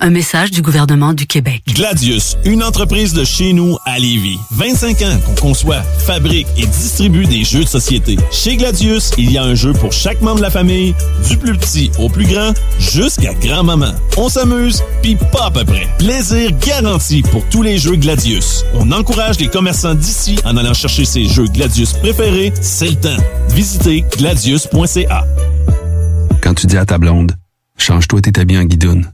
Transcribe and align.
Un 0.00 0.10
message 0.10 0.50
du 0.50 0.60
gouvernement 0.60 1.14
du 1.14 1.24
Québec. 1.24 1.62
Gladius, 1.72 2.36
une 2.44 2.64
entreprise 2.64 3.12
de 3.14 3.22
chez 3.22 3.52
nous 3.52 3.78
à 3.86 4.00
Lévis. 4.00 4.40
25 4.50 5.02
ans 5.02 5.18
qu'on 5.24 5.34
conçoit, 5.48 5.82
fabrique 5.82 6.48
et 6.56 6.66
distribue 6.66 7.26
des 7.26 7.44
jeux 7.44 7.62
de 7.62 7.68
société. 7.68 8.16
Chez 8.32 8.56
Gladius, 8.56 9.12
il 9.18 9.30
y 9.30 9.38
a 9.38 9.44
un 9.44 9.54
jeu 9.54 9.72
pour 9.72 9.92
chaque 9.92 10.20
membre 10.20 10.38
de 10.38 10.42
la 10.42 10.50
famille, 10.50 10.96
du 11.28 11.36
plus 11.36 11.56
petit 11.56 11.92
au 12.00 12.08
plus 12.08 12.26
grand, 12.26 12.52
jusqu'à 12.80 13.34
grand-maman. 13.34 13.92
On 14.16 14.28
s'amuse, 14.28 14.82
puis 15.00 15.16
pas 15.30 15.46
à 15.46 15.50
peu 15.52 15.64
près. 15.64 15.86
Plaisir 15.98 16.50
garanti 16.58 17.22
pour 17.22 17.48
tous 17.48 17.62
les 17.62 17.78
jeux 17.78 17.96
Gladius. 17.96 18.64
On 18.74 18.90
encourage 18.90 19.38
les 19.38 19.48
commerçants 19.48 19.94
d'ici 19.94 20.36
en 20.44 20.56
allant 20.56 20.74
chercher 20.74 21.04
ses 21.04 21.24
jeux 21.26 21.46
Gladius 21.46 21.92
préférés, 21.92 22.52
c'est 22.60 22.90
le 22.90 22.96
temps. 22.96 23.22
Visitez 23.50 24.04
gladius.ca. 24.18 25.24
Quand 26.42 26.54
tu 26.54 26.66
dis 26.66 26.76
à 26.76 26.84
ta 26.84 26.98
blonde, 26.98 27.36
change-toi 27.78 28.22
tes 28.22 28.40
habits 28.40 28.58
en 28.58 28.64
guidoune. 28.64 29.13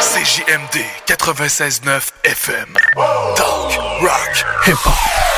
CJMD 0.00 0.84
96.9 1.06 2.12
FM. 2.22 2.72
Talk, 3.36 4.02
rock, 4.02 4.34
hip-hop. 4.64 5.37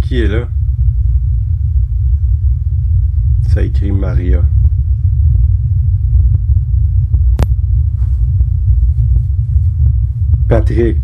Qui 0.00 0.20
est 0.20 0.26
là? 0.26 0.48
Ça 3.52 3.62
écrit 3.62 3.92
Maria. 3.92 4.42
Patrick. 10.48 10.96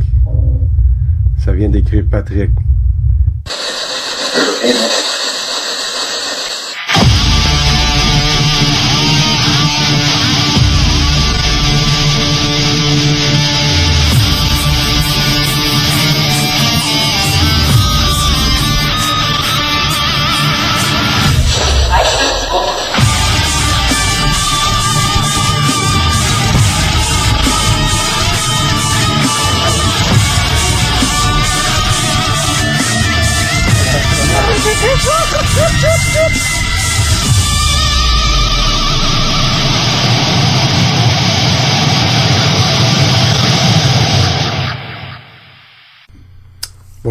Ça 1.37 1.53
vient 1.53 1.69
d'écrire 1.69 2.05
Patrick. 2.11 2.51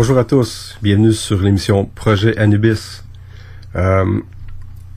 Bonjour 0.08 0.22
à 0.22 0.24
tous, 0.24 0.78
bienvenue 0.82 1.12
sur 1.12 1.42
l'émission 1.42 1.84
Projet 1.84 2.38
Anubis. 2.38 3.04
Euh, 3.76 4.06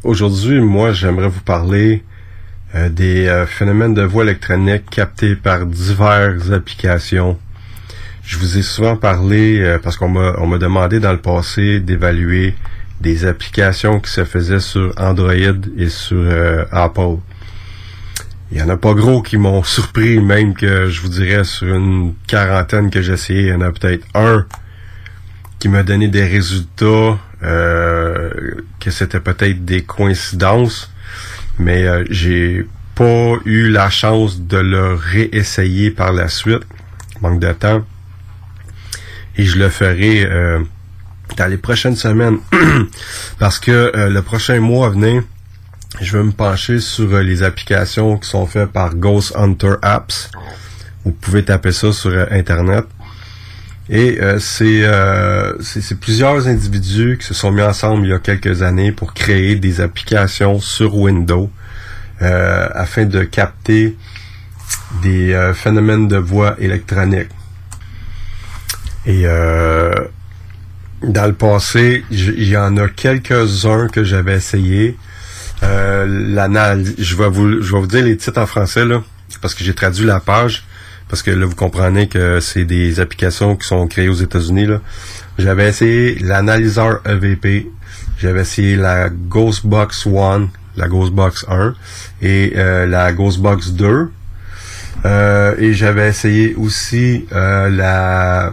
Aujourd'hui, 0.04 0.60
moi, 0.60 0.92
j'aimerais 0.92 1.26
vous 1.26 1.40
parler 1.40 2.04
euh, 2.76 2.88
des 2.88 3.26
euh, 3.26 3.44
phénomènes 3.44 3.92
de 3.92 4.02
voix 4.02 4.22
électronique 4.22 4.88
captés 4.88 5.34
par 5.34 5.66
diverses 5.66 6.52
applications. 6.52 7.36
Je 8.22 8.38
vous 8.38 8.56
ai 8.56 8.62
souvent 8.62 8.94
parlé, 8.96 9.78
parce 9.82 9.96
qu'on 9.96 10.10
m'a 10.10 10.58
demandé 10.58 11.00
dans 11.00 11.10
le 11.10 11.18
passé 11.18 11.80
d'évaluer 11.80 12.54
des 13.00 13.24
applications 13.24 13.98
qui 13.98 14.12
se 14.12 14.24
faisaient 14.24 14.60
sur 14.60 14.94
Android 14.96 15.32
et 15.76 15.88
sur 15.88 16.24
Apple. 16.70 17.16
Il 18.52 18.58
y 18.58 18.62
en 18.62 18.68
a 18.68 18.76
pas 18.76 18.94
gros 18.94 19.22
qui 19.22 19.38
m'ont 19.38 19.62
surpris, 19.64 20.20
même 20.20 20.54
que 20.54 20.88
je 20.88 21.00
vous 21.00 21.08
dirais 21.08 21.42
sur 21.42 21.74
une 21.74 22.14
quarantaine 22.28 22.90
que 22.90 23.02
j'ai 23.02 23.14
essayé, 23.14 23.40
il 23.40 23.48
y 23.48 23.52
en 23.52 23.60
a 23.60 23.72
peut-être 23.72 24.06
un 24.14 24.46
qui 25.60 25.68
m'a 25.68 25.82
donné 25.82 26.08
des 26.08 26.24
résultats, 26.24 27.18
euh, 27.42 28.30
que 28.80 28.90
c'était 28.90 29.20
peut-être 29.20 29.64
des 29.64 29.82
coïncidences, 29.82 30.90
mais 31.58 31.84
euh, 31.86 32.02
j'ai 32.08 32.66
pas 32.94 33.34
eu 33.44 33.68
la 33.68 33.90
chance 33.90 34.40
de 34.40 34.56
le 34.56 34.94
réessayer 34.94 35.90
par 35.90 36.12
la 36.12 36.28
suite, 36.28 36.62
manque 37.20 37.40
de 37.40 37.52
temps, 37.52 37.84
et 39.36 39.44
je 39.44 39.58
le 39.58 39.68
ferai 39.68 40.24
euh, 40.24 40.60
dans 41.36 41.46
les 41.46 41.58
prochaines 41.58 41.96
semaines, 41.96 42.38
parce 43.38 43.58
que 43.58 43.92
le 43.94 44.22
prochain 44.22 44.58
mois 44.60 44.86
à 44.86 44.90
venir, 44.90 45.22
je 46.00 46.16
vais 46.16 46.24
me 46.24 46.32
pencher 46.32 46.80
sur 46.80 47.18
les 47.18 47.42
applications 47.42 48.16
qui 48.16 48.28
sont 48.28 48.46
faites 48.46 48.70
par 48.70 48.94
Ghost 48.94 49.34
Hunter 49.36 49.74
Apps. 49.82 50.30
Vous 51.04 51.12
pouvez 51.12 51.44
taper 51.44 51.72
ça 51.72 51.92
sur 51.92 52.12
Internet. 52.30 52.86
Et 53.92 54.18
euh, 54.22 54.38
euh, 54.60 55.52
c'est 55.60 55.98
plusieurs 55.98 56.46
individus 56.46 57.18
qui 57.18 57.26
se 57.26 57.34
sont 57.34 57.50
mis 57.50 57.60
ensemble 57.60 58.06
il 58.06 58.10
y 58.10 58.12
a 58.12 58.20
quelques 58.20 58.62
années 58.62 58.92
pour 58.92 59.14
créer 59.14 59.56
des 59.56 59.80
applications 59.80 60.60
sur 60.60 60.94
Windows 60.94 61.50
euh, 62.22 62.68
afin 62.72 63.04
de 63.04 63.24
capter 63.24 63.96
des 65.02 65.52
phénomènes 65.54 66.06
de 66.06 66.18
voix 66.18 66.54
électronique. 66.60 67.30
Et 69.06 69.24
dans 69.24 71.26
le 71.26 71.32
passé, 71.32 72.04
il 72.10 72.48
y 72.48 72.56
en 72.56 72.76
a 72.76 72.88
quelques-uns 72.88 73.88
que 73.88 74.04
j'avais 74.04 74.36
essayé. 74.36 74.96
je 75.62 77.16
vais 77.16 77.28
vous 77.28 77.60
je 77.60 77.72
vais 77.72 77.80
vous 77.80 77.86
dire 77.88 78.04
les 78.04 78.16
titres 78.16 78.40
en 78.40 78.46
français 78.46 78.84
là, 78.84 79.02
parce 79.40 79.54
que 79.54 79.64
j'ai 79.64 79.74
traduit 79.74 80.06
la 80.06 80.20
page 80.20 80.64
parce 81.10 81.22
que 81.24 81.32
là, 81.32 81.44
vous 81.44 81.56
comprenez 81.56 82.06
que 82.06 82.38
c'est 82.38 82.64
des 82.64 83.00
applications 83.00 83.56
qui 83.56 83.66
sont 83.66 83.88
créées 83.88 84.08
aux 84.08 84.14
États-Unis. 84.14 84.68
J'avais 85.38 85.68
essayé 85.68 86.14
l'analyseur 86.20 87.00
EVP, 87.04 87.68
j'avais 88.18 88.42
essayé 88.42 88.76
la 88.76 89.08
Ghostbox 89.08 90.06
One, 90.06 90.50
la 90.76 90.86
Ghostbox 90.86 91.46
1 91.48 91.74
et 92.22 92.52
euh, 92.54 92.86
la 92.86 93.12
Ghostbox 93.12 93.72
2. 93.72 94.12
Euh, 95.04 95.54
et 95.58 95.72
j'avais 95.72 96.08
essayé 96.08 96.54
aussi 96.54 97.26
euh, 97.32 97.68
la 97.70 98.52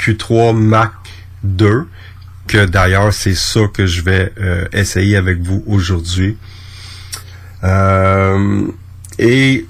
Q3 0.00 0.56
Mac 0.56 0.90
2, 1.44 1.86
que 2.48 2.64
d'ailleurs 2.64 3.12
c'est 3.12 3.36
ça 3.36 3.60
que 3.72 3.86
je 3.86 4.02
vais 4.02 4.32
essayer 4.72 5.16
avec 5.16 5.40
vous 5.42 5.62
aujourd'hui. 5.68 6.36
et 9.18 9.66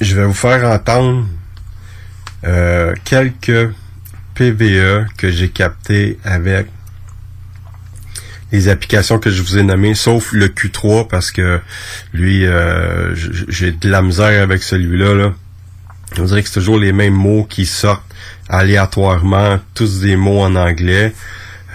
je 0.00 0.14
vais 0.14 0.24
vous 0.24 0.34
faire 0.34 0.64
entendre 0.70 1.26
euh, 2.44 2.94
quelques 3.04 3.72
PVE 4.34 5.06
que 5.16 5.30
j'ai 5.30 5.48
capté 5.48 6.18
avec 6.24 6.68
les 8.52 8.68
applications 8.68 9.18
que 9.18 9.30
je 9.30 9.42
vous 9.42 9.58
ai 9.58 9.62
nommées, 9.62 9.94
sauf 9.94 10.32
le 10.32 10.48
Q3 10.48 11.08
parce 11.08 11.30
que 11.30 11.60
lui, 12.12 12.46
euh, 12.46 13.14
j'ai 13.14 13.72
de 13.72 13.90
la 13.90 14.00
misère 14.00 14.42
avec 14.42 14.62
celui-là. 14.62 15.14
Là. 15.14 15.34
On 16.18 16.24
dirait 16.24 16.42
que 16.42 16.48
c'est 16.48 16.54
toujours 16.54 16.78
les 16.78 16.92
mêmes 16.92 17.14
mots 17.14 17.44
qui 17.44 17.66
sortent 17.66 18.04
aléatoirement, 18.48 19.58
tous 19.74 20.00
des 20.00 20.16
mots 20.16 20.40
en 20.40 20.54
anglais, 20.54 21.12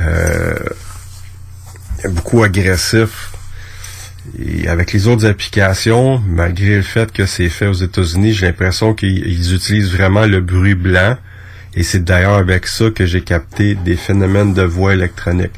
euh, 0.01 0.55
beaucoup 2.05 2.43
agressifs. 2.43 3.31
Et 4.39 4.67
avec 4.67 4.93
les 4.93 5.07
autres 5.07 5.25
applications, 5.25 6.19
malgré 6.27 6.77
le 6.77 6.81
fait 6.81 7.11
que 7.11 7.25
c'est 7.25 7.49
fait 7.49 7.67
aux 7.67 7.73
États-Unis, 7.73 8.33
j'ai 8.33 8.45
l'impression 8.45 8.93
qu'ils 8.93 9.53
utilisent 9.53 9.91
vraiment 9.91 10.25
le 10.25 10.39
bruit 10.39 10.75
blanc. 10.75 11.17
Et 11.75 11.83
c'est 11.83 12.03
d'ailleurs 12.03 12.37
avec 12.37 12.67
ça 12.67 12.89
que 12.91 13.05
j'ai 13.05 13.21
capté 13.21 13.75
des 13.75 13.95
phénomènes 13.95 14.53
de 14.53 14.61
voix 14.61 14.93
électronique. 14.93 15.51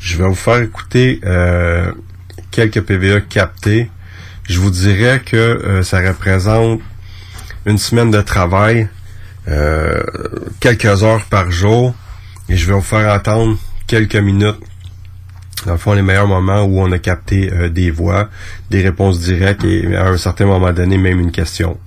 Je 0.00 0.16
vais 0.16 0.28
vous 0.28 0.34
faire 0.34 0.62
écouter 0.62 1.20
euh, 1.24 1.92
quelques 2.50 2.80
PVE 2.80 3.26
captés. 3.28 3.90
Je 4.48 4.58
vous 4.58 4.70
dirais 4.70 5.20
que 5.24 5.36
euh, 5.36 5.82
ça 5.82 6.00
représente 6.00 6.80
une 7.66 7.78
semaine 7.78 8.10
de 8.10 8.22
travail, 8.22 8.88
euh, 9.48 10.02
quelques 10.60 11.02
heures 11.02 11.24
par 11.26 11.50
jour, 11.50 11.94
et 12.48 12.56
je 12.56 12.66
vais 12.66 12.72
vous 12.72 12.80
faire 12.80 13.12
entendre 13.12 13.58
quelques 13.86 14.16
minutes 14.16 14.60
dans 15.66 15.72
le 15.72 15.78
fond, 15.78 15.92
les 15.92 16.02
meilleurs 16.02 16.26
moments 16.26 16.62
où 16.62 16.80
on 16.80 16.90
a 16.92 16.98
capté 16.98 17.52
euh, 17.52 17.68
des 17.68 17.90
voix, 17.90 18.28
des 18.70 18.82
réponses 18.82 19.20
directes 19.20 19.64
et 19.64 19.96
à 19.96 20.06
un 20.06 20.16
certain 20.16 20.46
moment 20.46 20.72
donné, 20.72 20.98
même 20.98 21.20
une 21.20 21.32
question. 21.32 21.78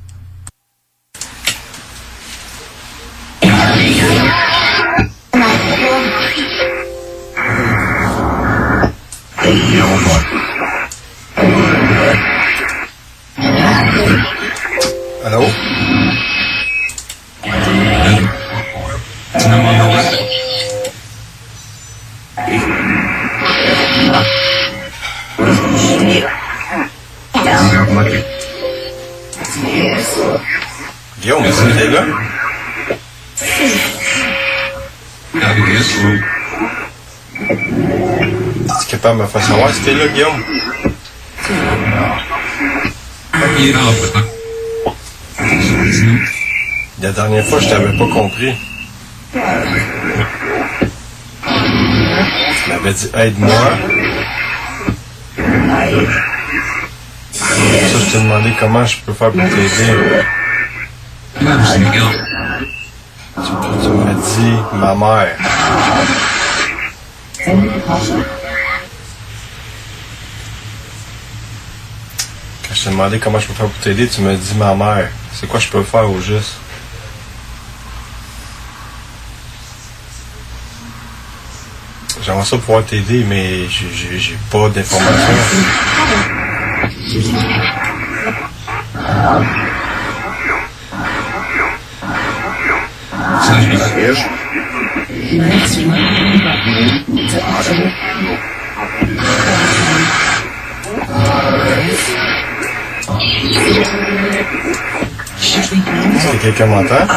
De 39.22 39.26
me 39.28 39.30
faire 39.30 39.44
savoir 39.44 39.70
si 39.72 39.82
t'es 39.82 39.94
là, 39.94 40.08
Guillaume? 40.08 40.44
La 47.00 47.12
dernière 47.12 47.46
fois, 47.46 47.60
je 47.60 47.70
t'avais 47.70 47.96
pas 48.00 48.08
compris. 48.08 48.56
Tu 49.32 49.40
m'avais 52.68 52.94
dit 52.94 53.12
aide-moi. 53.16 53.78
Ça, 57.32 57.46
je 58.00 58.12
t'ai 58.12 58.18
demandé 58.18 58.54
comment 58.60 58.86
je 58.88 58.98
peux 59.06 59.14
faire 59.14 59.30
pour 59.30 59.44
t'aider. 59.44 60.26
Tu 61.38 61.44
m'as 61.44 61.68
dit 64.16 64.56
ma 64.74 64.96
mère. 64.96 65.38
Je 72.82 72.86
t'ai 72.86 72.92
demandé 72.92 73.20
comment 73.20 73.38
je 73.38 73.46
peux 73.46 73.54
faire 73.54 73.68
pour 73.68 73.84
t'aider, 73.84 74.08
tu 74.08 74.22
m'as 74.22 74.34
dit 74.34 74.56
ma 74.56 74.74
mère. 74.74 75.08
C'est 75.34 75.48
quoi 75.48 75.60
je 75.60 75.68
peux 75.68 75.84
faire 75.84 76.10
au 76.10 76.20
juste? 76.20 76.58
J'aimerais 82.26 82.46
ça 82.46 82.58
pouvoir 82.58 82.84
t'aider, 82.84 83.24
mais 83.28 83.68
j'ai 83.70 84.38
pas 84.52 84.68
d'informations. 84.70 85.12
C'est 106.20 106.38
quelqu'un 106.42 106.66
m'entend? 106.68 107.08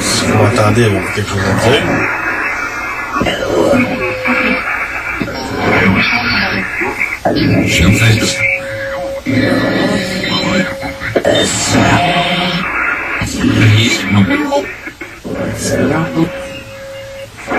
Si 0.00 0.24
vous 0.26 0.38
m'entendez, 0.38 0.84
avez-vous 0.84 1.12
quelque 1.14 1.28
chose 1.28 1.40
à 1.48 1.68
dire? 1.68 1.82
Je 7.64 7.72
suis 7.72 7.86
en 7.86 7.92
fait. 7.92 8.38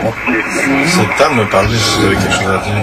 Le 0.09 1.17
temps 1.17 1.29
de 1.29 1.35
me 1.35 1.45
parler 1.49 1.77
si 1.77 1.99
vous 1.99 2.05
avez 2.05 2.15
quelque 2.15 2.33
chose 2.33 2.47
à 2.47 2.57
dire. 2.57 2.73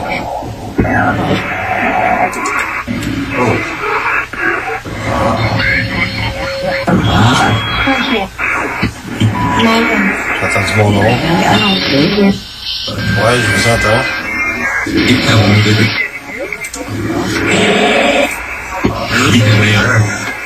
J'ai 10.39 10.47
entendu 10.47 10.73
mon 10.77 10.91
nom. 10.91 11.01
Ouais, 11.01 11.17
je 13.41 13.49
vous 13.53 13.67
entends. 13.73 14.03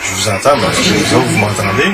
Je 0.03 0.11
vous 0.15 0.29
entends, 0.29 0.57
mais 0.57 0.69
est-ce 0.69 0.81
que 1.11 1.15
vous 1.15 1.25
vous 1.27 1.39
m'entendez? 1.39 1.91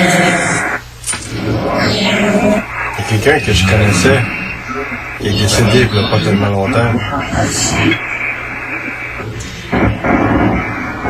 Il 0.00 1.94
y 1.94 3.00
a 3.00 3.02
quelqu'un 3.08 3.40
que 3.44 3.52
je 3.52 3.66
connaissais 3.66 4.20
qui 5.20 5.28
est 5.28 5.32
décédé 5.32 5.88
il 5.90 5.92
n'y 5.92 6.06
a 6.06 6.10
pas 6.10 6.20
tellement 6.20 6.50
longtemps. 6.50 6.92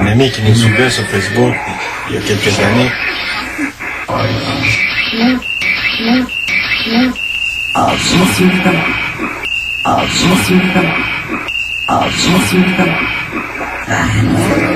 Un 0.00 0.06
ami 0.06 0.30
qui 0.30 0.42
nous 0.42 0.54
suivait 0.54 0.88
sur 0.90 1.04
Facebook 1.04 1.54
il 2.08 2.14
y 2.14 2.18
a 2.18 2.20
quelques 2.22 2.58
années. 2.60 2.90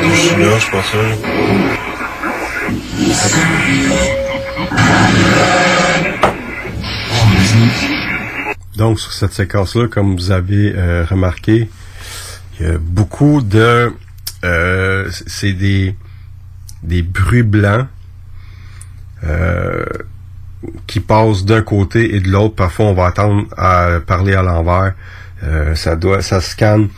Je 0.03 0.15
suis 0.15 0.37
là, 0.43 0.55
je 0.55 0.61
suis 0.61 0.71
pas 0.71 0.83
sûr. 0.83 1.92
Donc, 8.77 8.99
sur 8.99 9.13
cette 9.13 9.33
séquence-là, 9.33 9.87
comme 9.89 10.17
vous 10.17 10.31
avez 10.31 10.73
euh, 10.75 11.05
remarqué, 11.09 11.69
il 12.59 12.67
y 12.67 12.69
a 12.71 12.79
beaucoup 12.79 13.43
de... 13.43 13.93
Euh, 14.45 15.09
c'est 15.27 15.53
des, 15.53 15.95
des 16.83 17.03
bruits 17.03 17.45
blancs 17.45 17.87
euh, 19.25 19.85
qui 20.87 20.99
passent 21.01 21.45
d'un 21.45 21.63
côté 21.63 22.17
et 22.17 22.21
de 22.21 22.29
l'autre. 22.29 22.57
Parfois, 22.57 22.87
on 22.87 22.95
va 22.95 23.07
attendre 23.07 23.47
à 23.57 24.01
parler 24.05 24.35
à 24.35 24.43
l'envers. 24.43 24.95
Euh, 25.45 25.75
ça 25.75 25.95
doit, 25.95 26.23
ça 26.23 26.41
scanne 26.41 26.89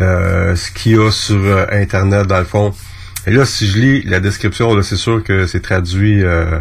euh, 0.00 0.56
ce 0.56 0.70
qu'il 0.70 0.92
y 0.92 0.98
a 0.98 1.10
sur 1.10 1.66
Internet, 1.70 2.26
dans 2.26 2.38
le 2.38 2.44
fond. 2.44 2.74
Et 3.26 3.30
là, 3.30 3.44
si 3.44 3.66
je 3.66 3.78
lis 3.78 4.02
la 4.02 4.20
description, 4.20 4.80
c'est 4.82 4.96
sûr 4.96 5.22
que 5.24 5.46
c'est 5.46 5.60
traduit 5.60 6.22
euh, 6.22 6.58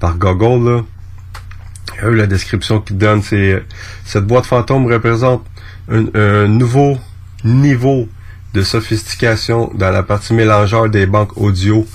par 0.00 0.16
Google, 0.16 0.70
là. 0.70 0.84
Euh, 2.02 2.14
la 2.14 2.26
description 2.26 2.80
qu'il 2.80 2.98
donne, 2.98 3.22
c'est 3.22 3.52
euh, 3.52 3.60
cette 4.04 4.26
boîte 4.26 4.46
fantôme 4.46 4.86
représente 4.86 5.44
un, 5.88 6.06
un 6.14 6.48
nouveau 6.48 6.98
niveau 7.44 8.08
de 8.54 8.62
sophistication 8.62 9.70
dans 9.74 9.90
la 9.90 10.02
partie 10.02 10.32
mélangeur 10.32 10.88
des 10.88 11.06
banques 11.06 11.36
audio, 11.36 11.86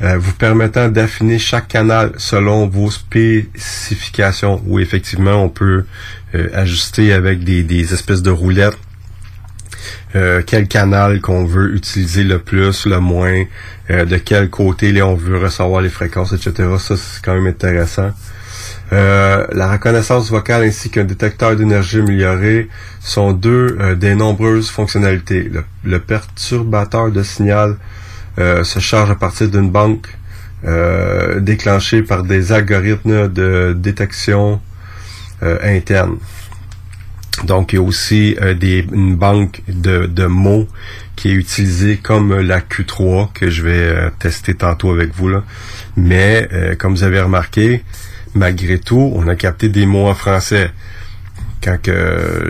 euh, 0.00 0.16
vous 0.18 0.32
permettant 0.32 0.88
d'affiner 0.88 1.38
chaque 1.38 1.68
canal 1.68 2.12
selon 2.16 2.66
vos 2.68 2.90
spécifications. 2.90 4.62
Où 4.66 4.78
effectivement, 4.78 5.44
on 5.44 5.48
peut 5.48 5.84
euh, 6.34 6.48
ajuster 6.54 7.12
avec 7.12 7.44
des, 7.44 7.62
des 7.62 7.92
espèces 7.92 8.22
de 8.22 8.30
roulettes 8.30 8.78
euh, 10.14 10.42
quel 10.46 10.68
canal 10.68 11.20
qu'on 11.20 11.44
veut 11.44 11.74
utiliser 11.74 12.24
le 12.24 12.38
plus, 12.38 12.86
le 12.86 13.00
moins, 13.00 13.44
euh, 13.90 14.04
de 14.04 14.16
quel 14.16 14.50
côté 14.50 15.02
on 15.02 15.14
veut 15.14 15.38
recevoir 15.38 15.80
les 15.80 15.88
fréquences, 15.88 16.32
etc. 16.32 16.68
Ça, 16.78 16.96
c'est 16.96 17.22
quand 17.22 17.34
même 17.34 17.46
intéressant. 17.46 18.10
Euh, 18.92 19.46
la 19.52 19.72
reconnaissance 19.72 20.30
vocale 20.30 20.64
ainsi 20.64 20.90
qu'un 20.90 21.04
détecteur 21.04 21.56
d'énergie 21.56 22.00
amélioré 22.00 22.68
sont 23.00 23.32
deux 23.32 23.76
euh, 23.80 23.94
des 23.94 24.14
nombreuses 24.14 24.68
fonctionnalités. 24.68 25.44
Le, 25.44 25.64
le 25.84 25.98
perturbateur 25.98 27.10
de 27.10 27.22
signal 27.22 27.76
euh, 28.38 28.64
se 28.64 28.78
charge 28.80 29.10
à 29.10 29.14
partir 29.14 29.48
d'une 29.48 29.70
banque 29.70 30.08
euh, 30.64 31.40
déclenchée 31.40 32.02
par 32.02 32.22
des 32.22 32.52
algorithmes 32.52 33.28
de 33.28 33.74
détection 33.76 34.60
euh, 35.42 35.58
interne. 35.62 36.16
Donc, 37.44 37.72
il 37.72 37.76
y 37.76 37.78
a 37.78 37.82
aussi 37.82 38.36
euh, 38.40 38.54
une 38.92 39.16
banque 39.16 39.62
de, 39.68 40.26
mots 40.26 40.68
qui 41.16 41.30
est 41.30 41.34
utilisée 41.34 41.96
comme 41.96 42.38
la 42.40 42.60
Q3 42.60 43.32
que 43.32 43.50
je 43.50 43.62
vais 43.62 43.70
euh, 43.72 44.10
tester 44.18 44.54
tantôt 44.54 44.90
avec 44.90 45.14
vous. 45.14 45.28
Là. 45.28 45.42
Mais, 45.96 46.48
euh, 46.52 46.74
comme 46.76 46.94
vous 46.94 47.04
avez 47.04 47.20
remarqué, 47.20 47.84
malgré 48.34 48.78
tout, 48.78 49.12
on 49.14 49.26
a 49.28 49.34
capté 49.34 49.68
des 49.68 49.86
mots 49.86 50.08
en 50.08 50.14
français. 50.14 50.70
Quand 51.62 51.78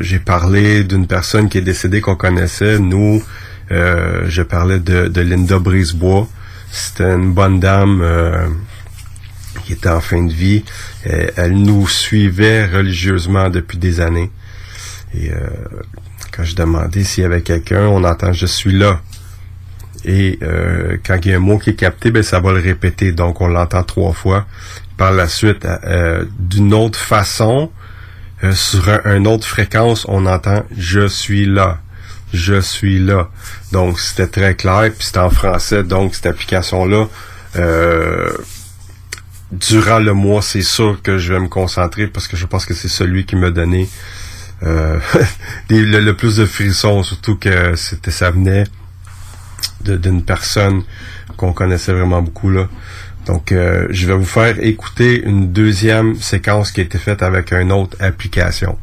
j'ai 0.01 0.19
parlé 0.19 0.85
d'une 0.85 1.07
personne 1.07 1.51
qui 1.51 1.59
est 1.59 1.63
décédée 1.63 2.01
qu'on 2.01 2.17
connaissait, 2.17 2.79
nous, 2.79 3.23
euh, 3.73 4.25
je 4.29 4.43
parlais 4.43 4.79
de, 4.79 5.09
de 5.09 5.21
Linda 5.21 5.59
Brisebois. 5.59 6.29
C'était 6.71 7.13
une 7.13 7.33
bonne 7.33 7.61
dame 7.61 8.01
euh, 8.03 8.49
qui 9.65 9.73
était 9.73 9.89
en 9.89 10.01
fin 10.01 10.23
de 10.23 10.33
vie. 10.33 10.65
Euh, 11.07 11.29
elle 11.37 11.55
nous 11.55 11.89
suivait 11.89 12.67
religieusement 12.67 13.49
depuis 13.49 13.79
des 13.79 14.01
années. 14.01 14.31
Et 15.15 15.31
euh, 15.31 15.37
quand 16.31 16.45
je 16.45 16.55
demandais 16.57 17.05
s'il 17.05 17.23
y 17.23 17.27
avait 17.27 17.43
quelqu'un, 17.43 17.87
on 17.87 18.05
entend 18.05 18.33
je 18.33 18.47
suis 18.47 18.73
là. 18.73 19.01
Et 20.05 20.39
euh, 20.43 20.97
quand 21.05 21.19
il 21.25 21.31
y 21.31 21.35
a 21.35 21.37
un 21.37 21.41
mot 21.41 21.59
qui 21.59 21.71
est 21.71 21.75
capté, 21.75 22.11
ben 22.11 22.23
ça 22.23 22.41
va 22.41 22.53
le 22.53 22.61
répéter. 22.61 23.13
Donc 23.13 23.41
on 23.41 23.47
l'entend 23.47 23.83
trois 23.83 24.13
fois. 24.13 24.47
Par 24.97 25.13
la 25.13 25.29
suite, 25.29 25.65
euh, 25.65 26.25
d'une 26.39 26.75
autre 26.75 26.99
façon, 26.99 27.71
euh, 28.45 28.53
sur 28.53 28.89
un, 28.89 29.17
une 29.17 29.27
autre 29.27 29.47
fréquence, 29.47 30.05
on 30.09 30.27
entend 30.27 30.65
je 30.77 31.07
suis 31.07 31.47
là. 31.47 31.81
Je 32.33 32.61
suis 32.61 32.99
là. 32.99 33.29
Donc 33.73 34.01
c'était 34.01 34.27
très 34.27 34.55
clair, 34.55 34.91
puis 34.97 35.07
c'était 35.07 35.19
en 35.19 35.31
français, 35.31 35.85
donc 35.85 36.15
cette 36.15 36.27
application-là. 36.27 37.07
Euh, 37.57 38.33
durant 39.53 39.99
le 39.99 40.15
mois, 40.15 40.41
c'est 40.41 40.63
sûr 40.63 41.01
que 41.03 41.19
je 41.19 41.35
vais 41.35 41.41
me 41.41 41.49
concentrer 41.49 42.07
parce 42.07 42.27
que 42.27 42.37
je 42.37 42.47
pense 42.47 42.65
que 42.65 42.75
c'est 42.75 42.89
celui 42.89 43.27
qui 43.27 43.37
m'a 43.37 43.51
donné 43.51 43.89
euh, 44.63 44.99
le, 45.71 46.13
plus 46.13 46.37
de 46.37 46.47
frissons, 46.47 47.03
surtout 47.03 47.37
que 47.37 47.75
c'était 47.77 48.11
ça 48.11 48.31
venait 48.31 48.65
d'une 49.81 50.23
personne 50.23 50.83
qu'on 51.37 51.53
connaissait 51.53 51.93
vraiment 51.93 52.23
beaucoup 52.23 52.51
là. 52.51 52.69
Donc, 53.27 53.53
euh, 53.53 53.87
je 53.91 54.07
vais 54.07 54.15
vous 54.15 54.25
faire 54.25 54.57
écouter 54.61 55.23
une 55.23 55.53
deuxième 55.53 56.17
séquence 56.17 56.73
qui 56.73 56.81
a 56.81 56.85
été 56.85 56.99
faite 56.99 57.23
avec 57.23 57.53
une 57.53 57.71
autre 57.71 57.97
application. 58.01 58.77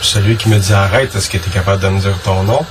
Celui 0.00 0.36
arrête, 0.88 1.14
est-ce 1.14 1.28
que 1.28 1.38
tu 1.38 1.48
es 1.48 1.52
capable 1.52 1.82
de 1.82 1.88
me 1.88 2.00
dire 2.00 2.18
ton 2.24 2.42
nom? 2.42 2.64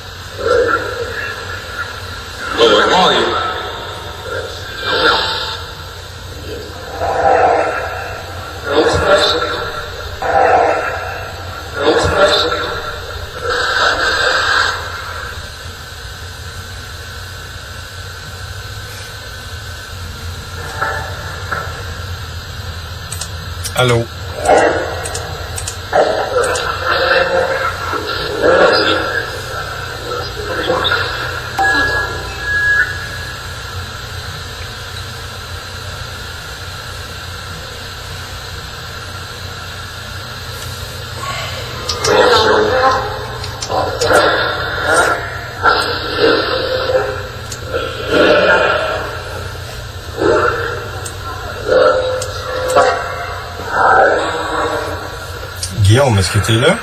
Que 56.34 56.40
tu 56.40 56.56
es 56.56 56.60
là? 56.60 56.78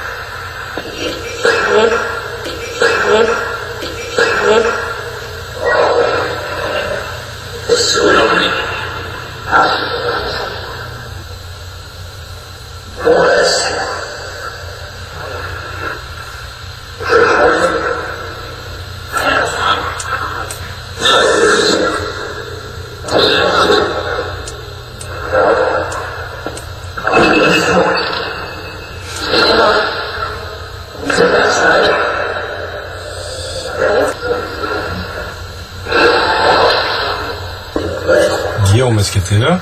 Guillaume, 38.64 38.98
est-ce 38.98 39.12
que 39.12 39.20
t'es 39.34 39.40
là? 39.40 39.60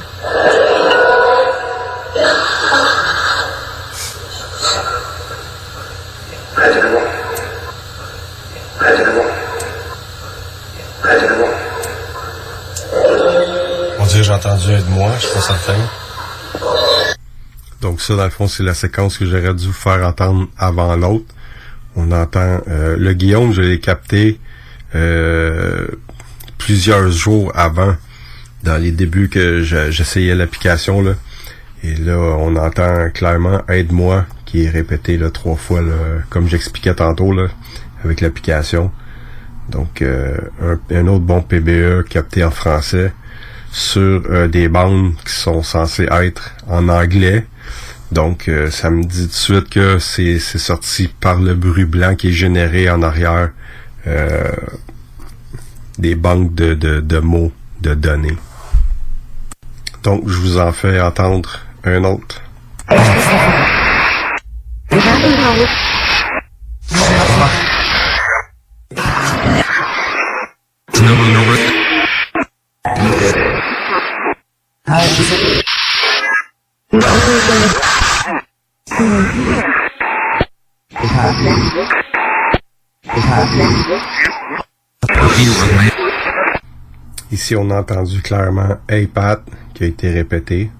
On 13.98 14.04
dirait 14.06 14.18
que 14.18 14.22
j'ai 14.22 14.32
entendu 14.32 14.74
un 14.74 14.78
de 14.78 14.84
moi, 14.90 15.10
je 15.18 15.26
suis 15.26 15.34
pas 15.34 15.40
certain. 15.40 15.74
Donc 17.80 18.00
ça, 18.00 18.14
dans 18.14 18.24
le 18.24 18.30
fond, 18.30 18.46
c'est 18.46 18.62
la 18.62 18.74
séquence 18.74 19.18
que 19.18 19.24
j'aurais 19.24 19.54
dû 19.54 19.66
vous 19.66 19.72
faire 19.72 20.06
entendre 20.06 20.48
avant 20.58 20.96
l'autre. 20.96 21.24
On 21.96 22.10
entend 22.12 22.60
euh, 22.68 22.96
le 22.96 23.12
Guillaume, 23.12 23.52
je 23.52 23.60
l'ai 23.60 23.80
capté 23.80 24.38
euh, 24.94 25.86
plusieurs 26.58 27.10
jours 27.10 27.52
avant, 27.54 27.96
dans 28.72 28.78
les 28.78 28.90
débuts 28.92 29.28
que 29.28 29.62
je- 29.62 29.90
j'essayais 29.90 30.34
l'application. 30.34 31.02
Là. 31.02 31.14
Et 31.84 31.94
là, 31.94 32.16
on 32.18 32.56
entend 32.56 33.10
clairement 33.12 33.60
Aide-moi 33.68 34.24
qui 34.46 34.64
est 34.64 34.70
répété 34.70 35.18
là, 35.18 35.30
trois 35.30 35.56
fois, 35.56 35.82
là, 35.82 35.94
comme 36.30 36.48
j'expliquais 36.48 36.94
tantôt 36.94 37.32
là, 37.34 37.48
avec 38.04 38.20
l'application. 38.22 38.90
Donc, 39.68 40.00
euh, 40.00 40.36
un, 40.90 41.06
autre 41.06 41.24
bon 41.24 41.42
PBE 41.42 42.02
capté 42.08 42.44
en 42.44 42.50
français 42.50 43.12
sur 43.70 44.22
euh, 44.30 44.48
des 44.48 44.68
bandes 44.68 45.12
qui 45.24 45.32
sont 45.34 45.62
censées 45.62 46.08
être 46.10 46.54
en 46.66 46.88
anglais. 46.88 47.44
Donc, 48.10 48.48
euh, 48.48 48.70
ça 48.70 48.90
me 48.90 49.02
dit 49.04 49.22
tout 49.24 49.28
de 49.28 49.32
suite 49.32 49.68
que 49.70 49.98
c'est 49.98 50.38
sorti 50.38 51.08
par 51.20 51.40
le 51.40 51.54
bruit 51.54 51.84
blanc 51.86 52.14
qui 52.14 52.28
est 52.28 52.32
généré 52.32 52.88
en 52.90 53.02
arrière 53.02 53.50
des 55.98 56.14
banques 56.16 56.54
de 56.54 57.18
mots, 57.20 57.52
de 57.80 57.94
données. 57.94 58.36
Donc, 60.02 60.28
je 60.28 60.36
vous 60.36 60.58
en 60.58 60.72
fais 60.72 61.00
entendre 61.00 61.60
un 61.84 62.02
autre. 62.04 62.42
Ici, 87.30 87.56
on 87.56 87.70
a 87.70 87.80
entendu 87.80 88.20
clairement 88.20 88.76
Hey 88.88 89.06
Pat 89.06 89.40
qui 89.74 89.84
a 89.84 89.86
été 89.86 90.10
répété. 90.10 90.70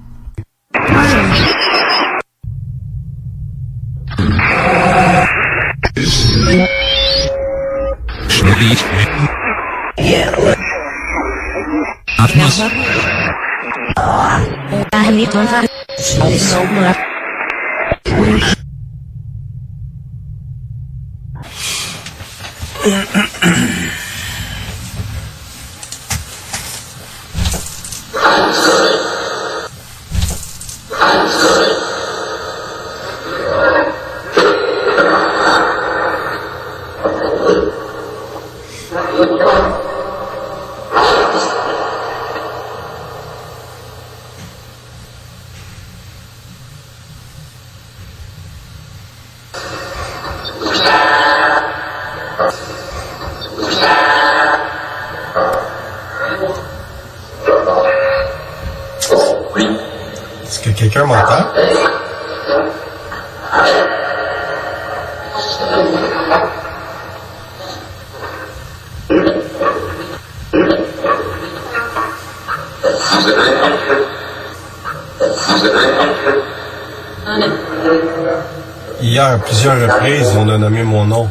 Plusieurs 79.63 80.37
on 80.39 80.49
a 80.49 80.59
nommé 80.59 80.83
mon 80.83 81.05
nom. 81.05 81.31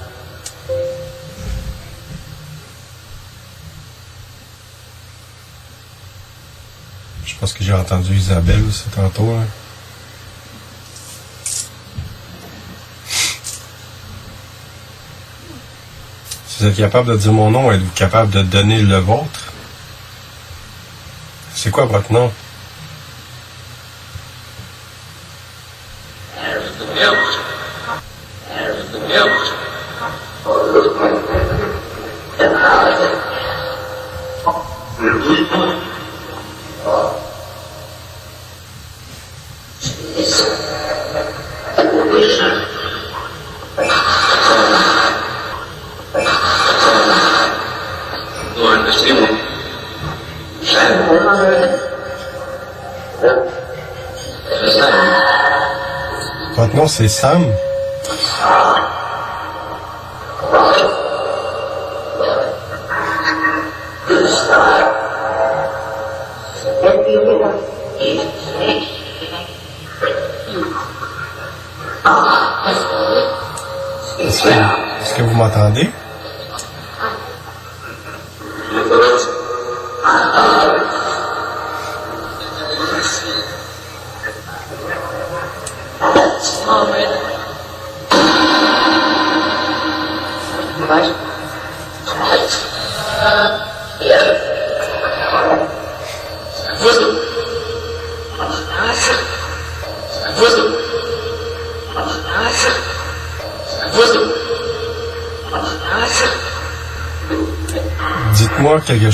Je 7.26 7.36
pense 7.36 7.52
que 7.52 7.62
j'ai 7.64 7.74
entendu 7.74 8.16
Isabelle 8.16 8.64
aussi 8.66 8.86
tantôt. 8.96 9.34
hein. 9.34 9.46
Si 16.48 16.64
vous 16.64 16.70
êtes 16.70 16.78
capable 16.78 17.12
de 17.12 17.18
dire 17.18 17.34
mon 17.34 17.52
nom, 17.52 17.70
êtes-vous 17.70 17.92
capable 17.96 18.32
de 18.32 18.44
donner 18.44 18.82
le 18.82 18.98
vôtre? 18.98 19.52
C'est 21.54 21.72
quoi? 21.72 21.86
Votre 21.86 22.14
nom, 22.14 22.32
c'est 56.92 57.08
Sam? 57.08 57.46
Est-ce 74.20 75.14
que, 75.14 75.18
que 75.18 75.24
vous 75.24 75.36
m'entendez? 75.36 75.90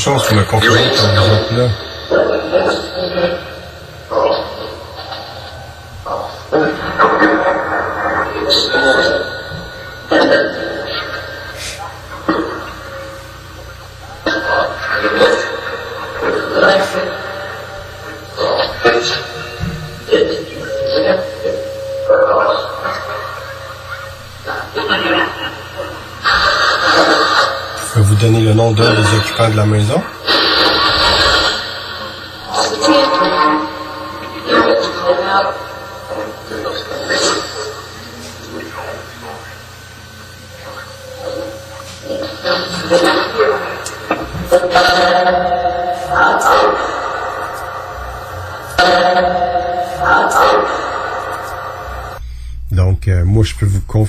Chose 0.08 0.24
sur 0.24 0.36
conférence 0.46 1.06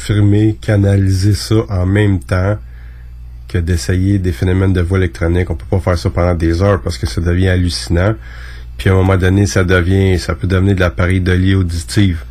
confirmer 0.09 0.57
qu'analyser 0.61 1.35
ça 1.35 1.57
en 1.68 1.87
même 1.87 2.21
temps 2.21 2.57
que 3.47 3.59
d'essayer 3.59 4.18
des 4.18 4.33
phénomènes 4.33 4.73
de 4.73 4.81
voix 4.81 4.99
électronique, 4.99 5.51
on 5.51 5.55
peut 5.55 5.66
pas 5.71 5.81
faire 5.81 5.99
ça 5.99 6.11
pendant 6.11 6.35
des 6.35 6.62
heures 6.62 6.81
parce 6.83 6.99
que 6.99 7.07
ça 7.07 7.21
devient 7.21 7.49
hallucinant. 7.49 8.14
Puis 8.77 8.88
à 8.88 8.92
un 8.92 8.97
moment 8.97 9.16
donné, 9.16 9.47
ça 9.47 9.64
devient, 9.64 10.18
ça 10.18 10.35
peut 10.35 10.47
devenir 10.47 10.75
de 10.75 10.81
l'appareil 10.81 11.21
de 11.21 11.55
auditive. 11.55 12.25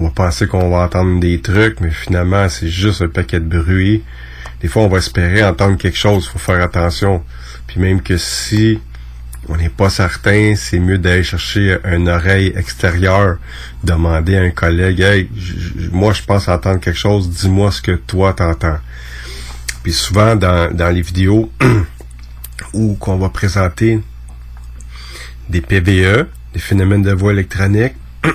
On 0.00 0.04
va 0.04 0.10
penser 0.10 0.46
qu'on 0.46 0.70
va 0.70 0.84
entendre 0.84 1.20
des 1.20 1.40
trucs, 1.40 1.80
mais 1.80 1.90
finalement, 1.90 2.48
c'est 2.48 2.68
juste 2.68 3.02
un 3.02 3.08
paquet 3.08 3.40
de 3.40 3.60
bruit. 3.60 4.02
Des 4.60 4.68
fois, 4.68 4.82
on 4.82 4.88
va 4.88 4.98
espérer 4.98 5.44
entendre 5.44 5.76
quelque 5.76 5.98
chose. 5.98 6.26
faut 6.26 6.38
faire 6.38 6.62
attention. 6.62 7.22
Puis 7.66 7.80
même 7.80 8.00
que 8.00 8.16
si 8.16 8.80
on 9.48 9.56
n'est 9.56 9.68
pas 9.68 9.90
certain, 9.90 10.54
c'est 10.56 10.78
mieux 10.78 10.98
d'aller 10.98 11.24
chercher 11.24 11.78
une 11.84 12.08
oreille 12.08 12.52
extérieure, 12.56 13.38
demander 13.82 14.36
à 14.36 14.42
un 14.42 14.50
collègue, 14.50 15.00
hey, 15.00 15.28
moi 15.92 16.12
je 16.12 16.22
pense 16.22 16.48
entendre 16.48 16.80
quelque 16.80 16.98
chose, 16.98 17.30
dis-moi 17.30 17.70
ce 17.70 17.82
que 17.82 17.92
toi 17.92 18.32
t'entends. 18.32 18.78
Puis 19.82 19.92
souvent 19.92 20.36
dans, 20.36 20.74
dans 20.74 20.90
les 20.90 21.02
vidéos 21.02 21.52
où 22.72 22.94
qu'on 22.94 23.16
va 23.16 23.28
présenter 23.28 24.00
des 25.48 25.60
PVE, 25.60 26.26
des 26.54 26.60
phénomènes 26.60 27.02
de 27.02 27.12
voix 27.12 27.32
électronique, 27.32 27.94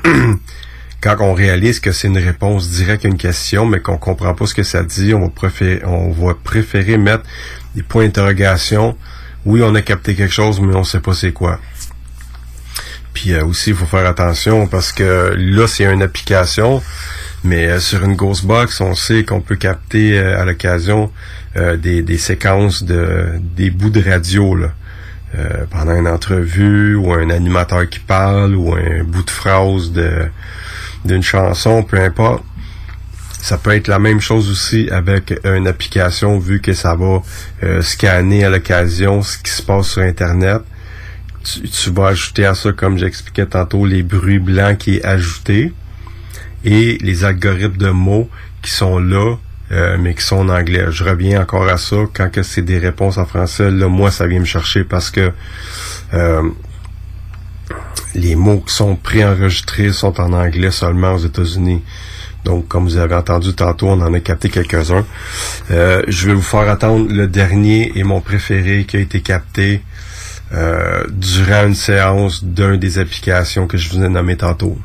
quand 1.02 1.16
on 1.20 1.34
réalise 1.34 1.80
que 1.80 1.92
c'est 1.92 2.08
une 2.08 2.18
réponse 2.18 2.70
directe 2.70 3.06
à 3.06 3.08
une 3.08 3.18
question, 3.18 3.66
mais 3.66 3.80
qu'on 3.80 3.98
comprend 3.98 4.34
pas 4.34 4.46
ce 4.46 4.54
que 4.54 4.64
ça 4.64 4.84
dit, 4.84 5.14
on 5.14 5.32
va 6.12 6.34
préférer, 6.44 6.98
mettre 6.98 7.24
des 7.76 7.84
points 7.84 8.06
d'interrogation. 8.06 8.98
Oui, 9.46 9.62
on 9.64 9.74
a 9.76 9.82
capté 9.82 10.16
quelque 10.16 10.34
chose, 10.34 10.60
mais 10.60 10.76
on 10.76 10.84
sait 10.84 11.00
pas 11.00 11.14
c'est 11.14 11.32
quoi. 11.32 11.60
Puis 13.14 13.34
euh, 13.34 13.46
aussi, 13.46 13.72
il 13.72 13.76
faut 13.76 13.86
faire 13.86 14.06
attention 14.06 14.68
parce 14.68 14.92
que 14.92 15.34
là, 15.38 15.68
c'est 15.68 15.86
une 15.86 16.04
application, 16.04 16.84
mais 17.44 17.68
euh, 17.68 17.80
sur 17.80 18.04
une 18.04 18.16
Ghostbox, 18.16 18.82
on 18.82 18.96
sait 18.96 19.24
qu'on 19.24 19.42
peut 19.42 19.56
capter 19.56 20.18
euh, 20.18 20.40
à 20.40 20.46
l'occasion 20.46 21.12
des, 21.80 22.04
des, 22.04 22.20
séquences 22.20 22.84
de 22.84 23.32
des 23.42 23.72
bouts 23.72 23.90
de 23.90 24.00
radio 24.00 24.54
là. 24.54 24.68
pendant 25.72 25.96
une 25.96 26.08
entrevue 26.08 26.94
ou 26.94 27.12
un 27.12 27.32
animateur 27.32 27.90
qui 27.90 27.98
parle 27.98 28.54
ou 28.54 28.76
un 28.76 29.04
bout 29.04 29.24
de 29.24 29.32
phrase 29.32 29.92
de 29.92 30.28
d'une 31.04 31.24
chanson, 31.24 31.82
peu 31.82 32.00
importe. 32.00 32.44
Ça 33.42 33.58
peut 33.58 33.72
être 33.72 33.88
la 33.88 33.98
même 33.98 34.22
chose 34.22 34.52
aussi 34.52 34.88
avec 34.92 35.34
une 35.44 35.68
application 35.68 36.38
vu 36.38 36.62
que 36.62 36.74
ça 36.74 36.96
va 36.96 37.24
scanner 37.82 38.44
à 38.44 38.52
l'occasion 38.52 39.24
ce 39.24 39.40
qui 39.40 39.50
se 39.50 39.64
passe 39.64 39.88
sur 39.88 40.04
Internet. 40.04 40.62
Tu, 41.44 41.62
tu, 41.62 41.90
vas 41.90 42.10
ajouter 42.10 42.46
à 42.46 42.54
ça, 42.54 42.72
comme 42.72 43.00
j'expliquais 43.00 43.48
tantôt, 43.48 43.84
les 43.88 44.04
bruits 44.04 44.38
blancs 44.38 44.78
qui 44.78 44.98
est 44.98 45.04
ajouté 45.04 45.74
et 46.68 46.98
les 47.02 47.24
algorithmes 47.24 47.78
de 47.78 47.90
mots 47.90 48.30
qui 48.62 48.72
sont 48.72 49.00
là, 49.00 49.38
euh, 49.72 49.98
mais 49.98 50.14
qui 50.14 50.22
sont 50.22 50.36
en 50.36 50.50
anglais. 50.50 50.86
Je 50.90 51.06
reviens 51.06 51.42
encore 51.42 51.68
à 51.70 51.78
ça. 51.78 51.96
Quand 52.14 52.30
que 52.30 52.44
c'est 52.44 52.62
des 52.62 52.78
réponses 52.78 53.18
en 53.18 53.26
français, 53.26 53.72
là, 53.72 53.88
moi, 53.88 54.12
ça 54.12 54.28
vient 54.28 54.42
me 54.42 54.46
chercher 54.46 54.84
parce 54.84 55.10
que 55.10 55.32
euh, 56.14 56.44
les 58.16 58.36
mots 58.36 58.60
qui 58.60 58.74
sont 58.74 58.98
préenregistrés 58.98 59.94
sont 59.94 60.20
en 60.20 60.34
anglais 60.34 60.72
seulement 60.72 61.14
aux 61.14 61.20
États-Unis. 61.20 61.82
Donc, 62.44 62.68
comme 62.68 62.84
vous 62.84 62.98
avez 62.98 63.16
entendu 63.16 63.54
tantôt, 63.54 63.88
on 63.88 64.02
en 64.02 64.14
a 64.14 64.20
capté 64.20 64.50
quelques-uns. 64.50 65.06
Euh, 65.72 66.02
je 66.10 66.28
vais 66.28 66.34
vous 66.34 66.42
faire 66.42 66.68
attendre 66.68 67.10
le 67.10 67.30
dernier 67.30 67.94
et 67.96 68.04
mon 68.04 68.20
préféré 68.20 68.84
qui 68.86 68.98
a 68.98 69.00
été 69.00 69.22
capté 69.22 69.82
durant 71.10 71.68
une 71.68 71.76
séance 71.76 72.42
d'un 72.42 72.78
des 72.78 73.00
applications 73.00 73.68
que 73.68 73.78
je 73.78 73.90
vous 73.90 74.02
ai 74.02 74.08
nommé 74.08 74.38
tantôt. 74.38 74.78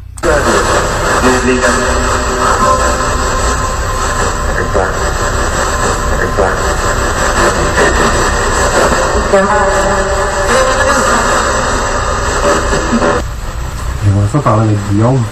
J'aimerais 14.04 14.28
ça 14.32 14.38
parler 14.40 14.62
avec 14.62 14.78
Guillaume. 14.90 15.22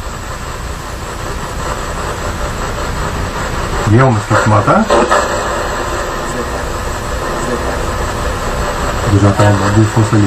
Guillaume, 3.89 4.17
est-ce 4.17 4.35
que 4.35 4.43
tu 4.45 4.49
m'entends? 4.49 4.85
J'entends 9.21 9.53
deux 9.77 9.85
fois 9.85 10.05
sur 10.09 10.19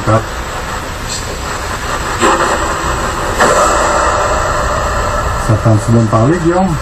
Ça 5.47 5.53
tente-tu 5.62 5.91
de 5.91 5.97
me 5.97 6.06
parler, 6.06 6.38
Guillaume? 6.39 6.73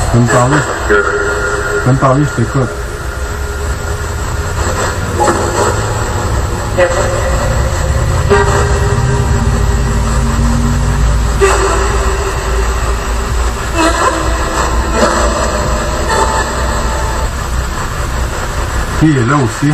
Tu 0.00 0.10
peux 0.12 0.18
me 0.18 0.26
parler? 0.28 0.56
Tu 0.88 0.94
peux 1.84 1.90
me 1.90 1.96
parler, 1.96 2.24
je 2.24 2.42
t'écoute. 2.42 2.68
Qui 19.00 19.10
est 19.10 19.26
là 19.26 19.36
aussi? 19.36 19.72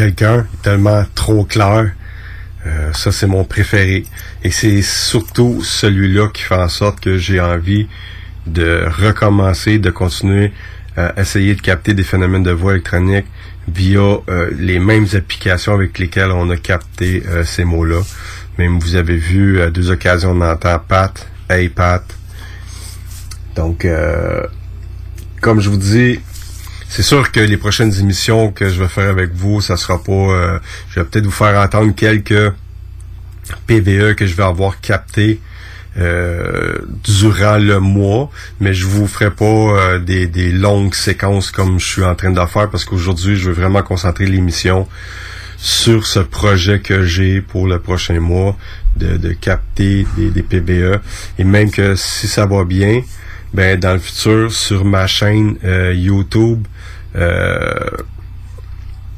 Quelqu'un 0.00 0.46
tellement 0.62 1.04
trop 1.14 1.44
clair. 1.44 1.90
Euh, 2.66 2.92
ça, 2.94 3.12
c'est 3.12 3.26
mon 3.26 3.44
préféré. 3.44 4.04
Et 4.42 4.50
c'est 4.50 4.80
surtout 4.80 5.62
celui-là 5.62 6.28
qui 6.32 6.42
fait 6.42 6.54
en 6.54 6.68
sorte 6.68 7.00
que 7.00 7.18
j'ai 7.18 7.38
envie 7.38 7.86
de 8.46 8.86
recommencer, 8.88 9.78
de 9.78 9.90
continuer 9.90 10.52
à 10.96 11.20
essayer 11.20 11.54
de 11.54 11.60
capter 11.60 11.92
des 11.92 12.02
phénomènes 12.02 12.42
de 12.42 12.50
voix 12.50 12.72
électronique 12.72 13.26
via 13.68 14.00
euh, 14.00 14.50
les 14.58 14.78
mêmes 14.78 15.06
applications 15.12 15.74
avec 15.74 15.98
lesquelles 15.98 16.32
on 16.32 16.48
a 16.48 16.56
capté 16.56 17.22
euh, 17.26 17.44
ces 17.44 17.64
mots-là. 17.64 18.00
Même 18.56 18.78
vous 18.78 18.96
avez 18.96 19.16
vu 19.16 19.60
à 19.60 19.70
deux 19.70 19.90
occasions 19.90 20.30
on 20.30 20.40
entend 20.40 20.78
Pat, 20.78 21.28
Hey 21.50 21.68
Pat. 21.68 22.02
Donc, 23.54 23.86
comme 25.42 25.60
je 25.60 25.68
vous 25.68 25.76
dis, 25.76 26.20
c'est 26.90 27.04
sûr 27.04 27.30
que 27.30 27.38
les 27.38 27.56
prochaines 27.56 27.94
émissions 28.00 28.50
que 28.50 28.68
je 28.68 28.82
vais 28.82 28.88
faire 28.88 29.10
avec 29.10 29.32
vous, 29.32 29.60
ça 29.60 29.76
sera 29.76 30.02
pas. 30.02 30.10
euh, 30.12 30.58
je 30.90 30.98
vais 30.98 31.06
peut-être 31.06 31.24
vous 31.24 31.30
faire 31.30 31.58
entendre 31.60 31.94
quelques 31.94 32.52
PVE 33.68 34.14
que 34.16 34.26
je 34.26 34.34
vais 34.34 34.42
avoir 34.42 34.80
capté 34.80 35.40
euh, 35.98 36.78
durant 37.04 37.58
le 37.58 37.78
mois, 37.78 38.28
mais 38.58 38.74
je 38.74 38.86
vous 38.86 39.06
ferai 39.06 39.30
pas 39.30 39.44
euh, 39.44 39.98
des, 40.00 40.50
longues 40.50 40.94
séquences 40.94 41.52
comme 41.52 41.78
je 41.78 41.86
suis 41.86 42.02
en 42.02 42.16
train 42.16 42.32
de 42.32 42.46
faire 42.46 42.68
parce 42.68 42.84
qu'aujourd'hui, 42.84 43.36
je 43.36 43.50
veux 43.50 43.54
vraiment 43.54 43.82
concentrer 43.82 44.26
l'émission 44.26 44.88
sur 45.58 46.08
ce 46.08 46.18
projet 46.18 46.80
que 46.80 47.04
j'ai 47.04 47.40
pour 47.40 47.68
le 47.68 47.78
prochain 47.78 48.18
mois 48.18 48.56
de, 48.96 49.16
de 49.16 49.32
capter 49.32 50.08
des, 50.16 50.30
des 50.30 50.42
PVE 50.42 50.98
et 51.38 51.44
même 51.44 51.70
que 51.70 51.94
si 51.94 52.26
ça 52.26 52.46
va 52.46 52.64
bien, 52.64 53.02
ben 53.54 53.78
dans 53.78 53.92
le 53.92 54.00
futur 54.00 54.52
sur 54.52 54.84
ma 54.84 55.06
chaîne 55.06 55.56
YouTube 55.94 56.66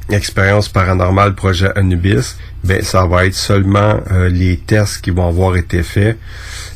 expérience 0.09 0.69
paranormale 0.69 1.33
projet 1.35 1.69
Anubis, 1.75 2.35
ben 2.63 2.81
ça 2.81 3.05
va 3.05 3.25
être 3.25 3.35
seulement 3.35 3.99
euh, 4.11 4.29
les 4.29 4.57
tests 4.57 5.01
qui 5.01 5.11
vont 5.11 5.27
avoir 5.27 5.55
été 5.55 5.83
faits. 5.83 6.17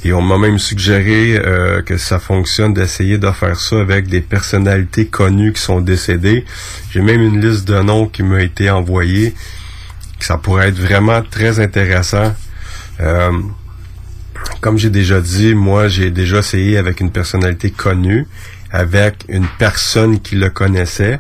Et 0.04 0.14
on 0.14 0.22
m'a 0.22 0.38
même 0.38 0.60
suggéré 0.60 1.38
euh, 1.38 1.82
que 1.82 1.98
ça 1.98 2.20
fonctionne 2.20 2.74
d'essayer 2.74 3.18
de 3.18 3.30
faire 3.32 3.60
ça 3.60 3.80
avec 3.80 4.08
des 4.08 4.22
personnalités 4.22 5.08
connues 5.08 5.54
qui 5.54 5.62
sont 5.62 5.82
décédées. 5.82 6.46
J'ai 6.92 7.02
même 7.02 7.22
une 7.22 7.42
liste 7.42 7.68
de 7.68 7.80
noms 7.80 8.08
qui 8.08 8.24
m'a 8.24 8.42
été 8.42 8.70
envoyée. 8.70 9.34
Ça 10.20 10.38
pourrait 10.38 10.70
être 10.70 10.80
vraiment 10.80 11.22
très 11.22 11.60
intéressant. 11.60 12.34
Euh, 13.00 13.32
comme 14.62 14.78
j'ai 14.78 14.90
déjà 14.90 15.22
dit, 15.22 15.54
moi 15.54 15.88
j'ai 15.88 16.12
déjà 16.12 16.40
essayé 16.40 16.78
avec 16.78 17.00
une 17.00 17.12
personnalité 17.12 17.70
connue, 17.72 18.28
avec 18.78 19.26
une 19.28 19.48
personne 19.58 20.20
qui 20.20 20.36
le 20.36 20.50
connaissait. 20.52 21.20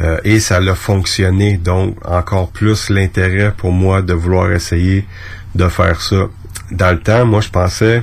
Euh, 0.00 0.16
et 0.24 0.40
ça 0.40 0.56
a 0.56 0.74
fonctionné. 0.74 1.58
Donc, 1.58 1.96
encore 2.08 2.50
plus 2.50 2.88
l'intérêt 2.88 3.52
pour 3.54 3.72
moi 3.72 4.00
de 4.00 4.14
vouloir 4.14 4.50
essayer 4.50 5.06
de 5.54 5.68
faire 5.68 6.00
ça. 6.00 6.28
Dans 6.70 6.92
le 6.92 6.98
temps, 6.98 7.26
moi, 7.26 7.42
je 7.42 7.50
pensais 7.50 8.02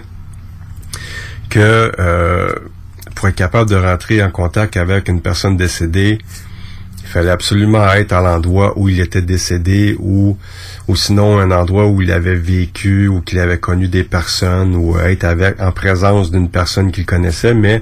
que 1.50 1.92
euh, 2.00 2.54
pour 3.16 3.28
être 3.28 3.36
capable 3.36 3.70
de 3.72 3.76
rentrer 3.76 4.22
en 4.22 4.30
contact 4.30 4.78
avec 4.78 5.08
une 5.08 5.22
personne 5.22 5.58
décédée, 5.58 6.20
il 7.02 7.08
fallait 7.08 7.32
absolument 7.32 7.92
être 7.94 8.14
à 8.14 8.22
l'endroit 8.22 8.78
où 8.78 8.88
il 8.88 9.00
était 9.00 9.24
décédé 9.24 9.96
ou, 9.98 10.38
ou 10.88 10.96
sinon 10.96 11.40
un 11.40 11.50
endroit 11.50 11.88
où 11.88 12.04
il 12.04 12.12
avait 12.12 12.36
vécu 12.36 13.08
ou 13.08 13.22
qu'il 13.22 13.40
avait 13.40 13.58
connu 13.58 13.88
des 13.88 14.04
personnes 14.04 14.76
ou 14.76 14.96
être 15.00 15.24
avec 15.24 15.60
en 15.60 15.72
présence 15.72 16.30
d'une 16.30 16.50
personne 16.50 16.92
qu'il 16.92 17.08
connaissait. 17.08 17.56
Mais 17.56 17.82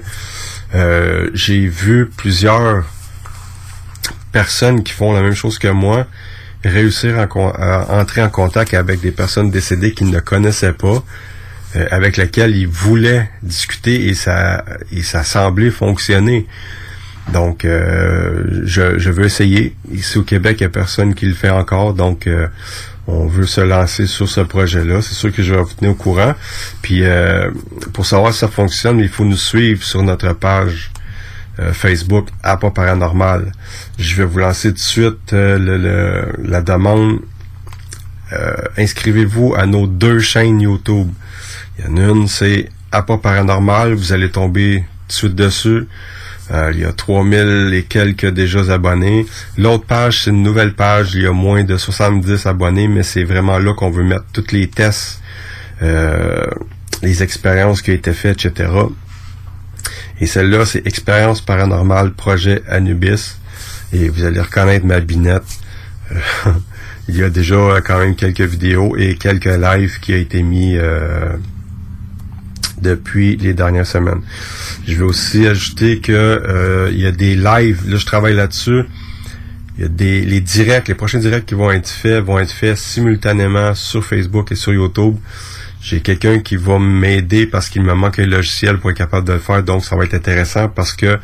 euh, 0.74 1.30
j'ai 1.34 1.66
vu 1.66 2.06
plusieurs 2.16 2.84
personnes 4.32 4.82
qui 4.82 4.92
font 4.92 5.12
la 5.12 5.20
même 5.20 5.34
chose 5.34 5.58
que 5.58 5.68
moi 5.68 6.06
réussir 6.64 7.18
à, 7.18 8.00
entrer 8.00 8.22
en 8.22 8.28
contact 8.28 8.74
avec 8.74 9.00
des 9.00 9.12
personnes 9.12 9.50
décédées 9.50 9.92
qu'ils 9.92 10.10
ne 10.10 10.20
connaissaient 10.20 10.72
pas, 10.72 11.02
euh, 11.76 11.86
avec 11.90 12.16
lesquelles 12.16 12.56
ils 12.56 12.68
voulaient 12.68 13.30
discuter 13.42 14.06
et 14.08 14.14
ça 14.14 14.64
et 14.92 15.02
ça 15.02 15.22
semblait 15.22 15.70
fonctionner. 15.70 16.46
Donc, 17.32 17.64
euh, 17.64 18.62
je, 18.64 18.98
je 18.98 19.10
veux 19.10 19.26
essayer. 19.26 19.76
Ici 19.92 20.18
au 20.18 20.22
Québec, 20.22 20.56
il 20.60 20.62
n'y 20.62 20.66
a 20.66 20.70
personne 20.70 21.14
qui 21.14 21.26
le 21.26 21.34
fait 21.34 21.50
encore, 21.50 21.92
donc 21.92 22.26
euh, 22.26 22.48
on 23.08 23.26
veut 23.26 23.46
se 23.46 23.60
lancer 23.62 24.06
sur 24.06 24.28
ce 24.28 24.40
projet-là. 24.42 25.00
C'est 25.02 25.14
sûr 25.14 25.32
que 25.32 25.42
je 25.42 25.54
vais 25.54 25.60
vous 25.62 25.72
tenir 25.74 25.92
au 25.92 25.94
courant. 25.94 26.34
Puis, 26.82 27.04
euh, 27.04 27.50
pour 27.94 28.04
savoir 28.06 28.32
si 28.32 28.38
ça 28.40 28.48
fonctionne, 28.48 29.00
il 29.00 29.08
faut 29.08 29.24
nous 29.24 29.36
suivre 29.36 29.82
sur 29.82 30.02
notre 30.02 30.32
page 30.34 30.90
euh, 31.58 31.72
Facebook 31.72 32.28
pas 32.42 32.70
paranormal. 32.70 33.52
Je 33.98 34.14
vais 34.16 34.24
vous 34.24 34.38
lancer 34.38 34.68
tout 34.68 34.74
de 34.74 34.78
suite 34.78 35.32
euh, 35.32 35.58
le- 35.58 35.78
le- 35.78 36.48
la 36.48 36.60
demande. 36.62 37.18
Euh, 38.32 38.54
Inscrivez-vous 38.76 39.54
à 39.56 39.66
nos 39.66 39.86
deux 39.86 40.20
chaînes 40.20 40.60
YouTube. 40.60 41.08
Il 41.78 41.86
y 41.86 41.88
en 41.88 41.96
a 41.96 42.10
une, 42.12 42.28
c'est 42.28 42.68
pas 42.90 43.02
paranormal. 43.16 43.94
Vous 43.94 44.12
allez 44.12 44.30
tomber 44.30 44.80
tout 44.80 45.06
de 45.08 45.12
suite 45.12 45.34
dessus. 45.34 45.88
Euh, 46.50 46.70
il 46.72 46.80
y 46.80 46.84
a 46.84 46.92
3000 46.92 47.72
et 47.74 47.82
quelques 47.84 48.30
déjà 48.30 48.60
abonnés. 48.72 49.26
L'autre 49.56 49.84
page, 49.84 50.24
c'est 50.24 50.30
une 50.30 50.42
nouvelle 50.42 50.74
page. 50.74 51.14
Il 51.14 51.22
y 51.22 51.26
a 51.26 51.32
moins 51.32 51.64
de 51.64 51.76
70 51.76 52.46
abonnés, 52.46 52.88
mais 52.88 53.02
c'est 53.02 53.24
vraiment 53.24 53.58
là 53.58 53.74
qu'on 53.74 53.90
veut 53.90 54.04
mettre 54.04 54.24
tous 54.32 54.52
les 54.52 54.68
tests, 54.68 55.20
euh, 55.82 56.46
les 57.02 57.22
expériences 57.22 57.82
qui 57.82 57.90
ont 57.90 57.94
été 57.94 58.12
faites, 58.12 58.44
etc. 58.44 58.70
Et 60.20 60.26
celle-là, 60.26 60.64
c'est 60.64 60.86
Expérience 60.86 61.40
paranormale 61.40 62.12
projet 62.12 62.62
Anubis. 62.68 63.36
Et 63.92 64.08
vous 64.08 64.24
allez 64.24 64.40
reconnaître 64.40 64.84
ma 64.84 65.00
binette. 65.00 65.42
Euh, 66.12 66.16
il 67.08 67.16
y 67.16 67.22
a 67.22 67.30
déjà 67.30 67.54
euh, 67.54 67.80
quand 67.84 67.98
même 67.98 68.14
quelques 68.14 68.40
vidéos 68.40 68.96
et 68.96 69.14
quelques 69.14 69.46
lives 69.46 69.98
qui 70.00 70.12
ont 70.12 70.18
été 70.18 70.42
mis 70.42 70.76
euh, 70.76 71.36
depuis 72.80 73.36
les 73.36 73.54
dernières 73.54 73.86
semaines. 73.86 74.20
Je 74.86 74.94
vais 74.94 75.04
aussi 75.04 75.46
ajouter 75.46 76.00
que 76.00 76.12
euh, 76.12 76.90
il 76.92 77.00
y 77.00 77.06
a 77.06 77.12
des 77.12 77.34
lives. 77.34 77.82
Là, 77.88 77.96
je 77.96 78.06
travaille 78.06 78.34
là-dessus. 78.34 78.82
Il 79.76 79.82
y 79.82 79.84
a 79.84 79.88
des 79.88 80.22
les 80.22 80.40
directs, 80.40 80.88
les 80.88 80.94
prochains 80.94 81.20
directs 81.20 81.46
qui 81.46 81.54
vont 81.54 81.70
être 81.70 81.88
faits 81.88 82.24
vont 82.24 82.38
être 82.38 82.50
faits 82.50 82.76
simultanément 82.76 83.74
sur 83.74 84.04
Facebook 84.04 84.50
et 84.50 84.56
sur 84.56 84.72
YouTube. 84.72 85.16
J'ai 85.80 86.00
quelqu'un 86.00 86.40
qui 86.40 86.56
va 86.56 86.78
m'aider 86.80 87.46
parce 87.46 87.68
qu'il 87.68 87.82
me 87.82 87.94
manque 87.94 88.18
un 88.18 88.26
logiciel 88.26 88.78
pour 88.78 88.90
être 88.90 88.96
capable 88.96 89.26
de 89.28 89.34
le 89.34 89.38
faire, 89.38 89.62
donc 89.62 89.84
ça 89.84 89.94
va 89.94 90.04
être 90.04 90.14
intéressant 90.14 90.68
parce 90.68 90.92
que 90.92 91.06
euh, 91.06 91.18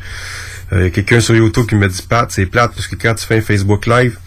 il 0.73 0.83
y 0.83 0.85
a 0.85 0.89
quelqu'un 0.89 1.19
sur 1.19 1.35
YouTube 1.35 1.65
qui 1.67 1.75
me 1.75 1.87
dit 1.87 2.05
Pat, 2.07 2.31
c'est 2.31 2.45
plate 2.45 2.71
parce 2.73 2.87
que 2.87 2.95
quand 2.95 3.13
tu 3.15 3.25
fais 3.25 3.37
un 3.37 3.41
Facebook 3.41 3.85
Live, 3.85 4.17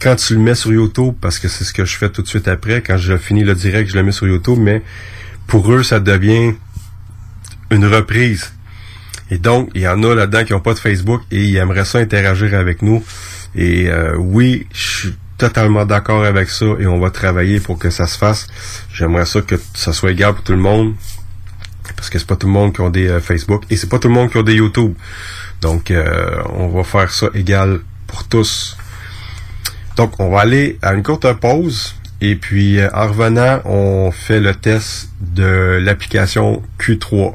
quand 0.00 0.16
tu 0.16 0.34
le 0.34 0.40
mets 0.40 0.54
sur 0.54 0.72
YouTube, 0.72 1.14
parce 1.20 1.38
que 1.38 1.48
c'est 1.48 1.64
ce 1.64 1.72
que 1.72 1.84
je 1.84 1.96
fais 1.96 2.08
tout 2.10 2.22
de 2.22 2.28
suite 2.28 2.48
après, 2.48 2.82
quand 2.82 2.96
je 2.96 3.16
finis 3.16 3.44
le 3.44 3.54
direct, 3.54 3.90
je 3.90 3.96
le 3.96 4.02
mets 4.02 4.12
sur 4.12 4.26
YouTube, 4.26 4.58
mais 4.58 4.82
pour 5.46 5.72
eux, 5.72 5.82
ça 5.82 6.00
devient 6.00 6.54
une 7.70 7.86
reprise. 7.86 8.52
Et 9.30 9.38
donc, 9.38 9.70
il 9.74 9.82
y 9.82 9.88
en 9.88 10.02
a 10.02 10.14
là-dedans 10.14 10.44
qui 10.44 10.52
n'ont 10.52 10.60
pas 10.60 10.74
de 10.74 10.78
Facebook 10.78 11.22
et 11.30 11.44
ils 11.44 11.56
aimeraient 11.56 11.84
ça 11.84 11.98
interagir 11.98 12.54
avec 12.54 12.82
nous. 12.82 13.04
Et 13.54 13.88
euh, 13.88 14.16
oui, 14.16 14.66
je 14.72 14.98
suis 14.98 15.14
totalement 15.38 15.86
d'accord 15.86 16.24
avec 16.24 16.50
ça 16.50 16.66
et 16.78 16.86
on 16.86 17.00
va 17.00 17.10
travailler 17.10 17.60
pour 17.60 17.78
que 17.78 17.90
ça 17.90 18.06
se 18.06 18.18
fasse. 18.18 18.46
J'aimerais 18.92 19.24
ça 19.24 19.40
que 19.40 19.54
ça 19.74 19.92
soit 19.92 20.10
égal 20.10 20.34
pour 20.34 20.44
tout 20.44 20.52
le 20.52 20.58
monde. 20.58 20.94
Parce 21.96 22.10
que 22.10 22.18
c'est 22.18 22.26
pas 22.26 22.36
tout 22.36 22.46
le 22.46 22.52
monde 22.52 22.74
qui 22.74 22.80
ont 22.82 22.90
des 22.90 23.08
euh, 23.08 23.20
Facebook 23.20 23.64
et 23.70 23.76
c'est 23.76 23.88
pas 23.88 23.98
tout 23.98 24.08
le 24.08 24.14
monde 24.14 24.30
qui 24.30 24.38
a 24.38 24.42
des 24.42 24.54
YouTube. 24.54 24.94
Donc 25.60 25.90
euh, 25.90 26.42
on 26.54 26.68
va 26.68 26.84
faire 26.84 27.10
ça 27.10 27.28
égal 27.34 27.80
pour 28.06 28.24
tous. 28.24 28.76
Donc 29.96 30.18
on 30.18 30.30
va 30.30 30.40
aller 30.40 30.78
à 30.82 30.92
une 30.94 31.02
courte 31.02 31.32
pause 31.34 31.94
et 32.20 32.36
puis 32.36 32.78
euh, 32.78 32.88
en 32.92 33.08
revenant, 33.08 33.60
on 33.64 34.10
fait 34.10 34.40
le 34.40 34.54
test 34.54 35.10
de 35.20 35.78
l'application 35.82 36.62
Q3. 36.78 37.34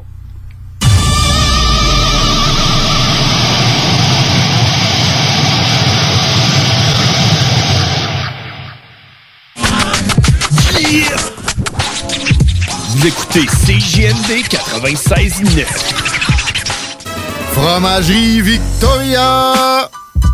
Vous 13.06 13.12
écoutez 13.12 13.46
CJMD 13.46 14.42
96.9. 14.48 15.64
Fromagerie 17.52 18.40
Victoria! 18.40 19.88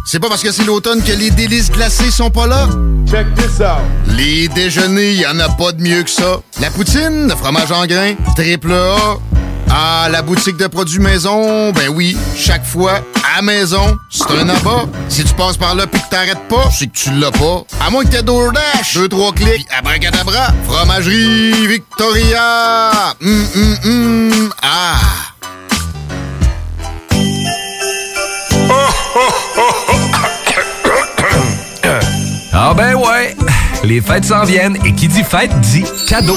C'est 0.06 0.18
pas 0.18 0.30
parce 0.30 0.42
que 0.42 0.50
c'est 0.50 0.64
l'automne 0.64 1.02
que 1.02 1.12
les 1.12 1.30
délices 1.30 1.70
glacées 1.70 2.10
sont 2.10 2.30
pas 2.30 2.46
là? 2.46 2.66
Check 3.06 3.26
this 3.34 3.60
out! 3.60 3.82
Les 4.16 4.48
déjeuners, 4.48 5.12
y 5.12 5.26
en 5.26 5.38
a 5.38 5.50
pas 5.50 5.72
de 5.72 5.82
mieux 5.82 6.02
que 6.02 6.08
ça. 6.08 6.40
La 6.62 6.70
poutine, 6.70 7.28
le 7.28 7.36
fromage 7.36 7.70
en 7.72 7.84
grains, 7.84 8.14
triple 8.36 8.72
A. 8.72 9.18
Ah, 9.68 10.08
la 10.10 10.22
boutique 10.22 10.56
de 10.56 10.66
produits 10.66 10.98
maison, 10.98 11.72
ben 11.72 11.90
oui, 11.90 12.16
chaque 12.34 12.64
fois, 12.64 13.02
à 13.36 13.42
maison, 13.42 13.98
c'est 14.10 14.30
un 14.30 14.48
abat. 14.48 14.86
Si 15.08 15.24
tu 15.24 15.34
passes 15.34 15.56
par 15.56 15.74
là 15.74 15.86
pis 15.86 15.98
que 15.98 16.08
t'arrêtes 16.10 16.48
pas, 16.48 16.70
c'est 16.70 16.86
que 16.86 16.96
tu 16.96 17.10
l'as 17.12 17.30
pas. 17.30 17.64
À 17.80 17.90
moins 17.90 18.04
que 18.04 18.10
t'aies 18.10 18.22
DoorDash, 18.22 18.94
deux, 18.94 19.08
trois 19.08 19.32
clics, 19.32 19.56
pis 19.56 19.66
abracadabra, 19.76 20.48
fromagerie 20.64 21.66
Victoria! 21.66 23.14
Hum, 23.22 23.46
hum, 23.54 23.78
hum, 23.84 24.50
ah! 24.62 24.98
Ah 32.54 32.74
ben 32.74 32.94
ouais, 32.94 33.34
les 33.82 34.00
fêtes 34.00 34.26
s'en 34.26 34.44
viennent 34.44 34.76
et 34.84 34.94
qui 34.94 35.08
dit 35.08 35.24
fête 35.24 35.58
dit 35.60 35.84
cadeau. 36.06 36.36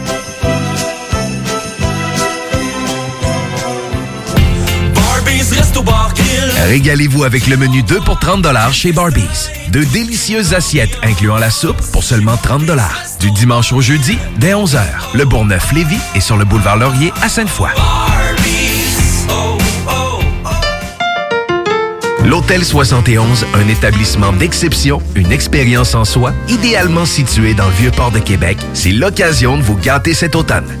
Régalez-vous 6.67 7.23
avec 7.23 7.47
le 7.47 7.57
menu 7.57 7.81
2 7.81 8.01
pour 8.01 8.19
30 8.19 8.45
chez 8.71 8.91
Barbies. 8.91 9.49
De 9.71 9.83
délicieuses 9.83 10.53
assiettes 10.53 10.95
incluant 11.01 11.37
la 11.37 11.49
soupe 11.49 11.81
pour 11.91 12.03
seulement 12.03 12.37
30 12.37 12.63
Du 13.19 13.31
dimanche 13.31 13.73
au 13.73 13.81
jeudi, 13.81 14.17
dès 14.37 14.53
11h. 14.53 14.79
Le 15.15 15.25
Bourgneuf-Lévis 15.25 15.99
est 16.15 16.19
sur 16.19 16.37
le 16.37 16.45
boulevard 16.45 16.77
Laurier 16.77 17.11
à 17.23 17.29
Sainte-Foy. 17.29 17.69
L'Hôtel 22.23 22.63
71, 22.63 23.45
un 23.55 23.67
établissement 23.67 24.31
d'exception, 24.31 25.01
une 25.15 25.31
expérience 25.31 25.95
en 25.95 26.05
soi, 26.05 26.31
idéalement 26.47 27.05
situé 27.05 27.55
dans 27.55 27.65
le 27.65 27.73
vieux 27.73 27.91
port 27.91 28.11
de 28.11 28.19
Québec, 28.19 28.57
c'est 28.73 28.91
l'occasion 28.91 29.57
de 29.57 29.63
vous 29.63 29.75
gâter 29.75 30.13
cet 30.13 30.35
automne. 30.35 30.80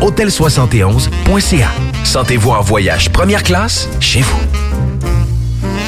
Hôtel71.ca. 0.00 1.70
Sentez-vous 2.04 2.50
en 2.50 2.62
voyage 2.62 3.10
première 3.10 3.42
classe 3.42 3.88
chez 4.00 4.22
vous. 4.22 4.40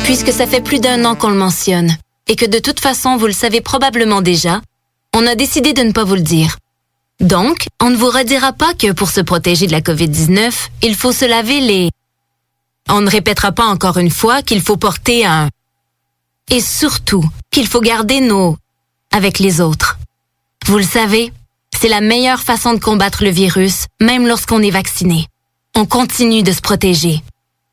Puisque 0.04 0.32
ça 0.32 0.46
fait 0.46 0.60
plus 0.60 0.80
d'un 0.80 1.04
an 1.04 1.14
qu'on 1.14 1.30
le 1.30 1.36
mentionne, 1.36 1.96
et 2.28 2.36
que 2.36 2.44
de 2.44 2.58
toute 2.58 2.80
façon 2.80 3.16
vous 3.16 3.26
le 3.26 3.32
savez 3.32 3.60
probablement 3.60 4.20
déjà, 4.20 4.60
on 5.14 5.26
a 5.26 5.34
décidé 5.34 5.72
de 5.72 5.82
ne 5.82 5.92
pas 5.92 6.04
vous 6.04 6.14
le 6.14 6.20
dire. 6.20 6.58
Donc, 7.20 7.66
on 7.80 7.90
ne 7.90 7.96
vous 7.96 8.10
redira 8.10 8.52
pas 8.52 8.74
que 8.74 8.92
pour 8.92 9.10
se 9.10 9.20
protéger 9.20 9.66
de 9.66 9.72
la 9.72 9.80
COVID-19, 9.80 10.52
il 10.82 10.94
faut 10.94 11.12
se 11.12 11.24
laver 11.24 11.60
les... 11.60 11.90
On 12.88 13.00
ne 13.00 13.10
répétera 13.10 13.52
pas 13.52 13.66
encore 13.66 13.98
une 13.98 14.10
fois 14.10 14.42
qu'il 14.42 14.60
faut 14.60 14.76
porter 14.76 15.24
un... 15.24 15.48
Et 16.50 16.60
surtout, 16.60 17.24
qu'il 17.50 17.68
faut 17.68 17.80
garder 17.80 18.20
nos... 18.20 18.56
avec 19.12 19.38
les 19.38 19.60
autres. 19.60 19.98
Vous 20.66 20.78
le 20.78 20.84
savez, 20.84 21.32
c'est 21.82 21.88
la 21.88 22.00
meilleure 22.00 22.38
façon 22.38 22.74
de 22.74 22.78
combattre 22.78 23.24
le 23.24 23.30
virus, 23.30 23.86
même 24.00 24.28
lorsqu'on 24.28 24.62
est 24.62 24.70
vacciné. 24.70 25.26
On 25.76 25.84
continue 25.84 26.44
de 26.44 26.52
se 26.52 26.60
protéger. 26.60 27.22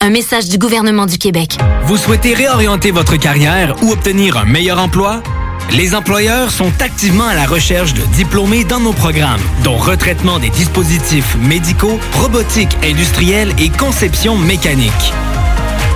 Un 0.02 0.10
message 0.10 0.50
du 0.50 0.58
gouvernement 0.58 1.06
du 1.06 1.20
Québec. 1.20 1.60
Vous 1.84 1.96
souhaitez 1.96 2.34
réorienter 2.34 2.90
votre 2.90 3.18
carrière 3.18 3.76
ou 3.84 3.92
obtenir 3.92 4.36
un 4.38 4.46
meilleur 4.46 4.80
emploi? 4.80 5.22
Les 5.70 5.94
employeurs 5.94 6.50
sont 6.50 6.72
activement 6.82 7.28
à 7.28 7.36
la 7.36 7.46
recherche 7.46 7.94
de 7.94 8.02
diplômés 8.16 8.64
dans 8.64 8.80
nos 8.80 8.94
programmes, 8.94 9.44
dont 9.64 9.78
retraitement 9.78 10.40
des 10.40 10.50
dispositifs 10.50 11.36
médicaux, 11.36 12.00
robotique 12.14 12.76
industrielle 12.84 13.54
et 13.60 13.70
conception 13.70 14.36
mécanique. 14.38 15.14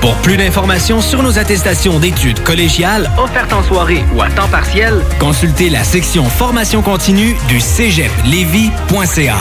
Pour 0.04 0.16
plus 0.16 0.36
d'informations 0.36 1.00
sur 1.00 1.24
nos 1.24 1.40
attestations 1.40 1.98
d'études 1.98 2.44
collégiales 2.44 3.10
offertes 3.18 3.54
en 3.54 3.64
soirée 3.64 4.04
ou 4.14 4.22
à 4.22 4.30
temps 4.30 4.50
partiel, 4.50 5.02
consultez 5.18 5.70
la 5.70 5.86
section 5.86 6.26
formation 6.26 6.82
continue 6.82 7.38
du 7.48 7.62
cégeplevy.ca. 7.62 9.38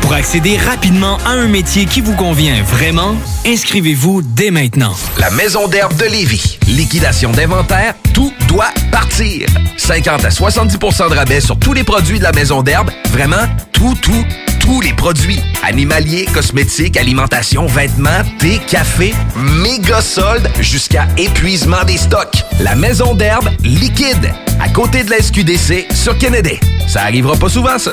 Pour 0.00 0.14
accéder 0.14 0.56
rapidement 0.56 1.18
à 1.26 1.32
un 1.32 1.48
métier 1.48 1.84
qui 1.84 2.00
vous 2.00 2.14
convient 2.14 2.62
vraiment, 2.62 3.14
inscrivez-vous 3.44 4.22
dès 4.22 4.50
maintenant. 4.50 4.94
La 5.18 5.28
Maison 5.28 5.68
d'herbe 5.68 5.94
de 5.98 6.06
Lévis. 6.06 6.58
Liquidation 6.66 7.30
d'inventaire, 7.32 7.92
tout 8.14 8.32
doit 8.48 8.72
partir. 8.90 9.46
50 9.76 10.24
à 10.24 10.30
70% 10.30 11.10
de 11.10 11.14
rabais 11.14 11.42
sur 11.42 11.58
tous 11.58 11.74
les 11.74 11.84
produits 11.84 12.20
de 12.20 12.24
la 12.24 12.32
Maison 12.32 12.62
d'herbe. 12.62 12.90
Vraiment, 13.10 13.44
tout, 13.72 13.94
tout, 14.00 14.24
tous 14.66 14.80
les 14.80 14.92
produits. 14.92 15.40
Animaliers, 15.62 16.26
cosmétiques, 16.26 16.96
alimentation, 16.96 17.66
vêtements, 17.66 18.22
thé, 18.38 18.60
café, 18.68 19.14
méga 19.36 20.00
soldes 20.00 20.50
jusqu'à 20.60 21.06
épuisement 21.16 21.84
des 21.86 21.96
stocks. 21.96 22.44
La 22.60 22.74
maison 22.74 23.14
d'herbe 23.14 23.48
liquide, 23.62 24.32
à 24.60 24.68
côté 24.68 25.04
de 25.04 25.10
la 25.10 25.22
SQDC 25.22 25.86
sur 25.94 26.18
Kennedy. 26.18 26.58
Ça 26.88 27.02
arrivera 27.02 27.36
pas 27.36 27.48
souvent, 27.48 27.78
ça. 27.78 27.92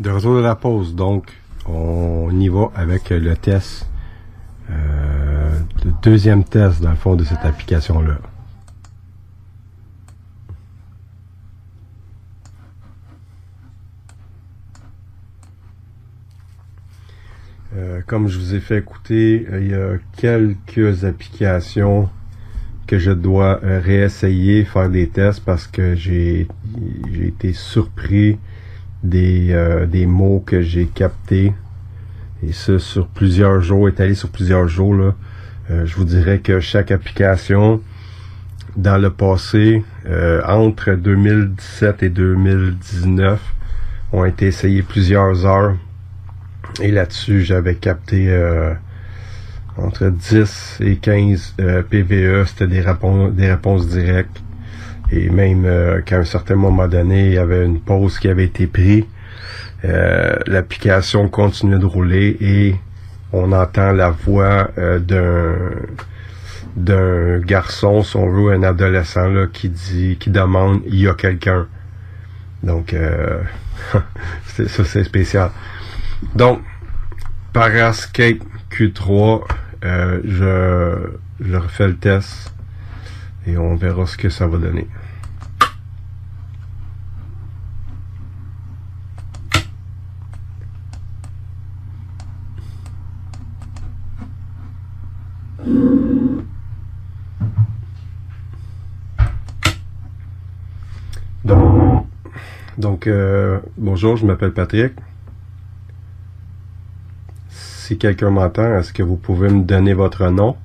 De 0.00 0.08
retour 0.08 0.36
de 0.36 0.40
la 0.40 0.54
pause, 0.54 0.94
donc 0.94 1.30
on 1.66 2.30
y 2.40 2.48
va 2.48 2.70
avec 2.74 3.10
le 3.10 3.36
test, 3.36 3.86
euh, 4.70 5.58
le 5.84 5.92
deuxième 6.02 6.42
test 6.42 6.80
dans 6.80 6.88
le 6.88 6.96
fond 6.96 7.16
de 7.16 7.24
cette 7.24 7.44
application-là. 7.44 8.16
Euh, 17.76 18.00
comme 18.06 18.26
je 18.28 18.38
vous 18.38 18.54
ai 18.54 18.60
fait 18.60 18.78
écouter, 18.78 19.46
euh, 19.52 19.60
il 19.60 19.70
y 19.70 19.74
a 19.74 19.98
quelques 20.16 21.04
applications 21.04 22.08
que 22.86 22.98
je 22.98 23.10
dois 23.10 23.60
euh, 23.62 23.80
réessayer, 23.84 24.64
faire 24.64 24.88
des 24.88 25.10
tests 25.10 25.44
parce 25.44 25.66
que 25.66 25.94
j'ai 25.94 26.48
été 27.14 27.52
surpris 27.52 28.38
des, 29.02 29.52
euh, 29.52 29.86
des 29.86 30.06
mots 30.06 30.42
que 30.44 30.60
j'ai 30.62 30.86
captés. 30.86 31.52
Et 32.42 32.52
ça 32.52 32.78
sur 32.78 33.06
plusieurs 33.06 33.60
jours, 33.60 33.88
étalé 33.88 34.14
sur 34.14 34.30
plusieurs 34.30 34.68
jours. 34.68 34.94
Là. 34.94 35.14
Euh, 35.70 35.86
je 35.86 35.94
vous 35.96 36.04
dirais 36.04 36.38
que 36.38 36.60
chaque 36.60 36.90
application 36.90 37.80
dans 38.76 38.98
le 38.98 39.10
passé, 39.10 39.84
euh, 40.06 40.42
entre 40.46 40.92
2017 40.92 42.02
et 42.02 42.08
2019, 42.08 43.40
ont 44.12 44.24
été 44.24 44.46
essayées 44.46 44.82
plusieurs 44.82 45.46
heures. 45.46 45.76
Et 46.80 46.90
là-dessus, 46.90 47.42
j'avais 47.42 47.74
capté 47.74 48.26
euh, 48.28 48.74
entre 49.76 50.08
10 50.08 50.78
et 50.80 50.96
15 50.96 51.54
euh, 51.60 51.82
PVE. 51.82 52.46
C'était 52.46 52.66
des, 52.66 52.84
des 53.32 53.50
réponses 53.50 53.88
directes. 53.88 54.42
Et 55.12 55.28
même 55.30 55.64
euh, 55.64 56.00
qu'à 56.02 56.18
un 56.18 56.24
certain 56.24 56.54
moment 56.56 56.88
donné, 56.88 57.26
il 57.26 57.32
y 57.34 57.38
avait 57.38 57.64
une 57.64 57.80
pause 57.80 58.18
qui 58.18 58.28
avait 58.28 58.44
été 58.44 58.66
prise 58.66 59.04
Euh, 59.84 60.36
L'application 60.46 61.28
continue 61.28 61.78
de 61.78 61.86
rouler 61.86 62.36
et 62.40 62.76
on 63.32 63.52
entend 63.52 63.92
la 63.92 64.10
voix 64.10 64.70
euh, 64.78 64.98
d'un 64.98 65.56
d'un 66.76 67.40
garçon, 67.40 68.02
si 68.02 68.16
on 68.16 68.28
veut, 68.30 68.52
un 68.52 68.62
adolescent 68.62 69.26
là, 69.28 69.46
qui 69.52 69.68
dit, 69.68 70.16
qui 70.20 70.30
demande, 70.30 70.82
il 70.86 71.00
y 71.00 71.08
a 71.08 71.14
quelqu'un. 71.14 71.66
Donc, 72.62 72.94
ça 74.46 74.84
c'est 74.84 75.04
spécial. 75.04 75.50
Donc, 76.34 76.60
Parascape 77.52 78.38
Q3, 78.70 79.42
euh, 79.84 80.20
je, 80.24 81.44
je 81.44 81.56
refais 81.56 81.88
le 81.88 81.96
test 81.96 82.52
et 83.46 83.56
on 83.56 83.74
verra 83.74 84.06
ce 84.06 84.16
que 84.16 84.28
ça 84.28 84.46
va 84.46 84.58
donner. 84.58 84.86
Donc, 101.44 102.06
donc 102.78 103.06
euh, 103.06 103.60
bonjour, 103.76 104.16
je 104.16 104.24
m'appelle 104.24 104.52
Patrick. 104.52 104.94
Si 107.48 107.98
quelqu'un 107.98 108.30
m'entend, 108.30 108.78
est-ce 108.78 108.92
que 108.92 109.02
vous 109.02 109.16
pouvez 109.16 109.50
me 109.50 109.62
donner 109.62 109.92
votre 109.92 110.28
nom? 110.30 110.56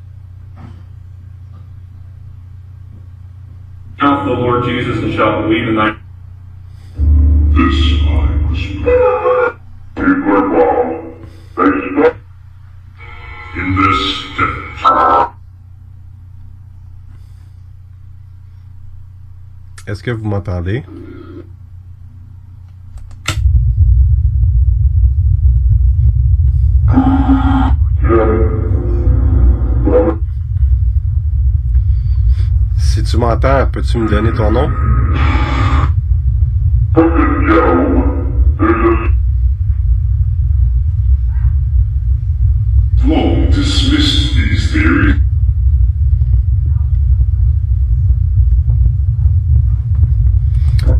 In. 13.58 13.76
This 13.78 14.74
Est-ce 19.88 20.01
que 20.01 20.09
vous 20.09 20.25
m'entendez? 20.27 20.83
Si 32.77 33.03
tu 33.03 33.17
m'entends, 33.17 33.67
peux-tu 33.71 33.99
me 33.99 34.09
donner 34.09 34.33
ton 34.33 34.51
nom? 34.51 34.71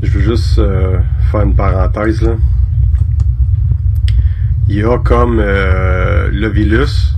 Je 0.02 0.12
veux 0.12 0.22
juste 0.22 0.60
euh, 0.60 1.00
faire 1.30 1.42
une 1.42 1.56
parenthèse 1.56 2.22
là. 2.22 2.36
Il 4.70 4.76
y 4.76 4.84
a 4.84 4.98
comme 5.00 5.40
euh, 5.42 6.30
l'Ovilus 6.32 7.18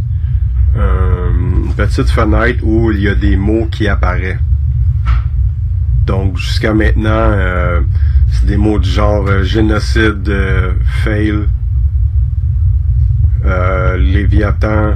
euh, 0.76 1.30
une 1.32 1.74
petite 1.76 2.10
fenêtre 2.10 2.64
où 2.64 2.92
il 2.92 3.02
y 3.02 3.08
a 3.08 3.14
des 3.14 3.36
mots 3.36 3.68
qui 3.72 3.88
apparaissent. 3.88 4.40
Donc 6.08 6.38
jusqu'à 6.38 6.74
maintenant, 6.74 7.34
c'est 8.32 8.48
des 8.48 8.58
mots 8.58 8.80
du 8.80 8.90
genre 8.90 9.44
génocide, 9.44 10.34
fail, 11.04 11.46
Léviathan. 14.00 14.96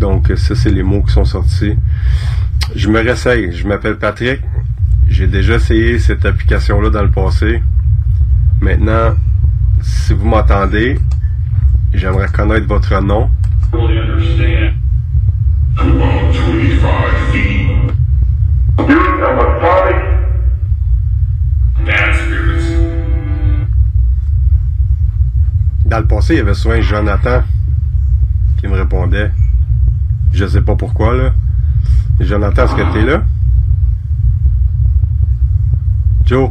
Donc 0.00 0.32
ça 0.36 0.54
c'est 0.54 0.70
les 0.70 0.82
mots 0.82 1.02
qui 1.02 1.12
sont 1.12 1.24
sortis. 1.24 1.76
Je 2.74 2.88
me 2.88 3.00
réessaye. 3.00 3.52
Je 3.52 3.66
m'appelle 3.66 3.96
Patrick. 3.96 4.40
J'ai 5.08 5.26
déjà 5.26 5.56
essayé 5.56 5.98
cette 5.98 6.24
application-là 6.24 6.90
dans 6.90 7.02
le 7.02 7.10
passé. 7.10 7.62
Maintenant, 8.60 9.14
si 9.82 10.14
vous 10.14 10.26
m'entendez, 10.26 10.98
j'aimerais 11.92 12.28
connaître 12.28 12.66
votre 12.66 13.00
nom. 13.00 13.30
Really 13.72 13.98
understand. 13.98 14.74
About 15.76 16.32
25 16.32 17.32
feet. 17.32 17.92
Spirit 18.78 19.22
of 19.22 19.38
authority. 19.38 19.98
Bad 21.84 22.14
spirits. 22.14 22.74
Dans 25.86 25.98
le 25.98 26.06
passé, 26.06 26.34
il 26.34 26.36
y 26.38 26.40
avait 26.40 26.54
souvent 26.54 26.80
Jonathan 26.80 27.42
qui 28.58 28.66
me 28.66 28.76
répondait. 28.76 29.30
Je 30.34 30.46
sais 30.46 30.62
pas 30.62 30.74
pourquoi, 30.74 31.14
là. 31.14 31.32
Jonathan, 32.18 32.64
est-ce 32.64 32.74
que 32.74 32.92
t'es 32.92 33.02
là? 33.02 33.22
Joe? 36.24 36.50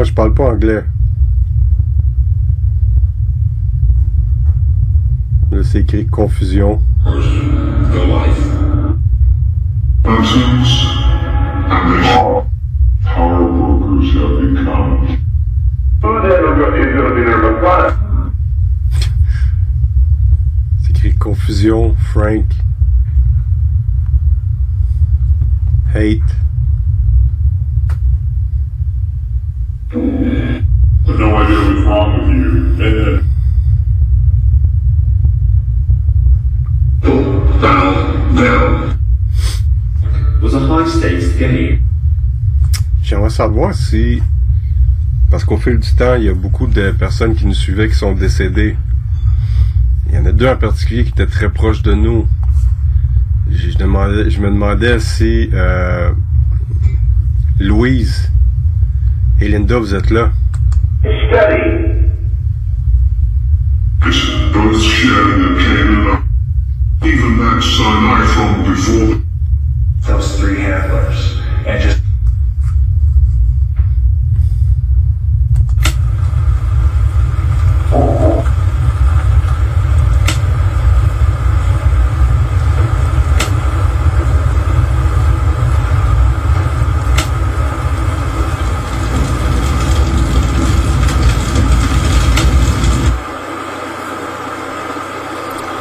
Moi, 0.00 0.06
je 0.06 0.14
parle 0.14 0.32
pas 0.32 0.44
anglais. 0.44 0.82
Là, 5.50 5.62
c'est 5.62 5.80
écrit 5.80 6.06
confusion. 6.06 6.80
The 7.04 7.10
Parce 45.30 45.44
qu'au 45.44 45.56
fil 45.56 45.78
du 45.78 45.94
temps, 45.94 46.14
il 46.16 46.24
y 46.24 46.28
a 46.28 46.34
beaucoup 46.34 46.66
de 46.66 46.90
personnes 46.90 47.34
qui 47.34 47.46
nous 47.46 47.54
suivaient 47.54 47.88
qui 47.88 47.94
sont 47.94 48.12
décédées. 48.12 48.76
Il 50.08 50.14
y 50.14 50.18
en 50.18 50.26
a 50.26 50.32
deux 50.32 50.48
en 50.48 50.56
particulier 50.56 51.04
qui 51.04 51.10
étaient 51.10 51.26
très 51.26 51.50
proches 51.50 51.82
de 51.82 51.94
nous. 51.94 52.26
Je, 53.50 53.78
me 53.78 54.50
demandais 54.50 54.98
si 55.00 55.50
euh, 55.52 56.12
Louise 57.58 58.30
et 59.40 59.48
Linda, 59.48 59.78
vous 59.78 59.94
êtes 59.94 60.10
là. 60.10 60.32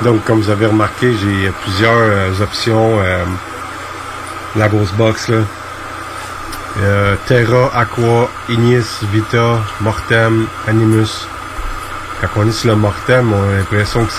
Donc, 0.10 0.24
comme 0.24 0.42
vous 0.42 0.50
avez 0.50 0.66
remarqué, 0.66 1.14
j'ai 1.14 1.52
plusieurs 1.62 1.94
euh, 1.96 2.42
options. 2.42 3.00
euh, 3.00 3.24
la 4.56 4.68
grosse 4.68 4.92
box. 4.94 5.30
Euh, 6.80 7.16
Terra, 7.28 7.70
Aqua, 7.76 8.28
Ignis, 8.50 8.88
Vita, 9.14 9.60
Mortem, 9.82 10.48
Animus. 10.68 11.28
Quand 12.20 12.28
on 12.38 12.48
est 12.48 12.52
sur 12.52 12.70
le 12.70 12.76
Mortem, 12.76 13.32
on 13.32 13.50
a 13.54 13.58
l'impression 13.58 14.04
que 14.04 14.12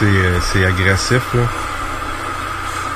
c'est, 0.53 0.64
agressif. 0.64 1.22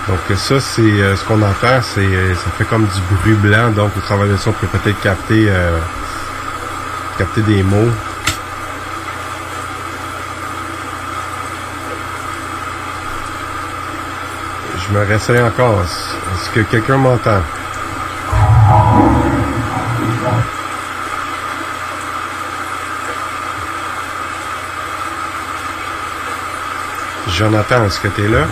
Donc 0.07 0.39
ça, 0.39 0.61
c'est 0.61 1.17
ce 1.17 1.25
qu'on 1.25 1.43
entend, 1.43 1.83
c'est 1.83 2.35
ça 2.35 2.51
fait 2.57 2.65
comme 2.65 2.85
du 2.85 3.17
bruit 3.17 3.35
blanc. 3.35 3.71
Donc 3.71 3.91
au 3.97 4.01
travers 4.03 4.29
de 4.29 4.37
ça, 4.37 4.51
on 4.51 4.53
peut 4.53 4.69
peut-être 4.69 5.01
capter, 5.01 5.51
capter 7.19 7.41
des 7.41 7.65
mots. 7.65 7.91
Je 14.84 14.84
me 14.95 15.05
réessaye 15.05 15.41
encore. 15.41 15.83
Est-ce 15.83 16.51
que 16.51 16.61
quelqu'un 16.61 16.97
m'entend? 16.97 17.43
Jonathan, 27.29 27.85
est-ce 27.87 27.99
que 27.99 28.09
tu 28.09 28.25
es 28.25 28.29
là? 28.29 28.47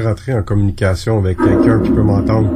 Rentrer 0.00 0.32
en 0.32 0.42
communication 0.42 1.18
avec 1.18 1.36
quelqu'un 1.36 1.78
qui 1.80 1.90
peut 1.90 2.02
m'entendre. 2.02 2.48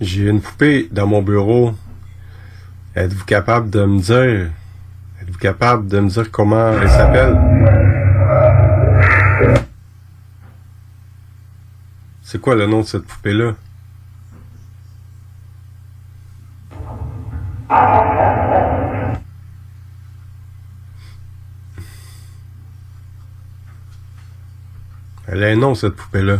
J'ai 0.00 0.24
une 0.24 0.40
poupée 0.40 0.88
dans 0.90 1.06
mon 1.06 1.22
bureau. 1.22 1.72
Êtes-vous 2.96 3.24
capable 3.24 3.70
de 3.70 3.84
me 3.84 4.00
dire 4.00 4.50
Capable 5.40 5.88
de 5.88 6.00
me 6.00 6.08
dire 6.10 6.30
comment 6.30 6.72
elle 6.72 6.88
s'appelle? 6.90 7.34
C'est 12.22 12.40
quoi 12.40 12.54
le 12.54 12.66
nom 12.66 12.80
de 12.82 12.86
cette 12.86 13.06
poupée-là? 13.06 13.54
Elle 25.32 25.44
a 25.44 25.46
un 25.46 25.56
nom, 25.56 25.74
cette 25.74 25.94
poupée-là. 25.94 26.38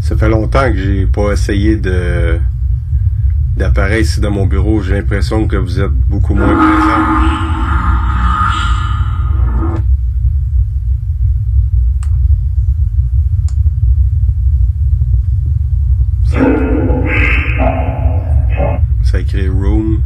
Ça 0.00 0.16
fait 0.16 0.28
que 0.72 0.78
j'ai 0.78 1.06
pas 1.06 1.32
essayé 1.32 1.76
de 1.76 2.38
d'appareil 3.56 4.02
ici 4.02 4.20
dans 4.20 4.30
mon 4.30 4.46
bureau. 4.46 4.80
J'ai 4.82 4.94
l'impression 4.94 5.46
que 5.46 5.56
vous 5.56 5.80
êtes 5.80 5.90
beaucoup 5.90 6.34
moins 6.34 6.54
présent. 6.54 7.50
Room. 19.48 20.02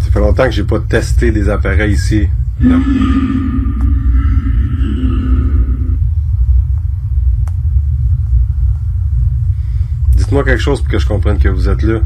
Ça 0.00 0.10
fait 0.10 0.20
longtemps 0.20 0.44
que 0.44 0.50
j'ai 0.50 0.64
pas 0.64 0.80
testé 0.80 1.30
des 1.30 1.48
appareils 1.48 1.92
ici. 1.92 2.28
Non. 2.60 2.82
Quelque 10.44 10.60
chose 10.60 10.80
pour 10.80 10.90
que 10.90 10.98
je 10.98 11.06
comprenne 11.06 11.38
que 11.38 11.48
vous 11.48 11.68
êtes 11.68 11.82
là. 11.82 12.00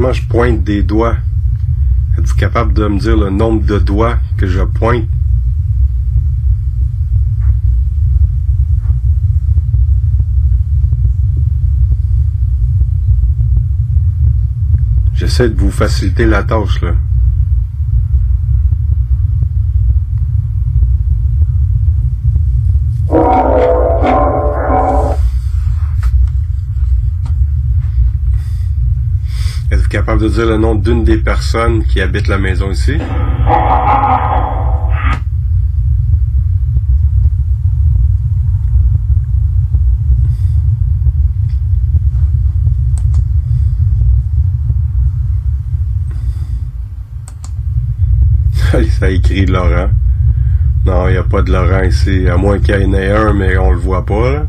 Je 0.00 0.22
pointe 0.22 0.62
des 0.62 0.82
doigts. 0.82 1.16
Êtes-vous 2.16 2.36
capable 2.36 2.72
de 2.72 2.86
me 2.86 2.98
dire 2.98 3.16
le 3.16 3.30
nombre 3.30 3.66
de 3.66 3.78
doigts 3.78 4.16
que 4.38 4.46
je 4.46 4.62
pointe? 4.62 5.04
J'essaie 15.14 15.50
de 15.50 15.58
vous 15.58 15.70
faciliter 15.70 16.26
la 16.26 16.42
tâche, 16.44 16.80
là. 16.80 16.94
Le 30.44 30.56
nom 30.56 30.74
d'une 30.74 31.04
des 31.04 31.16
personnes 31.16 31.84
qui 31.84 32.00
habitent 32.00 32.28
la 32.28 32.38
maison 32.38 32.70
ici? 32.70 32.98
Ça 48.98 49.10
écrit 49.10 49.46
Laurent. 49.46 49.90
Non, 50.84 51.08
il 51.08 51.12
n'y 51.12 51.18
a 51.18 51.22
pas 51.22 51.42
de 51.42 51.52
Laurent 51.52 51.82
ici, 51.82 52.28
à 52.28 52.36
moins 52.36 52.58
qu'il 52.58 52.80
y 52.80 52.84
en 52.84 52.92
ait 52.92 53.10
un, 53.10 53.32
mais 53.32 53.56
on 53.56 53.72
le 53.72 53.78
voit 53.78 54.06
pas. 54.06 54.30
Là. 54.30 54.46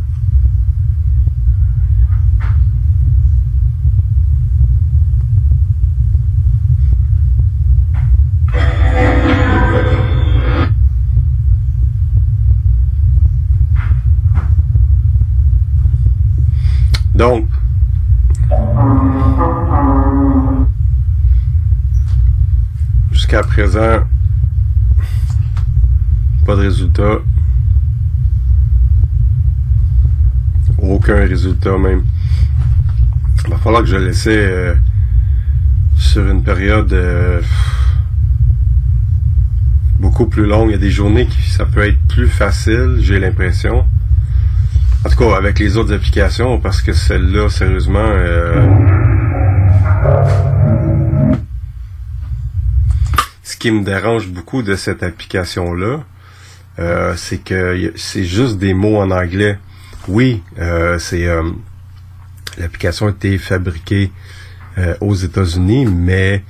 Présent, 23.60 24.05
pas 26.45 26.55
de 26.55 26.62
résultat. 26.62 27.18
Aucun 30.78 31.26
résultat 31.26 31.78
même. 31.78 32.03
il 33.43 33.51
va 33.51 33.57
falloir 33.57 33.82
que 33.82 33.89
je 33.89 33.97
laisse 33.97 34.28
euh, 34.28 34.76
sur 35.97 36.32
une 36.32 36.41
période 36.41 36.93
euh, 36.93 37.41
beaucoup 39.99 40.28
plus 40.28 40.45
longue. 40.45 40.70
Il 40.70 40.72
y 40.72 40.76
a 40.76 40.78
des 40.78 40.89
journées 40.89 41.26
qui 41.26 41.41
ça 41.41 41.66
peut 41.66 41.86
être 41.86 41.99
plus 42.07 42.30
facile, 42.30 42.99
j'ai 43.01 43.20
l'impression. 43.20 43.84
En 45.05 45.10
tout 45.10 45.18
cas, 45.18 45.36
avec 45.36 45.60
les 45.60 45.76
autres 45.76 45.93
applications, 45.93 46.62
parce 46.62 46.82
que 46.82 46.93
celle-là, 46.93 47.49
sérieusement, 47.49 47.99
euh, 47.99 49.09
qui 53.60 53.72
me 53.72 53.84
dérange 53.84 54.28
beaucoup 54.30 54.64
de 54.64 54.76
cette 54.76 55.03
application-là, 55.03 55.99
euh, 56.80 57.14
c'est 57.18 57.39
que 57.39 57.91
c'est 57.95 58.24
juste 58.24 58.57
des 58.57 58.74
mots 58.74 58.97
en 58.97 59.12
anglais. 59.12 59.60
Oui, 60.07 60.41
euh, 60.57 60.97
c'est 60.97 61.28
euh, 61.28 61.43
l'application 62.57 63.07
a 63.07 63.10
été 63.12 63.38
fabriquée 63.38 64.12
aux 65.01 65.14
États-Unis, 65.14 65.86
mais 65.86 66.41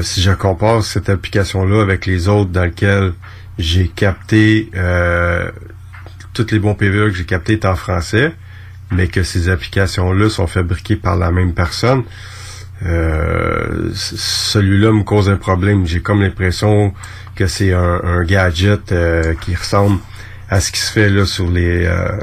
si 0.00 0.22
je 0.22 0.30
compare 0.30 0.82
cette 0.82 1.10
application-là 1.10 1.82
avec 1.82 2.06
les 2.06 2.26
autres 2.28 2.50
dans 2.50 2.64
lesquelles 2.64 3.12
j'ai 3.58 3.88
capté 3.88 4.70
tous 6.32 6.50
les 6.50 6.58
bons 6.58 6.74
PVE 6.74 7.10
que 7.10 7.14
j'ai 7.14 7.26
captés 7.26 7.52
est 7.54 7.66
en 7.66 7.76
français, 7.76 8.32
mais 8.90 9.06
que 9.06 9.22
ces 9.22 9.50
applications-là 9.50 10.30
sont 10.30 10.46
fabriquées 10.46 10.96
par 10.96 11.16
la 11.16 11.30
même 11.30 11.52
personne, 11.52 12.04
euh, 12.84 13.90
celui-là 13.94 14.92
me 14.92 15.02
cause 15.02 15.28
un 15.28 15.36
problème. 15.36 15.86
J'ai 15.86 16.00
comme 16.00 16.22
l'impression 16.22 16.92
que 17.34 17.46
c'est 17.46 17.72
un, 17.72 18.24
gadget 18.24 18.92
euh, 18.92 19.34
qui 19.40 19.54
ressemble 19.54 19.98
à 20.48 20.60
ce 20.60 20.72
qui 20.72 20.80
se 20.80 20.92
fait 20.92 21.08
là 21.08 21.24
sur 21.24 21.48
les, 21.48 21.86
euh, 21.86 22.18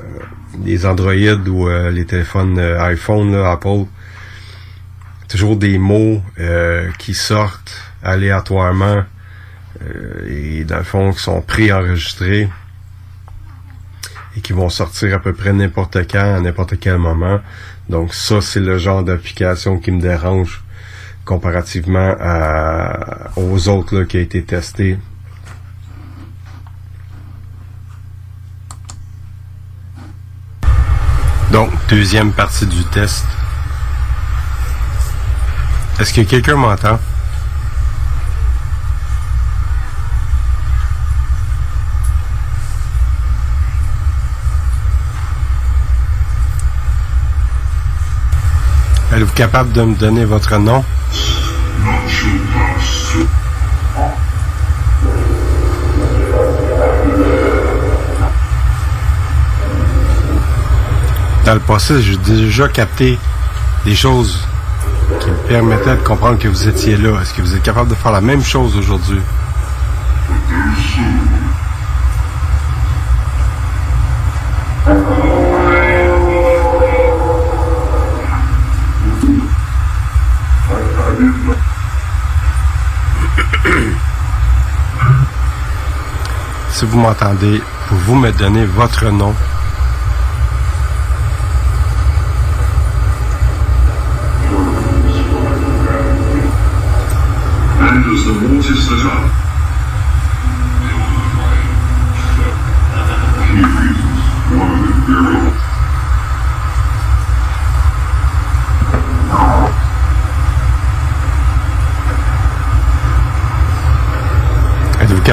les 0.64 0.86
Android 0.86 1.14
ou 1.14 1.70
les 1.92 2.06
téléphones 2.06 2.60
iPhone, 2.60 3.32
là, 3.32 3.52
Apple. 3.52 3.86
Toujours 5.28 5.56
des 5.56 5.78
mots 5.78 6.22
qui 6.98 7.14
sortent 7.14 7.82
aléatoirement 8.02 9.04
et 10.28 10.64
dans 10.64 10.78
le 10.78 10.84
fond 10.84 11.12
qui 11.12 11.20
sont 11.20 11.42
préenregistrés 11.42 12.50
et 14.36 14.42
qui 14.42 14.54
vont 14.54 14.70
sortir 14.70 15.16
à 15.16 15.20
peu 15.20 15.34
près 15.34 15.54
n'importe 15.54 15.98
quand, 16.12 16.36
à 16.36 16.40
n'importe 16.40 16.80
quel 16.80 16.98
moment. 16.98 17.40
Donc 17.90 18.14
ça, 18.14 18.40
c'est 18.40 18.60
le 18.60 18.78
genre 18.78 19.04
d'application 19.04 19.80
qui 19.80 19.92
me 19.92 20.00
dérange 20.00 20.62
comparativement 21.26 22.16
aux 23.36 23.68
autres 23.68 24.04
qui 24.04 24.18
a 24.18 24.22
été 24.22 24.44
testé. 24.44 24.98
Donc, 31.52 31.72
deuxième 31.88 32.32
partie 32.32 32.68
du 32.68 32.84
test. 32.86 33.26
Est-ce 36.00 36.14
que 36.14 36.22
quelqu'un 36.22 36.56
m'entend? 36.56 37.00
Êtes-vous 49.20 49.34
capable 49.34 49.74
de 49.74 49.82
me 49.82 49.96
donner 49.96 50.24
votre 50.24 50.58
nom? 50.60 50.82
Dans 61.44 61.54
le 61.54 61.60
passé, 61.60 62.02
j'ai 62.02 62.16
déjà 62.16 62.70
capté 62.70 63.20
des 63.84 63.94
choses 63.94 64.40
qui 65.20 65.30
me 65.30 65.48
permettaient 65.50 65.98
de 65.98 66.02
comprendre 66.02 66.40
que 66.40 66.48
vous 66.48 66.70
étiez 66.70 66.96
là. 66.96 67.20
Est-ce 67.22 67.34
que 67.34 67.42
vous 67.42 67.54
êtes 67.54 67.64
capable 67.64 67.90
de 67.90 67.96
faire 67.96 68.14
la 68.14 68.22
même 68.22 68.42
chose 68.42 68.78
aujourd'hui? 68.78 69.20
Si 86.80 86.86
vous 86.86 86.98
m'entendez, 86.98 87.62
pouvez-vous 87.90 88.16
me 88.16 88.32
donner 88.32 88.64
votre 88.64 89.10
nom? 89.10 89.36
And 97.82 98.06
as 98.06 98.24
the 98.24 98.32
waters 98.32 98.92
lit 98.92 99.06
up, 99.12 99.49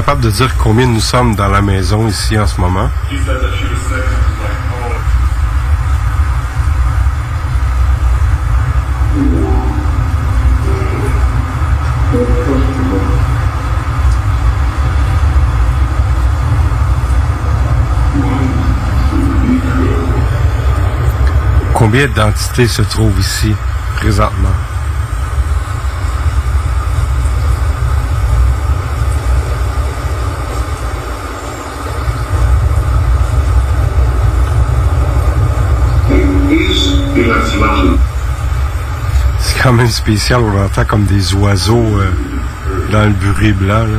capable 0.06 0.22
de 0.22 0.30
dire 0.30 0.56
combien 0.56 0.86
nous 0.86 1.00
sommes 1.00 1.34
dans 1.34 1.48
la 1.48 1.60
maison 1.60 2.06
ici 2.06 2.38
en 2.38 2.46
ce 2.46 2.60
moment? 2.60 2.88
Combien 21.74 22.06
d'entités 22.06 22.68
se 22.68 22.82
trouvent 22.82 23.18
ici 23.18 23.52
présentement? 23.96 24.54
C'est 39.40 39.55
quand 39.66 39.72
même 39.72 39.90
spécial, 39.90 40.42
on 40.42 40.64
entend 40.64 40.84
comme 40.84 41.06
des 41.06 41.34
oiseaux 41.34 41.98
euh, 41.98 42.12
dans 42.92 43.04
le 43.04 43.10
bruit 43.10 43.52
blanc. 43.52 43.82
Là. 43.82 43.98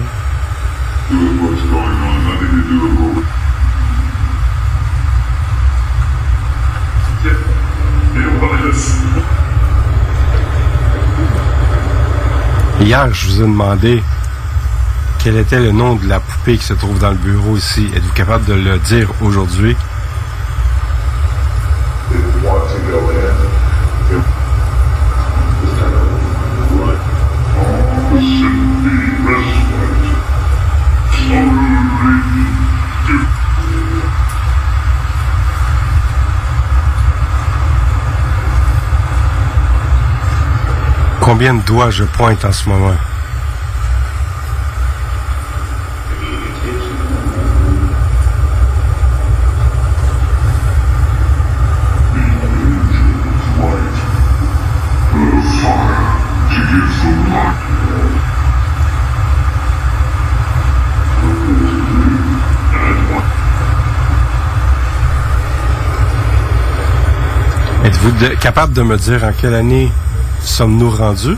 Hier, 12.79 13.13
je 13.13 13.27
vous 13.27 13.41
ai 13.41 13.41
demandé 13.41 14.01
quel 15.19 15.35
était 15.35 15.59
le 15.59 15.73
nom 15.73 15.95
de 15.95 16.07
la 16.07 16.21
poupée 16.21 16.57
qui 16.57 16.63
se 16.63 16.75
trouve 16.75 16.97
dans 16.97 17.09
le 17.09 17.15
bureau 17.15 17.57
ici. 17.57 17.89
Êtes-vous 17.93 18.13
capable 18.13 18.45
de 18.45 18.53
le 18.53 18.79
dire 18.79 19.09
aujourd'hui? 19.21 19.75
Combien 41.27 41.55
de 41.55 41.61
doigts 41.63 41.89
je 41.89 42.05
pointe 42.05 42.45
en 42.45 42.53
ce 42.53 42.69
moment? 42.69 42.93
Êtes-vous 67.83 68.37
capable 68.39 68.71
de 68.71 68.81
me 68.81 68.95
dire 68.95 69.25
en 69.25 69.33
quelle 69.33 69.55
année 69.55 69.91
sommes-nous 70.47 70.89
rendus? 70.89 71.37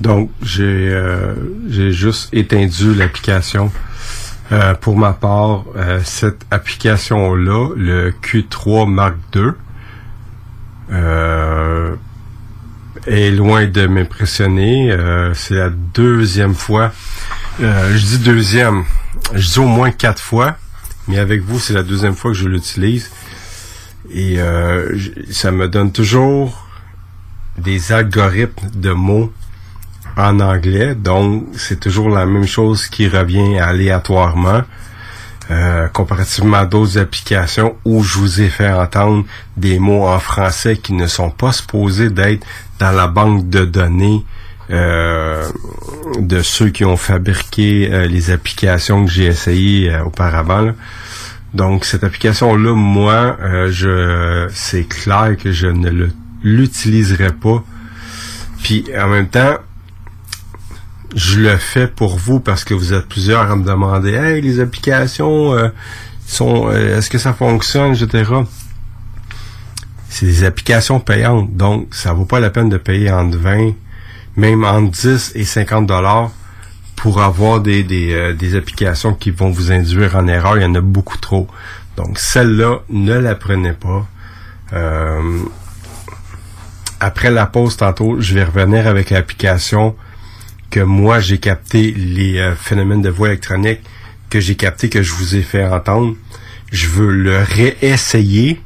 Donc, 0.00 0.30
j'ai 0.42 0.64
euh, 0.64 1.34
juste 1.68 2.30
étendu 2.32 2.94
l'application 2.94 3.70
euh, 4.52 4.74
pour 4.74 4.96
ma 4.96 5.12
part, 5.12 5.64
euh, 5.76 6.00
cette 6.04 6.44
application-là, 6.50 7.70
le 7.76 8.10
Q3 8.10 8.90
Mark 8.90 9.14
II, 9.34 9.52
euh, 10.90 11.94
est 13.06 13.30
loin 13.30 13.66
de 13.66 13.86
m'impressionner. 13.86 14.94
C'est 15.34 15.54
la 15.54 15.70
deuxième 15.70 16.54
fois. 16.54 16.92
Je 17.60 18.04
dis 18.04 18.18
deuxième. 18.18 18.84
Je 19.34 19.48
dis 19.48 19.58
au 19.58 19.66
moins 19.66 19.90
quatre 19.90 20.20
fois. 20.20 20.56
Mais 21.06 21.18
avec 21.18 21.42
vous, 21.42 21.58
c'est 21.58 21.72
la 21.72 21.82
deuxième 21.82 22.14
fois 22.14 22.32
que 22.32 22.36
je 22.36 22.48
l'utilise. 22.48 23.10
Et 24.10 24.38
ça 25.30 25.50
me 25.50 25.68
donne 25.68 25.92
toujours 25.92 26.66
des 27.56 27.92
algorithmes 27.92 28.68
de 28.74 28.90
mots 28.90 29.32
en 30.16 30.40
anglais. 30.40 30.94
Donc, 30.94 31.44
c'est 31.56 31.80
toujours 31.80 32.08
la 32.08 32.26
même 32.26 32.46
chose 32.46 32.86
qui 32.86 33.08
revient 33.08 33.58
aléatoirement. 33.58 34.62
Euh, 35.50 35.88
comparativement 35.88 36.58
à 36.58 36.64
d'autres 36.64 36.96
applications 36.96 37.74
où 37.84 38.04
je 38.04 38.18
vous 38.18 38.40
ai 38.40 38.48
fait 38.48 38.70
entendre 38.70 39.24
des 39.56 39.80
mots 39.80 40.06
en 40.06 40.20
français 40.20 40.76
qui 40.76 40.92
ne 40.92 41.08
sont 41.08 41.30
pas 41.30 41.50
supposés 41.50 42.08
d'être 42.08 42.46
dans 42.78 42.92
la 42.92 43.08
banque 43.08 43.48
de 43.48 43.64
données 43.64 44.24
euh, 44.70 45.48
de 46.20 46.42
ceux 46.42 46.68
qui 46.68 46.84
ont 46.84 46.96
fabriqué 46.96 47.88
euh, 47.92 48.06
les 48.06 48.30
applications 48.30 49.04
que 49.04 49.10
j'ai 49.10 49.24
essayées 49.24 49.92
euh, 49.92 50.04
auparavant. 50.04 50.60
là. 50.60 50.74
Donc 51.54 51.84
cette 51.84 52.04
application-là, 52.04 52.74
moi, 52.74 53.36
euh, 53.40 53.70
je 53.72 54.48
c'est 54.54 54.84
clair 54.84 55.36
que 55.42 55.50
je 55.50 55.66
ne 55.66 56.08
l'utiliserai 56.42 57.32
pas. 57.32 57.64
Puis 58.62 58.84
en 58.96 59.08
même 59.08 59.28
temps, 59.28 59.56
je 61.14 61.40
le 61.40 61.56
fais 61.56 61.86
pour 61.86 62.16
vous 62.16 62.40
parce 62.40 62.64
que 62.64 62.74
vous 62.74 62.92
êtes 62.92 63.06
plusieurs 63.06 63.50
à 63.50 63.56
me 63.56 63.64
demander 63.64 64.12
Hey, 64.12 64.40
les 64.40 64.60
applications 64.60 65.54
euh, 65.54 65.68
sont 66.26 66.68
euh, 66.68 66.98
est-ce 66.98 67.10
que 67.10 67.18
ça 67.18 67.32
fonctionne, 67.32 67.94
etc. 67.94 68.30
C'est 70.08 70.26
des 70.26 70.44
applications 70.44 71.00
payantes, 71.00 71.56
donc 71.56 71.94
ça 71.94 72.12
vaut 72.12 72.24
pas 72.24 72.40
la 72.40 72.50
peine 72.50 72.68
de 72.68 72.76
payer 72.76 73.10
entre 73.10 73.36
20, 73.38 73.72
même 74.36 74.64
entre 74.64 74.90
10 74.90 75.32
et 75.34 75.44
50 75.44 75.86
dollars 75.86 76.30
pour 76.96 77.22
avoir 77.22 77.60
des, 77.60 77.82
des, 77.82 78.12
euh, 78.12 78.34
des 78.34 78.56
applications 78.56 79.14
qui 79.14 79.30
vont 79.30 79.50
vous 79.50 79.72
induire 79.72 80.16
en 80.16 80.26
erreur. 80.26 80.58
Il 80.58 80.62
y 80.62 80.66
en 80.66 80.74
a 80.74 80.80
beaucoup 80.80 81.18
trop. 81.18 81.48
Donc 81.96 82.18
celle-là, 82.18 82.80
ne 82.90 83.14
la 83.14 83.34
prenez 83.34 83.72
pas. 83.72 84.06
Euh, 84.72 85.40
après 87.00 87.30
la 87.30 87.46
pause 87.46 87.76
tantôt, 87.76 88.20
je 88.20 88.34
vais 88.34 88.44
revenir 88.44 88.86
avec 88.86 89.10
l'application 89.10 89.96
que 90.70 90.80
moi 90.80 91.20
j'ai 91.20 91.38
capté 91.38 91.92
les 91.92 92.38
euh, 92.38 92.54
phénomènes 92.54 93.02
de 93.02 93.10
voix 93.10 93.28
électronique 93.28 93.80
que 94.30 94.40
j'ai 94.40 94.54
capté 94.54 94.88
que 94.88 95.02
je 95.02 95.12
vous 95.12 95.34
ai 95.36 95.42
fait 95.42 95.66
entendre. 95.66 96.14
Je 96.72 96.86
veux 96.86 97.10
le 97.10 97.38
réessayer. 97.42 98.60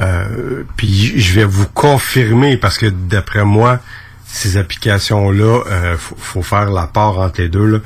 Euh, 0.00 0.64
puis 0.76 1.20
je 1.20 1.34
vais 1.34 1.44
vous 1.44 1.66
confirmer 1.66 2.56
parce 2.56 2.78
que 2.78 2.86
d'après 2.86 3.44
moi, 3.44 3.80
ces 4.24 4.56
applications-là, 4.56 5.62
euh, 5.70 5.96
faut, 5.98 6.42
faire 6.42 6.70
la 6.70 6.86
part 6.86 7.18
entre 7.18 7.42
les 7.42 7.48
deux. 7.48 7.66
Là. 7.66 7.78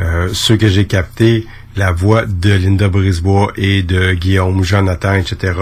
Euh, 0.00 0.28
ceux 0.32 0.56
que 0.56 0.68
j'ai 0.68 0.86
captés, 0.86 1.46
la 1.76 1.92
voix 1.92 2.24
de 2.24 2.52
Linda 2.52 2.88
Brisebois 2.88 3.52
et 3.56 3.82
de 3.82 4.12
Guillaume 4.12 4.64
Jonathan, 4.64 5.14
etc. 5.14 5.54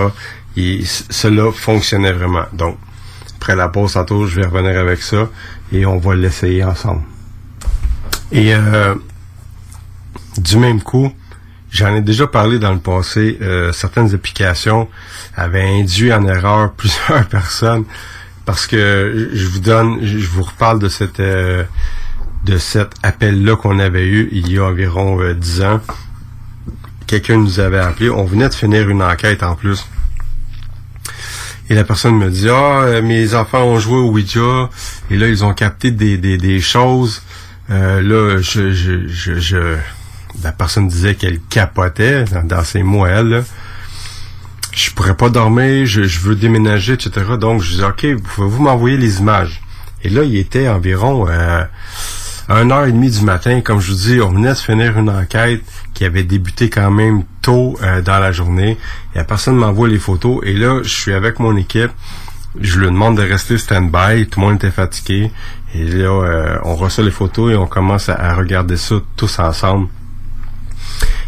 Et 0.57 0.83
cela 0.85 1.51
fonctionnait 1.53 2.13
vraiment. 2.13 2.45
Donc, 2.53 2.79
après 3.37 3.57
la 3.57 3.69
pause 3.69 3.95
tantôt, 3.95 4.27
je 4.27 4.37
vais 4.41 4.47
revenir 4.47 4.79
avec 4.79 5.03
ça 5.03 5.29
et 5.73 5.87
on 5.87 5.99
va 5.99 6.15
l'essayer 6.15 6.65
ensemble. 6.65 7.03
Et 8.33 8.55
euh, 8.55 8.95
du 10.39 10.57
même 10.57 10.83
coup, 10.83 11.13
j'en 11.71 11.95
ai 11.95 12.01
déjà 12.01 12.27
parlé 12.27 12.59
dans 12.59 12.73
le 12.73 12.79
passé, 12.79 13.39
euh, 13.43 13.73
certaines 13.73 14.15
applications 14.15 14.89
avaient 15.37 15.81
induit 15.81 16.13
en 16.13 16.27
erreur 16.27 16.73
plusieurs 16.77 17.27
personnes 17.29 17.85
parce 18.45 18.67
que 18.67 19.31
je 19.33 19.47
vous 19.47 19.61
donne, 19.61 20.05
je 20.05 20.27
vous 20.27 20.43
reparle 20.43 20.79
de 20.79 20.89
cette 20.89 21.21
euh, 21.21 21.65
de 22.45 22.57
cet 22.57 22.95
appel-là 23.03 23.55
qu'on 23.57 23.79
avait 23.79 24.07
eu 24.07 24.29
il 24.33 24.51
y 24.51 24.59
a 24.59 24.65
environ 24.65 25.21
euh, 25.21 25.35
10 25.35 25.63
ans. 25.63 25.81
Quelqu'un 27.07 27.37
nous 27.37 27.61
avait 27.61 27.79
appelé, 27.79 28.09
on 28.09 28.25
venait 28.25 28.49
de 28.49 28.55
finir 28.55 28.89
une 28.89 29.03
enquête 29.03 29.43
en 29.43 29.57
plus. 29.57 29.87
Et 31.71 31.75
la 31.75 31.85
personne 31.85 32.19
me 32.19 32.29
dit 32.29 32.49
Ah, 32.51 32.81
euh, 32.83 33.01
mes 33.01 33.35
enfants 33.37 33.63
ont 33.63 33.79
joué 33.79 33.97
au 33.97 34.11
Ouija 34.11 34.69
et 35.09 35.17
là 35.17 35.29
ils 35.29 35.45
ont 35.45 35.55
capté 35.55 35.93
des, 35.93 36.19
des, 36.19 36.37
des 36.37 36.61
choses. 36.61 37.23
Euh, 37.71 38.03
là, 38.03 38.41
je, 38.43 38.73
je, 38.73 39.77
la 40.43 40.51
personne 40.51 40.89
disait 40.89 41.15
qu'elle 41.15 41.39
capotait 41.41 42.25
dans, 42.25 42.43
dans 42.45 42.65
ses 42.65 42.83
mots 42.83 43.05
à 43.05 43.11
elle. 43.11 43.29
là. 43.29 43.43
Je 44.73 44.91
pourrais 44.91 45.17
pas 45.17 45.31
dormir, 45.31 45.87
je, 45.87 46.01
veux 46.21 46.35
déménager, 46.35 46.95
etc. 46.95 47.11
Donc 47.39 47.63
je 47.63 47.77
dis 47.77 47.85
OK, 47.85 48.21
pouvez-vous 48.21 48.63
m'envoyer 48.63 48.97
les 48.97 49.21
images? 49.21 49.61
Et 50.03 50.09
là, 50.09 50.25
il 50.25 50.37
était 50.37 50.69
environ 50.69 51.29
euh, 51.29 51.63
1h30 52.49 53.19
du 53.19 53.25
matin. 53.25 53.61
Comme 53.61 53.81
je 53.81 53.93
vous 53.93 53.99
dis, 53.99 54.21
on 54.21 54.31
venait 54.31 54.51
de 54.51 54.55
finir 54.55 54.99
une 54.99 55.11
enquête 55.11 55.63
qui 56.01 56.07
avait 56.07 56.23
débuté 56.23 56.71
quand 56.71 56.91
même 56.91 57.25
tôt 57.43 57.77
euh, 57.83 58.01
dans 58.01 58.19
la 58.21 58.33
journée. 58.33 58.79
Et 59.15 59.19
la 59.19 59.25
personne 59.25 59.55
m'envoie 59.57 59.87
les 59.87 59.99
photos. 59.99 60.41
Et 60.45 60.55
là, 60.55 60.81
je 60.83 60.89
suis 60.89 61.13
avec 61.13 61.39
mon 61.39 61.55
équipe. 61.59 61.91
Je 62.59 62.79
lui 62.79 62.87
demande 62.87 63.19
de 63.19 63.23
rester 63.23 63.59
stand-by. 63.59 64.27
Tout 64.27 64.41
le 64.41 64.47
monde 64.47 64.57
était 64.57 64.71
fatigué. 64.71 65.31
Et 65.75 65.85
là, 65.85 66.09
euh, 66.09 66.59
on 66.65 66.75
reçoit 66.75 67.05
les 67.05 67.11
photos 67.11 67.53
et 67.53 67.55
on 67.55 67.67
commence 67.67 68.09
à, 68.09 68.35
regarder 68.35 68.79
ça 68.79 68.95
tous 69.15 69.39
ensemble. 69.41 69.89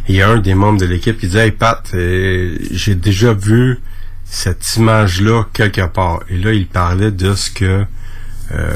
Il 0.08 0.14
y 0.14 0.22
a 0.22 0.30
un 0.30 0.38
des 0.38 0.54
membres 0.54 0.80
de 0.80 0.86
l'équipe 0.86 1.18
qui 1.18 1.28
dit 1.28 1.36
Hey 1.36 1.50
Pat, 1.50 1.86
euh, 1.92 2.56
j'ai 2.70 2.94
déjà 2.94 3.34
vu 3.34 3.78
cette 4.24 4.76
image-là 4.76 5.44
quelque 5.52 5.86
part. 5.86 6.20
Et 6.30 6.38
là, 6.38 6.54
il 6.54 6.66
parlait 6.66 7.10
de 7.10 7.34
ce 7.34 7.50
que 7.50 7.84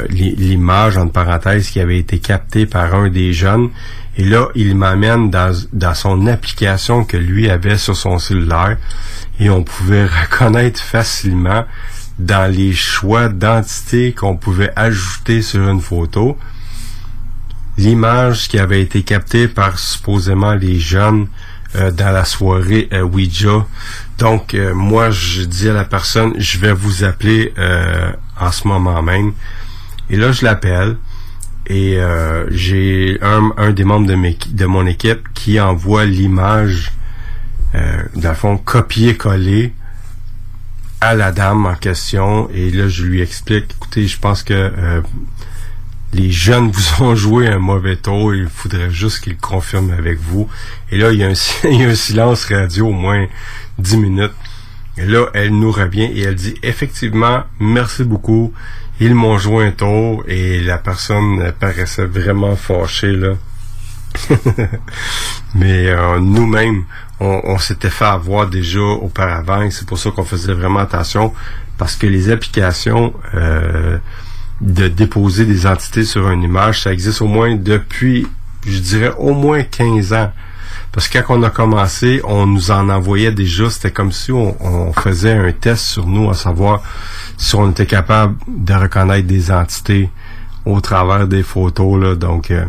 l'image, 0.08 0.96
entre 0.96 1.12
parenthèses, 1.12 1.70
qui 1.70 1.80
avait 1.80 1.98
été 1.98 2.18
captée 2.18 2.66
par 2.66 2.94
un 2.94 3.08
des 3.08 3.32
jeunes. 3.32 3.70
Et 4.16 4.24
là, 4.24 4.48
il 4.54 4.74
m'amène 4.76 5.30
dans, 5.30 5.54
dans 5.72 5.94
son 5.94 6.26
application 6.26 7.04
que 7.04 7.16
lui 7.16 7.50
avait 7.50 7.76
sur 7.76 7.96
son 7.96 8.18
cellulaire. 8.18 8.78
Et 9.38 9.50
on 9.50 9.62
pouvait 9.62 10.06
reconnaître 10.22 10.80
facilement 10.80 11.64
dans 12.18 12.50
les 12.50 12.72
choix 12.72 13.28
d'entité 13.28 14.12
qu'on 14.12 14.36
pouvait 14.36 14.72
ajouter 14.74 15.42
sur 15.42 15.68
une 15.68 15.80
photo 15.80 16.38
l'image 17.78 18.48
qui 18.48 18.58
avait 18.58 18.80
été 18.80 19.02
captée 19.02 19.48
par 19.48 19.78
supposément 19.78 20.54
les 20.54 20.78
jeunes 20.78 21.28
euh, 21.74 21.90
dans 21.90 22.10
la 22.10 22.24
soirée 22.24 22.88
euh, 22.92 23.02
Ouija. 23.02 23.66
Donc, 24.18 24.54
euh, 24.54 24.74
moi, 24.74 25.10
je 25.10 25.42
dis 25.42 25.68
à 25.68 25.74
la 25.74 25.84
personne, 25.84 26.34
je 26.38 26.58
vais 26.58 26.72
vous 26.72 27.04
appeler 27.04 27.52
euh, 27.58 28.12
en 28.38 28.50
ce 28.52 28.66
moment 28.66 29.02
même. 29.02 29.32
Et 30.10 30.16
là, 30.16 30.32
je 30.32 30.44
l'appelle. 30.44 30.96
Et 31.68 31.98
euh, 31.98 32.46
j'ai 32.50 33.18
un, 33.22 33.50
un 33.56 33.72
des 33.72 33.84
membres 33.84 34.06
de, 34.06 34.54
de 34.54 34.66
mon 34.66 34.86
équipe 34.86 35.28
qui 35.34 35.58
envoie 35.58 36.04
l'image, 36.04 36.92
euh, 37.74 38.02
dans 38.14 38.28
le 38.28 38.34
fond, 38.36 38.56
copier-coller 38.56 39.72
à 41.00 41.14
la 41.14 41.32
dame 41.32 41.66
en 41.66 41.74
question. 41.74 42.48
Et 42.54 42.70
là, 42.70 42.88
je 42.88 43.04
lui 43.04 43.20
explique, 43.20 43.72
écoutez, 43.72 44.06
je 44.06 44.18
pense 44.18 44.42
que 44.44 44.54
euh, 44.54 45.02
les 46.12 46.30
jeunes 46.30 46.70
vous 46.70 47.04
ont 47.04 47.14
joué 47.14 47.48
un 47.48 47.58
mauvais 47.58 47.96
tour, 47.96 48.34
il 48.34 48.48
faudrait 48.48 48.90
juste 48.90 49.24
qu'ils 49.24 49.36
confirment 49.36 49.92
avec 49.92 50.18
vous. 50.20 50.48
Et 50.90 50.98
là, 50.98 51.12
il 51.12 51.18
y, 51.18 51.24
a 51.24 51.28
un, 51.28 51.34
il 51.64 51.80
y 51.80 51.84
a 51.84 51.88
un 51.88 51.94
silence 51.94 52.44
radio 52.46 52.88
au 52.88 52.92
moins 52.92 53.26
10 53.78 53.96
minutes. 53.98 54.34
Et 54.98 55.04
là, 55.04 55.26
elle 55.34 55.50
nous 55.50 55.70
revient 55.70 56.04
et 56.14 56.22
elle 56.22 56.36
dit 56.36 56.54
effectivement, 56.62 57.42
merci 57.60 58.02
beaucoup. 58.04 58.54
Ils 58.98 59.14
m'ont 59.14 59.36
joué 59.36 59.66
un 59.66 59.72
tour 59.72 60.24
et 60.26 60.60
la 60.60 60.78
personne 60.78 61.52
paraissait 61.58 62.06
vraiment 62.06 62.56
fâchée 62.56 63.12
là. 63.12 63.34
Mais 65.54 65.88
euh, 65.88 66.18
nous-mêmes, 66.18 66.84
on, 67.20 67.58
s'était 67.58 67.90
fait 67.90 68.06
avoir 68.06 68.46
déjà 68.46 68.80
auparavant 68.80 69.62
et 69.62 69.70
c'est 69.70 69.86
pour 69.86 69.98
ça 69.98 70.10
qu'on 70.10 70.24
faisait 70.24 70.54
vraiment 70.54 70.80
attention 70.80 71.34
parce 71.76 71.96
que 71.96 72.06
les 72.06 72.30
applications 72.30 73.12
euh, 73.34 73.98
de 74.62 74.88
déposer 74.88 75.44
des 75.44 75.66
entités 75.66 76.04
sur 76.04 76.30
une 76.30 76.42
image, 76.42 76.82
ça 76.82 76.92
existe 76.92 77.20
au 77.20 77.26
moins 77.26 77.54
depuis, 77.54 78.26
je 78.66 78.78
dirais, 78.78 79.12
au 79.18 79.34
moins 79.34 79.62
15 79.62 80.14
ans. 80.14 80.32
Parce 80.92 81.08
que 81.08 81.18
quand 81.18 81.38
on 81.38 81.42
a 81.42 81.50
commencé, 81.50 82.22
on 82.24 82.46
nous 82.46 82.70
en 82.70 82.88
envoyait 82.88 83.32
déjà, 83.32 83.68
c'était 83.68 83.90
comme 83.90 84.12
si 84.12 84.32
on 84.32 84.92
faisait 84.94 85.32
un 85.32 85.52
test 85.52 85.84
sur 85.84 86.06
nous, 86.06 86.30
à 86.30 86.34
savoir 86.34 86.82
si 87.36 87.54
on 87.54 87.70
était 87.70 87.86
capable 87.86 88.36
de 88.48 88.74
reconnaître 88.74 89.26
des 89.26 89.50
entités 89.50 90.10
au 90.64 90.80
travers 90.80 91.28
des 91.28 91.42
photos. 91.42 92.18
Donc, 92.18 92.50
euh, 92.50 92.64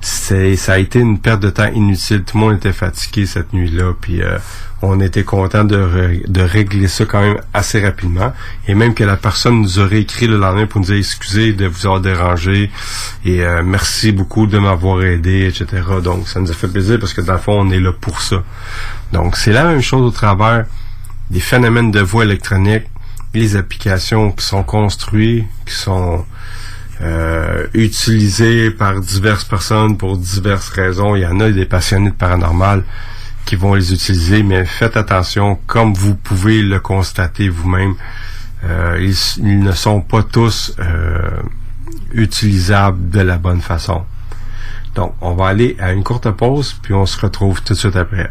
c'est 0.00 0.56
ça 0.56 0.74
a 0.74 0.78
été 0.78 1.00
une 1.00 1.18
perte 1.18 1.40
de 1.40 1.50
temps 1.50 1.70
inutile. 1.72 2.22
Tout 2.22 2.38
le 2.38 2.44
monde 2.44 2.56
était 2.56 2.72
fatigué 2.72 3.26
cette 3.26 3.52
nuit-là, 3.52 3.92
puis 4.00 4.22
euh, 4.22 4.38
on 4.82 5.00
était 5.00 5.24
content 5.24 5.64
de, 5.64 6.22
de 6.26 6.40
régler 6.42 6.86
ça 6.86 7.06
quand 7.06 7.20
même 7.20 7.40
assez 7.54 7.84
rapidement. 7.84 8.32
Et 8.68 8.74
même 8.74 8.94
que 8.94 9.04
la 9.04 9.16
personne 9.16 9.62
nous 9.62 9.78
aurait 9.78 10.00
écrit 10.00 10.26
le 10.26 10.36
lendemain 10.36 10.66
pour 10.66 10.80
nous 10.80 10.86
dire 10.86 10.96
excusez 10.96 11.52
de 11.54 11.66
vous 11.66 11.86
avoir 11.86 12.00
dérangé 12.00 12.70
et 13.24 13.42
euh, 13.42 13.62
merci 13.64 14.12
beaucoup 14.12 14.46
de 14.46 14.58
m'avoir 14.58 15.02
aidé, 15.02 15.46
etc. 15.46 15.82
Donc 16.02 16.28
ça 16.28 16.40
nous 16.40 16.50
a 16.50 16.54
fait 16.54 16.68
plaisir 16.68 17.00
parce 17.00 17.14
que 17.14 17.20
dans 17.20 17.34
le 17.34 17.38
fond 17.38 17.60
on 17.60 17.70
est 17.70 17.80
là 17.80 17.92
pour 17.92 18.20
ça. 18.20 18.42
Donc 19.12 19.36
c'est 19.36 19.52
la 19.52 19.64
même 19.64 19.82
chose 19.82 20.02
au 20.02 20.10
travers 20.10 20.66
des 21.30 21.40
phénomènes 21.40 21.90
de 21.90 22.00
voix 22.00 22.24
électronique, 22.24 22.84
les 23.34 23.56
applications 23.56 24.32
qui 24.32 24.44
sont 24.44 24.62
construites, 24.62 25.46
qui 25.66 25.74
sont 25.74 26.24
euh, 27.02 27.66
utilisées 27.74 28.70
par 28.70 29.00
diverses 29.00 29.44
personnes 29.44 29.98
pour 29.98 30.16
diverses 30.16 30.70
raisons. 30.70 31.14
Il 31.14 31.22
y 31.22 31.26
en 31.26 31.40
a 31.40 31.50
des 31.50 31.66
passionnés 31.66 32.10
de 32.10 32.14
paranormal 32.14 32.84
qui 33.44 33.56
vont 33.56 33.74
les 33.74 33.92
utiliser, 33.92 34.42
mais 34.42 34.64
faites 34.64 34.96
attention, 34.96 35.58
comme 35.66 35.94
vous 35.94 36.14
pouvez 36.16 36.62
le 36.62 36.80
constater 36.80 37.48
vous-même, 37.48 37.94
euh, 38.64 38.98
ils, 39.38 39.62
ne 39.62 39.72
sont 39.72 40.00
pas 40.00 40.22
tous 40.22 40.74
euh, 40.78 41.42
utilisables 42.12 43.10
de 43.10 43.20
la 43.20 43.36
bonne 43.36 43.60
façon. 43.60 44.04
Donc, 44.94 45.14
on 45.20 45.34
va 45.34 45.48
aller 45.48 45.76
à 45.78 45.92
une 45.92 46.02
courte 46.02 46.30
pause, 46.30 46.76
puis 46.82 46.94
on 46.94 47.06
se 47.06 47.20
retrouve 47.20 47.62
tout 47.62 47.74
de 47.74 47.78
suite 47.78 47.96
après. 47.96 48.30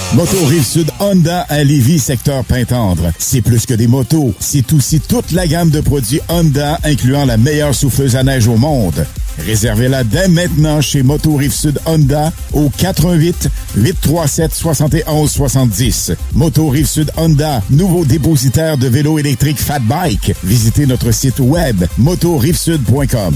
Moto 0.13 0.45
Rive-Sud 0.45 0.91
Honda 0.99 1.45
à 1.47 1.63
Lévis, 1.63 1.99
secteur 1.99 2.43
Pintendre. 2.43 3.13
C'est 3.17 3.41
plus 3.41 3.65
que 3.65 3.73
des 3.73 3.87
motos, 3.87 4.33
c'est 4.39 4.73
aussi 4.73 4.99
toute 4.99 5.31
la 5.31 5.47
gamme 5.47 5.69
de 5.69 5.79
produits 5.79 6.19
Honda, 6.27 6.77
incluant 6.83 7.23
la 7.23 7.37
meilleure 7.37 7.73
souffleuse 7.73 8.17
à 8.17 8.23
neige 8.23 8.45
au 8.47 8.57
monde. 8.57 9.05
Réservez-la 9.45 10.03
dès 10.03 10.27
maintenant 10.27 10.81
chez 10.81 11.01
Moto 11.01 11.37
Rive-Sud 11.37 11.79
Honda 11.85 12.33
au 12.51 12.69
88 12.69 13.47
837 13.77 14.53
71 14.53 15.31
70. 15.31 16.11
Moto 16.33 16.67
Rive-Sud 16.67 17.09
Honda, 17.15 17.63
nouveau 17.69 18.03
dépositaire 18.03 18.77
de 18.77 18.87
vélos 18.89 19.17
électriques 19.17 19.61
Fat 19.61 19.79
Bike. 19.79 20.33
Visitez 20.43 20.87
notre 20.87 21.11
site 21.11 21.39
web 21.39 21.85
motorivesud.com. 21.97 23.35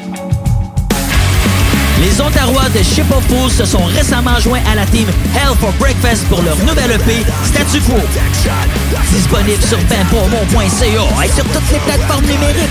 Les 2.01 2.19
Ontarois 2.19 2.67
de 2.69 2.81
Ship 2.81 3.05
of 3.15 3.23
Fools 3.27 3.51
se 3.51 3.63
sont 3.63 3.83
récemment 3.85 4.39
joints 4.39 4.63
à 4.71 4.73
la 4.73 4.85
team 4.87 5.07
Hell 5.35 5.55
for 5.59 5.71
Breakfast 5.73 6.27
pour 6.29 6.41
leur 6.41 6.57
nouvelle 6.65 6.91
EP 6.93 7.23
Statu 7.45 7.79
Quo. 7.81 7.95
Disponible 9.11 9.61
sur 9.61 9.77
benpourmont.ca 9.83 11.23
et 11.23 11.29
sur 11.29 11.43
toutes 11.45 11.71
les 11.71 11.79
plateformes 11.79 12.25
numériques. 12.25 12.69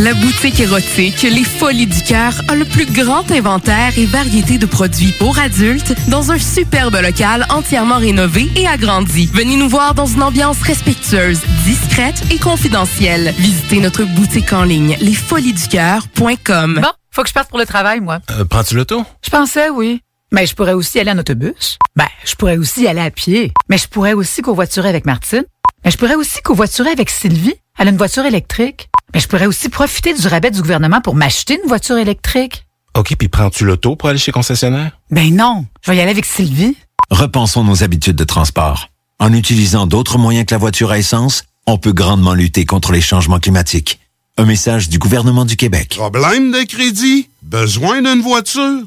La 0.00 0.14
boutique 0.14 0.58
érotique 0.58 1.22
Les 1.22 1.44
Folies 1.44 1.86
du 1.86 2.02
Cœur 2.02 2.32
a 2.48 2.54
le 2.56 2.64
plus 2.64 2.86
grand 2.86 3.30
inventaire 3.30 3.92
et 3.96 4.06
variété 4.06 4.58
de 4.58 4.66
produits 4.66 5.12
pour 5.18 5.38
adultes 5.38 5.94
dans 6.08 6.32
un 6.32 6.38
superbe 6.38 6.96
local 7.00 7.46
entièrement 7.50 7.98
rénové 7.98 8.50
et 8.56 8.66
agrandi. 8.66 9.30
Venez 9.32 9.56
nous 9.56 9.68
voir 9.68 9.94
dans 9.94 10.06
une 10.06 10.22
ambiance 10.22 10.60
respectueuse, 10.62 11.40
discrète 11.64 12.22
et 12.30 12.38
confidentielle. 12.38 13.34
Visitez 13.38 13.80
notre 13.80 14.04
boutique 14.04 14.52
en 14.52 14.64
ligne 14.64 14.96
lesfoliesducoeur.com. 15.00 16.71
Bon, 16.80 16.88
faut 17.10 17.22
que 17.22 17.28
je 17.28 17.34
parte 17.34 17.48
pour 17.48 17.58
le 17.58 17.66
travail, 17.66 18.00
moi. 18.00 18.20
Euh, 18.30 18.44
Prends-tu 18.44 18.74
l'auto? 18.74 19.04
Je 19.24 19.30
pensais, 19.30 19.68
oui. 19.70 20.00
Mais 20.30 20.46
je 20.46 20.54
pourrais 20.54 20.72
aussi 20.72 20.98
aller 20.98 21.10
en 21.10 21.18
autobus. 21.18 21.78
Ben, 21.94 22.06
je 22.24 22.34
pourrais 22.34 22.56
aussi 22.56 22.86
aller 22.86 23.00
à 23.00 23.10
pied. 23.10 23.52
Mais 23.68 23.76
je 23.78 23.86
pourrais 23.88 24.14
aussi 24.14 24.40
covoiturer 24.40 24.88
avec 24.88 25.04
Martine. 25.04 25.44
Mais 25.84 25.90
je 25.90 25.98
pourrais 25.98 26.14
aussi 26.14 26.40
covoiturer 26.40 26.90
avec 26.90 27.10
Sylvie. 27.10 27.54
Elle 27.78 27.88
a 27.88 27.90
une 27.90 27.96
voiture 27.98 28.24
électrique. 28.24 28.88
Mais 29.14 29.20
je 29.20 29.28
pourrais 29.28 29.46
aussi 29.46 29.68
profiter 29.68 30.14
du 30.14 30.26
rabais 30.26 30.50
du 30.50 30.62
gouvernement 30.62 31.00
pour 31.02 31.14
m'acheter 31.14 31.58
une 31.62 31.68
voiture 31.68 31.98
électrique. 31.98 32.64
OK, 32.94 33.14
puis 33.16 33.28
prends-tu 33.28 33.64
l'auto 33.64 33.96
pour 33.96 34.08
aller 34.08 34.18
chez 34.18 34.32
concessionnaire? 34.32 34.98
Ben 35.10 35.34
non, 35.34 35.66
je 35.82 35.90
vais 35.90 35.96
y 35.98 36.00
aller 36.00 36.10
avec 36.10 36.24
Sylvie. 36.24 36.76
Repensons 37.10 37.64
nos 37.64 37.82
habitudes 37.82 38.16
de 38.16 38.24
transport. 38.24 38.88
En 39.18 39.32
utilisant 39.32 39.86
d'autres 39.86 40.18
moyens 40.18 40.46
que 40.46 40.54
la 40.54 40.58
voiture 40.58 40.90
à 40.90 40.98
essence, 40.98 41.44
on 41.66 41.78
peut 41.78 41.92
grandement 41.92 42.34
lutter 42.34 42.64
contre 42.64 42.92
les 42.92 43.00
changements 43.00 43.38
climatiques. 43.38 44.00
Un 44.38 44.46
message 44.46 44.88
du 44.88 44.98
gouvernement 44.98 45.44
du 45.44 45.56
Québec. 45.56 45.90
Problème 45.90 46.52
de 46.52 46.62
crédit? 46.64 47.28
Besoin 47.42 48.00
d'une 48.00 48.22
voiture? 48.22 48.80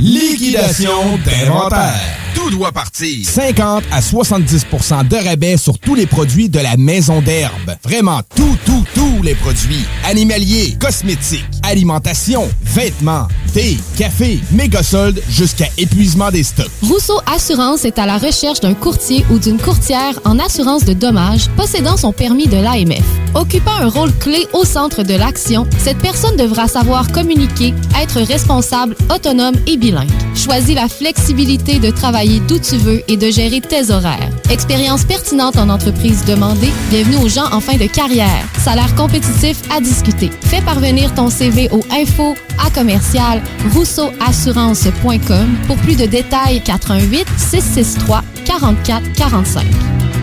Liquidation 0.00 1.18
d'inventaire. 1.24 1.94
Tout 2.34 2.50
doit 2.50 2.72
partir. 2.72 3.26
50 3.26 3.84
à 3.92 4.00
70% 4.00 5.08
de 5.08 5.16
rabais 5.16 5.56
sur 5.56 5.78
tous 5.78 5.94
les 5.94 6.06
produits 6.06 6.48
de 6.48 6.58
la 6.58 6.76
maison 6.76 7.22
d'herbe. 7.22 7.76
Vraiment 7.84 8.20
tout, 8.34 8.56
tout, 8.66 8.84
tous 8.94 9.22
les 9.22 9.34
produits. 9.34 9.84
Animaliers, 10.04 10.76
cosmétiques, 10.78 11.44
alimentation, 11.62 12.48
vêtements, 12.62 13.28
thé, 13.54 13.78
café, 13.96 14.40
méga 14.50 14.82
soldes 14.82 15.22
jusqu'à 15.30 15.68
épuisement 15.78 16.30
des 16.30 16.42
stocks. 16.42 16.70
Rousseau 16.82 17.20
Assurance 17.32 17.84
est 17.84 17.98
à 17.98 18.06
la 18.06 18.18
recherche 18.18 18.60
d'un 18.60 18.74
courtier 18.74 19.24
ou 19.30 19.38
d'une 19.38 19.58
courtière 19.58 20.18
en 20.24 20.38
assurance 20.38 20.84
de 20.84 20.92
dommages 20.92 21.48
possédant 21.56 21.96
son 21.96 22.12
permis 22.12 22.48
de 22.48 22.56
l'AMF. 22.56 23.04
Occupant 23.34 23.76
un 23.80 23.88
rôle 23.88 24.12
clé 24.18 24.46
au 24.52 24.64
centre 24.64 25.02
de 25.02 25.14
l'action, 25.14 25.66
cette 25.78 25.98
personne 25.98 26.36
devra 26.36 26.68
savoir 26.68 27.10
communiquer, 27.12 27.74
être 28.00 28.20
responsable, 28.20 28.96
autonome 29.14 29.35
et 29.66 29.76
bilingue. 29.76 30.08
Choisis 30.34 30.74
la 30.74 30.88
flexibilité 30.88 31.78
de 31.78 31.90
travailler 31.90 32.40
d'où 32.48 32.58
tu 32.58 32.76
veux 32.76 33.02
et 33.08 33.16
de 33.16 33.30
gérer 33.30 33.60
tes 33.60 33.90
horaires. 33.90 34.30
Expérience 34.50 35.04
pertinente 35.04 35.56
en 35.56 35.68
entreprise 35.68 36.24
demandée. 36.24 36.70
Bienvenue 36.90 37.16
aux 37.16 37.28
gens 37.28 37.46
en 37.52 37.60
fin 37.60 37.76
de 37.76 37.86
carrière. 37.86 38.44
Salaire 38.58 38.94
compétitif 38.94 39.60
à 39.70 39.80
discuter. 39.80 40.30
Fais 40.42 40.62
parvenir 40.62 41.12
ton 41.14 41.28
CV 41.28 41.68
au 41.70 41.80
info 41.90 42.34
à 42.64 42.70
commercial 42.70 43.42
rousseauassurance.com 43.74 45.56
pour 45.66 45.76
plus 45.78 45.96
de 45.96 46.06
détails 46.06 46.62
88 46.62 47.26
663 47.36 48.22
44 48.46 49.12
45. 49.12 49.64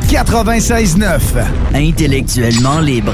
96.9. 0.09 1.19
Intellectuellement 1.75 2.79
libre. 2.79 3.13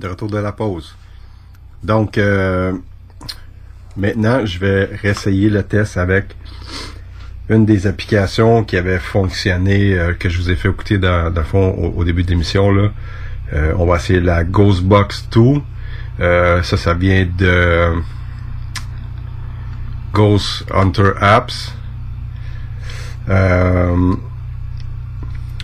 De 0.00 0.08
retour 0.08 0.28
de 0.28 0.38
la 0.38 0.52
pause. 0.52 0.96
Donc, 1.82 2.18
euh, 2.18 2.72
maintenant, 3.96 4.44
je 4.44 4.58
vais 4.58 4.84
réessayer 5.02 5.48
le 5.48 5.62
test 5.62 5.96
avec 5.96 6.34
une 7.48 7.66
des 7.66 7.86
applications 7.86 8.64
qui 8.64 8.76
avait 8.76 9.00
fonctionné, 9.00 9.98
euh, 9.98 10.12
que 10.14 10.28
je 10.28 10.38
vous 10.38 10.50
ai 10.50 10.56
fait 10.56 10.68
écouter 10.68 11.00
au, 11.52 12.04
début 12.04 12.22
de 12.22 12.30
l'émission. 12.30 12.92
Euh, 13.52 13.74
on 13.76 13.86
va 13.86 13.96
essayer 13.96 14.20
la 14.20 14.44
Ghostbox 14.44 15.28
2. 15.32 15.60
Euh, 16.20 16.62
ça, 16.62 16.76
ça 16.76 16.94
vient 16.94 17.26
de 17.38 17.94
Ghost 20.12 20.64
Hunter 20.72 21.10
Apps. 21.20 21.74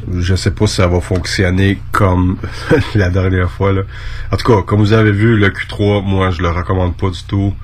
Euh, 0.08 0.20
je 0.20 0.34
sais 0.34 0.50
pas 0.50 0.66
si 0.66 0.76
ça 0.76 0.86
va 0.86 1.00
fonctionner 1.00 1.78
comme 1.92 2.36
la 2.94 3.10
dernière 3.10 3.50
fois. 3.50 3.72
En 4.30 4.36
tout 4.36 4.46
cas, 4.46 4.62
comme 4.62 4.80
vous 4.80 4.92
avez 4.92 5.12
vu, 5.12 5.36
le 5.36 5.48
Q3, 5.50 6.04
moi, 6.04 6.30
je 6.30 6.42
le 6.42 6.50
recommande 6.50 6.96
pas 6.96 7.10
du 7.10 7.22
tout. 7.24 7.54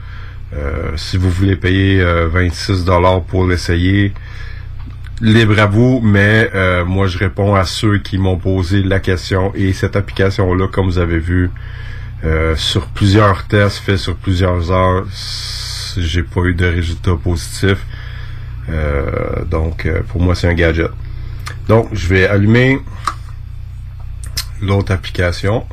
Euh, 0.54 0.92
si 0.96 1.16
vous 1.16 1.30
voulez 1.30 1.56
payer 1.56 2.00
euh, 2.00 2.28
26 2.28 2.84
dollars 2.84 3.22
pour 3.22 3.46
l'essayer, 3.46 4.12
libre 5.22 5.58
à 5.60 5.66
vous, 5.66 6.00
mais 6.02 6.50
euh, 6.54 6.84
moi 6.84 7.06
je 7.06 7.16
réponds 7.16 7.54
à 7.54 7.64
ceux 7.64 7.98
qui 7.98 8.18
m'ont 8.18 8.36
posé 8.36 8.82
la 8.82 8.98
question 9.00 9.52
et 9.54 9.72
cette 9.72 9.96
application-là, 9.96 10.66
comme 10.66 10.86
vous 10.86 10.98
avez 10.98 11.18
vu, 11.18 11.50
euh, 12.24 12.56
sur 12.56 12.88
plusieurs 12.88 13.46
tests 13.46 13.78
faits 13.78 13.98
sur 13.98 14.16
plusieurs 14.16 14.70
heures, 14.70 15.06
j'ai 15.96 16.22
pas 16.22 16.42
eu 16.42 16.54
de 16.54 16.66
résultats 16.66 17.16
positifs. 17.16 17.86
Euh, 18.68 19.44
donc 19.44 19.86
euh, 19.86 20.02
pour 20.08 20.20
moi 20.20 20.34
c'est 20.34 20.48
un 20.48 20.54
gadget. 20.54 20.90
Donc 21.68 21.88
je 21.92 22.08
vais 22.08 22.26
allumer 22.26 22.80
l'autre 24.60 24.92
application. 24.92 25.66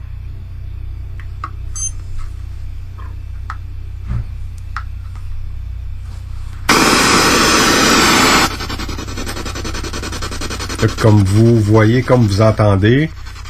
Comme 11.02 11.24
vous 11.24 11.60
voyez, 11.60 12.04
comme 12.04 12.26
vous 12.26 12.42
entendez, 12.42 13.10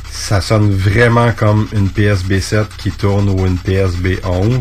ça 0.10 0.42
sonne 0.42 0.72
vraiment 0.72 1.32
comme 1.32 1.68
une 1.74 1.90
PSB 1.90 2.40
7 2.40 2.68
qui 2.78 2.92
tourne 2.92 3.30
ou 3.30 3.46
une 3.46 3.58
PSB 3.58 4.20
11. 4.24 4.60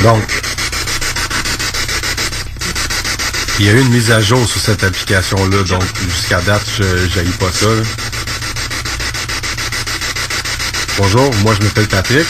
Donc, 0.00 0.22
il 3.60 3.66
y 3.66 3.68
a 3.68 3.72
eu 3.72 3.80
une 3.80 3.90
mise 3.90 4.10
à 4.10 4.20
jour 4.20 4.48
sur 4.48 4.60
cette 4.60 4.82
application-là, 4.82 5.62
donc 5.62 5.82
jusqu'à 6.08 6.40
date, 6.40 6.66
je 6.76 6.82
n'aille 7.16 7.28
pas 7.38 7.52
ça. 7.52 7.66
Bonjour, 10.98 11.32
moi 11.42 11.54
je 11.58 11.64
m'appelle 11.64 11.86
Patrick. 11.86 12.26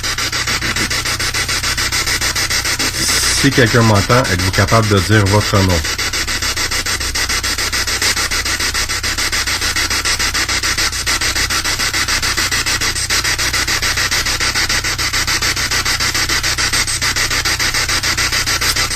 Si 3.42 3.50
quelqu'un 3.50 3.82
m'entend, 3.82 4.22
êtes-vous 4.24 4.50
capable 4.50 4.88
de 4.88 4.98
dire 4.98 5.24
votre 5.26 5.58
nom? 5.58 5.80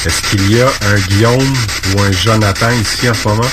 Est-ce 0.07 0.18
qu'il 0.31 0.51
y 0.51 0.61
a 0.61 0.67
un 0.67 0.99
Guillaume 1.09 1.57
ou 1.95 2.03
un 2.03 2.13
Jonathan 2.13 2.71
ici 2.71 3.09
en 3.09 3.15
ce 3.15 3.29
moment? 3.29 3.49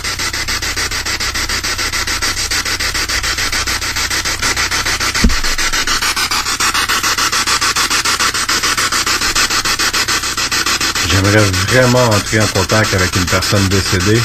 J'aimerais 11.09 11.43
vraiment 11.67 12.05
entrer 12.09 12.41
en 12.41 12.47
contact 12.47 12.93
avec 12.93 13.15
une 13.15 13.25
personne 13.25 13.65
décédée. 13.69 14.21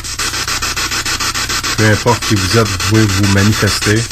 Peu 1.77 1.85
importe 1.85 2.27
qui 2.27 2.35
vous 2.35 2.59
êtes, 2.59 2.67
vous 2.67 2.79
pouvez 2.89 3.07
vous 3.07 3.33
manifester. 3.33 4.03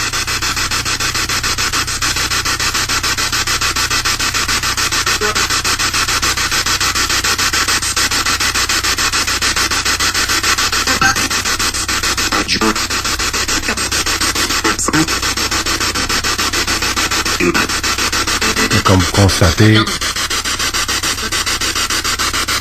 Constatez, 19.21 19.77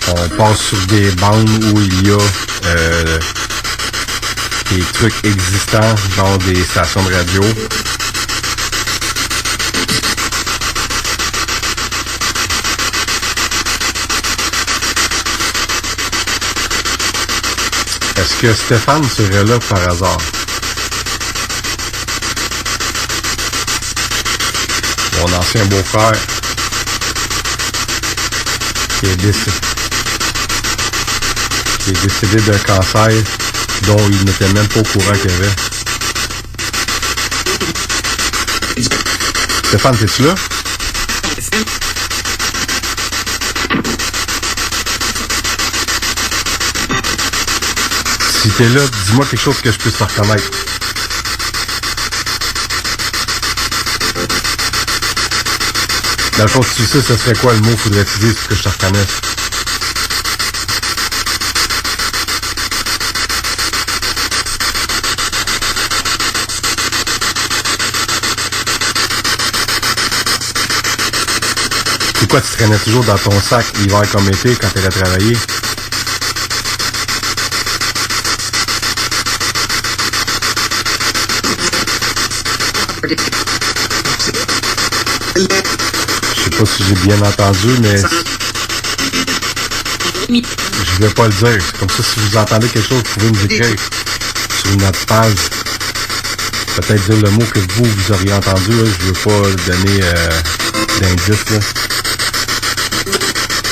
on 0.07 0.29
passe 0.29 0.59
sur 0.59 0.87
des 0.87 1.11
bandes 1.11 1.47
où 1.71 1.79
il 1.79 2.07
y 2.07 2.11
a 2.11 2.17
euh, 2.65 3.19
des 4.71 4.81
trucs 4.91 5.13
existants, 5.23 5.95
genre 6.15 6.35
des 6.39 6.63
stations 6.63 7.03
de 7.03 7.13
radio. 7.13 7.43
Est-ce 18.15 18.41
que 18.41 18.51
Stéphane 18.51 19.07
serait 19.07 19.43
là 19.43 19.59
par 19.59 19.87
hasard? 19.87 20.17
Mon 25.19 25.33
ancien 25.37 25.63
beau-frère 25.65 26.36
qui 28.99 29.05
est 29.05 29.15
décédé, 32.01 32.41
d'un 32.41 32.57
cancer 32.59 33.09
dont 33.83 34.09
il 34.09 34.25
n'était 34.25 34.47
même 34.49 34.67
pas 34.67 34.79
au 34.79 34.83
courant 34.83 35.13
qu'il 35.13 35.29
y 35.29 35.33
avait. 35.33 35.51
Stéphane, 39.67 39.97
t'es-tu 39.97 40.23
là? 40.23 40.35
Si 48.41 48.49
t'es 48.49 48.69
là, 48.69 48.81
dis-moi 49.05 49.25
quelque 49.29 49.41
chose 49.41 49.61
que 49.61 49.71
je 49.71 49.77
puisse 49.77 49.97
reconnaître. 49.97 50.49
Dans 56.37 56.43
le 56.43 56.49
fond, 56.49 56.61
si 56.61 56.75
tu 56.75 56.85
sais, 56.85 57.01
ce 57.01 57.17
serait 57.17 57.33
quoi 57.33 57.51
le 57.51 57.61
mot 57.61 57.75
faudrait 57.75 58.05
dises 58.19 58.35
pour 58.35 58.49
que 58.49 58.55
je 58.55 58.61
te 58.61 58.69
reconnaisse? 58.69 59.07
Tu 72.19 72.27
traînais 72.27 72.77
toujours 72.77 73.03
dans 73.03 73.17
ton 73.17 73.41
sac 73.41 73.65
hiver 73.79 74.03
comme 74.11 74.27
été 74.27 74.55
quand 74.55 74.69
t'allais 74.69 74.89
travailler? 74.89 75.37
Sais 86.57 86.63
pas 86.63 86.69
si 86.77 86.83
j'ai 86.83 86.95
bien 87.07 87.21
entendu, 87.21 87.67
mais 87.81 87.97
je 90.29 91.01
vais 91.01 91.09
pas 91.13 91.27
le 91.27 91.33
dire. 91.33 91.57
C'est 91.63 91.77
Comme 91.79 91.89
ça, 91.89 92.03
si 92.03 92.19
vous 92.19 92.37
entendez 92.37 92.67
quelque 92.67 92.87
chose, 92.87 92.97
vous 92.97 93.19
pouvez 93.19 93.31
nous 93.31 93.45
écrire 93.45 93.75
sur 94.59 94.77
notre 94.77 95.05
page. 95.05 95.35
Peut-être 96.75 97.09
dire 97.09 97.21
le 97.23 97.31
mot 97.31 97.45
que 97.45 97.59
vous, 97.59 97.83
vous 97.83 98.11
auriez 98.13 98.33
entendu. 98.33 98.71
là. 98.71 98.83
Je 98.99 99.05
veux 99.05 99.13
pas 99.13 99.49
donner 99.65 99.99
euh, 100.03 100.29
d'indice. 101.01 101.45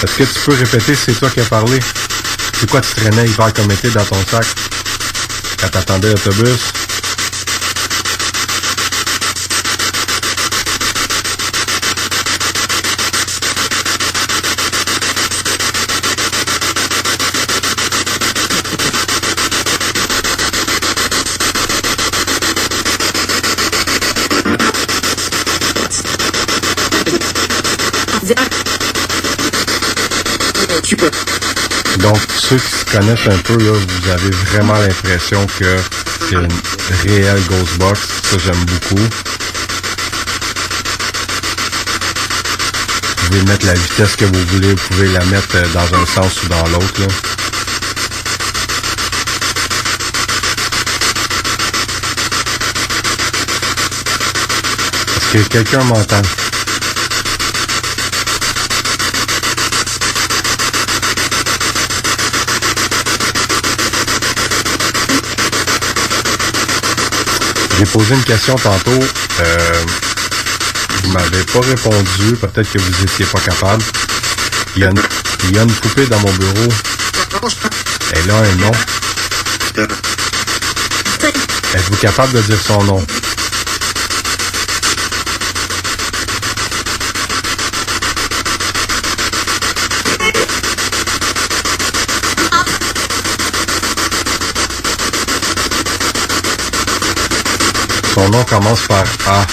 Est-ce 0.04 0.16
que 0.18 0.24
tu 0.24 0.40
peux 0.46 0.54
répéter 0.54 0.96
c'est 0.96 1.14
toi 1.14 1.30
qui 1.30 1.40
as 1.40 1.46
parlé? 1.46 1.80
C'est 2.60 2.70
quoi 2.70 2.82
tu 2.82 2.94
traînais 2.96 3.26
hiver 3.26 3.52
comme 3.54 3.72
été 3.72 3.90
dans 3.90 4.04
ton 4.06 4.24
sac 4.30 4.46
quand 5.60 5.70
t'attendais 5.70 6.10
l'autobus? 6.10 6.60
Ceux 32.50 32.58
qui 32.58 32.72
se 32.72 32.86
connaissent 32.86 33.28
un 33.28 33.38
peu, 33.40 33.58
là, 33.58 33.72
vous 33.72 34.10
avez 34.12 34.30
vraiment 34.30 34.74
l'impression 34.74 35.48
que 35.58 35.78
c'est 36.20 36.36
une 36.36 36.48
réelle 37.04 37.42
Ghostbox. 37.50 38.00
Ça, 38.30 38.38
j'aime 38.38 38.64
beaucoup. 38.66 39.02
Vous 43.18 43.28
pouvez 43.28 43.42
mettre 43.46 43.66
la 43.66 43.74
vitesse 43.74 44.16
que 44.16 44.26
vous 44.26 44.46
voulez. 44.52 44.76
Vous 44.76 44.88
pouvez 44.90 45.08
la 45.08 45.26
mettre 45.26 45.56
euh, 45.56 45.66
dans 45.74 45.98
un 45.98 46.06
sens 46.06 46.44
ou 46.44 46.48
dans 46.48 46.68
l'autre. 46.68 47.02
Est-ce 55.18 55.34
que 55.34 55.50
quelqu'un 55.50 55.84
m'entend? 55.86 56.22
J'ai 67.78 67.86
posé 67.86 68.16
une 68.16 68.24
question 68.24 68.56
tantôt. 68.56 69.04
Euh, 69.42 69.84
vous 71.04 71.12
m'avez 71.12 71.44
pas 71.44 71.60
répondu. 71.60 72.36
Peut-être 72.40 72.72
que 72.72 72.80
vous 72.80 73.04
étiez 73.04 73.26
pas 73.26 73.40
capable. 73.40 73.84
Il 74.76 74.84
y, 74.84 74.86
a 74.86 74.92
une, 74.92 75.02
il 75.44 75.56
y 75.56 75.60
a 75.60 75.64
une 75.64 75.72
poupée 75.72 76.06
dans 76.08 76.20
mon 76.20 76.32
bureau. 76.34 76.70
Elle 78.12 78.32
a 78.32 78.38
un 78.38 78.56
nom. 78.56 78.72
Êtes-vous 81.74 81.98
capable 81.98 82.34
de 82.34 82.42
dire 82.42 82.60
son 82.66 82.84
nom? 82.84 83.05
Son 98.16 98.30
nom 98.30 98.46
commence 98.46 98.88
par 98.88 99.04
A. 99.28 99.46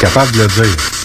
Capable 0.00 0.32
de 0.32 0.40
le 0.40 0.46
dire? 0.46 1.03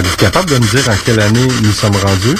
Êtes-vous 0.00 0.16
capable 0.16 0.48
de 0.48 0.54
me 0.54 0.66
dire 0.66 0.88
en 0.88 0.96
quelle 1.04 1.20
année 1.20 1.46
nous 1.62 1.72
sommes 1.72 1.94
rendus? 1.94 2.34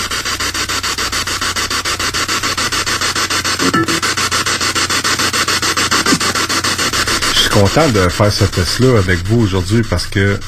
Je 7.35 7.39
suis 7.39 7.51
content 7.51 7.87
de 7.91 8.09
faire 8.09 8.33
ce 8.33 8.45
test-là 8.45 8.97
avec 8.97 9.23
vous 9.27 9.43
aujourd'hui 9.43 9.83
parce 9.83 10.07
que 10.07 10.41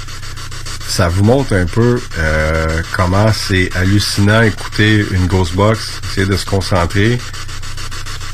ça 0.89 1.11
vous 1.11 1.23
montre 1.23 1.53
un 1.53 1.67
peu 1.67 2.01
euh, 2.19 2.83
comment 2.97 3.31
c'est 3.31 3.69
hallucinant 3.77 4.41
écouter 4.41 5.05
une 5.11 5.27
Ghostbox, 5.27 6.01
essayer 6.13 6.27
de 6.27 6.37
se 6.39 6.47
concentrer, 6.47 7.19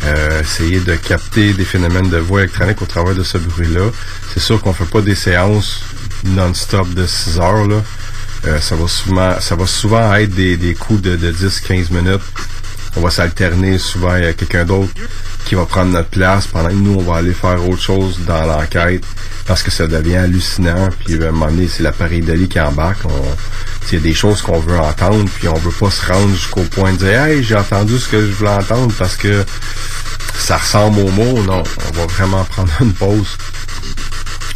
euh, 0.04 0.40
essayer 0.40 0.78
de 0.78 0.94
capter 0.94 1.52
des 1.52 1.64
phénomènes 1.64 2.10
de 2.10 2.18
voix 2.18 2.42
électronique 2.42 2.80
au 2.80 2.86
travers 2.86 3.16
de 3.16 3.24
ce 3.24 3.38
bruit-là. 3.38 3.90
C'est 4.32 4.40
sûr 4.40 4.62
qu'on 4.62 4.72
fait 4.72 4.88
pas 4.88 5.00
des 5.00 5.16
séances 5.16 5.82
non-stop 6.24 6.94
de 6.94 7.06
6 7.06 7.40
heures. 7.40 7.66
Là. 7.66 7.82
Euh, 8.46 8.60
ça, 8.60 8.76
va 8.76 8.86
souvent, 8.86 9.40
ça 9.40 9.56
va 9.56 9.66
souvent 9.66 10.14
être 10.14 10.34
des, 10.34 10.56
des 10.56 10.74
coups 10.74 11.02
de, 11.02 11.16
de 11.16 11.32
10-15 11.32 11.92
minutes. 11.92 12.22
On 12.96 13.00
va 13.00 13.10
s'alterner. 13.10 13.78
Souvent, 13.78 14.16
il 14.16 14.24
y 14.24 14.26
a 14.26 14.32
quelqu'un 14.32 14.64
d'autre 14.64 14.92
qui 15.44 15.54
va 15.54 15.64
prendre 15.64 15.92
notre 15.92 16.08
place 16.08 16.46
pendant 16.46 16.68
que 16.68 16.74
nous, 16.74 16.96
on 16.98 17.02
va 17.02 17.16
aller 17.16 17.32
faire 17.32 17.66
autre 17.66 17.80
chose 17.80 18.20
dans 18.26 18.44
l'enquête 18.44 19.02
parce 19.46 19.62
que 19.62 19.70
ça 19.70 19.86
devient 19.86 20.16
hallucinant. 20.16 20.90
Puis 21.04 21.22
à 21.22 21.28
un 21.28 21.30
moment 21.30 21.46
donné, 21.46 21.68
c'est 21.68 21.82
l'appareil 21.82 22.20
d'Ali 22.20 22.48
qui 22.48 22.60
embarque. 22.60 23.00
Il 23.90 23.94
y 23.94 23.96
a 23.96 24.00
des 24.00 24.14
choses 24.14 24.42
qu'on 24.42 24.60
veut 24.60 24.78
entendre, 24.78 25.28
puis 25.38 25.48
on 25.48 25.54
veut 25.54 25.70
pas 25.70 25.90
se 25.90 26.04
rendre 26.04 26.34
jusqu'au 26.34 26.62
point 26.64 26.92
de 26.92 26.98
dire 26.98 27.22
Hey, 27.22 27.42
j'ai 27.42 27.56
entendu 27.56 27.98
ce 27.98 28.08
que 28.08 28.20
je 28.20 28.32
voulais 28.32 28.50
entendre 28.50 28.92
parce 28.98 29.16
que 29.16 29.44
ça 30.36 30.58
ressemble 30.58 31.00
au 31.00 31.10
mot. 31.10 31.42
Non, 31.42 31.62
on 31.62 31.96
va 31.96 32.06
vraiment 32.06 32.44
prendre 32.50 32.72
une 32.80 32.92
pause. 32.92 33.38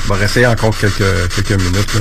On 0.05 0.15
va 0.15 0.17
rester 0.17 0.47
encore 0.47 0.77
quelques, 0.77 1.33
quelques 1.35 1.63
minutes. 1.63 1.95
Là. 1.95 2.01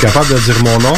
Capable 0.00 0.34
de 0.34 0.38
dire 0.38 0.62
mon 0.62 0.78
nom? 0.78 0.92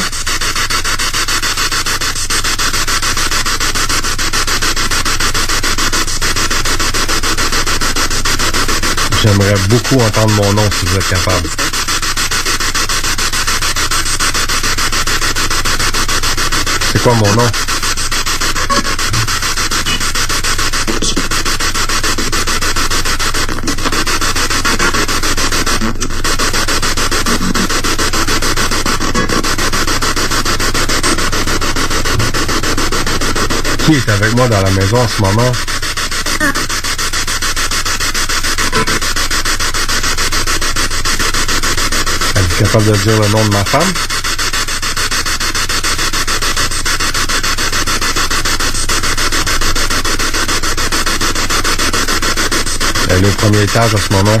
J'aimerais 9.23 9.53
beaucoup 9.69 9.95
entendre 9.95 10.33
mon 10.35 10.53
nom 10.53 10.69
si 10.77 10.85
vous 10.85 10.97
êtes 10.97 11.07
capable. 11.07 11.49
C'est 16.91 17.01
quoi 17.01 17.13
mon 17.13 17.33
nom? 17.35 17.47
Qui 33.89 33.95
est 33.95 34.09
avec 34.11 34.35
moi 34.35 34.47
dans 34.47 34.61
la 34.61 34.69
maison 34.69 34.97
en 34.97 35.07
ce 35.07 35.19
moment? 35.19 35.51
Êtes-vous 42.35 42.63
capable 42.63 42.85
de 42.85 42.95
dire 42.97 43.19
le 43.19 43.27
nom 43.29 43.43
de 43.45 43.51
ma 43.51 43.65
femme? 43.65 43.81
Elle 53.09 53.25
est 53.25 53.27
au 53.27 53.31
premier 53.31 53.63
étage 53.63 53.95
en 53.95 53.97
ce 53.97 54.13
moment. 54.13 54.37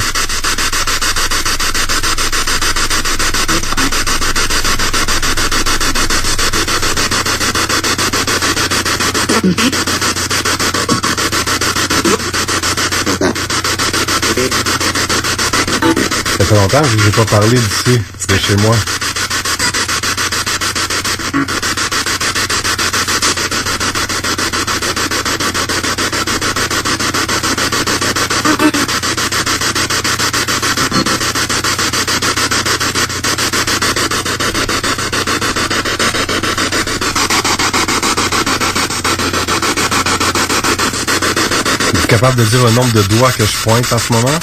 Ça 9.49 9.55
fait 16.45 16.55
longtemps 16.55 16.81
que 16.81 16.87
je 16.87 16.97
vous 16.97 17.07
ai 17.07 17.11
pas 17.11 17.25
parlé 17.25 17.57
d'ici, 17.57 17.99
de 18.27 18.35
chez 18.37 18.55
moi. 18.57 18.75
Capable 42.09 42.37
de 42.37 42.43
dire 42.43 42.65
le 42.65 42.71
nombre 42.71 42.91
de 42.91 43.03
doigts 43.03 43.31
que 43.31 43.45
je 43.45 43.55
pointe 43.57 43.93
en 43.93 43.99
ce 43.99 44.11
moment? 44.11 44.39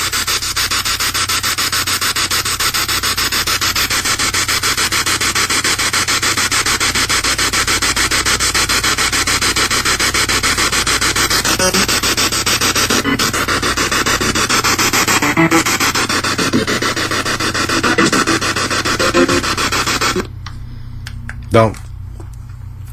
Donc, 21.51 21.75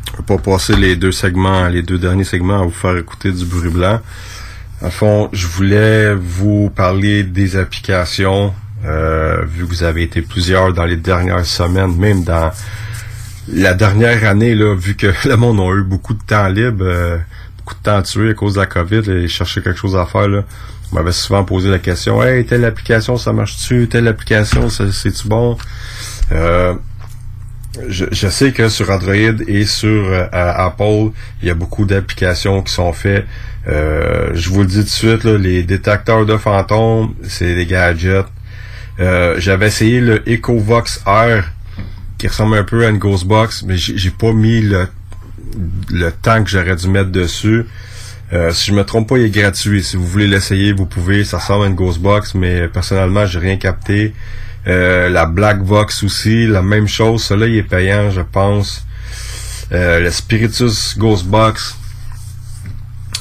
je 0.07 0.17
vais 0.17 0.23
pas 0.23 0.37
passer 0.39 0.75
les 0.75 0.95
deux 0.95 1.11
segments, 1.11 1.67
les 1.67 1.83
deux 1.83 1.99
derniers 1.99 2.23
segments 2.23 2.61
à 2.61 2.63
vous 2.63 2.71
faire 2.71 2.97
écouter 2.97 3.31
du 3.31 3.45
bruit 3.45 3.69
blanc. 3.69 3.99
Fond, 4.93 5.27
je 5.33 5.47
voulais 5.47 6.13
vous 6.13 6.69
parler 6.69 7.23
des 7.23 7.57
applications, 7.57 8.53
euh, 8.85 9.43
vu 9.43 9.65
que 9.65 9.69
vous 9.69 9.83
avez 9.83 10.03
été 10.03 10.21
plusieurs 10.21 10.71
dans 10.71 10.85
les 10.85 10.97
dernières 10.97 11.47
semaines, 11.47 11.97
même 11.97 12.23
dans 12.23 12.51
la 13.47 13.73
dernière 13.73 14.23
année, 14.23 14.53
là, 14.53 14.75
vu 14.75 14.95
que 14.95 15.07
le 15.27 15.35
monde 15.35 15.59
a 15.59 15.75
eu 15.75 15.83
beaucoup 15.83 16.13
de 16.13 16.21
temps 16.21 16.47
libre, 16.47 16.85
euh, 16.85 17.17
beaucoup 17.57 17.73
de 17.73 17.81
temps 17.81 18.03
tué 18.03 18.29
à 18.29 18.33
cause 18.35 18.53
de 18.53 18.59
la 18.59 18.67
COVID, 18.67 19.09
et 19.09 19.27
chercher 19.27 19.63
quelque 19.63 19.79
chose 19.79 19.95
à 19.95 20.05
faire, 20.05 20.27
là, 20.27 20.43
on 20.91 20.95
m'avait 20.95 21.11
souvent 21.11 21.43
posé 21.43 21.71
la 21.71 21.79
question 21.79 22.21
Hey, 22.21 22.45
telle 22.45 22.63
application, 22.63 23.17
ça 23.17 23.33
marche-tu? 23.33 23.87
Telle 23.89 24.07
application, 24.07 24.69
c'est-tu 24.69 25.27
bon? 25.27 25.57
Euh, 26.31 26.75
je, 27.87 28.27
sais 28.27 28.51
que 28.51 28.69
sur 28.69 28.91
Android 28.91 29.15
et 29.47 29.65
sur 29.65 30.05
Apple, 30.31 31.09
il 31.41 31.47
y 31.47 31.49
a 31.49 31.55
beaucoup 31.55 31.85
d'applications 31.85 32.61
qui 32.61 32.71
sont 32.71 32.93
faites. 32.93 33.25
Euh, 33.67 34.31
je 34.33 34.49
vous 34.49 34.61
le 34.61 34.67
dis 34.67 34.77
tout 34.77 34.83
de 34.83 34.89
suite, 34.89 35.23
là, 35.23 35.37
les 35.37 35.63
détecteurs 35.63 36.25
de 36.25 36.37
fantômes, 36.37 37.13
c'est 37.23 37.55
des 37.55 37.65
gadgets. 37.65 38.25
Euh, 38.99 39.35
J'avais 39.39 39.67
essayé 39.67 40.01
le 40.01 40.21
EcoVox 40.27 41.01
R 41.05 41.43
qui 42.17 42.27
ressemble 42.27 42.57
un 42.57 42.63
peu 42.63 42.85
à 42.85 42.89
une 42.89 42.99
Ghostbox, 42.99 43.63
mais 43.63 43.75
j'ai 43.77 44.11
pas 44.11 44.31
mis 44.31 44.61
le, 44.61 44.87
le 45.91 46.11
temps 46.11 46.43
que 46.43 46.49
j'aurais 46.49 46.75
dû 46.75 46.87
mettre 46.87 47.09
dessus. 47.09 47.65
Euh, 48.31 48.51
si 48.51 48.71
je 48.71 48.73
me 48.73 48.83
trompe 48.83 49.09
pas, 49.09 49.17
il 49.17 49.25
est 49.25 49.29
gratuit. 49.29 49.83
Si 49.83 49.95
vous 49.95 50.07
voulez 50.07 50.27
l'essayer, 50.27 50.73
vous 50.73 50.85
pouvez. 50.85 51.23
Ça 51.23 51.37
ressemble 51.37 51.65
à 51.65 51.67
une 51.67 51.75
Ghostbox, 51.75 52.33
mais 52.35 52.67
personnellement, 52.67 53.25
j'ai 53.25 53.39
rien 53.39 53.57
capté. 53.57 54.13
Euh, 54.67 55.09
la 55.09 55.25
Blackbox 55.25 56.03
aussi, 56.03 56.47
la 56.47 56.61
même 56.61 56.87
chose. 56.87 57.23
Celui-là, 57.23 57.47
il 57.47 57.57
est 57.57 57.63
payant, 57.63 58.09
je 58.09 58.21
pense. 58.21 58.85
Euh, 59.71 59.99
le 59.99 60.09
Spiritus 60.09 60.97
Ghostbox, 60.97 61.75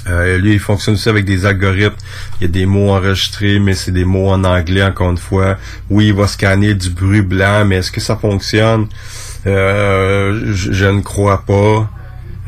euh, 0.09 0.39
lui, 0.39 0.55
il 0.55 0.59
fonctionne 0.59 0.95
aussi 0.95 1.09
avec 1.09 1.25
des 1.25 1.47
algorithmes. 1.47 1.95
Il 2.41 2.45
y 2.45 2.47
a 2.47 2.53
des 2.53 2.67
mots 2.67 2.91
enregistrés, 2.91 3.59
mais 3.59 3.75
c'est 3.75 3.93
des 3.93 4.05
mots 4.05 4.31
en 4.31 4.45
anglais, 4.45 4.83
encore 4.83 5.11
une 5.11 5.19
fois. 5.19 5.59
Oui, 5.91 6.09
il 6.09 6.15
va 6.15 6.27
scanner 6.27 6.75
du 6.75 6.91
bruit 6.91 7.23
blanc, 7.23 7.65
mais 7.65 7.77
est-ce 7.77 7.93
que 7.93 8.01
ça 8.01 8.17
fonctionne? 8.17 8.87
Euh, 9.47 10.53
je, 10.55 10.87
ne 10.87 11.01
crois 11.01 11.45
pas. 11.45 11.91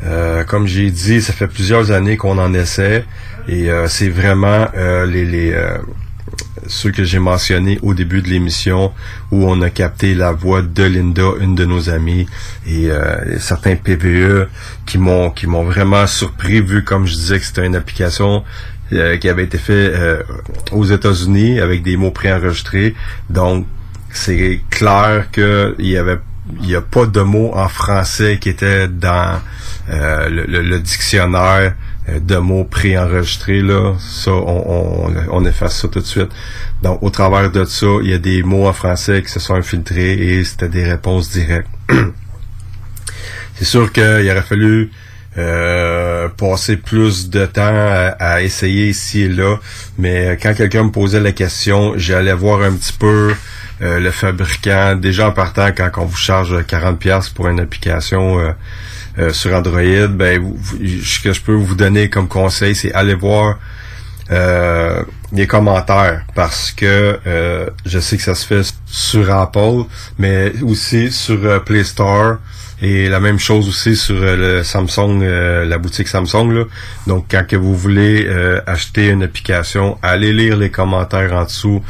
Euh, 0.05 0.43
comme 0.43 0.67
j'ai 0.67 0.91
dit, 0.91 1.21
ça 1.21 1.33
fait 1.33 1.47
plusieurs 1.47 1.91
années 1.91 2.17
qu'on 2.17 2.37
en 2.37 2.53
essaie. 2.53 3.05
Et 3.47 3.69
euh, 3.69 3.87
c'est 3.87 4.09
vraiment 4.09 4.67
euh, 4.75 5.05
les, 5.05 5.25
les 5.25 5.53
euh, 5.53 5.77
ceux 6.67 6.91
que 6.91 7.03
j'ai 7.03 7.19
mentionnés 7.19 7.79
au 7.81 7.93
début 7.93 8.21
de 8.21 8.27
l'émission 8.29 8.91
où 9.31 9.45
on 9.49 9.61
a 9.61 9.69
capté 9.69 10.13
la 10.15 10.31
voix 10.31 10.61
de 10.61 10.83
Linda, 10.83 11.23
une 11.39 11.55
de 11.55 11.65
nos 11.65 11.89
amies, 11.89 12.27
et 12.67 12.89
euh, 12.91 13.37
certains 13.39 13.75
PVE 13.75 14.47
qui 14.85 14.97
m'ont 14.97 15.29
qui 15.31 15.47
m'ont 15.47 15.63
vraiment 15.63 16.07
surpris 16.07 16.61
vu 16.61 16.83
comme 16.83 17.05
je 17.05 17.13
disais 17.15 17.39
que 17.39 17.45
c'était 17.45 17.65
une 17.65 17.75
application 17.75 18.43
euh, 18.93 19.17
qui 19.17 19.29
avait 19.29 19.43
été 19.45 19.57
faite 19.57 19.91
euh, 19.93 20.23
aux 20.71 20.85
États-Unis 20.85 21.59
avec 21.59 21.81
des 21.83 21.97
mots 21.97 22.11
préenregistrés. 22.11 22.95
Donc 23.29 23.65
c'est 24.11 24.61
clair 24.69 25.27
que 25.31 25.75
il 25.79 25.87
y 25.87 25.97
avait 25.97 26.19
il 26.61 26.69
y 26.69 26.75
a 26.75 26.81
pas 26.81 27.07
de 27.07 27.21
mots 27.21 27.51
en 27.55 27.67
français 27.67 28.37
qui 28.39 28.49
étaient 28.49 28.87
dans 28.87 29.41
euh, 29.89 30.29
le, 30.29 30.61
le- 30.61 30.79
dictionnaire 30.79 31.73
de 32.07 32.37
mots 32.37 32.63
préenregistrés 32.63 33.61
là 33.61 33.93
ça 33.99 34.31
on, 34.31 35.07
on, 35.07 35.13
on 35.31 35.45
efface 35.45 35.81
ça 35.81 35.87
tout 35.87 35.99
de 35.99 36.05
suite 36.05 36.29
donc 36.83 37.01
au 37.01 37.09
travers 37.09 37.51
de 37.51 37.65
ça 37.65 37.87
il 38.03 38.09
y 38.09 38.13
a 38.13 38.19
des 38.19 38.43
mots 38.43 38.67
en 38.67 38.73
français 38.73 39.23
qui 39.23 39.31
se 39.31 39.39
sont 39.39 39.55
infiltrés 39.55 40.13
et 40.13 40.43
c'était 40.43 40.69
des 40.69 40.83
réponses 40.83 41.31
directes 41.31 41.69
c'est 43.55 43.65
sûr 43.65 43.91
qu'il 43.91 44.03
aurait 44.03 44.41
fallu 44.41 44.91
euh, 45.37 46.29
passer 46.29 46.77
plus 46.77 47.29
de 47.29 47.45
temps 47.45 47.61
à, 47.65 48.15
à 48.19 48.41
essayer 48.41 48.87
ici 48.87 49.23
et 49.23 49.27
là, 49.27 49.57
mais 49.97 50.39
quand 50.41 50.53
quelqu'un 50.53 50.85
me 50.85 50.91
posait 50.91 51.19
la 51.19 51.33
question, 51.33 51.91
j'allais 51.97 52.33
voir 52.33 52.61
un 52.61 52.71
petit 52.71 52.93
peu 52.93 53.33
euh, 53.81 53.99
le 53.99 54.11
fabricant. 54.11 54.95
Déjà 54.95 55.27
en 55.27 55.31
partant, 55.31 55.67
quand 55.75 55.91
on 55.97 56.05
vous 56.05 56.15
charge 56.15 56.53
40$ 56.53 56.95
pièces 56.95 57.27
pour 57.27 57.49
une 57.49 57.59
application 57.59 58.39
euh, 58.39 58.51
euh, 59.19 59.31
sur 59.33 59.53
Android, 59.53 60.07
ben 60.09 60.39
vous- 60.41 60.57
ce 61.03 61.19
que 61.19 61.33
je 61.33 61.41
peux 61.41 61.53
vous 61.53 61.75
donner 61.75 62.09
comme 62.09 62.27
conseil, 62.27 62.75
c'est 62.75 62.93
aller 62.93 63.15
voir 63.15 63.57
euh, 64.31 65.03
les 65.31 65.45
commentaires 65.47 66.23
parce 66.33 66.71
que 66.71 67.19
euh, 67.27 67.67
je 67.85 67.99
sais 67.99 68.17
que 68.17 68.23
ça 68.23 68.33
se 68.35 68.45
fait 68.45 68.73
sur 68.85 69.31
Apple, 69.31 69.83
mais 70.17 70.51
aussi 70.63 71.11
sur 71.11 71.43
euh, 71.45 71.59
Play 71.59 71.83
Store 71.83 72.37
et 72.81 73.07
la 73.07 73.19
même 73.19 73.39
chose 73.39 73.67
aussi 73.69 73.95
sur 73.95 74.15
euh, 74.17 74.35
le 74.57 74.63
Samsung, 74.63 75.21
euh, 75.21 75.65
la 75.65 75.77
boutique 75.77 76.07
Samsung. 76.07 76.51
Là. 76.53 76.63
Donc 77.07 77.25
quand 77.29 77.45
que 77.47 77.55
vous 77.55 77.75
voulez 77.75 78.27
acheter 78.65 79.09
une 79.09 79.23
application, 79.23 79.97
allez 80.01 80.33
lire 80.33 80.57
les 80.57 80.71
commentaires 80.71 81.33
en 81.33 81.43
dessous. 81.43 81.83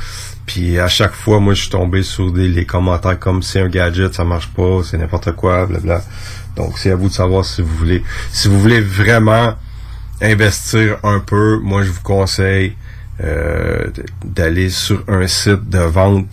Puis 0.45 0.77
à 0.77 0.87
chaque 0.87 1.13
fois, 1.13 1.39
moi 1.39 1.53
je 1.55 1.61
suis 1.61 1.69
tombé 1.71 2.03
sur 2.03 2.31
des 2.31 2.47
les 2.47 2.65
commentaires 2.65 3.17
comme 3.17 3.41
c'est 3.41 3.61
un 3.61 3.67
gadget, 3.69 4.13
ça 4.13 4.23
marche 4.25 4.49
pas, 4.49 4.81
c'est 4.83 4.97
n'importe 4.97 5.31
quoi, 5.31 5.65
blabla. 5.65 6.03
Donc 6.55 6.77
c'est 6.77 6.91
à 6.91 6.95
vous 6.95 7.09
de 7.09 7.13
savoir 7.13 7.45
si 7.45 7.61
vous 7.61 7.75
voulez. 7.75 8.03
Si 8.31 8.47
vous 8.47 8.59
voulez 8.59 8.81
vraiment 8.81 9.55
investir 10.21 10.97
un 11.03 11.19
peu, 11.19 11.59
moi 11.59 11.83
je 11.83 11.91
vous 11.91 12.01
conseille 12.01 12.75
euh, 13.23 13.87
d'aller 14.23 14.69
sur 14.69 15.03
un 15.07 15.27
site 15.27 15.69
de 15.69 15.79
vente. 15.79 16.27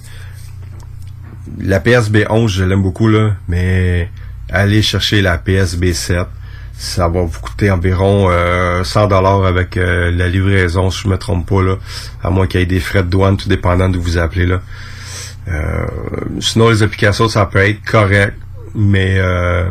La 1.59 1.81
PSB 1.81 2.27
11, 2.31 2.51
je 2.51 2.65
l'aime 2.65 2.83
beaucoup 2.83 3.09
là, 3.09 3.33
mais 3.49 4.09
allez 4.49 4.83
chercher 4.83 5.23
la 5.23 5.39
PSB 5.39 5.93
7. 5.93 6.27
Ça 6.75 7.07
va 7.09 7.23
vous 7.23 7.41
coûter 7.41 7.71
environ 7.71 8.29
euh, 8.31 8.83
100 8.83 9.09
dollars 9.09 9.45
avec 9.45 9.77
euh, 9.77 10.11
la 10.11 10.29
livraison, 10.29 10.91
si 10.91 11.03
je 11.03 11.09
me 11.09 11.17
trompe 11.17 11.49
pas 11.49 11.63
là, 11.63 11.77
à 12.23 12.31
moins 12.31 12.47
qu'il 12.47 12.61
y 12.61 12.63
ait 12.63 12.67
des 12.67 12.81
frais 12.81 13.03
de 13.03 13.09
douane, 13.09 13.37
tout 13.37 13.49
dépendant 13.49 13.89
d'où 13.89 14.01
vous 14.01 14.19
appelez 14.19 14.47
là. 14.47 14.61
Euh, 15.49 15.87
sinon 16.41 16.71
les 16.71 16.83
applications, 16.83 17.29
ça 17.29 17.47
peut 17.47 17.59
être 17.59 17.85
correct, 17.85 18.35
mais 18.75 19.19
euh, 19.19 19.65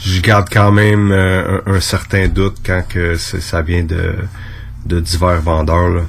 je 0.00 0.20
garde 0.20 0.48
quand 0.50 0.72
même 0.72 1.10
euh, 1.10 1.60
un, 1.66 1.80
certain 1.80 2.28
doute 2.28 2.58
quand 2.64 2.82
que 2.88 3.16
ça 3.16 3.62
vient 3.62 3.84
de, 3.84 5.00
divers 5.00 5.40
vendeurs. 5.40 6.04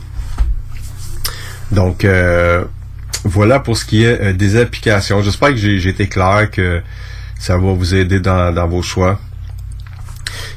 Donc 1.71 2.05
euh, 2.05 2.63
voilà 3.23 3.59
pour 3.59 3.77
ce 3.77 3.85
qui 3.85 4.03
est 4.03 4.33
des 4.33 4.55
applications. 4.57 5.21
J'espère 5.21 5.49
que 5.49 5.55
j'ai 5.55 5.87
été 5.87 6.07
clair, 6.07 6.49
que 6.51 6.81
ça 7.39 7.57
va 7.57 7.73
vous 7.73 7.95
aider 7.95 8.19
dans, 8.19 8.53
dans 8.53 8.67
vos 8.67 8.81
choix. 8.81 9.19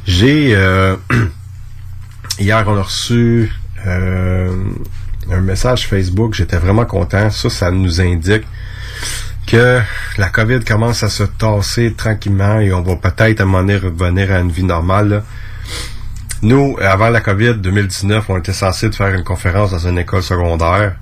J'ai 0.07 0.51
hier 2.39 2.65
on 2.67 2.77
a 2.77 2.83
reçu 2.83 3.51
un 3.87 5.41
message 5.41 5.87
Facebook. 5.87 6.35
J'étais 6.35 6.59
vraiment 6.59 6.85
content. 6.85 7.31
Ça, 7.31 7.49
ça 7.49 7.71
nous 7.71 8.01
indique 8.01 8.45
que 9.49 9.81
la 10.19 10.29
COVID 10.29 10.61
commence 10.61 11.03
à 11.03 11.09
se 11.09 11.23
tasser 11.23 11.95
tranquillement 11.95 12.61
et 12.61 12.71
on 12.73 12.83
va 12.83 12.97
peut-être 12.97 13.41
à 13.41 13.45
un 13.45 13.47
moment 13.47 13.61
donné 13.61 13.77
revenir 13.79 14.31
à 14.31 14.41
une 14.41 14.51
vie 14.51 14.63
normale. 14.63 15.23
Nous, 16.43 16.77
avant 16.81 17.09
la 17.09 17.21
COVID 17.21 17.55
2019, 17.55 18.27
on 18.29 18.39
était 18.39 18.53
censé 18.53 18.93
faire 18.93 19.15
une 19.15 19.25
conférence 19.25 19.71
dans 19.71 19.89
une 19.89 19.99
école 19.99 20.23
secondaire. 20.23 20.97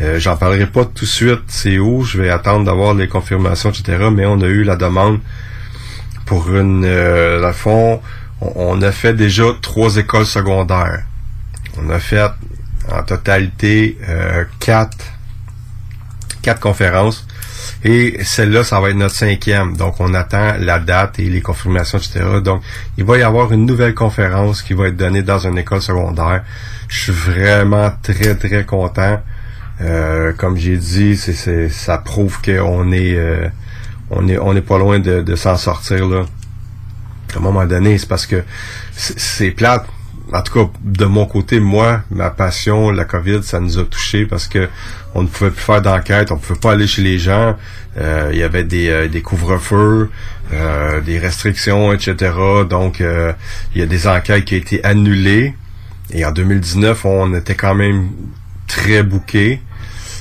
Euh, 0.00 0.18
J'en 0.20 0.36
parlerai 0.36 0.66
pas 0.66 0.84
tout 0.84 1.06
de 1.06 1.10
suite, 1.10 1.44
c'est 1.48 1.78
où, 1.78 2.04
je 2.04 2.20
vais 2.20 2.30
attendre 2.30 2.66
d'avoir 2.66 2.92
les 2.94 3.08
confirmations, 3.08 3.70
etc. 3.70 4.08
Mais 4.12 4.26
on 4.26 4.40
a 4.42 4.46
eu 4.46 4.64
la 4.64 4.76
demande 4.76 5.20
pour 6.26 6.54
une... 6.54 6.84
Euh, 6.84 7.52
fond, 7.54 8.02
on, 8.42 8.52
on 8.54 8.82
a 8.82 8.92
fait 8.92 9.14
déjà 9.14 9.44
trois 9.62 9.96
écoles 9.96 10.26
secondaires. 10.26 11.04
On 11.82 11.88
a 11.88 11.98
fait 11.98 12.22
en 12.92 13.02
totalité 13.02 13.96
euh, 14.08 14.44
quatre, 14.60 14.98
quatre 16.42 16.60
conférences. 16.60 17.26
Et 17.84 18.22
celle-là, 18.24 18.64
ça 18.64 18.80
va 18.80 18.90
être 18.90 18.96
notre 18.96 19.14
cinquième. 19.14 19.76
Donc, 19.76 20.00
on 20.00 20.14
attend 20.14 20.54
la 20.58 20.78
date 20.78 21.18
et 21.18 21.24
les 21.24 21.40
confirmations, 21.40 21.98
etc. 21.98 22.24
Donc, 22.42 22.62
il 22.96 23.04
va 23.04 23.18
y 23.18 23.22
avoir 23.22 23.52
une 23.52 23.66
nouvelle 23.66 23.94
conférence 23.94 24.62
qui 24.62 24.74
va 24.74 24.88
être 24.88 24.96
donnée 24.96 25.22
dans 25.22 25.38
une 25.38 25.58
école 25.58 25.82
secondaire. 25.82 26.44
Je 26.88 26.98
suis 26.98 27.12
vraiment 27.12 27.90
très, 28.02 28.34
très 28.34 28.64
content. 28.64 29.20
Euh, 29.80 30.32
comme 30.32 30.56
j'ai 30.56 30.76
dit, 30.76 31.16
ça 31.16 31.98
prouve 31.98 32.40
qu'on 32.42 32.90
est, 32.92 33.14
euh, 33.16 33.48
on 34.10 34.26
est, 34.28 34.38
on 34.38 34.56
est 34.56 34.62
pas 34.62 34.78
loin 34.78 34.98
de, 34.98 35.20
de 35.20 35.36
s'en 35.36 35.56
sortir 35.56 36.06
là. 36.08 36.24
À 37.34 37.38
un 37.38 37.40
moment 37.40 37.66
donné, 37.66 37.98
c'est 37.98 38.08
parce 38.08 38.26
que 38.26 38.42
c'est 38.96 39.50
plate. 39.50 39.86
En 40.32 40.42
tout 40.42 40.52
cas, 40.52 40.70
de 40.84 41.04
mon 41.06 41.26
côté, 41.26 41.58
moi, 41.58 42.02
ma 42.10 42.30
passion, 42.30 42.90
la 42.90 43.04
COVID, 43.04 43.42
ça 43.42 43.60
nous 43.60 43.78
a 43.78 43.84
touchés 43.84 44.26
parce 44.26 44.46
que 44.46 44.68
on 45.14 45.22
ne 45.22 45.26
pouvait 45.26 45.50
plus 45.50 45.62
faire 45.62 45.80
d'enquête, 45.80 46.30
on 46.30 46.36
pouvait 46.36 46.58
pas 46.58 46.72
aller 46.72 46.86
chez 46.86 47.02
les 47.02 47.18
gens. 47.18 47.56
Euh, 47.96 48.28
il 48.32 48.38
y 48.38 48.42
avait 48.42 48.64
des, 48.64 48.88
euh, 48.88 49.08
des 49.08 49.22
couvre-feux, 49.22 50.10
euh, 50.52 51.00
des 51.00 51.18
restrictions, 51.18 51.92
etc. 51.92 52.32
Donc, 52.68 53.00
il 53.00 53.80
y 53.80 53.82
a 53.82 53.86
des 53.86 54.06
enquêtes 54.06 54.44
qui 54.44 54.54
ont 54.54 54.58
été 54.58 54.84
annulées. 54.84 55.54
Et 56.10 56.24
en 56.24 56.32
2019, 56.32 57.04
on 57.04 57.34
était 57.34 57.54
quand 57.54 57.74
même 57.74 58.10
très 58.66 59.02
bouqués. 59.02 59.60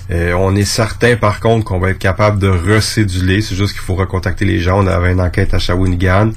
Euh, 0.09 0.33
on 0.33 0.55
est 0.55 0.63
certain, 0.63 1.17
par 1.17 1.41
contre, 1.41 1.65
qu'on 1.65 1.79
va 1.79 1.89
être 1.89 1.99
capable 1.99 2.39
de 2.39 2.47
recéduler. 2.47 3.41
C'est 3.41 3.55
juste 3.55 3.73
qu'il 3.73 3.81
faut 3.81 3.95
recontacter 3.95 4.45
les 4.45 4.59
gens. 4.59 4.83
On 4.83 4.87
avait 4.87 5.11
une 5.11 5.19
enquête 5.19 5.53
à 5.53 5.59
Shawinigan, 5.59 6.31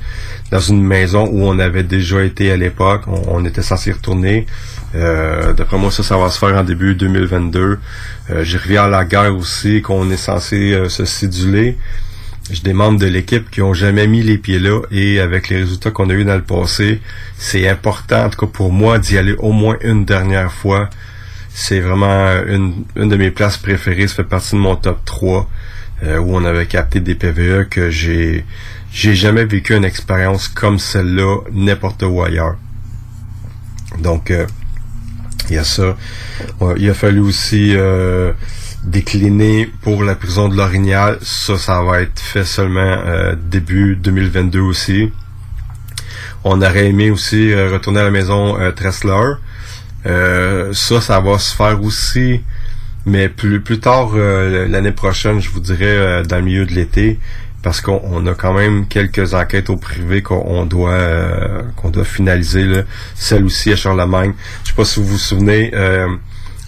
dans 0.51 0.61
une 0.61 0.83
maison 0.83 1.29
où 1.31 1.45
on 1.45 1.59
avait 1.59 1.85
déjà 1.85 2.23
été 2.23 2.51
à 2.51 2.57
l'époque. 2.57 3.03
On, 3.07 3.45
était 3.45 3.63
censé 3.63 3.93
retourner. 3.93 4.47
Euh, 4.95 5.53
D'après 5.53 5.79
moi, 5.79 5.91
ça, 5.91 6.03
ça 6.03 6.17
va 6.17 6.31
se 6.31 6.39
faire 6.39 6.57
en 6.57 6.65
début 6.65 6.95
2022. 6.95 7.79
Euh, 8.31 8.45
J'ai 8.45 8.59
revu 8.59 8.77
à 8.77 8.89
la 8.89 9.05
guerre 9.05 9.35
aussi 9.37 9.83
qu'on 9.83 10.11
est 10.11 10.17
censé 10.17 10.73
euh, 10.73 10.89
se 10.89 11.05
céduler. 11.05 11.77
j'ai 12.51 12.63
des 12.63 12.73
membres 12.73 12.99
de 12.99 13.07
l'équipe 13.07 13.51
qui 13.51 13.63
ont 13.63 13.75
jamais 13.75 14.09
mis 14.09 14.23
les 14.23 14.39
pieds 14.39 14.59
là 14.59 14.81
et 14.91 15.21
avec 15.21 15.49
les 15.49 15.59
résultats 15.59 15.93
qu'on 15.93 16.11
a 16.11 16.15
eu 16.15 16.25
dans 16.25 16.35
le 16.35 16.43
passé, 16.43 17.01
c'est 17.39 17.69
important, 17.69 18.25
en 18.25 18.31
tout 18.31 18.47
cas 18.47 18.53
pour 18.53 18.73
moi, 18.73 18.99
d'y 18.99 19.17
aller 19.17 19.37
au 19.39 19.53
moins 19.53 19.77
une 19.83 20.05
dernière 20.05 20.53
fois. 20.53 20.91
C'est 21.53 21.81
vraiment 21.81 22.43
une, 22.47 22.85
une 22.97 23.09
de 23.09 23.17
mes 23.17 23.31
places 23.31 23.57
préférées, 23.57 24.09
ça 24.09 24.17
fait 24.17 24.25
partie 24.25 24.55
de 24.55 24.61
mon 24.61 24.77
top 24.77 25.05
3 25.05 25.49
euh, 26.03 26.19
où 26.19 26.35
on 26.37 26.45
avait 26.45 26.67
capté 26.67 27.01
des 27.01 27.15
PVE 27.15 27.69
que 27.69 27.91
j'ai 27.91 28.45
j'ai 28.93 29.15
jamais 29.15 29.45
vécu 29.45 29.77
une 29.77 29.85
expérience 29.85 30.49
comme 30.49 30.79
celle-là 30.79 31.43
n'importe 31.53 32.03
où 32.03 32.23
ailleurs. 32.23 32.57
Donc 34.01 34.31
euh, 34.31 34.47
il 35.51 35.57
y 35.57 35.59
a 35.59 35.65
ça. 35.65 35.97
Il 36.77 36.89
a 36.89 36.95
fallu 36.95 37.21
aussi 37.21 37.75
euh, 37.75 38.33
décliner 38.85 39.69
pour 39.83 40.05
la 40.05 40.15
prison 40.15 40.49
de 40.49 40.57
l'Orignal. 40.57 41.19
Ça, 41.23 41.59
ça 41.59 41.83
va 41.83 42.03
être 42.03 42.21
fait 42.21 42.45
seulement 42.45 42.81
euh, 42.81 43.35
début 43.37 43.97
2022 43.97 44.61
aussi. 44.61 45.13
On 46.45 46.63
aurait 46.63 46.87
aimé 46.87 47.11
aussi 47.11 47.53
euh, 47.53 47.71
retourner 47.73 48.01
à 48.01 48.05
la 48.05 48.11
maison 48.11 48.57
Tressler. 48.77 49.35
Euh, 50.07 50.73
ça, 50.73 51.01
ça 51.01 51.21
va 51.21 51.39
se 51.39 51.55
faire 51.55 51.83
aussi, 51.83 52.41
mais 53.05 53.29
plus 53.29 53.61
plus 53.61 53.81
tard 53.81 54.11
euh, 54.15 54.67
l'année 54.69 54.93
prochaine, 54.93 55.41
je 55.41 55.51
vous 55.51 55.61
dirais 55.61 55.85
euh, 55.85 56.23
dans 56.25 56.37
le 56.37 56.43
milieu 56.43 56.65
de 56.65 56.73
l'été, 56.73 57.19
parce 57.63 57.81
qu'on 57.83 58.01
on 58.05 58.27
a 58.27 58.35
quand 58.35 58.55
même 58.55 58.87
quelques 58.89 59.35
enquêtes 59.35 59.69
au 59.69 59.77
privé 59.77 60.23
qu'on 60.23 60.43
on 60.47 60.65
doit 60.65 60.91
euh, 60.93 61.63
qu'on 61.77 61.91
doit 61.91 62.05
finaliser. 62.05 62.65
Là. 62.65 62.83
Celle 63.15 63.45
aussi 63.45 63.73
à 63.73 63.77
Charlemagne. 63.77 64.33
Je 64.65 64.71
sais 64.71 64.75
pas 64.75 64.85
si 64.87 65.01
vous 65.01 65.07
vous 65.07 65.19
souvenez. 65.19 65.71
euh, 65.75 66.09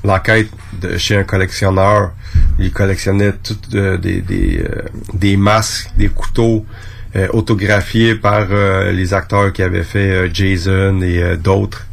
L'enquête 0.05 0.49
de 0.81 0.99
chez 0.99 1.17
un 1.17 1.23
collectionneur, 1.23 2.11
il 2.59 2.73
collectionnait 2.73 3.33
toutes 3.41 3.71
des, 3.71 4.21
des, 4.21 4.65
des 5.15 5.37
masques, 5.37 5.91
des 5.97 6.09
couteaux 6.09 6.67
autographiés 7.33 8.17
par 8.17 8.49
les 8.91 9.15
acteurs 9.15 9.53
qui 9.53 9.63
avaient 9.63 9.85
fait 9.85 10.29
Jason 10.35 11.01
et 11.03 11.37
d'autres. 11.37 11.87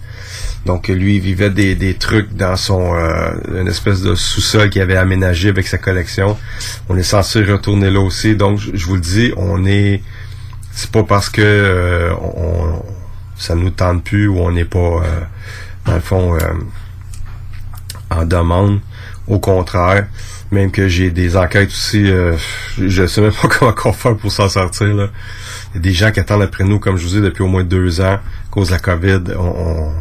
Donc 0.65 0.87
lui, 0.89 1.15
il 1.15 1.21
vivait 1.21 1.49
des, 1.49 1.75
des 1.75 1.93
trucs 1.93 2.33
dans 2.35 2.55
son 2.55 2.93
euh, 2.93 3.31
une 3.59 3.67
espèce 3.67 4.01
de 4.01 4.13
sous-sol 4.15 4.69
qu'il 4.69 4.81
avait 4.81 4.97
aménagé 4.97 5.49
avec 5.49 5.67
sa 5.67 5.77
collection. 5.77 6.37
On 6.89 6.97
est 6.97 7.03
censé 7.03 7.43
retourner 7.43 7.89
là 7.89 7.99
aussi. 8.01 8.35
Donc 8.35 8.59
je, 8.59 8.85
vous 8.85 8.95
le 8.95 9.01
dis, 9.01 9.33
on 9.37 9.65
est 9.65 10.01
c'est 10.71 10.91
pas 10.91 11.03
parce 11.03 11.29
que 11.29 11.41
euh, 11.41 12.13
on, 12.13 12.83
ça 13.39 13.55
nous 13.55 13.69
tente 13.69 14.03
plus 14.03 14.27
ou 14.27 14.39
on 14.39 14.51
n'est 14.51 14.65
pas 14.65 14.77
euh, 14.79 15.21
dans 15.85 15.93
le 15.95 15.99
fond 16.01 16.35
euh, 16.35 16.39
en 18.11 18.25
demande. 18.25 18.79
Au 19.27 19.39
contraire, 19.39 20.07
même 20.51 20.71
que 20.71 20.87
j'ai 20.87 21.11
des 21.11 21.37
enquêtes 21.37 21.69
aussi, 21.69 22.09
euh, 22.09 22.35
je 22.77 23.03
ne 23.03 23.07
sais 23.07 23.21
même 23.21 23.31
pas 23.41 23.47
comment 23.47 23.73
on 23.85 23.93
faire 23.93 24.17
pour 24.17 24.31
s'en 24.31 24.49
sortir. 24.49 24.87
Là. 24.87 25.07
Il 25.71 25.75
y 25.75 25.77
a 25.77 25.81
des 25.81 25.93
gens 25.93 26.11
qui 26.11 26.19
attendent 26.19 26.41
après 26.41 26.63
nous, 26.63 26.79
comme 26.79 26.97
je 26.97 27.03
vous 27.03 27.13
dis, 27.13 27.21
depuis 27.21 27.43
au 27.43 27.47
moins 27.47 27.63
deux 27.63 28.01
ans, 28.01 28.15
à 28.15 28.21
cause 28.51 28.67
de 28.69 28.73
la 28.73 28.79
COVID. 28.79 29.21
On, 29.37 29.91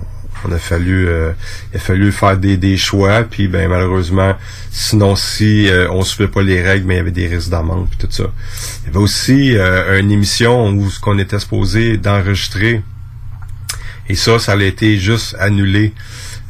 on, 0.44 0.52
a 0.52 0.58
fallu 0.58 1.08
euh, 1.08 1.32
il 1.72 1.76
a 1.76 1.80
fallu 1.80 2.12
faire 2.12 2.36
des, 2.36 2.56
des 2.56 2.76
choix, 2.76 3.22
puis 3.22 3.48
ben 3.48 3.68
malheureusement, 3.68 4.34
sinon 4.70 5.16
si 5.16 5.68
euh, 5.68 5.90
on 5.90 6.02
suivait 6.02 6.30
pas 6.30 6.42
les 6.42 6.62
règles, 6.62 6.86
mais 6.86 6.94
il 6.94 6.98
y 6.98 7.00
avait 7.00 7.10
des 7.10 7.26
risques 7.26 7.50
d'amende 7.50 7.88
puis 7.88 7.98
tout 7.98 8.12
ça. 8.12 8.24
Il 8.82 8.86
y 8.86 8.90
avait 8.90 8.98
aussi 8.98 9.56
euh, 9.56 10.00
une 10.00 10.10
émission 10.10 10.70
où 10.70 10.90
ce 10.90 11.00
qu'on 11.00 11.18
était 11.18 11.38
supposé 11.38 11.96
d'enregistrer. 11.96 12.82
Et 14.10 14.14
ça, 14.14 14.38
ça 14.38 14.52
a 14.52 14.62
été 14.62 14.96
juste 14.96 15.36
annulé. 15.38 15.92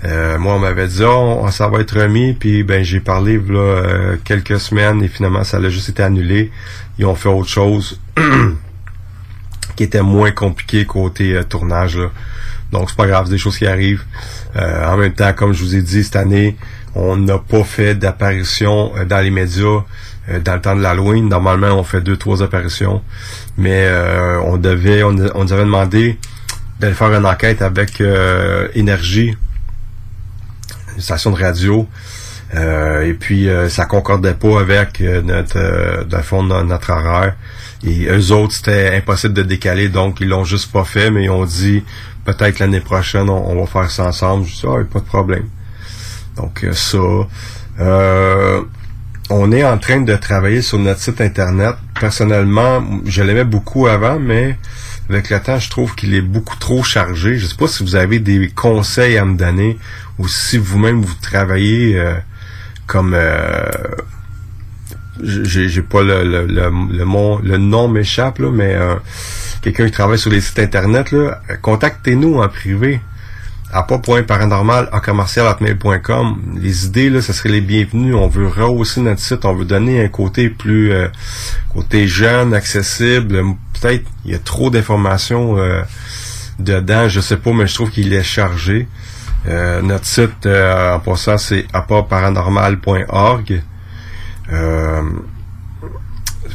Euh, 0.05 0.39
moi, 0.39 0.55
on 0.55 0.59
m'avait 0.61 0.87
dit, 0.87 1.03
oh, 1.03 1.45
ça 1.51 1.69
va 1.69 1.81
être 1.81 2.01
remis, 2.01 2.33
puis 2.33 2.63
ben 2.63 2.85
j'ai 2.85 3.01
parlé 3.01 3.37
là, 3.37 3.59
euh, 3.59 4.17
quelques 4.23 4.61
semaines 4.61 5.03
et 5.03 5.09
finalement, 5.09 5.43
ça 5.43 5.57
a 5.57 5.69
juste 5.69 5.89
été 5.89 6.03
annulé. 6.03 6.53
Ils 6.99 7.07
ont 7.07 7.17
fait 7.17 7.29
autre 7.29 7.49
chose 7.49 8.01
qui 9.77 9.83
était 9.83 10.03
moins 10.03 10.31
compliqué 10.31 10.85
côté 10.85 11.35
euh, 11.35 11.43
tournage. 11.43 11.99
Là. 11.99 12.11
Donc, 12.73 12.91
c'est 12.91 12.97
pas 12.97 13.07
grave, 13.07 13.25
c'est 13.27 13.33
des 13.33 13.39
choses 13.39 13.57
qui 13.59 13.67
arrivent. 13.67 14.05
Euh, 14.57 14.87
en 14.87 14.97
même 14.97 15.13
temps, 15.15 15.33
comme 15.33 15.53
je 15.53 15.63
vous 15.63 15.75
ai 15.77 15.83
dit, 15.83 16.05
cette 16.05 16.17
année, 16.17 16.57
on 16.95 17.17
n'a 17.17 17.39
pas 17.39 17.65
fait 17.65 17.95
d'apparition 17.95 18.93
euh, 18.97 19.05
dans 19.05 19.21
les 19.21 19.31
médias 19.31 19.85
euh, 20.31 20.39
dans 20.45 20.55
le 20.55 20.61
temps 20.61 20.77
de 20.77 20.83
l'Halloween. 20.83 21.29
Normalement, 21.29 21.69
on 21.79 21.83
fait 21.85 22.01
deux, 22.03 22.17
trois 22.17 22.43
apparitions. 22.43 23.03
Mais 23.57 23.87
euh, 23.87 24.39
on 24.45 24.57
devait, 24.59 25.03
on, 25.03 25.17
on 25.35 25.45
nous 25.45 25.53
avait 25.53 25.65
demandé 25.65 26.19
d'aller 26.81 26.95
faire 26.95 27.13
une 27.13 27.25
enquête 27.27 27.63
avec 27.63 28.01
euh, 28.01 28.69
Énergie, 28.75 29.37
une 30.95 31.01
station 31.03 31.31
de 31.31 31.43
radio. 31.43 31.89
Euh, 32.55 33.03
et 33.03 33.13
puis 33.13 33.47
ça 33.69 33.85
concordait 33.85 34.33
pas 34.33 34.59
avec 34.61 35.01
notre 35.01 36.05
dans 36.05 36.17
le 36.17 36.23
fond 36.23 36.43
no- 36.43 36.65
notre 36.65 36.91
horaire. 36.91 37.35
Et 37.85 38.07
eux 38.07 38.33
autres, 38.33 38.55
c'était 38.55 38.97
impossible 38.97 39.35
de 39.35 39.43
décaler, 39.43 39.89
donc 39.89 40.21
ils 40.21 40.29
l'ont 40.29 40.45
juste 40.45 40.73
pas 40.73 40.85
fait, 40.85 41.11
mais 41.11 41.25
ils 41.25 41.31
ont 41.31 41.45
dit 41.45 41.85
peut-être 42.33 42.59
l'année 42.59 42.81
prochaine 42.81 43.29
on, 43.31 43.51
on 43.51 43.61
va 43.61 43.67
faire 43.67 43.91
ça 43.91 44.05
ensemble. 44.05 44.47
Je 44.47 44.55
dis 44.55 44.63
ah, 44.67 44.85
pas 44.93 45.01
de 45.01 45.05
problème. 45.05 45.47
Donc 46.37 46.65
euh, 46.65 46.73
ça. 46.73 46.99
Euh, 47.81 48.63
on 49.31 49.53
est 49.53 49.65
en 49.65 49.77
train 49.79 50.01
de 50.01 50.17
travailler 50.17 50.63
sur 50.63 50.79
notre 50.79 51.01
site 51.01 51.21
internet. 51.21 51.75
Personnellement, 52.01 52.83
je 53.05 53.23
l'aimais 53.23 53.45
beaucoup 53.45 53.87
avant, 53.87 54.19
mais 54.19 54.57
avec 55.11 55.29
le 55.31 55.39
temps, 55.41 55.59
je 55.59 55.69
trouve 55.69 55.95
qu'il 55.95 56.15
est 56.15 56.23
beaucoup 56.23 56.57
trop 56.57 56.83
chargé. 56.83 57.37
Je 57.39 57.47
sais 57.47 57.57
pas 57.57 57.69
si 57.69 57.83
vous 57.83 57.95
avez 57.97 58.21
des 58.21 58.49
conseils 58.49 59.19
à 59.19 59.25
me 59.27 59.37
donner 59.37 59.79
ou 60.19 60.27
si 60.29 60.57
vous-même 60.59 61.03
vous 61.03 61.15
travaillez 61.21 61.99
euh, 61.99 62.15
comme 62.87 63.13
euh, 63.15 63.67
j'ai 65.23 65.83
pas 65.83 66.03
le 66.03 66.25
le, 66.25 66.47
le, 66.47 66.71
le, 66.99 67.05
mon- 67.05 67.39
le 67.41 67.59
nom 67.59 67.89
m'échappe 67.89 68.39
là, 68.39 68.51
mais 68.51 68.75
euh, 68.75 68.95
quelqu'un 69.61 69.87
qui 69.87 69.93
travaille 69.93 70.19
sur 70.19 70.31
les 70.31 70.41
sites 70.41 70.59
internet 70.59 71.11
là, 71.13 71.41
euh, 71.51 71.57
contactez-nous 71.61 72.41
en 72.41 72.49
privé 72.49 73.01
à. 73.73 73.87
Les 76.57 76.87
idées 76.87 77.11
là, 77.11 77.21
ce 77.21 77.33
serait 77.33 77.51
les 77.51 77.61
bienvenues. 77.61 78.15
On 78.15 78.29
veut 78.29 78.47
rehausser 78.47 79.01
notre 79.01 79.21
site, 79.21 79.45
on 79.45 79.55
veut 79.55 79.65
donner 79.65 80.03
un 80.03 80.09
côté 80.09 80.49
plus 80.49 80.93
euh, 80.93 81.09
côté 81.73 82.09
jeune, 82.09 82.55
accessible. 82.55 83.43
Peut-être 83.75 84.05
il 84.25 84.33
y 84.33 84.35
a 84.35 84.39
trop 84.39 84.71
d'informations 84.71 85.59
euh, 85.59 85.83
dedans, 86.59 87.09
je 87.09 87.21
sais 87.21 87.37
pas, 87.37 87.53
mais 87.53 87.67
je 87.67 87.75
trouve 87.75 87.91
qu'il 87.91 88.13
est 88.13 88.23
chargé. 88.23 88.89
Euh, 89.47 89.81
notre 89.83 90.05
site 90.05 90.47
euh, 90.47 90.95
en 90.95 91.01
passant 91.01 91.39
c'est 91.39 91.67
appartparanormal.org. 91.73 93.63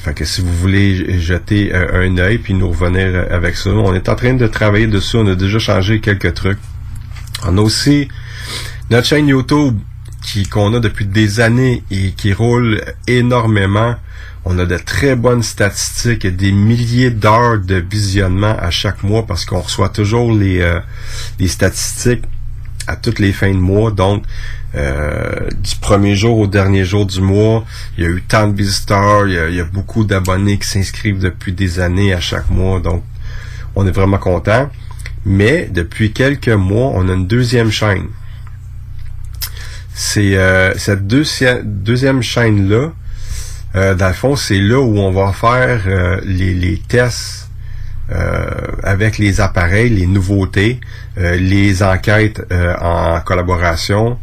Fait 0.04 0.14
que 0.14 0.26
si 0.26 0.42
vous 0.42 0.54
voulez 0.54 1.18
jeter 1.22 1.74
un 1.74 2.18
œil 2.18 2.38
puis 2.38 2.54
nous 2.54 2.70
revenir 2.70 3.08
euh, 3.08 3.26
avec 3.32 3.56
ça, 3.56 3.70
on 3.70 3.94
est 3.94 4.10
en 4.10 4.16
train 4.16 4.34
de 4.34 4.48
travailler 4.48 4.88
dessus. 4.88 5.16
On 5.16 5.28
a 5.28 5.36
déjà 5.36 5.60
changé 5.60 6.02
quelques 6.02 6.34
trucs. 6.34 6.60
On 7.46 7.58
a 7.58 7.62
aussi 7.62 8.10
notre 8.90 9.08
chaîne 9.08 9.30
YouTube 9.30 9.80
qui 10.22 10.46
qu'on 10.46 10.74
a 10.74 10.82
depuis 10.82 11.06
des 11.06 11.40
années 11.40 11.84
et 11.90 12.12
qui 12.12 12.34
roule 12.34 12.84
énormément. 13.08 13.96
On 14.44 14.60
a 14.60 14.66
de 14.66 14.78
très 14.78 15.16
bonnes 15.16 15.42
statistiques 15.42 16.26
et 16.26 16.32
des 16.32 16.52
milliers 16.52 17.10
d'heures 17.10 17.60
de 17.60 17.76
visionnement 17.76 18.58
à 18.60 18.72
chaque 18.72 19.04
mois 19.04 19.26
parce 19.26 19.46
qu'on 19.46 19.62
reçoit 19.62 19.88
toujours 19.88 20.34
les, 20.34 20.60
euh, 20.60 20.82
les 21.40 21.48
statistiques 21.48 22.26
à 22.88 22.98
toutes 22.98 23.20
les 23.20 23.32
fins 23.32 23.54
de 23.54 23.58
mois. 23.58 23.92
Donc, 23.92 24.26
euh, 24.76 25.50
du 25.62 25.76
premier 25.76 26.16
jour 26.16 26.40
au 26.40 26.48
dernier 26.48 26.84
jour 26.84 27.06
du 27.06 27.22
mois, 27.22 27.64
il 27.98 28.04
y 28.04 28.08
a 28.08 28.10
eu 28.10 28.24
tant 28.28 28.48
de 28.48 28.56
visiteurs, 28.56 29.28
il 29.28 29.56
y 29.56 29.60
a, 29.62 29.64
beaucoup 29.66 30.04
d'abonnés 30.04 30.58
qui 30.58 30.68
s'inscrivent 30.68 31.20
depuis 31.20 31.54
des 31.54 31.80
années 31.80 32.14
à 32.14 32.20
chaque 32.20 32.50
mois. 32.50 32.80
Donc, 32.80 33.04
on 33.76 33.86
est 33.86 33.92
vraiment 33.92 34.18
content. 34.18 34.70
Mais 35.26 35.70
depuis 35.72 36.12
quelques 36.12 36.50
mois, 36.50 36.92
on 36.96 37.08
a 37.08 37.14
une 37.14 37.28
deuxième 37.28 37.72
chaîne. 37.72 38.08
C'est 39.94 40.36
euh, 40.36 40.76
cette 40.78 41.06
deuxi- 41.08 41.62
deuxième 41.64 42.22
chaîne-là, 42.24 42.92
euh, 43.76 43.96
dans 43.96 44.08
le 44.08 44.14
fond, 44.14 44.36
c'est 44.36 44.60
là 44.60 44.80
où 44.80 44.98
on 44.98 45.12
va 45.12 45.32
faire 45.34 45.82
euh, 45.88 46.20
les, 46.26 46.54
les 46.54 46.78
tests 46.80 47.50
euh, 48.12 48.46
avec 48.84 49.18
les 49.18 49.40
appareils, 49.40 49.90
les 49.90 50.08
nouveautés, 50.08 50.82
euh, 51.18 51.36
les 51.36 51.84
enquêtes 51.84 52.42
euh, 52.52 52.76
en 52.82 53.22
collaboration. 53.22 54.20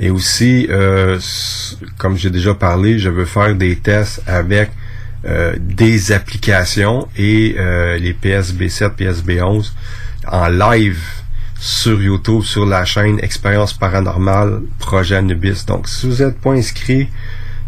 Et 0.00 0.10
aussi, 0.10 0.66
euh, 0.70 1.18
comme 1.98 2.16
j'ai 2.16 2.30
déjà 2.30 2.54
parlé, 2.54 2.98
je 2.98 3.08
veux 3.10 3.24
faire 3.24 3.54
des 3.54 3.76
tests 3.76 4.22
avec 4.26 4.70
euh, 5.26 5.54
des 5.58 6.12
applications 6.12 7.08
et 7.16 7.56
euh, 7.58 7.96
les 7.96 8.12
PSB7, 8.12 8.90
PSB11 8.94 9.70
en 10.30 10.48
live 10.48 11.00
sur 11.58 12.02
YouTube, 12.02 12.42
sur 12.42 12.66
la 12.66 12.84
chaîne 12.84 13.18
Expérience 13.20 13.72
Paranormale 13.72 14.60
Projet 14.78 15.16
Anubis. 15.16 15.64
Donc, 15.66 15.88
si 15.88 16.06
vous 16.06 16.22
n'êtes 16.22 16.38
pas 16.40 16.52
inscrit, 16.52 17.08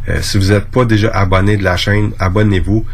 euh, 0.09 0.19
si 0.21 0.37
vous 0.37 0.53
n'êtes 0.53 0.67
pas 0.67 0.85
déjà 0.85 1.09
abonné 1.13 1.57
de 1.57 1.65
la 1.65 1.79
chaîne, 1.79 2.13
abonnez-vous. 2.19 2.85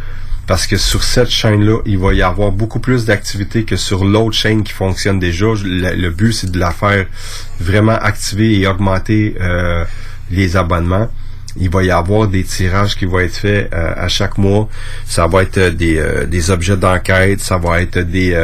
Parce 0.46 0.66
que 0.66 0.76
sur 0.76 1.02
cette 1.04 1.30
chaîne-là, 1.30 1.78
il 1.86 1.98
va 1.98 2.12
y 2.14 2.22
avoir 2.22 2.50
beaucoup 2.50 2.80
plus 2.80 3.04
d'activités 3.04 3.64
que 3.64 3.76
sur 3.76 4.04
l'autre 4.04 4.36
chaîne 4.36 4.64
qui 4.64 4.72
fonctionne 4.72 5.18
déjà. 5.18 5.46
Le, 5.64 6.10
but, 6.10 6.32
c'est 6.32 6.50
de 6.50 6.58
la 6.58 6.72
faire 6.72 7.06
vraiment 7.60 7.92
activer 7.92 8.58
et 8.58 8.66
augmenter 8.66 9.36
euh, 9.40 9.84
les 10.30 10.56
abonnements. 10.56 11.08
il 11.56 11.70
va 11.70 11.84
y 11.84 11.90
avoir 11.90 12.28
des 12.28 12.44
tirages 12.44 12.96
qui 12.96 13.04
vont 13.04 13.20
être 13.20 13.36
faits 13.36 13.72
euh, 13.72 13.94
à 13.96 14.08
chaque 14.08 14.38
mois. 14.38 14.68
Ça 15.06 15.26
va 15.26 15.42
être 15.42 15.60
des, 15.68 15.98
euh, 15.98 16.26
des 16.26 16.50
objets 16.50 16.76
d'enquête, 16.76 17.40
ça 17.40 17.58
va 17.58 17.80
être 17.80 17.98
des 17.98 18.34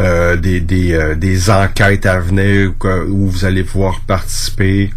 euh, 0.00 0.36
des, 0.36 0.60
des, 0.60 1.14
des 1.16 1.50
enquêtes 1.50 2.04
à 2.04 2.18
venir 2.18 2.72
où 3.08 3.28
vous 3.28 3.44
allez 3.44 3.62
pouvoir 3.62 4.00
participer. 4.00 4.90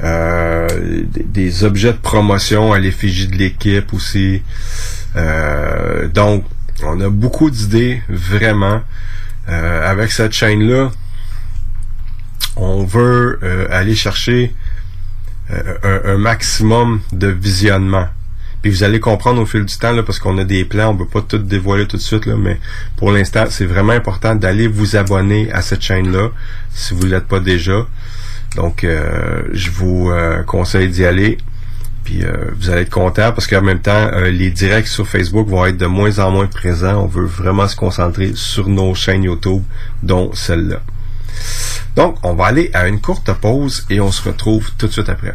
Des, 0.00 1.22
des, 1.22 1.64
objets 1.64 1.92
de 1.92 1.98
promotion 1.98 2.72
à 2.72 2.78
l'effigie 2.78 3.28
de 3.28 3.36
l'équipe 3.36 3.92
aussi. 3.94 4.42
donc, 6.12 6.44
on 6.82 7.00
a 7.00 7.08
beaucoup 7.08 7.50
d'idées, 7.50 8.02
vraiment. 8.08 8.82
avec 9.46 10.10
cette 10.10 10.32
chaîne-là, 10.32 10.90
on 12.56 12.84
veut 12.84 13.38
aller 13.70 13.94
chercher 13.94 14.52
euh, 15.50 16.14
un, 16.14 16.16
maximum 16.16 17.02
de 17.12 17.26
visionnement. 17.26 18.08
Puis 18.62 18.70
vous 18.70 18.82
allez 18.82 18.98
comprendre 18.98 19.42
au 19.42 19.46
fil 19.46 19.66
du 19.66 19.76
temps, 19.76 19.94
parce 20.02 20.18
qu'on 20.18 20.38
a 20.38 20.44
des 20.44 20.64
plans, 20.64 20.88
on 20.88 20.94
ne 20.94 20.98
peut 21.00 21.06
pas 21.06 21.20
tout 21.20 21.36
dévoiler 21.36 21.86
tout 21.86 21.98
de 21.98 22.02
suite, 22.02 22.26
mais 22.26 22.58
pour 22.96 23.12
l'instant, 23.12 23.44
c'est 23.50 23.66
vraiment 23.66 23.92
important 23.92 24.34
d'aller 24.34 24.68
vous 24.68 24.96
abonner 24.96 25.52
à 25.52 25.60
cette 25.60 25.82
chaîne-là, 25.82 26.30
si 26.72 26.94
vous 26.94 27.04
ne 27.04 27.10
l'êtes 27.10 27.26
pas 27.26 27.40
déjà. 27.40 27.86
Donc, 28.56 28.84
euh, 28.84 29.42
je 29.52 29.70
vous 29.70 30.10
euh, 30.10 30.42
conseille 30.42 30.88
d'y 30.88 31.04
aller. 31.04 31.38
Puis 32.04 32.22
vous 32.58 32.68
allez 32.68 32.82
être 32.82 32.90
content 32.90 33.32
parce 33.32 33.46
qu'en 33.46 33.62
même 33.62 33.80
temps, 33.80 34.10
les 34.30 34.50
directs 34.50 34.88
sur 34.88 35.08
Facebook 35.08 35.48
vont 35.48 35.64
être 35.64 35.78
de 35.78 35.86
moins 35.86 36.18
en 36.18 36.30
moins 36.30 36.46
présents. 36.46 37.02
On 37.02 37.06
veut 37.06 37.24
vraiment 37.24 37.66
se 37.66 37.76
concentrer 37.76 38.32
sur 38.34 38.68
nos 38.68 38.94
chaînes 38.94 39.22
YouTube, 39.22 39.62
dont 40.02 40.30
celle-là. 40.34 40.82
Donc, 41.96 42.18
on 42.22 42.34
va 42.34 42.44
aller 42.44 42.70
à 42.74 42.88
une 42.88 43.00
courte 43.00 43.32
pause 43.32 43.86
et 43.88 44.00
on 44.00 44.12
se 44.12 44.22
retrouve 44.28 44.70
tout 44.76 44.86
de 44.86 44.92
suite 44.92 45.08
après. 45.08 45.34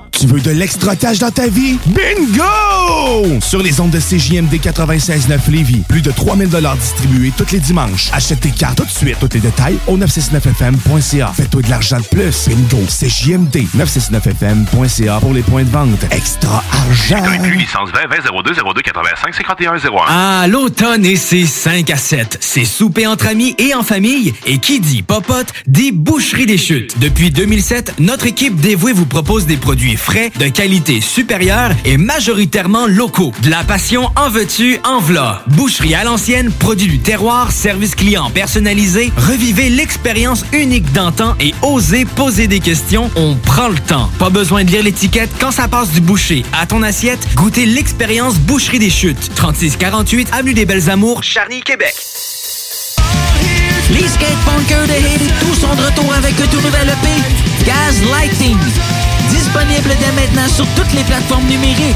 Tu 0.21 0.27
veux 0.27 0.39
de 0.39 0.51
l'extra 0.51 0.95
cash 0.95 1.17
dans 1.17 1.31
ta 1.31 1.47
vie? 1.47 1.79
Bingo! 1.87 3.39
Sur 3.41 3.63
les 3.63 3.79
ondes 3.79 3.89
de 3.89 3.97
CJMD 3.97 4.53
96.9 4.53 5.49
Lévis, 5.49 5.81
plus 5.89 6.03
de 6.03 6.11
3000 6.11 6.47
distribués 6.79 7.33
tous 7.35 7.51
les 7.51 7.59
dimanches. 7.59 8.11
Achète 8.13 8.41
tes 8.41 8.51
cartes 8.51 8.77
tout 8.77 8.85
de 8.85 8.91
suite. 8.91 9.17
Tous 9.19 9.29
les 9.33 9.39
détails 9.39 9.79
au 9.87 9.97
969FM.ca. 9.97 11.33
Fais-toi 11.35 11.63
de 11.63 11.69
l'argent 11.71 11.97
de 11.97 12.03
plus. 12.03 12.49
Bingo! 12.49 12.85
CJMD 12.87 13.65
969FM.ca 13.75 15.19
pour 15.21 15.33
les 15.33 15.41
points 15.41 15.63
de 15.63 15.71
vente. 15.71 16.05
Extra 16.11 16.63
argent! 16.71 17.23
Inclus 17.25 17.55
licence 17.55 17.89
20 17.91 18.07
20 18.07 18.43
02 18.45 18.53
02 18.75 18.81
85 18.83 19.33
51 19.33 19.73
01. 19.73 19.79
Ah, 20.07 20.45
l'automne 20.47 21.03
et 21.03 21.15
ses 21.15 21.47
5 21.47 21.89
à 21.89 21.97
7. 21.97 22.37
C'est 22.41 22.65
souper 22.65 23.07
entre 23.07 23.25
amis 23.25 23.55
et 23.57 23.73
en 23.73 23.81
famille. 23.81 24.35
Et 24.45 24.59
qui 24.59 24.79
dit 24.81 25.01
popote, 25.01 25.51
dit 25.65 25.91
boucherie 25.91 26.45
des 26.45 26.59
chutes. 26.59 26.99
Depuis 26.99 27.31
2007, 27.31 27.95
notre 27.97 28.27
équipe 28.27 28.61
dévouée 28.61 28.93
vous 28.93 29.07
propose 29.07 29.47
des 29.47 29.57
produits 29.57 29.95
frais 29.95 30.10
de 30.11 30.49
qualité 30.49 30.99
supérieure 30.99 31.71
et 31.85 31.95
majoritairement 31.95 32.85
locaux. 32.85 33.31
De 33.43 33.49
la 33.49 33.63
passion 33.63 34.09
en 34.17 34.29
veux-tu, 34.29 34.77
en 34.83 34.99
v'là. 34.99 35.41
Boucherie 35.47 35.95
à 35.95 36.03
l'ancienne, 36.03 36.51
produit 36.51 36.87
du 36.87 36.99
terroir, 36.99 37.51
service 37.51 37.95
client 37.95 38.29
personnalisé. 38.29 39.11
Revivez 39.15 39.69
l'expérience 39.69 40.43
unique 40.51 40.91
d'antan 40.91 41.35
et 41.39 41.53
osez 41.61 42.03
poser 42.03 42.47
des 42.47 42.59
questions. 42.59 43.09
On 43.15 43.35
prend 43.35 43.69
le 43.69 43.79
temps. 43.79 44.09
Pas 44.19 44.29
besoin 44.29 44.65
de 44.65 44.71
lire 44.71 44.83
l'étiquette 44.83 45.29
quand 45.39 45.51
ça 45.51 45.69
passe 45.69 45.91
du 45.91 46.01
boucher 46.01 46.43
à 46.51 46.65
ton 46.65 46.83
assiette. 46.83 47.25
Goûtez 47.35 47.65
l'expérience 47.65 48.35
Boucherie 48.35 48.79
des 48.79 48.89
Chutes. 48.89 49.33
3648 49.35 50.27
Avenue 50.33 50.53
des 50.53 50.65
Belles 50.65 50.89
Amours, 50.89 51.23
Charny, 51.23 51.61
Québec. 51.61 51.95
Les 53.91 54.01
de 54.01 55.39
tous 55.39 55.55
sont 55.55 55.73
de 55.73 55.81
retour 55.81 56.13
avec 56.13 56.33
un 56.39 56.47
tout 56.47 56.59
Gaz 57.65 58.01
Lighting. 58.11 58.57
Disponible 59.31 59.95
dès 59.99 60.11
maintenant 60.11 60.47
sur 60.47 60.67
toutes 60.75 60.93
les 60.93 61.03
plateformes 61.03 61.47
numériques. 61.47 61.95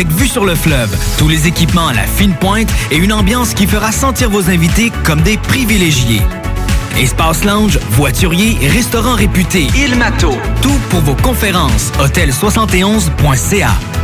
vue 0.09 0.27
sur 0.27 0.45
le 0.45 0.55
fleuve, 0.55 0.95
tous 1.17 1.27
les 1.27 1.47
équipements 1.47 1.87
à 1.87 1.93
la 1.93 2.07
fine 2.07 2.33
pointe 2.33 2.69
et 2.91 2.97
une 2.97 3.13
ambiance 3.13 3.53
qui 3.53 3.67
fera 3.67 3.91
sentir 3.91 4.29
vos 4.29 4.49
invités 4.49 4.91
comme 5.03 5.21
des 5.21 5.37
privilégiés. 5.37 6.21
Espace 6.97 7.43
lounge, 7.43 7.79
voiturier, 7.91 8.57
restaurant 8.67 9.15
réputé, 9.15 9.67
Il 9.75 9.95
Mato. 9.95 10.31
Tout 10.61 10.79
pour 10.89 11.01
vos 11.01 11.15
conférences. 11.15 11.91
Hôtel71.ca. 11.99 14.00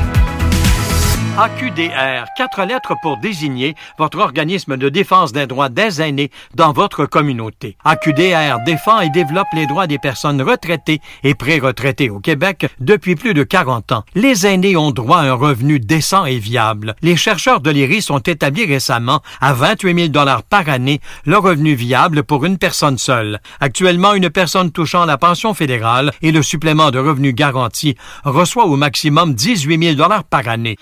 AQDR, 1.40 2.26
quatre 2.36 2.64
lettres 2.64 2.96
pour 3.04 3.18
désigner 3.18 3.76
votre 4.00 4.18
organisme 4.18 4.76
de 4.76 4.90
défense 4.90 5.34
des 5.34 5.46
droits 5.46 5.70
des 5.70 6.02
aînés 6.02 6.32
dans 6.56 6.72
votre 6.72 7.06
communauté. 7.06 7.78
AQDR 7.86 8.64
défend 8.66 9.02
et 9.02 9.12
développe 9.12 9.46
les 9.54 9.68
droits 9.68 9.86
des 9.86 10.00
personnes 10.00 10.42
retraitées 10.42 11.00
et 11.24 11.36
pré-retraitées 11.36 12.10
au 12.10 12.20
Québec 12.20 12.66
depuis 12.80 13.16
plus 13.16 13.36
de 13.36 13.44
40 13.44 13.92
ans. 13.92 14.04
Les 14.16 14.48
aînés 14.48 14.76
ont 14.78 14.90
droit 14.90 15.20
à 15.20 15.26
un 15.26 15.34
revenu 15.34 15.80
décent 15.80 16.26
et 16.26 16.40
viable. 16.40 16.96
Les 17.04 17.16
chercheurs 17.16 17.62
de 17.62 17.70
l'IRIS 17.70 18.10
ont 18.10 18.18
établi 18.18 18.66
récemment 18.66 19.22
à 19.40 19.54
28 19.54 20.12
000 20.12 20.26
par 20.50 20.68
année 20.68 21.02
le 21.26 21.38
revenu 21.38 21.76
viable 21.76 22.24
pour 22.24 22.46
une 22.46 22.58
personne 22.58 22.98
seule. 22.98 23.42
Actuellement, 23.60 24.16
une 24.16 24.32
personne 24.32 24.72
touchant 24.72 25.06
la 25.06 25.20
pension 25.20 25.54
fédérale 25.54 26.14
et 26.24 26.32
le 26.32 26.42
supplément 26.42 26.90
de 26.90 26.98
revenu 26.98 27.32
garanti 27.32 27.96
reçoit 28.24 28.66
au 28.66 28.76
maximum 28.76 29.36
18 29.36 29.96
000 29.98 30.10
par 30.32 30.48
année. 30.48 30.78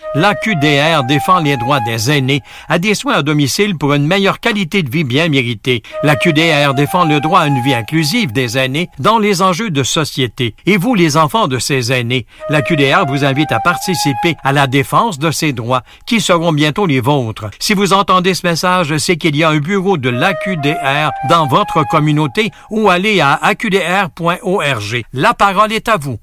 l'AQDR 0.46 1.04
défend 1.04 1.40
les 1.40 1.58
droits 1.58 1.80
des 1.80 2.12
aînés 2.12 2.42
à 2.70 2.78
des 2.78 2.94
soins 2.94 3.16
à 3.16 3.22
domicile 3.22 3.78
pour 3.78 3.94
une 3.94 4.06
meilleure 4.06 4.40
qualité 4.40 4.84
de 4.84 4.90
vie 4.90 5.04
bien 5.04 5.28
méritée. 5.28 5.82
L'AQDR 6.04 6.74
défend 6.74 7.06
le 7.06 7.20
droit 7.20 7.42
à 7.42 7.48
une 7.48 7.62
vie 7.62 7.74
inclusive 7.74 8.32
des 8.32 8.58
aînés 8.58 8.90
dans 9.00 9.18
les 9.18 9.42
enjeux 9.42 9.70
de 9.70 9.84
société. 9.84 10.56
Et 10.66 10.78
vous, 10.78 10.94
les 10.94 11.18
enfants 11.18 11.48
de 11.48 11.60
ces 11.60 11.92
aînés, 11.92 12.26
l'AQDR 12.50 13.06
vous 13.08 13.26
invite 13.26 13.52
à 13.52 13.60
participer 13.60 14.36
à 14.44 14.52
la 14.52 14.68
défense 14.68 15.20
de 15.20 15.32
ces 15.32 15.54
droits 15.54 15.84
qui 16.06 16.22
seront 16.22 16.54
bientôt 16.54 16.86
les 16.86 17.00
vôtres. 17.00 17.46
Si 17.60 17.74
vous 17.74 17.94
entendez 17.94 18.34
ce 18.34 18.46
message, 18.46 18.96
c'est 18.98 19.18
qu'il 19.18 19.36
y 19.36 19.44
a 19.44 19.50
un 19.50 19.60
bureau 19.60 19.98
de 19.98 20.10
l'AQDR 20.10 21.12
dans 21.30 21.48
votre 21.48 21.84
communauté 21.88 22.52
ou 22.70 22.90
allez 22.90 23.20
à 23.20 23.34
aqdr.org. 23.42 25.04
La 25.14 25.34
parole 25.34 25.74
est 25.74 25.90
à 25.90 25.98
vous. 25.98 26.20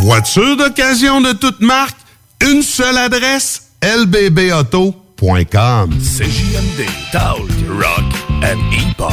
Voiture 0.00 0.56
d'occasion 0.56 1.20
de 1.20 1.32
toute 1.32 1.60
marque, 1.60 1.96
une 2.50 2.62
seule 2.62 2.98
adresse, 2.98 3.70
lbbauto.com. 3.82 5.00
CJMD, 6.00 6.86
Talk, 7.12 7.48
Rock 7.68 8.04
and 8.42 8.58
Hip-Hop. 8.72 9.12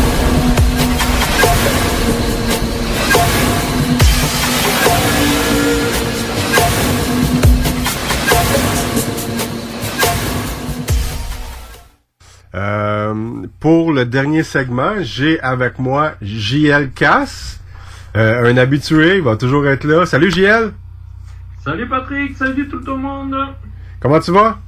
Euh, 12.53 13.45
pour 13.61 13.93
le 13.93 14.05
dernier 14.05 14.43
segment, 14.43 14.95
j'ai 15.01 15.39
avec 15.39 15.79
moi 15.79 16.15
JL 16.21 16.91
Cass, 16.91 17.61
euh, 18.17 18.51
un 18.51 18.57
habitué, 18.57 19.17
il 19.17 19.21
va 19.21 19.37
toujours 19.37 19.65
être 19.67 19.85
là. 19.85 20.05
Salut 20.05 20.29
JL! 20.31 20.73
Salut 21.59 21.87
Patrick, 21.87 22.35
salut 22.35 22.67
tout 22.67 22.81
le 22.85 22.97
monde. 22.97 23.37
Comment 24.01 24.19
tu 24.19 24.31
vas? 24.31 24.59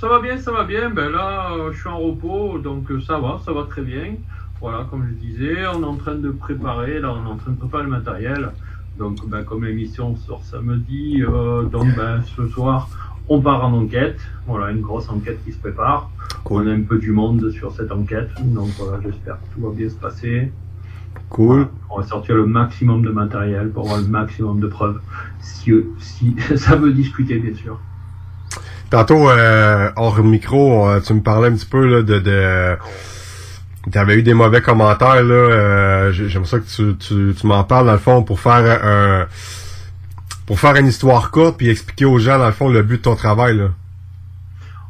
Ça 0.00 0.08
va 0.08 0.20
bien, 0.20 0.38
ça 0.38 0.50
va 0.50 0.64
bien. 0.64 0.90
Ben 0.90 1.10
là, 1.10 1.52
euh, 1.52 1.72
je 1.72 1.78
suis 1.78 1.88
en 1.88 1.98
repos, 1.98 2.58
donc 2.58 2.90
euh, 2.90 3.00
ça 3.00 3.18
va, 3.18 3.40
ça 3.44 3.52
va 3.52 3.62
très 3.64 3.82
bien. 3.82 4.16
Voilà, 4.60 4.84
comme 4.90 5.06
je 5.08 5.14
disais, 5.24 5.66
on 5.72 5.82
est 5.82 5.86
en 5.86 5.96
train 5.96 6.16
de 6.16 6.30
préparer, 6.30 6.98
là, 6.98 7.12
on 7.12 7.24
est 7.28 7.30
en 7.30 7.36
train 7.36 7.52
de 7.52 7.58
préparer 7.58 7.84
le 7.84 7.90
matériel. 7.90 8.50
Donc, 8.98 9.24
ben, 9.28 9.44
comme 9.44 9.64
l'émission 9.64 10.16
sort 10.16 10.42
samedi, 10.42 11.22
donc 11.70 11.94
ben, 11.96 12.20
ce 12.36 12.48
soir, 12.48 12.88
on 13.28 13.40
part 13.40 13.64
en 13.64 13.72
enquête. 13.72 14.18
Voilà, 14.46 14.70
une 14.70 14.80
grosse 14.80 15.08
enquête 15.08 15.38
qui 15.44 15.52
se 15.52 15.58
prépare. 15.58 16.10
On 16.50 16.66
a 16.66 16.70
un 16.70 16.80
peu 16.82 16.98
du 16.98 17.10
monde 17.12 17.50
sur 17.50 17.72
cette 17.72 17.92
enquête, 17.92 18.30
donc 18.38 18.68
voilà, 18.78 18.98
j'espère 19.04 19.34
que 19.34 19.54
tout 19.54 19.66
va 19.68 19.74
bien 19.74 19.88
se 19.88 19.94
passer. 19.96 20.50
Cool. 21.28 21.68
On 21.90 22.00
va 22.00 22.06
sortir 22.06 22.36
le 22.36 22.46
maximum 22.46 23.02
de 23.02 23.10
matériel 23.10 23.70
pour 23.70 23.84
avoir 23.84 24.00
le 24.00 24.06
maximum 24.08 24.60
de 24.60 24.66
preuves. 24.66 25.00
Si, 25.40 25.72
si 25.98 26.34
ça 26.56 26.76
veut 26.76 26.92
discuter, 26.92 27.38
bien 27.38 27.54
sûr. 27.54 27.78
Tantôt, 28.88 29.28
euh, 29.28 29.90
hors 29.96 30.22
micro, 30.24 30.88
euh, 30.88 31.00
tu 31.00 31.12
me 31.12 31.20
parlais 31.20 31.48
un 31.48 31.52
petit 31.54 31.66
peu 31.66 31.86
là, 31.86 32.02
de... 32.02 32.18
de 32.18 32.76
tu 33.92 33.96
avais 33.98 34.16
eu 34.16 34.22
des 34.22 34.34
mauvais 34.34 34.60
commentaires, 34.62 35.22
là. 35.22 35.34
Euh, 35.34 36.12
j'ai- 36.12 36.28
J'aime 36.28 36.44
ça 36.46 36.58
que 36.60 36.64
tu, 36.66 36.96
tu, 36.96 37.34
tu 37.38 37.46
m'en 37.46 37.64
parles, 37.64 37.86
dans 37.86 37.92
le 37.92 37.98
fond, 37.98 38.22
pour 38.22 38.40
faire 38.40 38.54
un... 38.84 39.26
Pour 40.48 40.58
faire 40.58 40.76
une 40.76 40.86
histoire 40.86 41.30
courte, 41.30 41.58
puis 41.58 41.68
expliquer 41.68 42.06
aux 42.06 42.18
gens, 42.18 42.38
dans 42.38 42.46
le 42.46 42.52
fond, 42.52 42.70
le 42.70 42.82
but 42.82 42.96
de 42.96 43.02
ton 43.02 43.14
travail, 43.14 43.58
là. 43.58 43.68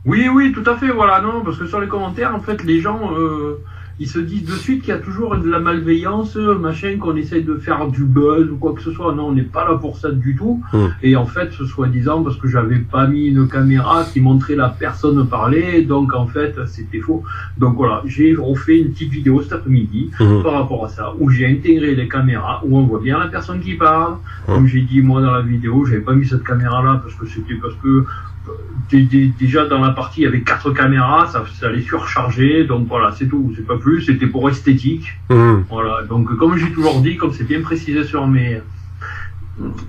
Oui, 0.04 0.28
oui, 0.32 0.52
tout 0.52 0.62
à 0.70 0.76
fait, 0.76 0.86
voilà, 0.86 1.20
non, 1.20 1.42
parce 1.44 1.58
que 1.58 1.66
sur 1.66 1.80
les 1.80 1.88
commentaires, 1.88 2.32
en 2.32 2.38
fait, 2.38 2.62
les 2.62 2.80
gens, 2.80 3.00
euh, 3.12 3.58
ils 4.00 4.08
se 4.08 4.18
disent 4.18 4.44
de 4.44 4.52
suite 4.52 4.80
qu'il 4.82 4.90
y 4.94 4.96
a 4.96 5.00
toujours 5.00 5.36
de 5.36 5.48
la 5.48 5.58
malveillance, 5.58 6.36
euh, 6.36 6.56
machin, 6.56 6.96
qu'on 7.00 7.16
essaye 7.16 7.42
de 7.42 7.56
faire 7.56 7.86
du 7.88 8.04
buzz 8.04 8.48
ou 8.50 8.56
quoi 8.56 8.72
que 8.74 8.82
ce 8.82 8.92
soit. 8.92 9.14
Non, 9.14 9.28
on 9.28 9.32
n'est 9.32 9.42
pas 9.42 9.68
là 9.68 9.76
pour 9.76 9.96
ça 9.98 10.10
du 10.10 10.36
tout. 10.36 10.62
Et 11.02 11.16
en 11.16 11.26
fait, 11.26 11.50
ce 11.52 11.64
soi-disant, 11.64 12.22
parce 12.22 12.36
que 12.36 12.48
j'avais 12.48 12.78
pas 12.78 13.06
mis 13.06 13.26
une 13.28 13.48
caméra 13.48 14.04
qui 14.04 14.20
montrait 14.20 14.54
la 14.56 14.68
personne 14.68 15.26
parler, 15.28 15.82
donc 15.82 16.14
en 16.14 16.26
fait, 16.26 16.54
c'était 16.66 17.00
faux. 17.00 17.24
Donc 17.58 17.76
voilà, 17.76 18.02
j'ai 18.06 18.34
refait 18.34 18.78
une 18.80 18.90
petite 18.92 19.10
vidéo 19.10 19.42
cet 19.42 19.52
après-midi 19.52 20.10
Mhm. 20.20 20.42
par 20.42 20.52
rapport 20.52 20.84
à 20.84 20.88
ça, 20.88 21.12
où 21.18 21.28
j'ai 21.30 21.46
intégré 21.46 21.94
les 21.94 22.08
caméras, 22.08 22.62
où 22.64 22.78
on 22.78 22.82
voit 22.82 23.00
bien 23.00 23.18
la 23.18 23.26
personne 23.26 23.60
qui 23.60 23.74
parle. 23.74 24.14
Comme 24.46 24.66
j'ai 24.66 24.82
dit 24.82 25.02
moi 25.02 25.20
dans 25.20 25.32
la 25.32 25.42
vidéo, 25.42 25.84
j'avais 25.84 26.00
pas 26.00 26.14
mis 26.14 26.26
cette 26.26 26.44
caméra-là 26.44 27.00
parce 27.02 27.14
que 27.14 27.26
c'était 27.26 27.54
parce 27.60 27.74
que 27.82 28.04
déjà 28.90 29.66
dans 29.66 29.80
la 29.80 29.90
partie 29.90 30.22
il 30.22 30.24
y 30.24 30.26
avait 30.26 30.40
quatre 30.40 30.70
caméras, 30.72 31.28
ça, 31.32 31.44
ça 31.60 31.66
allait 31.66 31.82
surcharger, 31.82 32.64
donc 32.64 32.88
voilà, 32.88 33.12
c'est 33.16 33.26
tout, 33.26 33.52
c'est 33.56 33.66
pas 33.66 33.76
plus, 33.76 34.02
c'était 34.02 34.26
pour 34.26 34.48
esthétique. 34.48 35.06
Mhm. 35.30 35.64
Voilà, 35.68 36.02
donc 36.08 36.34
comme 36.38 36.56
j'ai 36.56 36.70
toujours 36.72 37.00
dit, 37.00 37.16
comme 37.16 37.32
c'est 37.32 37.44
bien 37.44 37.60
précisé 37.60 38.04
sur 38.04 38.26
mes 38.26 38.62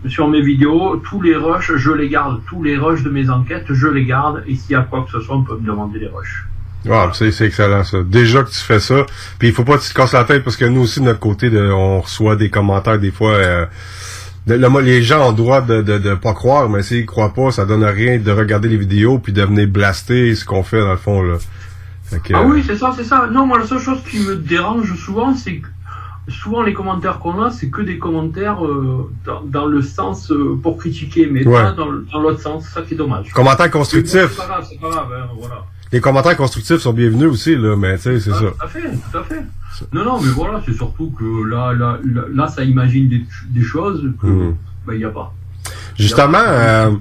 sur 0.07 0.27
mes 0.27 0.41
vidéos, 0.41 0.97
tous 0.97 1.21
les 1.21 1.35
rushs, 1.35 1.73
je 1.75 1.91
les 1.91 2.09
garde, 2.09 2.41
tous 2.47 2.63
les 2.63 2.75
rushs 2.77 3.03
de 3.03 3.09
mes 3.09 3.29
enquêtes, 3.29 3.67
je 3.69 3.87
les 3.87 4.03
garde, 4.03 4.43
et 4.47 4.55
s'il 4.55 4.71
y 4.71 4.75
a 4.75 4.81
quoi 4.81 5.03
que 5.05 5.11
ce 5.11 5.21
soit, 5.21 5.35
on 5.35 5.43
peut 5.43 5.57
me 5.57 5.65
demander 5.65 5.99
les 5.99 6.07
rushs. 6.07 6.45
Ah, 6.89 7.11
c'est 7.13 7.31
c'est 7.31 7.45
excellent 7.45 7.83
ça. 7.83 8.01
Déjà 8.03 8.43
que 8.43 8.49
tu 8.49 8.59
fais 8.59 8.79
ça, 8.79 9.05
puis 9.37 9.49
il 9.49 9.53
faut 9.53 9.65
pas 9.65 9.77
que 9.77 9.83
tu 9.83 9.89
te 9.89 9.93
casses 9.93 10.13
la 10.13 10.23
tête 10.23 10.43
parce 10.43 10.55
que 10.57 10.65
nous 10.65 10.81
aussi 10.81 10.99
de 11.01 11.05
notre 11.05 11.19
côté, 11.19 11.49
de, 11.49 11.61
on 11.61 12.01
reçoit 12.01 12.35
des 12.35 12.49
commentaires 12.49 12.99
des 12.99 13.11
fois. 13.11 13.33
euh, 13.33 13.65
de- 14.49 14.55
le- 14.67 14.81
les 14.81 15.01
gens 15.03 15.27
ont 15.27 15.31
le 15.31 15.37
droit 15.37 15.61
de, 15.61 15.81
de, 15.81 15.97
de 15.97 16.15
pas 16.15 16.33
croire, 16.33 16.67
mais 16.69 16.81
s'ils 16.83 17.05
croient 17.05 17.33
pas, 17.33 17.51
ça 17.51 17.65
donne 17.65 17.83
rien 17.83 18.17
de 18.19 18.31
regarder 18.31 18.67
les 18.69 18.77
vidéos 18.77 19.19
puis 19.19 19.31
de 19.33 19.41
venir 19.43 19.67
blaster 19.67 20.35
ce 20.35 20.43
qu'on 20.45 20.63
fait 20.63 20.79
dans 20.79 20.91
le 20.91 20.97
fond 20.97 21.21
là. 21.21 21.37
Que, 22.23 22.33
Ah 22.33 22.39
euh, 22.41 22.45
oui, 22.49 22.63
c'est 22.65 22.75
ça, 22.75 22.91
c'est 22.97 23.03
ça. 23.03 23.27
Non, 23.31 23.45
moi, 23.45 23.59
la 23.59 23.65
seule 23.67 23.79
chose 23.79 23.99
qui 24.09 24.19
me 24.19 24.35
dérange 24.35 24.93
souvent, 24.95 25.35
c'est 25.35 25.57
que 25.57 25.67
souvent 26.27 26.63
les 26.63 26.73
commentaires 26.73 27.19
qu'on 27.19 27.39
a, 27.41 27.51
c'est 27.51 27.69
que 27.69 27.83
des 27.83 27.99
commentaires 27.99 28.65
euh, 28.65 29.11
dans, 29.25 29.41
dans 29.43 29.65
le 29.67 29.81
sens 29.83 30.31
euh, 30.31 30.59
pour 30.61 30.77
critiquer, 30.77 31.27
mais 31.31 31.45
Ouais. 31.47 31.61
pas 31.61 31.71
dans, 31.71 32.19
l'autre 32.19 32.41
sens. 32.41 32.65
Ça 32.67 32.81
qui 32.81 32.95
est 32.95 32.97
dommage. 32.97 33.31
Commentaires 33.31 33.69
constructifs. 33.69 34.31
C'est 34.31 34.37
pas 34.37 34.47
grave, 34.47 34.65
c'est 34.69 34.79
pas 34.81 34.89
grave, 34.89 35.07
hein, 35.15 35.27
voilà. 35.39 35.63
Les 35.91 36.01
commentaires 36.01 36.37
constructifs 36.37 36.77
sont 36.77 36.93
bienvenus 36.93 37.27
aussi 37.29 37.55
là, 37.55 37.75
mais 37.75 37.95
tu 37.97 38.03
sais 38.03 38.19
c'est 38.19 38.31
Ah, 38.31 38.39
ça. 38.39 38.45
Tout 38.45 38.63
à 38.63 38.67
fait, 38.67 38.81
tout 39.11 39.17
à 39.17 39.23
fait. 39.23 39.41
Non, 39.93 40.03
non, 40.05 40.21
mais 40.21 40.29
voilà, 40.29 40.61
c'est 40.65 40.73
surtout 40.73 41.09
que 41.17 41.47
là, 41.49 41.73
là, 41.73 41.97
là, 42.33 42.47
ça 42.47 42.63
imagine 42.63 43.07
des, 43.07 43.23
des 43.49 43.63
choses 43.63 44.03
que 44.21 44.27
Mhm. 44.27 44.55
ben, 44.85 44.93
il 44.93 44.99
n'y 44.99 45.05
a 45.05 45.09
pas. 45.09 45.33
Justement, 45.97 46.37
euh, 46.45 46.91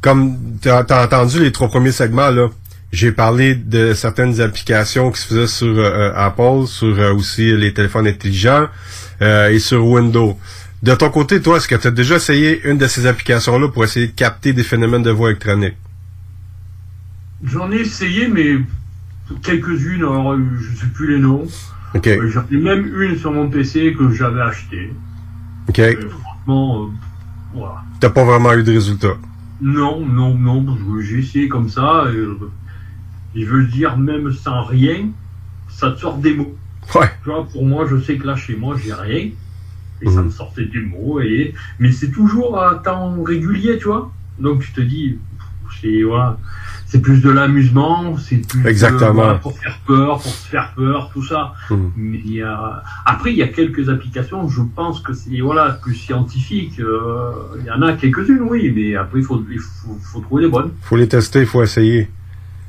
comme 0.00 0.36
tu 0.60 0.68
as, 0.68 0.84
entendu 1.04 1.40
les 1.40 1.50
trois 1.50 1.68
premiers 1.68 1.92
segments, 1.92 2.30
là, 2.30 2.48
j'ai 2.92 3.10
parlé 3.10 3.54
de 3.56 3.94
certaines 3.94 4.40
applications 4.40 5.10
qui 5.10 5.20
se 5.20 5.26
faisaient 5.26 5.46
sur 5.46 5.76
euh, 5.78 6.12
Apple, 6.14 6.66
sur 6.66 6.98
euh, 6.98 7.12
aussi 7.14 7.56
les 7.56 7.72
téléphones 7.74 8.06
intelligents 8.06 8.68
euh, 9.22 9.48
et 9.50 9.58
sur 9.58 9.84
Windows. 9.84 10.38
De 10.82 10.94
ton 10.94 11.10
côté, 11.10 11.40
toi, 11.40 11.56
est-ce 11.56 11.66
que 11.68 11.74
tu 11.74 11.86
as 11.88 11.90
déjà 11.90 12.16
essayé 12.16 12.60
une 12.68 12.78
de 12.78 12.86
ces 12.86 13.06
applications-là 13.06 13.68
pour 13.68 13.82
essayer 13.82 14.06
de 14.08 14.12
capter 14.12 14.52
des 14.52 14.62
phénomènes 14.62 15.02
de 15.02 15.10
voix 15.10 15.30
électronique? 15.30 15.74
J'en 17.44 17.70
ai 17.70 17.76
essayé, 17.76 18.28
mais 18.28 18.56
quelques-unes, 19.42 20.00
alors 20.00 20.32
euh, 20.32 20.40
je 20.58 20.76
sais 20.76 20.86
plus 20.86 21.14
les 21.14 21.18
noms. 21.18 21.46
OK. 21.94 22.06
Euh, 22.06 22.28
J'en 22.28 22.44
ai 22.50 22.56
même 22.56 23.02
une 23.02 23.16
sur 23.16 23.32
mon 23.32 23.48
PC 23.48 23.94
que 23.98 24.10
j'avais 24.10 24.40
acheté. 24.40 24.92
OK. 25.68 25.78
Et 25.78 25.96
franchement, 25.96 26.84
euh, 26.84 26.86
voilà. 27.54 27.82
T'as 28.00 28.10
pas 28.10 28.24
vraiment 28.24 28.52
eu 28.54 28.62
de 28.62 28.72
résultat? 28.72 29.16
Non, 29.60 30.04
non, 30.04 30.34
non, 30.34 30.76
j'ai 31.00 31.18
essayé 31.20 31.48
comme 31.48 31.68
ça, 31.68 32.04
et, 32.12 32.16
euh, 32.16 32.38
je 33.34 33.44
veux 33.44 33.64
dire, 33.64 33.96
même 33.96 34.32
sans 34.32 34.64
rien, 34.64 35.08
ça 35.68 35.90
te 35.92 36.00
sort 36.00 36.18
des 36.18 36.34
mots. 36.34 36.54
Ouais. 36.94 37.10
Tu 37.24 37.30
vois, 37.30 37.46
pour 37.46 37.64
moi, 37.64 37.86
je 37.88 37.98
sais 38.00 38.16
que 38.16 38.26
là, 38.26 38.36
chez 38.36 38.54
moi, 38.56 38.76
j'ai 38.82 38.92
rien, 38.92 39.30
et 40.02 40.10
ça 40.10 40.22
me 40.22 40.30
sortait 40.30 40.66
des 40.66 40.80
mots, 40.80 41.20
et, 41.20 41.54
mais 41.78 41.90
c'est 41.90 42.10
toujours 42.10 42.60
à 42.60 42.74
temps 42.76 43.22
régulier, 43.22 43.78
tu 43.78 43.84
vois. 43.84 44.12
Donc, 44.38 44.62
tu 44.62 44.72
te 44.72 44.82
dis, 44.82 45.18
c'est, 45.80 46.02
voilà, 46.02 46.38
c'est 46.96 47.02
plus 47.02 47.20
de 47.20 47.30
l'amusement, 47.30 48.16
c'est 48.18 48.36
plus 48.48 48.62
de- 48.62 49.12
voilà, 49.12 49.34
pour 49.34 49.58
faire 49.58 49.78
peur, 49.86 50.20
pour 50.20 50.32
se 50.32 50.48
faire 50.48 50.72
peur, 50.74 51.10
tout 51.12 51.24
ça. 51.24 51.52
Mhm. 51.70 51.92
Mais. 51.96 52.42
Après, 53.04 53.32
il 53.32 53.36
y 53.38 53.42
a 53.42 53.48
quelques 53.48 53.88
applications, 53.88 54.48
je 54.48 54.62
pense 54.62 55.00
que 55.00 55.12
c'est 55.12 55.40
voilà, 55.40 55.78
plus 55.82 55.94
scientifique. 55.94 56.80
euh, 56.80 57.32
Il 57.60 57.66
y 57.66 57.70
en 57.70 57.82
a 57.82 57.92
quelques-unes, 57.92 58.42
oui, 58.42 58.72
mais 58.74 58.96
après, 58.96 59.18
il 59.20 59.24
faut, 59.24 59.44
il 59.50 59.58
faut, 59.58 59.98
faut 60.02 60.20
trouver 60.20 60.44
les 60.44 60.48
bonnes. 60.48 60.70
Faut 60.82 60.96
les 60.96 61.08
tester, 61.08 61.40
il 61.40 61.46
faut 61.46 61.62
essayer. 61.62 62.08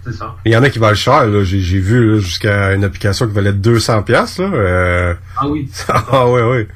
C'est 0.04 0.14
ça. 0.14 0.36
Il 0.46 0.52
y 0.52 0.58
en 0.58 0.64
a 0.64 0.70
qui 0.70 0.80
valent 0.80 0.96
cher. 0.96 1.44
J'ai, 1.44 1.80
vu 1.80 2.20
jusqu'à 2.22 2.74
une 2.74 2.84
application 2.84 3.28
qui 3.28 3.34
valait 3.34 3.54
200 3.54 4.04
pièces. 4.04 4.38
Euh, 4.40 5.14
Ah 5.38 5.48
oui. 5.48 5.70
ah 5.90 6.30
ouais, 6.30 6.44
ouais. 6.44 6.68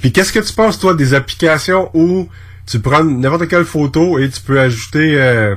Puis 0.00 0.12
qu'est-ce 0.12 0.32
que 0.32 0.40
tu 0.40 0.52
penses, 0.52 0.78
toi, 0.78 0.94
des 0.94 1.14
applications 1.14 1.90
où 1.94 2.28
tu 2.66 2.80
prends 2.80 3.04
n'importe 3.04 3.48
quelle 3.48 3.64
photo 3.64 4.18
et 4.18 4.28
tu 4.28 4.40
peux 4.40 4.60
ajouter 4.60 5.14
euh, 5.20 5.56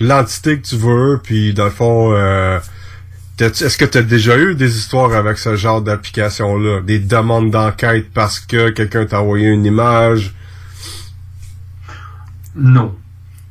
l'entité 0.00 0.60
que 0.60 0.66
tu 0.66 0.76
veux, 0.76 1.20
puis 1.22 1.54
dans 1.54 1.64
le 1.64 1.70
fond, 1.70 2.12
euh, 2.12 2.58
est-ce 3.38 3.78
que 3.78 3.84
tu 3.84 3.98
as 3.98 4.02
déjà 4.02 4.38
eu 4.38 4.54
des 4.54 4.76
histoires 4.76 5.12
avec 5.12 5.38
ce 5.38 5.56
genre 5.56 5.82
d'application-là? 5.82 6.80
Des 6.82 6.98
demandes 6.98 7.50
d'enquête 7.50 8.06
parce 8.12 8.40
que 8.40 8.70
quelqu'un 8.70 9.06
t'a 9.06 9.20
envoyé 9.20 9.48
une 9.48 9.64
image? 9.64 10.34
Non. 12.56 12.94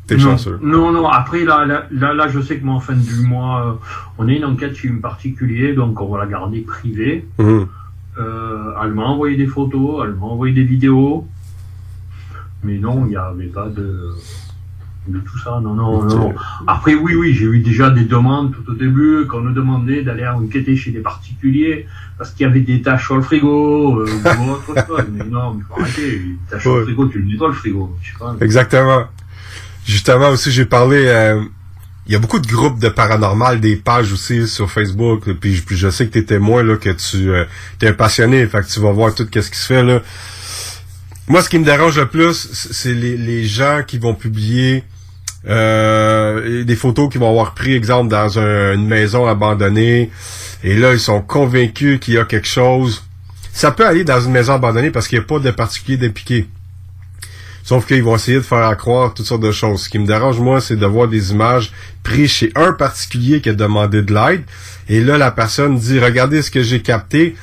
T'es 0.08 0.18
chanceux. 0.18 0.58
Non, 0.62 0.92
non, 0.92 1.08
après, 1.08 1.44
là, 1.44 1.66
là, 1.66 2.28
je 2.30 2.40
sais 2.40 2.58
que 2.58 2.64
moi, 2.64 2.76
en 2.76 2.80
fin 2.80 2.94
du 2.94 3.16
mois, 3.28 3.66
euh, 3.66 3.74
on 4.18 4.28
a 4.30 4.32
une 4.32 4.46
enquête 4.46 4.74
chez 4.74 4.90
un 4.90 5.02
particulier, 5.02 5.74
donc 5.74 6.00
on 6.00 6.08
va 6.08 6.20
la 6.20 6.28
garder 6.28 6.62
privée. 6.62 7.28
Euh, 7.40 8.72
elle 8.82 8.94
m'a 8.94 9.04
envoyé 9.04 9.36
des 9.36 9.48
photos, 9.48 10.06
elle 10.06 10.14
m'a 10.14 10.28
envoyé 10.28 10.54
des 10.54 10.64
vidéos. 10.64 11.28
Mais 12.64 12.78
non, 12.78 13.06
il 13.06 13.10
n'y 13.10 13.18
avait 13.18 13.48
pas 13.48 13.68
de, 13.68 14.14
de 15.08 15.20
tout 15.20 15.38
ça. 15.40 15.60
Non, 15.64 15.74
non, 15.74 16.04
non. 16.04 16.36
Après, 16.68 16.96
oui, 16.96 17.16
oui, 17.16 17.34
j'ai 17.34 17.46
eu 17.46 17.60
déjà 17.60 17.90
des 17.90 18.04
demandes 18.06 18.54
tout 18.54 18.72
au 18.72 18.76
début, 18.76 19.26
qu'on 19.28 19.42
nous 19.42 19.54
demandait 19.54 20.02
d'aller 20.04 20.28
enquêter 20.28 20.76
chez 20.76 20.92
des 20.92 21.00
particuliers, 21.00 21.88
parce 22.18 22.32
qu'il 22.32 22.46
y 22.46 22.50
avait 22.50 22.62
des 22.62 22.82
taches 22.82 23.06
sur 23.06 23.16
le 23.16 23.22
frigo, 23.22 24.00
euh, 24.02 24.06
ou 24.06 24.52
autre 24.72 24.88
chose. 24.88 25.04
Mais 25.14 25.24
non, 25.26 25.54
mais 25.56 25.64
faut 25.68 25.82
arrêter. 25.82 26.22
Sur 26.60 26.78
le 26.78 26.84
frigo, 26.86 27.08
tu 27.08 27.20
le 27.20 27.26
nettoies 27.26 27.48
le 27.50 27.54
frigo. 27.54 27.96
Je 28.02 28.12
sais 28.12 28.18
pas. 28.20 28.36
Exactement. 28.42 29.06
Justement 29.86 30.30
aussi, 30.30 30.52
j'ai 30.52 30.66
parlé. 30.66 31.06
euh, 31.08 31.42
Il 32.10 32.14
y 32.14 32.16
a 32.16 32.20
beaucoup 32.20 32.40
de 32.40 32.48
groupes 32.48 32.80
de 32.80 32.88
paranormal, 32.88 33.60
des 33.60 33.76
pages 33.76 34.14
aussi 34.14 34.48
sur 34.48 34.72
Facebook. 34.72 35.30
puis, 35.42 35.56
je- 35.56 35.64
puis 35.64 35.76
je 35.76 35.90
sais 35.90 36.08
que 36.08 36.14
tu 36.14 36.20
es 36.20 36.24
témoin 36.24 36.64
là, 36.64 36.78
que 36.78 36.90
tu 36.92 37.32
es 37.82 37.88
un 37.90 37.94
passionné, 37.94 38.46
fait 38.48 38.62
que 38.62 38.68
tu 38.72 38.80
vas 38.80 38.92
voir 38.94 39.14
tout 39.14 39.24
ce 39.26 39.50
qui 39.52 39.58
se 39.58 39.66
fait 39.66 39.84
là. 39.84 40.02
Moi, 41.28 41.42
ce 41.42 41.50
qui 41.50 41.60
me 41.60 41.66
dérange 41.66 42.00
le 42.00 42.06
plus, 42.08 42.50
c'est 42.54 42.94
les, 42.94 43.18
les 43.18 43.44
gens 43.44 43.82
qui 43.86 43.98
vont 43.98 44.14
publier 44.14 44.86
euh, 45.48 46.64
des 46.64 46.76
photos 46.76 47.10
qu'ils 47.10 47.20
vont 47.22 47.30
avoir 47.30 47.54
pris, 47.54 47.74
exemple, 47.74 48.10
dans 48.10 48.38
un- 48.40 48.74
une 48.74 48.88
maison 48.88 49.26
abandonnée. 49.28 50.12
Et 50.64 50.76
là, 50.76 50.94
ils 50.94 51.00
sont 51.00 51.22
convaincus 51.22 52.00
qu'il 52.00 52.16
y 52.16 52.18
a 52.18 52.26
quelque 52.26 52.48
chose. 52.48 53.04
Ça 53.54 53.72
peut 53.72 53.86
aller 53.86 54.04
dans 54.04 54.20
une 54.22 54.32
maison 54.32 54.54
abandonnée 54.54 54.92
parce 54.92 55.08
qu'il 55.08 55.18
n'y 55.20 55.24
a 55.26 55.28
pas 55.28 55.40
de 55.40 55.52
particulier 55.52 55.98
d'impliqué. 55.98 56.48
Sauf 57.64 57.86
qu'ils 57.86 58.04
vont 58.04 58.16
essayer 58.16 58.38
de 58.38 58.44
faire 58.44 58.76
croire 58.78 59.14
toutes 59.14 59.26
sortes 59.26 59.42
de 59.42 59.52
choses. 59.52 59.84
Ce 59.84 59.90
qui 59.90 60.00
me 60.00 60.06
dérange, 60.08 60.40
moi, 60.40 60.62
c'est 60.62 60.78
de 60.78 60.86
voir 60.86 61.08
des 61.10 61.32
images 61.32 61.72
prises 62.02 62.32
chez 62.32 62.52
un 62.56 62.72
particulier 62.72 63.42
qui 63.42 63.50
a 63.50 63.54
demandé 63.54 64.02
de 64.02 64.14
l'aide. 64.14 64.44
Et 64.88 65.02
là, 65.02 65.18
la 65.18 65.32
personne 65.32 65.78
dit, 65.78 66.00
regardez 66.00 66.42
ce 66.42 66.50
que 66.50 66.64
j'ai 66.64 66.82
capté. 66.82 67.36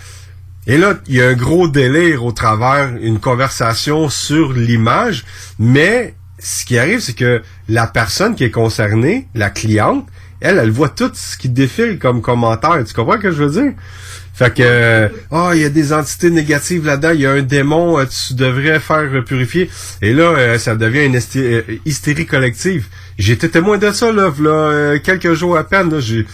Et 0.66 0.78
là, 0.78 0.94
il 1.09 1.16
y 1.16 1.20
a 1.22 1.28
un 1.28 1.35
gros 1.35 1.68
délire 1.68 2.24
au 2.24 2.32
travers, 2.32 2.97
une 3.02 3.18
conversation 3.20 4.09
sur 4.09 4.52
l'image. 4.55 5.24
Mais 5.59 6.14
ce 6.44 6.64
qui 6.66 6.78
arrive, 6.78 7.00
c'est 7.00 7.14
que 7.14 7.42
la 7.68 7.86
personne 7.86 8.34
qui 8.34 8.44
est 8.44 8.50
concernée, 8.50 9.26
la 9.34 9.48
cliente, 9.48 10.06
elle, 10.40 10.58
elle 10.58 10.70
voit 10.70 10.90
tout 10.90 11.10
ce 11.14 11.38
qui 11.38 11.48
défile 11.48 11.98
comme 11.98 12.20
commentaire. 12.20 12.84
Tu 12.86 12.92
comprends 12.92 13.14
ce 13.14 13.22
que 13.22 13.30
je 13.30 13.42
veux 13.42 13.62
dire? 13.62 13.72
Fait 14.34 14.52
que, 14.52 15.10
ah, 15.30 15.52
il 15.54 15.62
y 15.62 15.64
a 15.64 15.70
des 15.70 15.92
entités 15.92 16.28
négatives 16.28 16.84
là-dedans, 16.84 17.12
il 17.14 17.20
y 17.20 17.26
a 17.26 17.30
un 17.30 17.42
démon, 17.42 17.98
euh, 17.98 18.04
tu 18.04 18.34
devrais 18.34 18.78
faire 18.80 19.24
purifier. 19.24 19.70
Et 20.02 20.12
là, 20.12 20.24
euh, 20.24 20.58
ça 20.58 20.74
devient 20.74 21.06
une 21.06 21.18
euh, 21.36 21.62
hystérie 21.86 22.26
collective. 22.26 22.86
Été 23.16 23.48
témoin 23.48 23.78
de 23.78 23.90
ça, 23.92 24.12
là, 24.12 24.30
euh, 24.38 24.98
quelques 25.02 25.32
jours 25.32 25.56
à 25.56 25.64
peine. 25.64 25.90
là, 25.90 26.00
j'ai... 26.00 26.26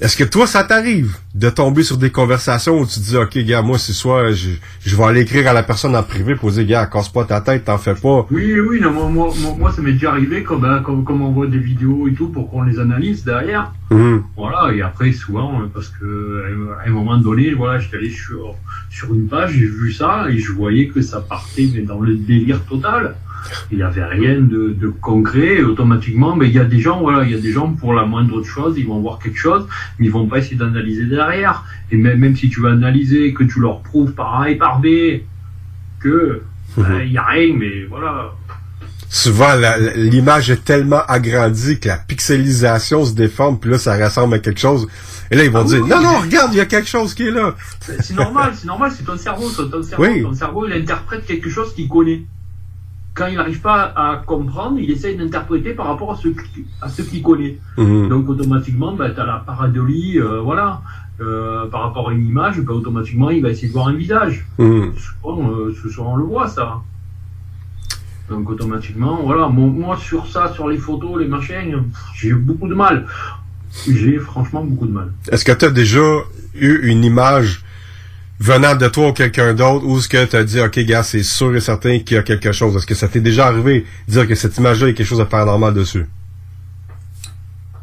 Est-ce 0.00 0.16
que 0.16 0.24
toi, 0.24 0.46
ça 0.46 0.62
t'arrive 0.62 1.16
de 1.34 1.48
tomber 1.48 1.82
sur 1.82 1.96
des 1.96 2.10
conversations 2.10 2.80
où 2.80 2.86
tu 2.86 3.00
dis, 3.00 3.16
OK, 3.16 3.38
gars, 3.38 3.62
moi, 3.62 3.78
c'est 3.78 3.92
soit 3.92 4.32
je, 4.32 4.50
je 4.84 4.96
vais 4.96 5.04
aller 5.04 5.20
écrire 5.22 5.48
à 5.48 5.54
la 5.54 5.62
personne 5.62 5.96
en 5.96 6.02
privé 6.02 6.34
pour 6.34 6.50
dire, 6.50 6.66
gars, 6.66 6.86
casse 6.86 7.08
pas 7.08 7.24
ta 7.24 7.40
tête, 7.40 7.64
t'en 7.64 7.78
fais 7.78 7.94
pas. 7.94 8.26
Oui, 8.30 8.60
oui, 8.60 8.80
non, 8.80 8.90
moi, 8.92 9.08
moi, 9.08 9.32
moi, 9.40 9.54
moi, 9.58 9.72
ça 9.72 9.80
m'est 9.80 9.92
déjà 9.92 10.10
arrivé 10.10 10.42
comme, 10.42 10.64
hein, 10.64 10.82
comme, 10.84 11.04
comme 11.04 11.22
on 11.22 11.32
voit 11.32 11.46
des 11.46 11.58
vidéos 11.58 12.08
et 12.08 12.12
tout 12.12 12.28
pour 12.28 12.50
qu'on 12.50 12.62
les 12.62 12.78
analyse 12.78 13.24
derrière. 13.24 13.72
Mhm. 13.90 14.22
Voilà, 14.36 14.74
et 14.74 14.82
après, 14.82 15.12
souvent, 15.12 15.62
euh, 15.62 15.66
parce 15.72 15.88
que 15.88 16.44
à 16.84 16.88
un 16.88 16.92
moment 16.92 17.16
donné, 17.16 17.54
voilà, 17.54 17.78
j'étais 17.78 17.96
allé 17.96 18.10
sur, 18.10 18.54
sur 18.90 19.14
une 19.14 19.28
page, 19.28 19.52
j'ai 19.52 19.66
vu 19.66 19.92
ça 19.92 20.26
et 20.28 20.38
je 20.38 20.52
voyais 20.52 20.88
que 20.88 21.00
ça 21.00 21.20
partait 21.20 21.68
mais 21.74 21.82
dans 21.82 22.00
le 22.00 22.16
délire 22.16 22.62
total. 22.64 23.14
Il 23.70 23.78
n'y 23.78 23.82
avait 23.82 24.04
rien 24.04 24.40
de, 24.40 24.74
de 24.78 24.88
concret 24.88 25.56
et 25.56 25.62
automatiquement, 25.62 26.36
mais 26.36 26.48
il 26.48 26.54
y 26.54 26.58
a 26.58 26.64
des 26.64 26.80
gens, 26.80 27.00
voilà, 27.00 27.24
il 27.24 27.30
y 27.30 27.34
a 27.34 27.40
des 27.40 27.52
gens 27.52 27.72
pour 27.72 27.94
la 27.94 28.04
moindre 28.04 28.42
chose, 28.42 28.74
ils 28.76 28.86
vont 28.86 29.00
voir 29.00 29.18
quelque 29.18 29.38
chose, 29.38 29.66
mais 29.98 30.06
ils 30.06 30.12
vont 30.12 30.26
pas 30.26 30.38
essayer 30.38 30.56
d'analyser 30.56 31.04
derrière. 31.04 31.64
Et 31.90 31.96
même, 31.96 32.18
même 32.18 32.36
si 32.36 32.48
tu 32.48 32.60
veux 32.60 32.70
analyser, 32.70 33.32
que 33.32 33.44
tu 33.44 33.60
leur 33.60 33.80
prouves 33.80 34.12
par 34.12 34.40
A 34.40 34.50
et 34.50 34.56
par 34.56 34.80
B 34.80 34.86
que 36.00 36.42
ben, 36.76 37.00
il 37.04 37.12
y 37.12 37.18
a 37.18 37.24
rien, 37.24 37.54
mais 37.56 37.84
voilà. 37.88 38.32
Souvent, 39.08 39.54
l'image 39.94 40.50
est 40.50 40.64
tellement 40.64 41.02
agrandie 41.06 41.78
que 41.78 41.88
la 41.88 41.96
pixelisation 41.96 43.04
se 43.04 43.14
déforme, 43.14 43.58
puis 43.58 43.70
là, 43.70 43.78
ça 43.78 43.96
ressemble 43.96 44.34
à 44.34 44.38
quelque 44.40 44.60
chose. 44.60 44.88
Et 45.30 45.36
là, 45.36 45.44
ils 45.44 45.50
vont 45.50 45.60
Ah 45.60 45.64
dire, 45.64 45.82
oui, 45.82 45.88
non, 45.88 46.02
non, 46.02 46.20
regarde, 46.20 46.52
il 46.52 46.58
y 46.58 46.60
a 46.60 46.66
quelque 46.66 46.88
chose 46.88 47.14
qui 47.14 47.28
est 47.28 47.30
là. 47.30 47.54
C'est 47.80 48.14
normal, 48.14 48.52
c'est 48.54 48.66
normal, 48.66 48.92
c'est 48.96 49.04
ton 49.04 49.16
cerveau, 49.16 49.48
ton 49.48 49.82
cerveau. 49.82 50.04
Oui. 50.04 50.22
Ton 50.22 50.34
cerveau, 50.34 50.66
il 50.66 50.72
interprète 50.74 51.24
quelque 51.24 51.48
chose 51.48 51.74
qu'il 51.74 51.88
connaît. 51.88 52.22
Quand 53.16 53.26
il 53.28 53.36
n'arrive 53.36 53.60
pas 53.62 53.92
à 53.96 54.22
comprendre, 54.26 54.78
il 54.78 54.90
essaye 54.90 55.16
d'interpréter 55.16 55.72
par 55.72 55.86
rapport 55.86 56.12
à 56.12 56.16
ce, 56.16 56.28
qui- 56.28 56.66
à 56.82 56.88
ce 56.90 57.00
qu'il 57.00 57.22
connaît. 57.22 57.56
Mhm. 57.78 58.08
Donc 58.10 58.28
automatiquement, 58.28 58.92
ben, 58.94 59.12
tu 59.14 59.18
as 59.20 59.24
la 59.24 59.38
paradiolie, 59.38 60.18
euh, 60.20 60.40
voilà. 60.42 60.82
Euh, 61.22 61.64
par 61.68 61.80
rapport 61.84 62.10
à 62.10 62.12
une 62.12 62.26
image, 62.26 62.60
ben, 62.60 62.74
automatiquement, 62.74 63.30
il 63.30 63.42
va 63.42 63.48
essayer 63.48 63.68
de 63.68 63.72
voir 63.72 63.88
un 63.88 63.94
visage. 63.94 64.46
Mhm. 64.58 64.92
Souvent, 64.98 65.50
euh, 65.50 65.74
ce 65.82 65.88
soir, 65.88 66.08
on 66.10 66.16
le 66.16 66.24
voit, 66.24 66.46
ça. 66.46 66.82
Donc 68.28 68.50
automatiquement, 68.50 69.20
voilà. 69.24 69.48
Moi, 69.48 69.68
moi, 69.68 69.96
sur 69.96 70.26
ça, 70.26 70.52
sur 70.52 70.68
les 70.68 70.76
photos, 70.76 71.18
les 71.18 71.26
machins, 71.28 71.72
pff, 71.84 72.00
j'ai 72.16 72.32
beaucoup 72.34 72.68
de 72.68 72.74
mal. 72.74 73.06
J'ai 73.88 74.18
franchement 74.18 74.62
beaucoup 74.62 74.86
de 74.86 74.92
mal. 74.92 75.12
Est-ce 75.32 75.44
que 75.44 75.52
tu 75.52 75.64
as 75.64 75.70
déjà 75.70 76.04
eu 76.54 76.86
une 76.90 77.02
image 77.04 77.62
venant 78.38 78.74
de 78.74 78.88
toi 78.88 79.08
ou 79.08 79.12
quelqu'un 79.12 79.54
d'autre 79.54 79.86
ou 79.86 79.98
est-ce 79.98 80.08
que 80.08 80.24
tu 80.24 80.36
as 80.36 80.44
dit, 80.44 80.60
OK, 80.60 80.78
gars, 80.80 81.02
c'est 81.02 81.22
sûr 81.22 81.54
et 81.54 81.60
certain 81.60 81.98
qu'il 82.00 82.16
y 82.16 82.20
a 82.20 82.22
quelque 82.22 82.52
chose? 82.52 82.76
Est-ce 82.76 82.86
que 82.86 82.94
ça 82.94 83.08
t'est 83.08 83.20
déjà 83.20 83.46
arrivé 83.46 83.86
de 84.08 84.12
dire 84.12 84.26
que 84.26 84.34
cette 84.34 84.56
image-là, 84.58 84.88
il 84.88 84.90
y 84.90 84.94
a 84.94 84.96
quelque 84.96 85.06
chose 85.06 85.18
de 85.18 85.24
paranormal 85.24 85.74
dessus? 85.74 86.06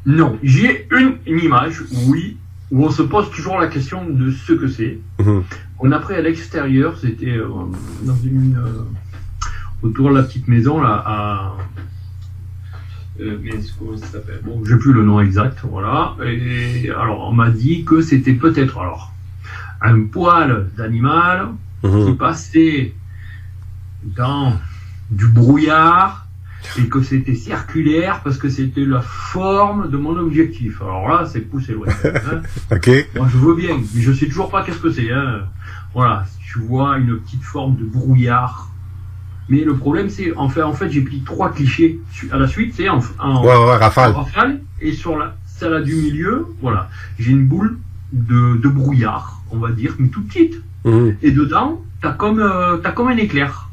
Non, 0.06 0.38
j'ai 0.44 0.88
une, 0.92 1.16
une 1.26 1.40
image, 1.40 1.82
oui, 2.08 2.38
où 2.72 2.86
on 2.86 2.92
se 2.92 3.04
pose 3.04 3.30
toujours 3.32 3.60
la 3.60 3.68
question 3.68 4.08
de 4.10 4.32
ce 4.32 4.54
que 4.54 4.68
c'est. 4.68 5.00
Mhm. 5.20 5.44
On 5.80 5.92
a 5.92 6.00
pris 6.00 6.16
à 6.16 6.22
l'extérieur, 6.22 6.98
c'était 6.98 7.38
euh, 7.38 7.48
dans 8.04 8.16
une 8.18 8.58
euh, 8.58 8.84
autour 9.82 10.10
de 10.10 10.16
la 10.16 10.24
petite 10.24 10.48
maison 10.48 10.82
là 10.82 11.04
à 11.06 11.56
euh, 13.22 13.38
mais 13.44 13.52
comment 13.78 13.96
ça 13.96 14.08
s'appelle? 14.08 14.42
Bon, 14.44 14.64
j'ai 14.66 14.76
plus 14.76 14.92
le 14.92 15.04
nom 15.04 15.22
exact, 15.22 15.60
voilà. 15.64 16.16
Et 16.26 16.90
alors 16.90 17.30
on 17.30 17.34
m'a 17.34 17.52
dit 17.52 17.86
que 17.86 18.02
c'était 18.02 18.34
peut-être 18.34 18.80
alors 18.80 19.13
un 19.84 20.04
poil 20.06 20.70
d'animal 20.78 21.50
Mhm. 21.84 22.06
qui 22.06 22.14
passait 22.14 22.94
dans 24.04 24.54
du 25.12 25.28
brouillard 25.28 26.26
et 26.80 26.84
que 26.88 27.02
c'était 27.02 27.36
circulaire 27.36 28.22
parce 28.24 28.38
que 28.38 28.48
c'était 28.48 28.86
la 28.86 29.02
forme 29.02 29.90
de 29.90 29.98
mon 29.98 30.18
objectif. 30.18 30.82
Alors 30.82 31.10
là, 31.10 31.26
c'est 31.26 31.42
poussé 31.42 31.74
loin. 31.74 31.88
hein. 32.06 32.42
OK? 32.72 32.90
Moi, 33.18 33.28
je 33.30 33.38
veux 33.38 33.56
bien, 33.56 33.78
mais 33.94 34.02
je 34.02 34.14
sais 34.14 34.28
toujours 34.28 34.50
pas 34.50 34.64
qu'est-ce 34.64 34.80
que 34.80 34.92
c'est. 34.92 35.12
Hein. 35.12 35.42
Voilà, 35.94 36.24
tu 36.46 36.60
vois 36.60 36.98
une 36.98 37.20
petite 37.20 37.44
forme 37.44 37.76
de 37.76 37.84
brouillard. 37.84 38.70
Mais 39.50 39.66
le 39.66 39.76
problème, 39.76 40.10
c'est, 40.10 40.34
en 40.38 40.48
fait, 40.48 40.64
en 40.64 40.72
fait 40.72 40.90
j'ai 40.90 41.02
pris 41.02 41.22
trois 41.26 41.52
clichés 41.52 42.00
à 42.32 42.38
la 42.38 42.48
suite, 42.48 42.74
c'est 42.78 42.88
en, 42.88 43.02
en, 43.20 43.44
Ouais, 43.44 43.50
ouais, 43.58 43.76
rafale. 43.76 44.12
en 44.12 44.24
rafale, 44.24 44.62
et 44.80 44.94
sur 44.94 45.18
la 45.18 45.36
celle 45.46 45.84
du 45.84 45.96
milieu, 45.96 46.48
voilà, 46.62 46.90
j'ai 47.20 47.32
une 47.32 47.46
boule 47.46 47.78
de, 48.14 48.58
de 48.58 48.70
brouillard, 48.70 49.42
on 49.52 49.58
va 49.58 49.72
dire, 49.72 49.96
mais 50.00 50.08
toute 50.08 50.28
petite. 50.28 50.62
Mhm. 50.86 51.18
Et 51.22 51.32
dedans, 51.32 51.82
t'as 52.02 52.14
comme, 52.14 52.40
euh, 52.40 52.78
t'as 52.78 52.92
comme 52.92 53.08
un 53.10 53.18
éclair. 53.18 53.70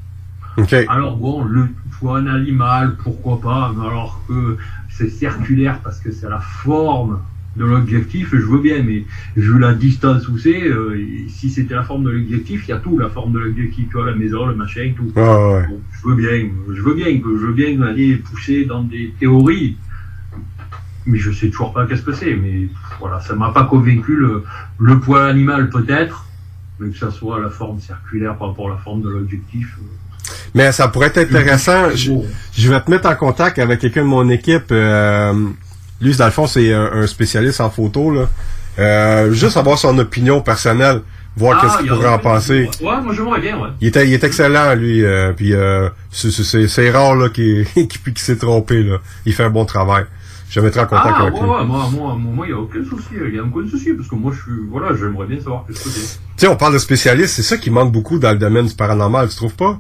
OK. 0.57 0.75
Alors 0.89 1.17
bon, 1.17 1.45
le 1.45 1.69
vois 2.01 2.19
un 2.19 2.27
animal, 2.27 2.97
pourquoi 3.03 3.41
pas, 3.41 3.75
mais 3.77 3.87
alors 3.87 4.23
que 4.27 4.57
c'est 4.89 5.11
circulaire 5.11 5.81
parce 5.83 6.01
que 6.01 6.11
c'est 6.13 6.29
la 6.29 6.41
forme 6.41 7.21
de 7.57 7.65
l'objectif, 7.65 8.31
je 8.33 8.47
veux 8.47 8.61
bien, 8.61 8.83
mais 8.83 9.05
vu 9.37 9.59
la 9.59 9.75
distance 9.75 10.29
où 10.29 10.39
c'est, 10.39 10.63
euh, 10.63 10.97
si 11.29 11.51
c'était 11.51 11.75
la 11.75 11.83
forme 11.83 12.05
de 12.05 12.11
l'objectif, 12.11 12.65
il 12.67 12.71
y 12.71 12.73
a 12.73 12.79
tout, 12.79 12.99
la 12.99 13.09
forme 13.09 13.33
de 13.33 13.41
l'objectif, 13.41 13.89
tu 13.89 13.97
vois, 13.97 14.07
la 14.07 14.15
maison, 14.15 14.47
le 14.47 14.55
machin, 14.55 14.93
tout. 14.97 15.13
Ouais. 15.17 15.67
Bon, 15.69 15.81
je 15.91 16.09
veux 16.09 16.15
bien, 16.15 16.49
je 16.73 16.81
veux 16.81 16.95
bien, 16.95 17.19
que 17.19 17.37
je 17.37 17.47
veux 17.47 17.53
bien 17.53 17.83
aller 17.83 18.17
pousser 18.17 18.65
dans 18.65 18.83
des 18.83 19.13
théories, 19.19 19.77
mais 21.07 21.19
je 21.19 21.31
sais 21.33 21.49
toujours 21.51 21.73
pas 21.73 21.87
qu'est-ce 21.87 22.03
que 22.03 22.13
c'est, 22.13 22.35
mais 22.35 22.69
voilà, 23.01 23.21
ça 23.21 23.35
m'a 23.35 23.51
pas 23.51 23.65
convaincu 23.65 24.17
le, 24.17 24.45
le 24.79 24.99
poids 25.01 25.25
animal 25.27 25.71
peut-être, 25.71 26.25
mais 26.79 26.91
que 26.91 26.99
ça 26.99 27.11
soit 27.11 27.41
la 27.41 27.51
forme 27.51 27.81
circulaire 27.81 28.37
par 28.37 28.49
rapport 28.49 28.69
à 28.69 28.73
la 28.75 28.79
forme 28.79 29.03
de 29.03 29.09
l'objectif. 29.09 29.77
euh, 29.79 30.33
Mais 30.55 30.73
ça 30.73 30.89
pourrait 30.89 31.09
être 31.15 31.19
intéressant. 31.19 31.91
Je, 31.95 32.13
je 32.53 32.71
vais 32.71 32.81
te 32.81 32.91
mettre 32.91 33.09
en 33.09 33.15
contact 33.17 33.59
avec 33.59 33.81
quelqu'un 33.81 34.03
de 34.03 34.07
mon 34.09 34.29
équipe. 34.31 34.71
euh, 34.71 35.33
lui, 36.01 36.17
dans 36.17 36.25
le 36.27 36.31
fond, 36.31 36.47
c'est 36.47 36.73
un, 36.73 36.91
un 36.93 37.07
spécialiste 37.07 37.61
en 37.61 37.71
photo. 37.71 38.11
Là. 38.13 38.29
Euh, 38.79 39.33
juste 39.33 39.57
avoir 39.57 39.77
son 39.79 39.99
opinion 39.99 40.41
personnelle. 40.41 41.03
voir 41.37 41.59
Ah, 41.61 41.67
qu'est-ce 41.67 41.79
qu'il 41.79 41.89
pourrait 41.89 42.09
en 42.09 42.19
penser. 42.19 42.71
Ouais, 42.81 43.01
moi 43.03 43.13
j'aimerais 43.15 43.41
bien, 43.41 43.59
ouais. 43.59 43.69
Il 43.81 43.89
est 44.15 44.25
excellent, 44.25 44.75
lui. 44.75 45.05
euh, 45.05 45.33
puis 45.33 45.53
euh, 45.53 45.89
c'est- 46.11 46.91
rare 46.91 47.15
là 47.17 47.29
qu'il 47.35 47.67
s'est 48.17 48.37
trompé. 48.37 48.83
Là. 48.83 48.97
Il 49.27 49.33
fait 49.35 49.45
un 49.45 49.51
bon 49.51 49.65
travail. 49.67 50.05
Je 50.51 50.59
vais 50.59 50.67
mettre 50.67 50.81
en 50.81 50.87
contact 50.87 51.15
Ah, 51.17 51.23
avec 51.23 51.35
ouais, 51.35 51.41
lui. 51.41 51.49
ouais, 51.49 51.65
moi, 51.65 51.89
moi, 51.93 52.17
moi, 52.19 52.47
il 52.47 52.53
n'y 52.53 52.59
a 52.59 52.61
aucun 52.61 52.85
souci, 52.85 53.07
il 53.13 53.33
n'y 53.33 53.39
a 53.39 53.43
aucun 53.45 53.69
souci, 53.71 53.93
parce 53.95 54.09
que 54.09 54.15
moi, 54.17 54.33
je 54.35 54.43
suis, 54.43 54.61
voilà, 54.69 54.97
j'aimerais 54.97 55.27
bien 55.27 55.39
savoir 55.39 55.65
qu'est-ce 55.67 55.85
que 55.85 55.89
c'est. 55.91 56.01
Tu 56.19 56.21
sais, 56.39 56.49
on 56.49 56.57
parle 56.57 56.73
de 56.73 56.79
spécialistes, 56.79 57.35
c'est 57.35 57.43
ça 57.43 57.57
qui 57.57 57.71
manque 57.71 57.93
beaucoup 57.93 58.19
dans 58.19 58.33
le 58.33 58.39
domaine 58.39 58.67
du 58.67 58.75
paranormal, 58.75 59.29
tu 59.29 59.37
trouves 59.37 59.55
pas? 59.55 59.79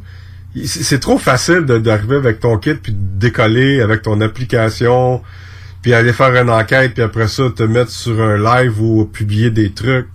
C'est 0.65 1.01
trop 1.01 1.19
facile 1.19 1.61
d'arriver 1.63 2.17
avec 2.17 2.39
ton 2.41 2.57
kit, 2.59 2.75
puis 2.75 2.93
de 2.93 2.99
décoller 3.19 3.81
avec 3.81 4.03
ton 4.03 4.21
application, 4.21 5.23
puis 5.83 5.93
aller 5.93 6.13
faire 6.13 6.35
une 6.41 6.51
enquête, 6.51 6.95
puis 6.95 7.03
après 7.03 7.27
ça, 7.29 7.45
te 7.55 7.63
mettre 7.65 7.91
sur 7.91 8.21
un 8.21 8.37
live 8.37 8.81
ou 8.81 9.05
publier 9.07 9.51
des 9.51 9.71
trucs. 9.73 10.09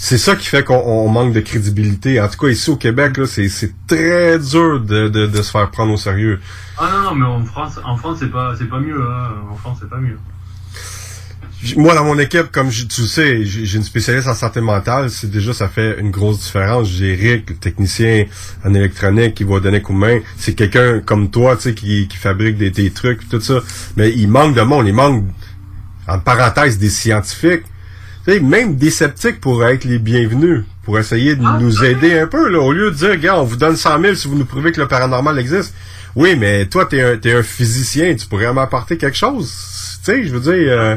C'est 0.00 0.16
ça 0.18 0.36
qui 0.36 0.46
fait 0.46 0.62
qu'on 0.62 0.76
on 0.76 1.08
manque 1.08 1.32
de 1.32 1.40
crédibilité. 1.40 2.20
En 2.20 2.28
tout 2.28 2.38
cas, 2.38 2.48
ici 2.48 2.70
au 2.70 2.76
Québec, 2.76 3.16
là, 3.16 3.26
c'est 3.26 3.48
c'est 3.48 3.72
très 3.88 4.38
dur 4.38 4.78
de, 4.80 5.08
de, 5.08 5.26
de 5.26 5.42
se 5.42 5.50
faire 5.50 5.68
prendre 5.72 5.92
au 5.92 5.96
sérieux. 5.96 6.38
Ah 6.78 6.88
non, 6.92 7.02
non, 7.10 7.14
mais 7.16 7.26
en 7.26 7.44
France, 7.44 7.80
en 7.84 7.96
France, 7.96 8.18
c'est 8.20 8.30
pas, 8.30 8.54
c'est 8.56 8.68
pas 8.68 8.78
mieux, 8.78 9.02
hein. 9.02 9.30
En 9.50 9.56
France, 9.56 9.78
c'est 9.80 9.90
pas 9.90 9.96
mieux. 9.98 10.16
Moi, 11.76 11.96
dans 11.96 12.04
mon 12.04 12.16
équipe, 12.20 12.52
comme 12.52 12.70
je- 12.70 12.84
tu 12.84 13.00
le 13.00 13.06
sais, 13.08 13.44
j'ai 13.44 13.64
j'ai 13.66 13.78
une 13.78 13.82
spécialiste 13.82 14.28
en 14.28 14.34
santé 14.34 14.60
mentale. 14.60 15.10
C'est 15.10 15.28
déjà, 15.28 15.52
ça 15.52 15.68
fait 15.68 15.98
une 15.98 16.12
grosse 16.12 16.38
différence. 16.44 16.88
J'ai 16.88 17.16
Rick, 17.16 17.50
le 17.50 17.56
technicien 17.56 18.26
en 18.64 18.72
électronique, 18.74 19.34
qui 19.34 19.42
va 19.42 19.58
donner 19.58 19.82
coup 19.82 19.92
de 19.94 19.98
main. 19.98 20.20
C'est 20.36 20.54
quelqu'un 20.54 21.00
comme 21.00 21.28
toi, 21.28 21.56
tu 21.56 21.62
sais, 21.62 21.74
qui, 21.74 22.06
qui 22.06 22.16
fabrique 22.16 22.56
des, 22.56 22.70
des 22.70 22.92
trucs, 22.92 23.28
tout 23.28 23.40
ça. 23.40 23.58
Mais 23.96 24.12
il 24.12 24.28
manque 24.28 24.54
de 24.54 24.62
monde. 24.62 24.86
Il 24.86 24.94
manque, 24.94 25.24
en 26.06 26.20
parenthèse, 26.20 26.78
des 26.78 26.88
scientifiques. 26.90 27.64
Sais, 28.28 28.40
même 28.40 28.76
des 28.76 28.90
sceptiques 28.90 29.40
pourraient 29.40 29.76
être 29.76 29.84
les 29.84 29.98
bienvenus 29.98 30.64
pour 30.84 30.98
essayer 30.98 31.34
de 31.34 31.42
nous 31.42 31.82
aider 31.82 32.18
un 32.18 32.26
peu, 32.26 32.50
là. 32.50 32.58
Au 32.60 32.72
lieu 32.72 32.90
de 32.90 32.96
dire, 32.96 33.16
gars, 33.16 33.40
on 33.40 33.44
vous 33.44 33.56
donne 33.56 33.74
100 33.74 34.00
000 34.02 34.14
si 34.16 34.28
vous 34.28 34.36
nous 34.36 34.44
prouvez 34.44 34.70
que 34.70 34.80
le 34.82 34.86
paranormal 34.86 35.38
existe. 35.38 35.74
Oui, 36.14 36.36
mais 36.36 36.66
toi, 36.66 36.84
t'es 36.84 37.00
un, 37.00 37.16
t'es 37.16 37.32
un 37.32 37.42
physicien. 37.42 38.14
Tu 38.16 38.26
pourrais 38.26 38.52
m'apporter 38.52 38.98
quelque 38.98 39.16
chose. 39.16 39.50
Tu 40.04 40.12
sais, 40.12 40.24
je 40.24 40.34
veux 40.34 40.40
dire... 40.40 40.52
euh, 40.72 40.96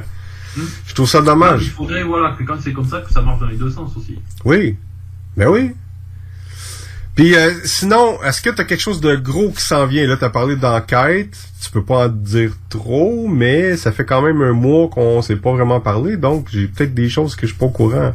je 0.85 0.93
trouve 0.93 1.07
ça 1.07 1.19
Il 1.19 1.25
dommage. 1.25 1.69
faudrait, 1.69 2.03
voilà, 2.03 2.35
que 2.37 2.43
quand 2.43 2.57
c'est 2.61 2.73
comme 2.73 2.85
ça, 2.87 2.99
que 2.99 3.13
ça 3.13 3.21
marche 3.21 3.39
dans 3.39 3.47
les 3.47 3.55
deux 3.55 3.71
sens 3.71 3.91
aussi. 3.95 4.19
Oui. 4.43 4.75
Ben 5.37 5.47
oui. 5.47 5.71
Puis 7.15 7.35
euh, 7.35 7.51
sinon, 7.65 8.21
est-ce 8.23 8.41
que 8.41 8.49
tu 8.49 8.61
as 8.61 8.63
quelque 8.63 8.79
chose 8.79 9.01
de 9.01 9.15
gros 9.15 9.49
qui 9.49 9.61
s'en 9.61 9.85
vient? 9.85 10.07
Là, 10.07 10.17
tu 10.17 10.23
as 10.23 10.29
parlé 10.29 10.55
d'enquête. 10.55 11.35
Tu 11.61 11.69
peux 11.71 11.83
pas 11.83 12.05
en 12.05 12.09
dire 12.09 12.53
trop, 12.69 13.27
mais 13.27 13.77
ça 13.77 13.91
fait 13.91 14.05
quand 14.05 14.21
même 14.21 14.41
un 14.41 14.53
mois 14.53 14.87
qu'on 14.87 15.21
s'est 15.21 15.35
pas 15.35 15.51
vraiment 15.51 15.79
parlé, 15.79 16.17
donc 16.17 16.47
j'ai 16.51 16.67
peut-être 16.67 16.95
des 16.95 17.07
choses 17.07 17.35
que 17.35 17.45
je 17.45 17.51
suis 17.51 17.59
pas 17.59 17.67
au 17.67 17.69
courant. 17.69 18.13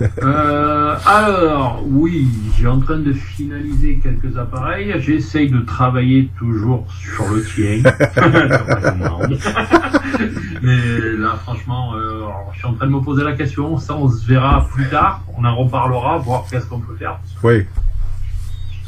Euh, 0.22 0.96
alors, 1.06 1.82
oui, 1.86 2.28
j'ai 2.56 2.66
en 2.66 2.80
train 2.80 2.98
de 2.98 3.12
finaliser 3.12 4.00
quelques 4.02 4.36
appareils. 4.36 4.94
J'essaye 4.98 5.50
de 5.50 5.60
travailler 5.60 6.28
toujours 6.38 6.86
sur 6.92 7.28
le 7.28 7.42
tien. 7.42 7.82
Mais 10.62 11.16
là, 11.18 11.36
franchement, 11.42 11.94
euh, 11.94 12.26
je 12.52 12.58
suis 12.58 12.66
en 12.66 12.74
train 12.74 12.86
de 12.86 12.92
me 12.92 13.00
poser 13.00 13.24
la 13.24 13.32
question. 13.32 13.78
Ça, 13.78 13.96
on 13.96 14.08
se 14.08 14.26
verra 14.26 14.66
plus 14.72 14.88
tard. 14.88 15.22
On 15.36 15.44
en 15.44 15.56
reparlera, 15.56 16.18
voir 16.18 16.44
qu'est-ce 16.50 16.66
qu'on 16.66 16.80
peut 16.80 16.96
faire. 16.96 17.18
Oui. 17.42 17.64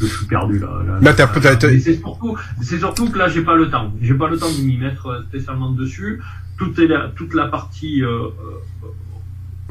Je 0.01 0.07
suis 0.07 0.27
perdu 0.27 0.59
là. 0.59 0.69
là. 1.01 1.27
Peut-être... 1.27 1.67
Mais 1.67 1.81
c'est 1.81 2.79
surtout, 2.79 3.11
que 3.11 3.19
là, 3.19 3.29
j'ai 3.29 3.43
pas 3.43 3.55
le 3.55 3.71
temps. 3.71 3.93
J'ai 4.01 4.15
pas 4.15 4.29
le 4.29 4.37
temps 4.37 4.51
de 4.51 4.63
m'y 4.63 4.77
mettre 4.77 5.25
spécialement 5.29 5.71
dessus. 5.71 6.21
Toute 6.57 6.79
la, 6.79 7.09
toute 7.17 7.35
la 7.35 7.49
partie 7.49 8.05
euh, 8.05 8.29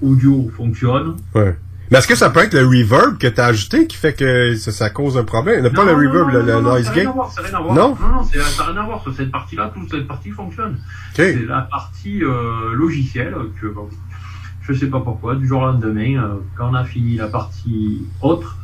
audio 0.01 0.51
fonctionne. 0.55 1.15
Ouais. 1.35 1.57
Mais 1.91 1.99
est-ce 1.99 2.07
que 2.07 2.15
ça 2.15 2.29
peut 2.31 2.39
être 2.39 2.53
le 2.53 2.65
reverb 2.65 3.17
que 3.19 3.27
tu 3.27 3.39
as 3.39 3.45
ajouté 3.45 3.85
qui 3.87 3.97
fait 3.97 4.13
que 4.13 4.55
ça, 4.55 4.71
ça 4.71 4.89
cause 4.89 5.17
un 5.17 5.23
problème? 5.23 5.61
Pas 5.69 5.83
le 5.83 5.91
Non, 5.91 5.97
non, 6.01 6.07
reverb, 6.09 6.27
non, 6.27 6.33
le, 6.33 6.39
non, 6.39 6.45
le 6.47 6.53
non, 6.53 6.61
noise 6.61 6.91
gate? 6.93 7.07
voir, 7.13 7.31
ça 7.31 7.41
n'a 7.41 7.47
rien 7.49 7.57
à 7.57 7.61
voir. 7.61 7.75
Non? 7.75 7.97
Non, 8.01 8.07
non, 8.15 8.23
ça 8.23 8.37
n'a 8.63 8.71
rien 8.71 8.81
à 8.81 8.85
voir. 8.85 9.03
Sur 9.03 9.13
cette 9.13 9.31
partie-là, 9.31 9.71
toute 9.75 9.91
cette 9.91 10.07
partie 10.07 10.31
fonctionne. 10.31 10.79
C'est 11.13 11.45
la 11.45 11.61
partie 11.61 12.23
euh, 12.23 12.73
logicielle 12.73 13.35
que, 13.61 13.67
bon, 13.67 13.89
je 14.63 14.73
sais 14.73 14.87
pas 14.87 15.01
pourquoi, 15.01 15.35
du 15.35 15.45
jour 15.47 15.61
au 15.61 15.65
lendemain, 15.65 16.23
euh, 16.23 16.35
quand 16.57 16.69
on 16.71 16.73
a 16.73 16.83
fini 16.85 17.17
la 17.17 17.27
partie 17.27 18.03
autre, 18.21 18.57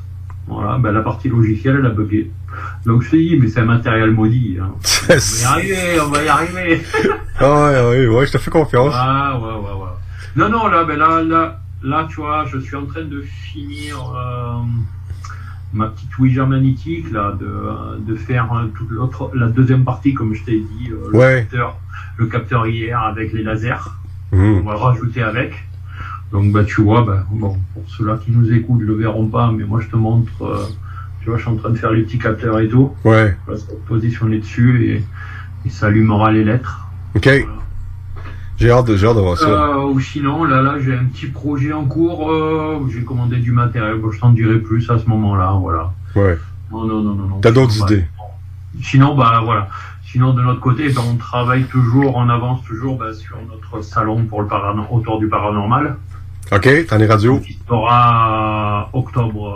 voilà, 0.47 0.79
ben, 0.79 0.91
la 0.91 1.01
partie 1.01 1.29
logicielle, 1.29 1.75
elle 1.79 1.85
a 1.85 1.89
bugué. 1.89 2.31
Donc 2.85 3.03
je 3.03 3.11
dis, 3.15 3.37
mais 3.39 3.47
c'est 3.49 3.59
un 3.59 3.65
matériel 3.65 4.09
maudit. 4.11 4.57
hein. 4.59 4.71
on 4.79 5.13
va 5.13 5.13
y 5.13 5.43
arriver, 5.45 5.99
on 6.01 6.09
va 6.09 6.23
y 6.23 6.27
arriver. 6.27 6.81
Ah 7.39 7.65
ouais, 7.65 7.81
ouais, 7.89 8.07
ouais, 8.07 8.25
je 8.25 8.31
te 8.31 8.37
fais 8.39 8.49
confiance. 8.49 8.93
Ah, 8.97 9.37
ouais, 9.39 9.45
ouais, 9.45 9.53
ouais. 9.53 9.89
Non, 10.35 10.49
non, 10.49 10.67
là, 10.67 10.83
ben 10.83 10.97
là, 10.97 11.21
là, 11.21 11.59
là, 11.83 12.07
tu 12.09 12.17
vois, 12.17 12.45
je 12.45 12.57
suis 12.59 12.75
en 12.75 12.85
train 12.85 13.03
de 13.03 13.21
finir 13.21 13.97
euh, 14.15 14.61
ma 15.73 15.87
petite 15.87 16.17
Ouija 16.17 16.45
magnétique, 16.45 17.11
là, 17.11 17.35
de, 17.39 17.99
de 18.11 18.15
faire 18.15 18.51
euh, 18.53 18.67
toute 18.75 18.89
l'autre, 18.91 19.31
la 19.33 19.47
deuxième 19.47 19.83
partie, 19.83 20.13
comme 20.13 20.33
je 20.33 20.43
t'ai 20.43 20.59
dit, 20.59 20.89
euh, 20.91 21.09
le, 21.11 21.17
Ouais. 21.17 21.47
capteur, 21.49 21.77
le 22.17 22.25
capteur 22.27 22.67
hier 22.67 22.99
avec 23.01 23.33
les 23.33 23.43
lasers. 23.43 23.89
Mhm. 24.31 24.59
On 24.59 24.61
va 24.69 24.75
rajouter 24.75 25.21
avec. 25.23 25.53
Donc, 26.31 26.51
bah, 26.51 26.63
tu 26.63 26.81
vois, 26.83 27.01
bah, 27.03 27.25
bon, 27.31 27.57
pour 27.73 27.83
ceux-là 27.87 28.17
qui 28.23 28.31
nous 28.31 28.53
écoutent, 28.53 28.81
le 28.81 28.93
verront 28.93 29.27
pas, 29.27 29.51
mais 29.51 29.63
moi, 29.63 29.79
je 29.81 29.87
te 29.87 29.95
montre, 29.95 30.31
euh, 30.43 30.63
tu 31.21 31.29
vois, 31.29 31.37
je 31.37 31.41
suis 31.43 31.51
en 31.51 31.55
train 31.55 31.71
de 31.71 31.77
faire 31.77 31.91
les 31.91 32.03
petits 32.03 32.19
capteurs 32.19 32.59
et 32.59 32.67
tout. 32.69 32.91
Ouais. 33.03 33.35
Je 33.47 33.51
vais 33.53 33.57
se 33.57 33.65
positionner 33.87 34.37
dessus 34.37 34.85
et, 34.85 35.03
et 35.65 35.69
ça 35.71 35.87
allumera 35.87 36.31
les 36.31 36.43
lettres. 36.43 36.85
OK. 37.15 37.27
J'ai 38.59 38.71
hâte, 38.71 38.85
de- 38.87 38.97
j'ai 38.97 39.07
hâte 39.07 39.15
de 39.15 39.21
voir 39.21 39.37
ça. 39.37 39.47
Euh, 39.47 39.83
ou 39.85 39.99
sinon, 39.99 40.43
là, 40.43 40.61
là, 40.61 40.75
j'ai 40.79 40.93
un 40.93 41.05
petit 41.05 41.27
projet 41.27 41.71
en 41.71 41.85
cours 41.85 42.29
euh, 42.31 42.79
j'ai 42.91 43.03
commandé 43.03 43.37
du 43.37 43.51
matériel. 43.51 43.95
Bon, 43.99 44.11
je 44.11 44.19
t'en 44.19 44.31
dirai 44.31 44.57
plus 44.59 44.89
à 44.89 44.99
ce 44.99 45.05
moment-là, 45.05 45.53
voilà. 45.59 45.91
Ouais. 46.15 46.37
Non, 46.71 46.85
non, 46.85 47.01
non, 47.01 47.13
non. 47.15 47.27
non. 47.27 47.39
T'as 47.39 47.51
d'autres 47.51 47.77
idées? 47.83 48.05
bah, 48.17 48.23
Sinon, 48.83 49.15
bah 49.15 49.41
voilà. 49.43 49.69
Sinon, 50.05 50.33
de 50.33 50.41
notre 50.41 50.59
côté, 50.59 50.89
ben, 50.89 51.01
on 51.09 51.15
travaille 51.15 51.63
toujours, 51.65 52.15
on 52.17 52.29
avance 52.29 52.63
toujours 52.65 52.97
bah, 52.97 53.13
sur 53.13 53.37
notre 53.49 53.83
salon 53.83 54.25
pour 54.25 54.41
le 54.41 54.47
parano- 54.47 54.87
autour 54.91 55.19
du 55.19 55.27
paranormal. 55.27 55.95
OK, 56.51 56.67
t'en 56.87 56.99
es 56.99 57.05
radio. 57.05 57.39
Qui 57.39 57.57
sera 57.67 58.89
octobre 58.93 59.47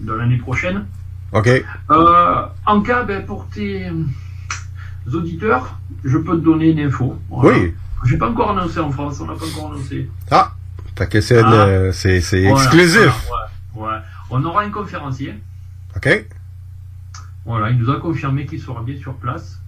euh, 0.00 0.04
de 0.06 0.12
l'année 0.14 0.38
prochaine. 0.38 0.86
OK. 1.32 1.48
Euh, 1.90 2.42
en 2.66 2.80
cas, 2.80 3.02
ben, 3.04 3.24
pour 3.24 3.46
tes 3.48 3.86
auditeurs, 5.12 5.78
je 6.04 6.18
peux 6.18 6.36
te 6.38 6.44
donner 6.44 6.70
une 6.70 6.80
info. 6.80 7.16
Voilà. 7.30 7.58
Oui. 7.58 7.74
J'ai 8.04 8.16
pas 8.16 8.30
encore 8.30 8.50
annoncé 8.50 8.78
en 8.80 8.90
France, 8.90 9.20
on 9.20 9.26
n'a 9.26 9.34
pas 9.34 9.44
encore 9.46 9.72
annoncé. 9.72 10.08
Ah! 10.30 10.52
C'est 11.20 11.38
Ah. 11.42 11.52
euh, 11.66 11.92
c'est- 11.92 12.20
Voilà, 12.20 12.62
exclusif. 12.64 13.26
voilà, 13.28 13.48
ouais, 13.74 13.96
ouais. 13.98 14.02
On 14.30 14.44
aura 14.44 14.62
un 14.64 14.70
conférencier. 14.70 15.34
OK? 15.96 16.26
Voilà, 17.46 17.70
il 17.70 17.78
nous 17.78 17.90
a 17.90 17.96
confirmé 17.98 18.44
qu'il 18.46 18.60
sera 18.60 18.82
bien 18.82 18.96
sur 18.98 19.14
place. 19.14 19.60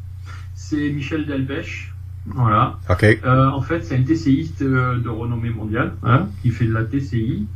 C'est 0.55 0.91
Michel 0.91 1.27
Delpech. 1.27 1.93
Voilà. 2.27 2.79
OK. 2.91 3.03
Euh, 3.25 3.51
en 3.51 3.63
fait, 3.63 3.83
c'est 3.83 3.97
un 3.97 4.03
TCiste 4.03 4.63
euh, 4.63 4.99
de 4.99 5.09
renommée 5.09 5.51
mondiale, 5.51 5.95
hein, 6.05 6.27
qui 6.43 6.51
fait 6.51 6.67
de 6.67 6.73
la 6.75 6.85
TCI. 6.85 7.47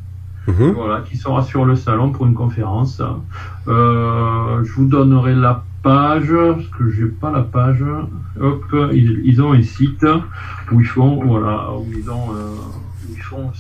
Mhm. 0.48 0.70
Voilà, 0.72 1.02
qui 1.02 1.16
sera 1.16 1.42
sur 1.42 1.64
le 1.64 1.76
salon 1.76 2.10
pour 2.12 2.26
une 2.26 2.34
conférence. 2.34 3.02
Euh, 3.68 4.64
je 4.64 4.72
vous 4.72 4.86
donnerai 4.86 5.34
la 5.34 5.64
page, 5.86 6.32
parce 6.56 6.66
que 6.76 6.90
j'ai 6.90 7.06
pas 7.06 7.30
la 7.30 7.42
page. 7.42 7.84
Hop, 8.40 8.64
ils, 8.92 9.20
ils 9.24 9.40
ont 9.40 9.52
un 9.52 9.62
site 9.62 10.04
où 10.72 10.80
ils 10.80 10.86
font, 10.86 11.24
voilà, 11.24 11.70
où 11.72 11.86
ils 11.96 12.10
ont, 12.10 12.34
euh, 12.34 12.50
où 13.08 13.14
ils 13.14 13.22
font, 13.22 13.52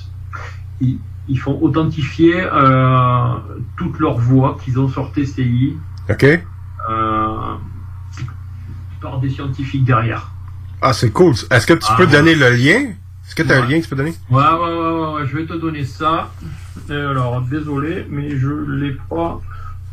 ils, 0.80 0.98
ils 1.28 1.38
font 1.38 1.56
authentifier 1.62 2.34
euh, 2.52 3.34
toutes 3.76 3.98
leurs 4.00 4.18
voix 4.18 4.56
qu'ils 4.62 4.76
ont 4.80 4.88
sur 4.88 5.12
TCI 5.12 5.76
OK? 6.10 6.24
euh, 6.24 7.54
par 9.00 9.20
des 9.20 9.30
scientifiques 9.30 9.84
derrière. 9.84 10.30
Ah, 10.82 10.92
c'est 10.92 11.10
cool. 11.10 11.34
Est-ce 11.50 11.66
que 11.66 11.74
tu 11.74 11.86
Ah, 11.88 11.94
peux 11.96 12.06
ouais. 12.06 12.12
donner 12.12 12.34
le 12.34 12.50
lien? 12.50 12.80
Est-ce 13.24 13.34
que 13.36 13.42
tu 13.44 13.52
as 13.52 13.62
un 13.62 13.66
lien 13.66 13.78
que 13.78 13.84
tu 13.84 13.90
peux 13.90 13.96
donner? 13.96 14.14
Ouais, 14.30 14.42
ouais, 14.42 14.76
ouais, 14.76 14.90
ouais, 15.00 15.12
ouais, 15.14 15.26
je 15.26 15.36
vais 15.36 15.46
te 15.46 15.54
donner 15.54 15.84
ça. 15.84 16.30
Et 16.90 16.92
alors, 16.92 17.40
désolé, 17.42 18.06
mais 18.10 18.36
je 18.36 18.48
l'ai 18.48 18.96
pas. 19.08 19.40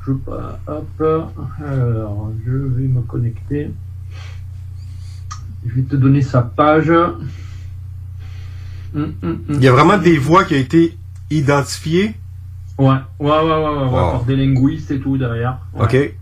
Je 0.05 0.11
pas. 0.13 0.59
Hop. 0.67 1.01
Alors, 1.65 2.31
je 2.45 2.51
vais 2.51 2.87
me 2.87 3.01
connecter. 3.01 3.71
Je 5.65 5.73
vais 5.75 5.83
te 5.83 5.95
donner 5.95 6.21
sa 6.21 6.41
page. 6.41 6.89
Hum, 6.89 7.17
hum, 8.95 9.13
hum. 9.23 9.39
Il 9.49 9.63
y 9.63 9.67
a 9.67 9.71
vraiment 9.71 9.97
des 9.97 10.17
voix 10.17 10.43
qui 10.43 10.53
ont 10.55 10.57
été 10.59 10.97
identifiées? 11.31 12.15
Ouais, 12.77 12.87
ouais, 13.19 13.29
ouais, 13.29 13.29
ouais, 13.41 13.47
ouais, 13.49 13.83
Wow. 13.85 14.11
par 14.11 14.23
des 14.25 14.35
linguistes 14.35 14.91
et 14.91 14.99
tout 14.99 15.17
derrière. 15.17 15.59
Ouais. 15.73 15.83
OK. 15.85 16.13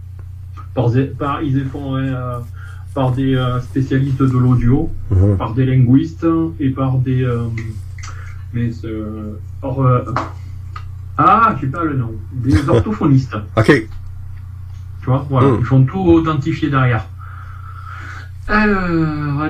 Par, 0.74 0.90
des- 0.90 1.06
par- 1.06 1.42
ils 1.42 1.66
font 1.66 1.96
euh, 1.96 2.40
par 2.94 3.12
des 3.14 3.36
euh, 3.36 3.60
spécialistes 3.62 4.20
de 4.22 4.38
l'audio, 4.38 4.90
Mhm. 5.10 5.38
par 5.38 5.54
des 5.54 5.66
linguistes 5.66 6.26
et 6.60 6.70
par 6.70 6.98
des. 7.00 7.24
euh, 7.24 7.46
mais 8.54 8.70
par, 9.62 9.80
ah, 11.28 11.56
j'ai 11.60 11.68
pas 11.68 11.84
le 11.84 11.96
nom. 11.96 12.12
Des 12.34 12.70
orthophonistes. 12.70 13.36
OK. 13.58 13.66
Tu 15.02 15.06
vois, 15.06 15.26
voilà. 15.30 15.48
Mhm. 15.50 15.58
Ils 15.60 15.66
font 15.66 15.84
tout 15.84 16.00
authentifier 16.00 16.70
derrière. 16.70 17.06
Alors. 18.48 19.50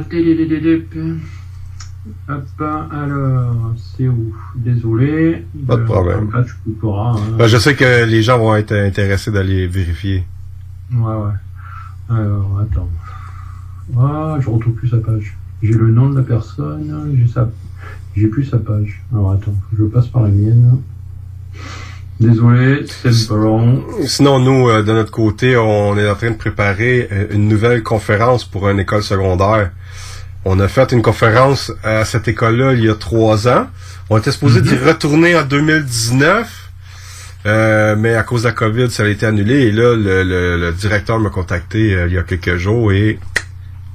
Hop, 2.29 2.43
alors, 2.91 3.73
c'est 3.77 4.07
où? 4.07 4.35
Désolé. 4.55 5.45
Pas 5.67 5.77
de 5.77 5.83
problème. 5.83 6.29
Tu 6.47 6.53
couperas. 6.63 7.11
hein. 7.15 7.35
Ben, 7.37 7.47
je 7.47 7.57
sais 7.57 7.75
que 7.75 8.05
les 8.05 8.23
gens 8.23 8.39
vont 8.39 8.55
être 8.55 8.71
intéressés 8.73 9.31
d'aller 9.31 9.67
vérifier. 9.67 10.23
Ouais, 10.93 10.99
ouais. 10.99 11.33
Alors, 12.09 12.59
attends. 12.59 12.89
Ah, 13.97 14.37
je 14.39 14.49
retrouve 14.49 14.73
plus 14.73 14.87
sa 14.89 14.97
page. 14.97 15.37
J'ai 15.61 15.73
le 15.73 15.91
nom 15.91 16.09
de 16.09 16.17
la 16.17 16.23
personne, 16.23 17.13
j'ai 17.15 17.27
sa... 17.27 17.47
j'ai 18.15 18.27
plus 18.27 18.45
sa 18.45 18.57
page. 18.57 19.03
Alors, 19.13 19.33
attends, 19.33 19.53
je 19.77 19.83
passe 19.83 20.07
par 20.07 20.23
la 20.23 20.29
mienne. 20.29 20.79
Désolé, 22.19 22.85
c'est 22.87 23.29
long. 23.31 23.83
Sinon, 24.05 24.39
nous, 24.39 24.69
euh, 24.69 24.83
de 24.83 24.91
notre 24.93 25.09
côté, 25.11 25.57
on 25.57 25.97
est 25.97 26.07
en 26.07 26.13
train 26.15 26.29
de 26.29 26.35
préparer 26.35 27.07
euh, 27.11 27.25
une 27.31 27.47
nouvelle 27.47 27.81
conférence 27.81 28.45
pour 28.45 28.69
une 28.69 28.79
école 28.79 29.01
secondaire. 29.01 29.71
On 30.45 30.59
a 30.59 30.67
fait 30.67 30.91
une 30.91 31.01
conférence 31.01 31.71
à 31.83 32.05
cette 32.05 32.27
école-là 32.27 32.73
il 32.73 32.83
y 32.85 32.89
a 32.89 32.95
trois 32.95 33.47
ans. 33.47 33.67
On 34.09 34.17
était 34.19 34.31
supposé 34.31 34.61
d'y 34.61 34.75
retourner 34.75 35.35
en 35.35 35.43
2019, 35.43 36.47
euh, 37.47 37.95
mais 37.97 38.13
à 38.13 38.21
cause 38.23 38.43
de 38.43 38.47
la 38.49 38.53
COVID, 38.53 38.91
ça 38.91 39.03
a 39.03 39.07
été 39.07 39.25
annulé. 39.25 39.55
Et 39.61 39.71
là, 39.71 39.95
le, 39.95 40.23
le- 40.23 40.57
le 40.57 40.71
directeur 40.73 41.19
m'a 41.19 41.29
contacté 41.31 41.93
euh, 41.95 42.07
il 42.07 42.13
y 42.13 42.17
a 42.19 42.23
quelques 42.23 42.57
jours 42.57 42.91
et 42.91 43.19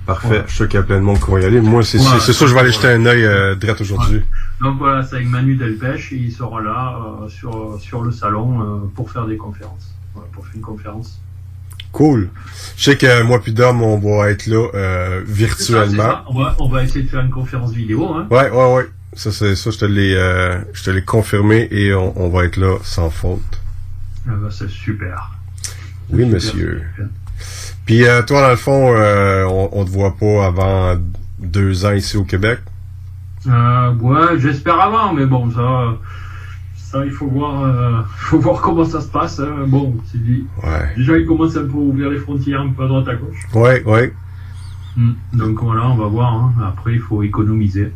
Parfait. 0.05 0.43
Je 0.47 0.53
suis 0.53 0.67
qu'il 0.67 0.75
y 0.75 0.77
a 0.77 0.83
plein 0.83 0.99
de 0.99 1.03
monde 1.03 1.19
qui 1.19 1.29
va 1.29 1.41
y 1.41 1.45
aller. 1.45 1.59
Moi, 1.59 1.83
c'est, 1.83 1.99
c'est 1.99 2.31
sûr 2.31 2.47
je 2.47 2.53
vais 2.53 2.61
aller 2.61 2.71
jeter 2.71 2.87
un 2.87 3.05
œil 3.05 3.25
euh, 3.25 3.55
direct 3.55 3.81
aujourd'hui. 3.81 4.21
Donc 4.61 4.77
voilà, 4.77 5.03
c'est 5.03 5.17
avec 5.17 5.27
Manu 5.27 5.57
Delpech, 5.57 6.13
il 6.13 6.31
sera 6.31 6.61
là 6.61 6.99
euh, 7.21 7.27
sur, 7.27 7.77
sur 7.81 8.01
le 8.01 8.13
salon 8.13 8.61
euh, 8.61 8.77
pour 8.95 9.11
faire 9.11 9.25
des 9.25 9.35
conférences. 9.35 9.93
Voilà, 10.13 10.29
pour 10.31 10.45
faire 10.45 10.55
une 10.55 10.61
conférence. 10.61 11.19
Cool. 11.91 12.29
Je 12.77 12.83
sais 12.83 12.95
que 12.97 13.23
moi 13.23 13.41
puis 13.41 13.51
Dom, 13.51 13.81
on 13.81 13.97
va 13.97 14.31
être 14.31 14.47
là 14.47 14.67
ça, 14.71 15.19
virtuellement. 15.25 16.03
ça. 16.03 16.23
On, 16.27 16.39
va, 16.39 16.55
on 16.59 16.69
va 16.69 16.83
essayer 16.83 17.03
de 17.03 17.09
faire 17.09 17.19
une 17.21 17.29
conférence 17.29 17.73
vidéo. 17.73 18.07
Hein. 18.13 18.27
Ouais, 18.31 18.49
ouais, 18.49 18.73
ouais. 18.75 18.89
Ça, 19.15 19.31
c'est 19.31 19.55
ça, 19.55 19.69
je 19.71 19.77
te 19.77 19.85
l'ai, 19.85 20.15
euh, 20.15 20.57
je 20.73 20.83
te 20.83 20.89
l'ai 20.89 21.03
confirmé 21.03 21.67
et 21.71 21.93
on, 21.93 22.19
on 22.19 22.29
va 22.29 22.45
être 22.45 22.57
là 22.57 22.77
sans 22.83 23.09
faute. 23.09 23.41
Ah 24.27 24.31
bah, 24.41 24.49
c'est 24.51 24.69
super. 24.69 25.31
Oui, 26.09 26.25
monsieur. 26.25 26.83
Puis 27.85 28.05
euh, 28.07 28.21
toi, 28.23 28.41
dans 28.41 28.49
le 28.49 28.55
fond, 28.55 28.93
euh, 28.95 29.43
on, 29.45 29.69
on 29.73 29.85
te 29.85 29.89
voit 29.89 30.15
pas 30.17 30.45
avant 30.47 30.95
deux 31.39 31.85
ans 31.85 31.91
ici 31.93 32.17
au 32.17 32.23
Québec? 32.23 32.59
Ouais, 33.45 34.39
j'espère 34.39 34.79
avant, 34.79 35.13
mais 35.13 35.25
bon, 35.25 35.51
ça, 35.51 35.95
ça, 36.77 37.05
il 37.05 37.11
faut 37.11 37.27
voir, 37.27 38.05
faut 38.17 38.39
voir 38.39 38.61
comment 38.61 38.85
ça 38.85 39.01
se 39.01 39.07
passe. 39.09 39.39
hein. 39.39 39.65
Bon, 39.67 39.95
dit. 40.13 40.45
Ouais. 40.63 40.93
Déjà, 40.97 41.17
ils 41.17 41.25
commencent 41.25 41.57
un 41.57 41.65
peu 41.65 41.73
à 41.73 41.81
ouvrir 41.81 42.09
les 42.09 42.19
frontières 42.19 42.61
un 42.61 42.69
peu 42.69 42.85
à 42.85 42.87
droite 42.87 43.07
à 43.09 43.15
gauche. 43.15 43.47
Ouais, 43.53 43.83
ouais. 43.83 44.13
Hmm. 44.95 45.13
Donc 45.33 45.61
voilà, 45.61 45.87
on 45.89 45.95
va 45.95 46.07
voir. 46.07 46.33
hein. 46.33 46.53
Après, 46.67 46.93
il 46.93 46.99
faut 47.01 47.21
économiser. 47.23 47.91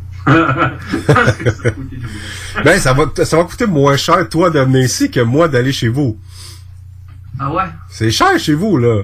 Parce 1.08 1.38
que 1.38 1.52
ça 1.52 1.72
coûte. 1.72 1.92
Ben, 2.64 2.80
ça 2.80 2.94
va, 2.94 3.06
ça 3.26 3.38
va 3.38 3.44
coûter 3.44 3.66
moins 3.66 3.98
cher, 3.98 4.28
toi, 4.30 4.50
de 4.50 4.60
venir 4.60 4.84
ici 4.84 5.10
que 5.10 5.20
moi 5.22 5.48
d'aller 5.48 5.72
chez 5.72 5.88
vous. 5.88 6.20
ah 7.40 7.52
ouais? 7.52 7.64
C'est 7.90 8.12
cher 8.12 8.38
chez 8.40 8.54
vous, 8.54 8.78
là. 8.78 9.04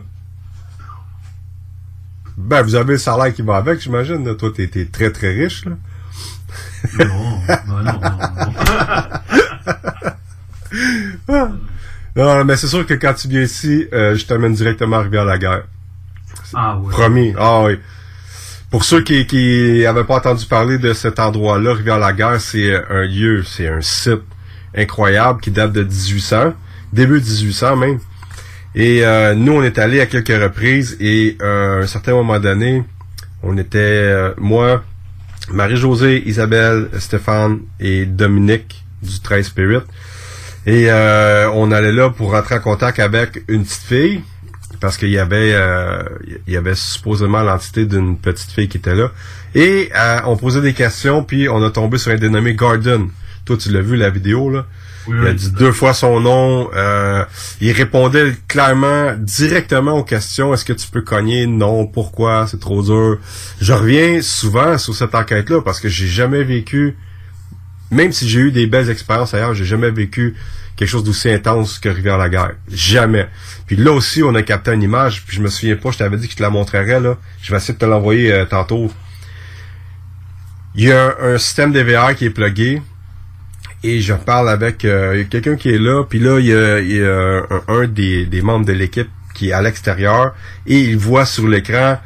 Ben, 2.36 2.62
vous 2.64 2.76
avez 2.76 2.94
le 2.94 2.98
salaire 2.98 3.34
qui 3.34 3.42
va 3.42 3.58
avec, 3.58 3.80
j'imagine. 3.80 4.36
Toi, 4.36 4.50
t'es, 4.56 4.68
t'es 4.68 4.86
très, 4.86 5.12
très 5.12 5.34
riche, 5.34 5.66
là. 5.66 5.72
Non, 7.06 7.40
bah 7.48 7.62
non, 7.68 7.84
non, 7.84 8.00
Ah. 11.30 11.50
Non, 12.16 12.46
mais 12.46 12.58
c'est 12.58 12.68
sûr 12.68 12.86
que 12.86 12.94
quand 12.96 13.14
tu 13.14 13.28
viens 13.28 13.42
ici, 13.42 13.88
euh, 13.94 14.16
je 14.16 14.26
t'amène 14.26 14.54
directement 14.54 14.98
à 14.98 15.02
Rivière-la-Guerre. 15.04 15.64
Ah 16.54 16.78
ouais. 16.78 16.92
Promis. 16.92 17.34
Ah 17.38 17.64
oui. 17.64 17.80
Pour 18.74 18.86
ceux 18.86 19.04
qui 19.04 19.28
qui 19.28 19.84
pas 19.86 20.16
entendu 20.16 20.48
parler 20.48 20.80
de 20.80 20.94
cet 20.94 21.20
endroit-là, 21.20 21.76
Rivière-la-Guerre, 21.76 22.42
c'est 22.42 22.74
un 22.90 23.04
lieu, 23.04 23.44
c'est 23.44 23.68
un 23.68 23.82
site 23.82 24.24
incroyable 24.76 25.42
qui 25.42 25.52
date 25.52 25.74
de 25.74 25.84
1800, 25.84 26.56
début 26.92 27.22
1800 27.22 27.76
même. 27.76 28.00
Et 28.74 29.06
euh, 29.06 29.36
nous, 29.36 29.52
on 29.52 29.62
est 29.62 29.78
allés 29.78 30.02
à 30.02 30.08
quelques 30.08 30.42
reprises 30.42 30.98
et 31.00 31.38
euh, 31.44 31.82
à 31.82 31.84
un 31.84 31.86
certain 31.86 32.14
moment 32.14 32.40
donné, 32.40 32.84
on 33.44 33.60
était 33.60 33.78
euh, 33.78 34.34
moi, 34.40 34.84
Marie-Josée, 35.52 36.24
Isabelle, 36.26 36.90
Stéphane 36.98 37.60
et 37.80 38.08
Dominique 38.08 38.84
du 39.04 39.20
13 39.20 39.46
Spirit. 39.46 39.84
Et 40.66 40.88
euh, 40.90 41.48
on 41.54 41.72
allait 41.72 41.92
là 41.92 42.10
pour 42.10 42.32
rentrer 42.32 42.56
en 42.56 42.60
contact 42.60 42.98
avec 42.98 43.44
une 43.50 43.66
petite 43.66 43.84
fille 43.84 44.24
parce 44.84 44.98
qu'il 44.98 45.12
y 45.12 45.18
avait 45.18 45.54
euh, 45.54 46.04
il 46.46 46.54
y 46.54 46.58
avait 46.58 46.76
supposément 46.76 47.42
l'entité 47.42 47.86
d'une 47.86 48.18
petite 48.18 48.52
fille 48.52 48.68
qui 48.68 48.76
était 48.76 48.96
là. 48.96 49.12
Et 49.56 49.90
euh, 49.96 50.20
on 50.26 50.36
posait 50.36 50.60
des 50.60 50.74
questions, 50.74 51.24
puis 51.24 51.48
on 51.48 51.64
a 51.64 51.70
tombé 51.70 51.98
sur 51.98 52.12
un 52.12 52.16
dénommé 52.16 52.54
Garden. 52.54 53.08
Toi, 53.46 53.56
tu 53.56 53.72
l'as 53.72 53.80
vu 53.80 53.96
la 53.96 54.10
vidéo 54.10 54.50
là? 54.50 54.66
Oui, 55.08 55.16
il 55.22 55.28
a 55.28 55.34
dit 55.34 55.52
deux 55.52 55.72
fois 55.72 55.94
son 55.94 56.20
nom. 56.20 56.70
euh, 56.76 57.24
il 57.62 57.72
répondait 57.72 58.34
clairement, 58.50 59.14
directement 59.18 59.94
aux 59.94 60.04
questions. 60.04 60.54
Est-ce 60.54 60.66
que 60.66 60.74
tu 60.74 60.90
peux 60.90 61.02
cogner? 61.02 61.48
Non. 61.48 61.88
Pourquoi? 61.88 62.46
C'est 62.48 62.60
trop 62.60 62.84
dur. 62.84 63.20
Je 63.62 63.72
reviens 63.72 64.22
souvent 64.22 64.78
sur 64.78 64.94
cette 64.94 65.16
enquête-là 65.16 65.62
parce 65.62 65.80
que 65.80 65.88
j'ai 65.88 66.08
jamais 66.08 66.44
vécu 66.44 66.98
même 67.92 68.12
si 68.12 68.28
j'ai 68.28 68.40
eu 68.40 68.52
des 68.52 68.66
belles 68.66 68.90
expériences 68.90 69.34
ailleurs, 69.34 69.54
j'ai 69.54 69.66
jamais 69.66 69.92
vécu 69.92 70.36
quelque 70.84 70.92
chose 70.92 71.06
d'aussi 71.06 71.30
intense 71.30 71.80
que 71.80 71.88
Rivière-la-Guerre. 71.88 72.56
Jamais. 72.70 73.28
Puis 73.68 73.78
là 73.78 73.94
aussi, 73.94 74.22
on 74.22 74.36
a 74.36 74.42
capté 74.42 74.74
une 74.74 74.84
image, 74.84 75.24
puis 75.26 75.38
je 75.38 75.42
me 75.42 75.48
souviens 75.48 75.78
pas, 75.78 75.92
je 75.92 75.98
t'avais 75.98 76.18
dit 76.18 76.28
que 76.28 76.34
je 76.34 76.38
te 76.38 76.44
la 76.44 76.50
montrerais, 76.50 77.00
là. 77.00 77.18
Je 77.42 77.52
vais 77.52 77.58
essayer 77.58 77.74
de 77.74 77.80
te 77.80 77.86
l'envoyer 77.86 78.34
euh, 78.34 78.46
tantôt. 78.46 78.92
Il 80.76 80.84
y 80.84 80.92
a 80.92 81.16
un, 81.22 81.38
système 81.38 81.72
DVR 81.72 82.16
qui 82.16 82.26
est 82.26 82.32
plugué, 82.32 82.82
et 83.82 84.02
je 84.02 84.14
parle 84.14 84.50
avec 84.50 84.84
euh, 84.84 85.24
quelqu'un 85.30 85.56
qui 85.56 85.70
est 85.70 85.78
là, 85.78 86.04
puis 86.04 86.20
là, 86.20 86.40
il 86.40 86.48
y 86.48 86.54
a, 86.54 87.44
un, 87.70 87.88
des, 87.88 88.42
membres 88.42 88.66
de 88.66 88.74
l'équipe 88.74 89.10
qui 89.34 89.50
est 89.50 89.54
à 89.54 89.62
l'extérieur, 89.62 90.34
et 90.68 90.82
il 90.82 90.98
voit 90.98 91.26
sur 91.26 91.48
l'écran 91.48 91.98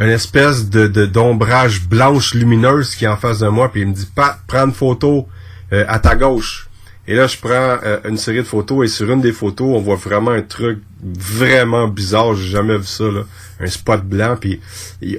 une 0.00 0.10
espèce 0.10 0.68
de 0.68 0.88
de- 0.88 1.06
d'ombrage 1.06 1.82
blanche 1.88 2.34
lumineuse 2.34 2.96
qui 2.96 3.04
est 3.04 3.08
en 3.08 3.16
face 3.16 3.38
de 3.38 3.48
moi, 3.48 3.70
puis 3.70 3.82
il 3.82 3.88
me 3.88 3.94
dit 3.94 4.08
Pat, 4.12 4.40
prends 4.48 4.66
une 4.66 4.72
photo 4.72 5.28
euh, 5.72 5.84
à 5.86 6.00
ta 6.00 6.16
gauche. 6.16 6.67
Et 7.10 7.14
là, 7.14 7.26
je 7.26 7.38
prends 7.38 7.78
euh, 7.84 8.00
une 8.06 8.18
série 8.18 8.36
de 8.36 8.42
photos 8.42 8.84
et 8.84 8.88
sur 8.88 9.10
une 9.10 9.22
des 9.22 9.32
photos, 9.32 9.66
on 9.74 9.80
voit 9.80 9.96
vraiment 9.96 10.30
un 10.30 10.42
truc 10.42 10.80
vraiment 11.02 11.88
bizarre. 11.88 12.34
J'ai 12.34 12.50
jamais 12.50 12.76
vu 12.76 12.84
ça, 12.84 13.04
là. 13.04 13.22
Un 13.60 13.66
spot 13.66 14.04
blanc, 14.04 14.36
puis 14.38 14.60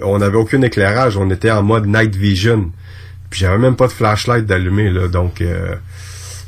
on 0.03 0.19
n'avait 0.19 0.37
aucun 0.37 0.61
éclairage. 0.61 1.17
On 1.17 1.31
était 1.31 1.49
en 1.49 1.63
mode 1.63 1.87
night 1.87 2.15
vision. 2.15 2.71
Puis 3.31 3.39
j'avais 3.39 3.57
même 3.57 3.75
pas 3.75 3.87
de 3.87 3.91
flashlight 3.91 4.45
d'allumé, 4.45 4.91
là. 4.91 5.07
Donc, 5.07 5.41
euh, 5.41 5.73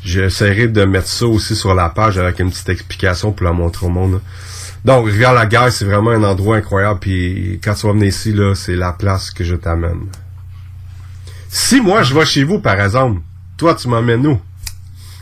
j'essaierai 0.05 0.67
de 0.67 0.85
mettre 0.85 1.07
ça 1.07 1.25
aussi 1.25 1.55
sur 1.55 1.73
la 1.73 1.89
page 1.89 2.19
avec 2.19 2.37
une 2.37 2.51
petite 2.51 2.69
explication 2.69 3.31
pour 3.31 3.43
la 3.43 3.51
montrer 3.51 3.87
au 3.87 3.89
monde. 3.89 4.21
Donc, 4.85 5.07
Rivière 5.07 5.33
la 5.33 5.47
Guerre, 5.47 5.71
c'est 5.71 5.85
vraiment 5.85 6.11
un 6.11 6.23
endroit 6.23 6.57
incroyable. 6.57 6.99
Puis 6.99 7.59
quand 7.63 7.73
tu 7.73 7.87
vas 7.87 7.93
venir 7.93 8.09
ici, 8.09 8.31
là, 8.31 8.53
c'est 8.53 8.75
la 8.75 8.93
place 8.93 9.31
que 9.31 9.43
je 9.43 9.55
t'amène. 9.55 10.05
Si 11.49 11.81
moi 11.81 12.03
je 12.03 12.13
vais 12.13 12.25
chez 12.25 12.43
vous, 12.43 12.59
par 12.59 12.79
exemple, 12.79 13.21
toi 13.57 13.73
tu 13.73 13.87
m'emmènes 13.87 14.27
où? 14.27 14.39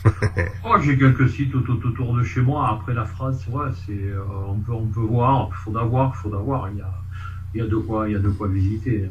Oh, 0.64 0.76
j'ai 0.80 0.96
quelques 0.96 1.28
sites 1.28 1.50
tout, 1.52 1.60
tout 1.60 1.80
autour 1.88 2.14
de 2.14 2.22
chez 2.22 2.40
moi. 2.40 2.68
Après 2.70 2.94
la 2.94 3.04
phrase, 3.04 3.44
ouais, 3.50 3.70
c'est, 3.86 3.92
euh, 3.92 4.20
on 4.48 4.54
peut, 4.54 4.72
on 4.72 4.86
peut 4.86 5.00
voir. 5.00 5.48
Il 5.50 5.56
faudra 5.56 5.84
voir, 5.84 6.12
il 6.14 6.18
faudra 6.22 6.40
voir. 6.40 6.68
Il 6.72 6.78
y 6.78 6.82
a, 6.82 6.90
il 7.54 7.60
y 7.60 7.62
a 7.62 7.66
de 7.66 7.76
quoi, 7.76 8.08
il 8.08 8.12
y 8.12 8.16
a 8.16 8.18
de 8.18 8.28
quoi 8.28 8.48
visiter. 8.48 9.08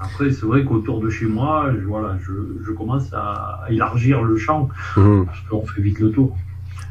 Après, 0.00 0.30
c'est 0.32 0.44
vrai 0.46 0.64
qu'autour 0.64 1.00
de 1.00 1.08
chez 1.08 1.26
moi, 1.26 1.66
je, 1.72 1.84
voilà, 1.86 2.16
je, 2.26 2.32
je 2.66 2.72
commence 2.72 3.12
à, 3.12 3.60
à 3.64 3.70
élargir 3.70 4.22
le 4.22 4.36
champ 4.36 4.68
Mhm. 4.96 5.26
parce 5.26 5.40
qu'on 5.48 5.64
fait 5.66 5.80
vite 5.80 6.00
le 6.00 6.10
tour. 6.10 6.36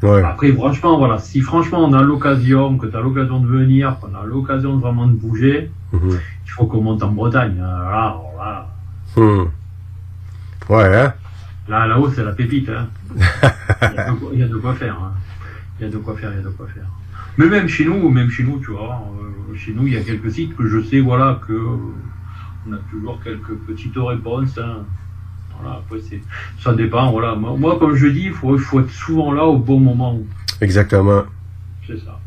Ouais. 0.02 0.22
Après, 0.22 0.52
franchement, 0.52 0.98
voilà, 0.98 1.18
si 1.18 1.40
franchement 1.40 1.84
on 1.84 1.92
a 1.92 2.02
l'occasion, 2.02 2.76
que 2.78 2.86
tu 2.86 2.96
as 2.96 3.00
l'occasion 3.00 3.40
de 3.40 3.46
venir, 3.46 3.98
qu'on 4.00 4.14
a 4.14 4.24
l'occasion 4.24 4.76
vraiment 4.78 5.06
de 5.06 5.12
bouger, 5.12 5.70
Mhm. 5.92 6.18
il 6.46 6.50
faut 6.50 6.66
qu'on 6.66 6.80
monte 6.80 7.02
en 7.02 7.12
Bretagne. 7.12 7.58
hein. 7.62 7.78
Là, 7.90 8.16
là, 8.38 8.68
Hmm. 9.16 9.44
Ouais, 10.68 10.96
hein? 10.96 11.12
Là, 11.68 11.86
là-haut, 11.86 12.10
c'est 12.14 12.24
la 12.24 12.32
pépite. 12.32 12.68
Hein. 12.68 12.88
il, 14.32 14.38
y 14.38 14.42
a 14.42 14.48
de 14.48 14.56
quoi, 14.56 14.74
faire. 14.74 14.94
hein. 15.02 15.12
Il 15.80 15.84
y 15.86 15.88
a 15.88 15.90
de 15.92 15.96
quoi 15.98 16.14
faire, 16.16 16.30
il 16.32 16.36
y 16.36 16.40
a 16.40 16.42
de 16.42 16.48
quoi 16.50 16.66
faire. 16.72 16.84
Mais 17.38 17.46
même 17.46 17.68
chez 17.68 17.84
nous, 17.84 18.08
même 18.10 18.30
chez 18.30 18.42
nous, 18.44 18.60
tu 18.60 18.70
vois, 18.72 19.02
euh, 19.20 19.56
chez 19.56 19.72
nous, 19.72 19.86
il 19.86 19.94
y 19.94 19.96
a 19.96 20.00
quelques 20.02 20.30
sites 20.30 20.54
que 20.56 20.68
je 20.68 20.82
sais, 20.82 21.00
voilà, 21.00 21.40
que 21.46 21.52
euh, 21.52 21.76
on 22.68 22.72
a 22.74 22.78
toujours 22.90 23.20
quelques 23.22 23.54
petites 23.66 23.96
réponses. 23.96 24.58
hein. 24.58 24.84
Voilà, 25.58 25.78
après, 25.78 25.98
c'est, 26.08 26.20
ça 26.62 26.74
dépend, 26.74 27.10
voilà. 27.10 27.34
Moi, 27.34 27.54
moi, 27.56 27.78
comme 27.78 27.94
je 27.96 28.06
dis, 28.08 28.24
il 28.26 28.32
faut, 28.32 28.56
être 28.58 28.90
souvent 28.90 29.32
là 29.32 29.44
au 29.44 29.56
bon 29.56 29.80
moment. 29.80 30.18
Exactement. 30.60 31.22
C'est 31.86 31.98
ça. 31.98 32.18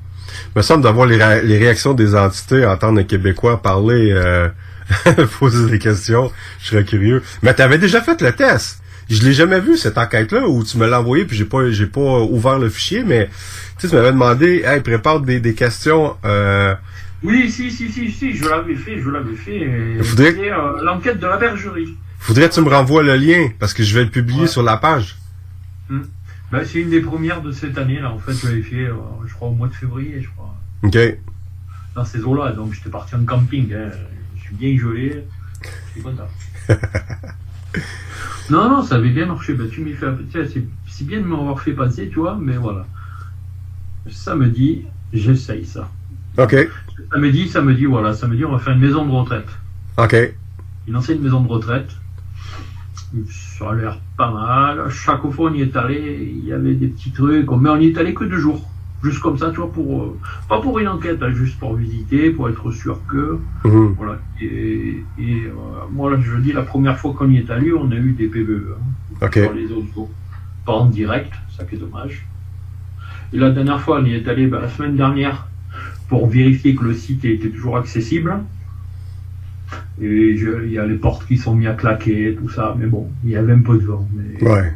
Il 0.56 0.58
me 0.58 0.62
semble 0.62 0.84
d'avoir 0.84 1.06
les, 1.06 1.22
ré- 1.24 1.44
les 1.44 1.58
réactions 1.58 1.94
des 1.94 2.16
entités, 2.16 2.66
entendre 2.66 3.00
un 3.00 3.04
Québécois 3.04 3.62
parler, 3.62 4.12
euh, 4.12 4.50
poser 5.40 5.70
des 5.70 5.80
questions. 5.80 6.32
Je 6.60 6.68
serais 6.70 6.84
curieux. 6.86 7.22
Mais 7.44 7.54
tu 7.54 7.62
avais 7.62 7.78
déjà 7.78 8.02
fait 8.02 8.20
le 8.22 8.32
test. 8.34 8.82
Je 9.10 9.24
l'ai 9.24 9.34
jamais 9.34 9.60
vu, 9.62 9.78
cette 9.78 9.98
enquête-là, 9.98 10.48
où 10.48 10.64
tu 10.64 10.78
me 10.78 10.86
l'as 10.88 11.00
envoyé, 11.00 11.26
puis 11.26 11.38
j'ai 11.38 11.46
pas, 11.46 11.70
j'ai 11.72 11.86
pas 11.88 12.20
ouvert 12.22 12.60
le 12.60 12.70
fichier, 12.70 13.04
mais 13.06 13.28
tu 13.78 13.82
sais, 13.84 13.90
tu 13.90 13.96
m'avais 13.96 14.12
demandé, 14.12 14.64
hey, 14.66 14.82
prépare 14.82 15.22
des, 15.22 15.40
des 15.40 15.54
questions, 15.54 16.18
euh, 16.26 16.76
Oui, 17.24 17.50
si, 17.50 17.72
si, 17.72 17.90
si, 17.92 18.12
si, 18.12 18.36
je 18.36 18.48
l'avais 18.50 18.76
fait, 18.76 19.00
je 19.00 19.10
l'avais 19.10 19.36
fait. 19.36 20.04
Faudrait- 20.04 20.36
euh, 20.52 20.84
l'enquête 20.84 21.20
de 21.20 21.26
la 21.28 21.38
bergerie. 21.38 21.96
faudrait 22.20 22.50
que 22.50 22.54
tu 22.56 22.62
me 22.62 22.70
renvoies 22.70 23.04
le 23.04 23.16
lien, 23.16 23.50
parce 23.60 23.74
que 23.74 23.82
je 23.84 23.94
vais 23.98 24.04
le 24.04 24.10
publier 24.12 24.46
sur 24.48 24.62
la 24.64 24.76
page. 24.78 25.16
Hmm. 25.90 26.02
Ben, 26.52 26.64
c'est 26.66 26.80
une 26.80 26.90
des 26.90 27.02
premières 27.02 27.42
de 27.42 27.52
cette 27.52 27.78
année, 27.78 28.00
là. 28.00 28.12
En 28.12 28.20
fait, 28.20 28.34
je 28.34 28.48
l'avais 28.48 28.62
fait, 28.62 28.86
euh, 28.86 28.94
je 29.28 29.34
crois, 29.34 29.50
au 29.50 29.54
mois 29.54 29.68
de 29.70 29.74
février, 29.74 30.22
je 30.22 30.28
crois. 30.36 30.54
OK. 30.84 30.98
Dans 31.96 32.06
ces 32.06 32.20
eaux-là. 32.24 32.52
Donc, 32.52 32.74
j'étais 32.74 32.90
parti 32.90 33.16
en 33.16 33.24
camping. 33.26 33.74
hein. 33.74 33.90
Je 34.38 34.42
suis 34.44 34.56
bien 34.56 34.78
gelé. 34.78 35.24
Je 35.64 35.92
suis 35.94 36.02
content. 36.02 36.28
non, 38.50 38.70
non, 38.70 38.84
ça 38.84 38.96
avait 38.96 39.10
bien 39.10 39.26
marché. 39.26 39.54
Ben, 39.54 39.70
tu 39.70 39.82
m'y 39.82 39.94
fais. 39.94 40.08
C'est 40.88 41.06
bien 41.06 41.20
de 41.20 41.26
m'avoir 41.26 41.60
fait 41.60 41.74
passer, 41.74 42.10
tu 42.10 42.20
vois, 42.20 42.38
mais 42.40 42.58
voilà. 42.58 42.86
Samedi, 44.10 44.86
j'essaye 45.14 45.66
ça. 45.66 45.90
OK. 46.38 46.56
Samedi, 47.12 47.48
samedi, 47.48 47.86
voilà. 47.86 48.14
Samedi, 48.14 48.46
on 48.46 48.52
va 48.52 48.60
faire 48.60 48.74
une 48.74 48.80
maison 48.80 49.06
de 49.06 49.12
retraite. 49.12 49.50
OK. 49.98 50.16
Une 50.88 50.96
ancienne 50.96 51.20
maison 51.20 51.42
de 51.42 51.48
retraite. 51.48 51.90
Ça 53.30 53.72
a 53.72 53.76
l'air 53.76 54.00
pas 54.18 54.32
mal. 54.32 54.90
Chaque 54.90 55.28
fois, 55.30 55.50
on 55.52 55.54
y 55.54 55.62
est 55.62 55.76
allé, 55.76 56.30
il 56.38 56.46
y 56.46 56.54
avait 56.54 56.74
des 56.74 56.88
petits 56.88 57.12
trucs, 57.12 57.50
mais 57.50 57.70
on 57.70 57.78
y 57.78 57.88
est 57.88 57.98
allé 57.98 58.14
que 58.14 58.26
deux 58.26 58.40
jours. 58.40 58.70
Juste 59.04 59.20
comme 59.22 59.38
ça, 59.38 59.52
tu 59.52 59.58
vois, 59.58 59.72
pour, 59.72 60.02
euh, 60.04 60.20
pas 60.50 60.60
pour 60.60 60.80
une 60.80 60.88
enquête, 60.88 61.22
hein, 61.22 61.32
juste 61.32 61.60
pour 61.60 61.76
visiter, 61.76 62.32
pour 62.32 62.50
être 62.50 62.72
sûr 62.72 63.06
que, 63.08 63.38
Mhm. 63.64 63.94
voilà. 63.96 64.20
Et, 64.42 65.06
et, 65.18 65.44
euh, 65.46 65.54
moi, 65.92 66.10
là, 66.12 66.18
je 66.20 66.36
dis, 66.38 66.52
la 66.52 66.64
première 66.64 66.98
fois 66.98 67.14
qu'on 67.14 67.30
y 67.30 67.38
est 67.38 67.50
allé, 67.52 67.72
on 67.74 67.92
a 67.92 67.96
eu 67.96 68.14
des 68.14 68.28
PVE, 68.28 68.76
hein, 68.80 69.16
sur 69.32 69.54
les 69.54 69.72
autres 69.72 70.10
Pas 70.66 70.74
en 70.74 70.88
direct, 70.90 71.32
ça 71.56 71.64
qui 71.64 71.76
est 71.76 71.78
dommage. 71.78 72.28
Et 73.32 73.38
la 73.38 73.52
dernière 73.52 73.80
fois, 73.80 74.00
on 74.02 74.06
y 74.06 74.14
est 74.16 74.28
allé, 74.28 74.48
ben, 74.48 74.60
la 74.60 74.68
semaine 74.70 74.96
dernière, 74.98 75.48
pour 76.10 76.28
vérifier 76.28 76.76
que 76.76 76.84
le 76.84 76.94
site 76.94 77.24
était 77.24 77.50
toujours 77.50 77.78
accessible. 77.78 78.36
Et 80.02 80.32
il 80.32 80.72
y 80.72 80.78
a 80.78 80.86
les 80.86 80.96
portes 80.96 81.26
qui 81.26 81.38
sont 81.38 81.56
mis 81.56 81.68
à 81.68 81.74
claquer, 81.74 82.36
tout 82.36 82.50
ça, 82.50 82.76
mais 82.78 82.86
bon, 82.88 83.10
il 83.24 83.30
y 83.32 83.36
avait 83.36 83.54
un 83.54 83.62
peu 83.62 83.78
de 83.78 83.86
vent. 83.86 84.08
Mais 84.14 84.44
Ouais. 84.44 84.74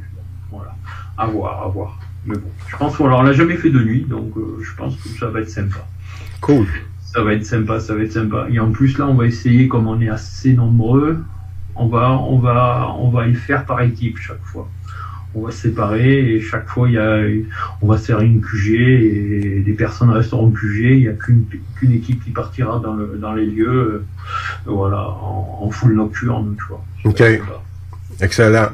voilà, 0.49 0.75
à 1.17 1.25
voir, 1.27 1.63
à 1.63 1.67
voir. 1.67 1.99
Mais 2.25 2.35
bon, 2.35 2.49
je 2.67 2.77
pense 2.77 2.95
qu'on 2.97 3.11
on 3.11 3.21
l'a 3.23 3.33
jamais 3.33 3.55
fait 3.55 3.69
de 3.69 3.79
nuit, 3.79 4.05
donc 4.07 4.35
euh, 4.37 4.59
je 4.61 4.75
pense 4.75 4.95
que 4.97 5.09
ça 5.19 5.27
va 5.27 5.41
être 5.41 5.49
sympa. 5.49 5.87
Cool. 6.39 6.67
Ça 7.01 7.23
va 7.23 7.33
être 7.33 7.45
sympa, 7.45 7.79
ça 7.79 7.95
va 7.95 8.03
être 8.03 8.13
sympa. 8.13 8.47
Et 8.51 8.59
en 8.59 8.71
plus 8.71 8.97
là, 8.97 9.07
on 9.07 9.15
va 9.15 9.25
essayer, 9.25 9.67
comme 9.67 9.87
on 9.87 9.99
est 10.01 10.09
assez 10.09 10.53
nombreux, 10.53 11.23
on 11.75 11.87
va, 11.87 12.11
on 12.11 12.37
va, 12.37 12.93
on 12.99 13.09
va 13.09 13.27
y 13.27 13.33
faire 13.33 13.65
par 13.65 13.81
équipe 13.81 14.17
chaque 14.17 14.43
fois. 14.43 14.69
On 15.33 15.45
va 15.45 15.51
se 15.51 15.59
séparer 15.59 16.35
et 16.35 16.41
chaque 16.41 16.67
fois 16.67 16.89
il 16.89 16.95
y 16.95 16.97
a, 16.97 17.21
on 17.81 17.87
va 17.87 17.97
se 17.97 18.07
faire 18.07 18.19
une 18.19 18.41
QG 18.41 18.73
et 18.75 19.63
les 19.65 19.73
personnes 19.73 20.09
resteront 20.09 20.51
QG. 20.51 20.79
Il 20.83 20.99
n'y 20.99 21.07
a 21.07 21.13
qu'une 21.13 21.45
qu'une 21.77 21.93
équipe 21.93 22.21
qui 22.23 22.31
partira 22.31 22.79
dans, 22.79 22.95
le, 22.95 23.17
dans 23.17 23.33
les 23.33 23.45
lieux, 23.45 23.69
euh, 23.69 24.05
voilà, 24.65 25.07
en, 25.07 25.59
en 25.61 25.69
full 25.71 25.95
nocturne, 25.95 26.55
tu 26.57 26.65
vois. 26.67 26.83
OK. 27.05 27.23
Excellent. 28.19 28.69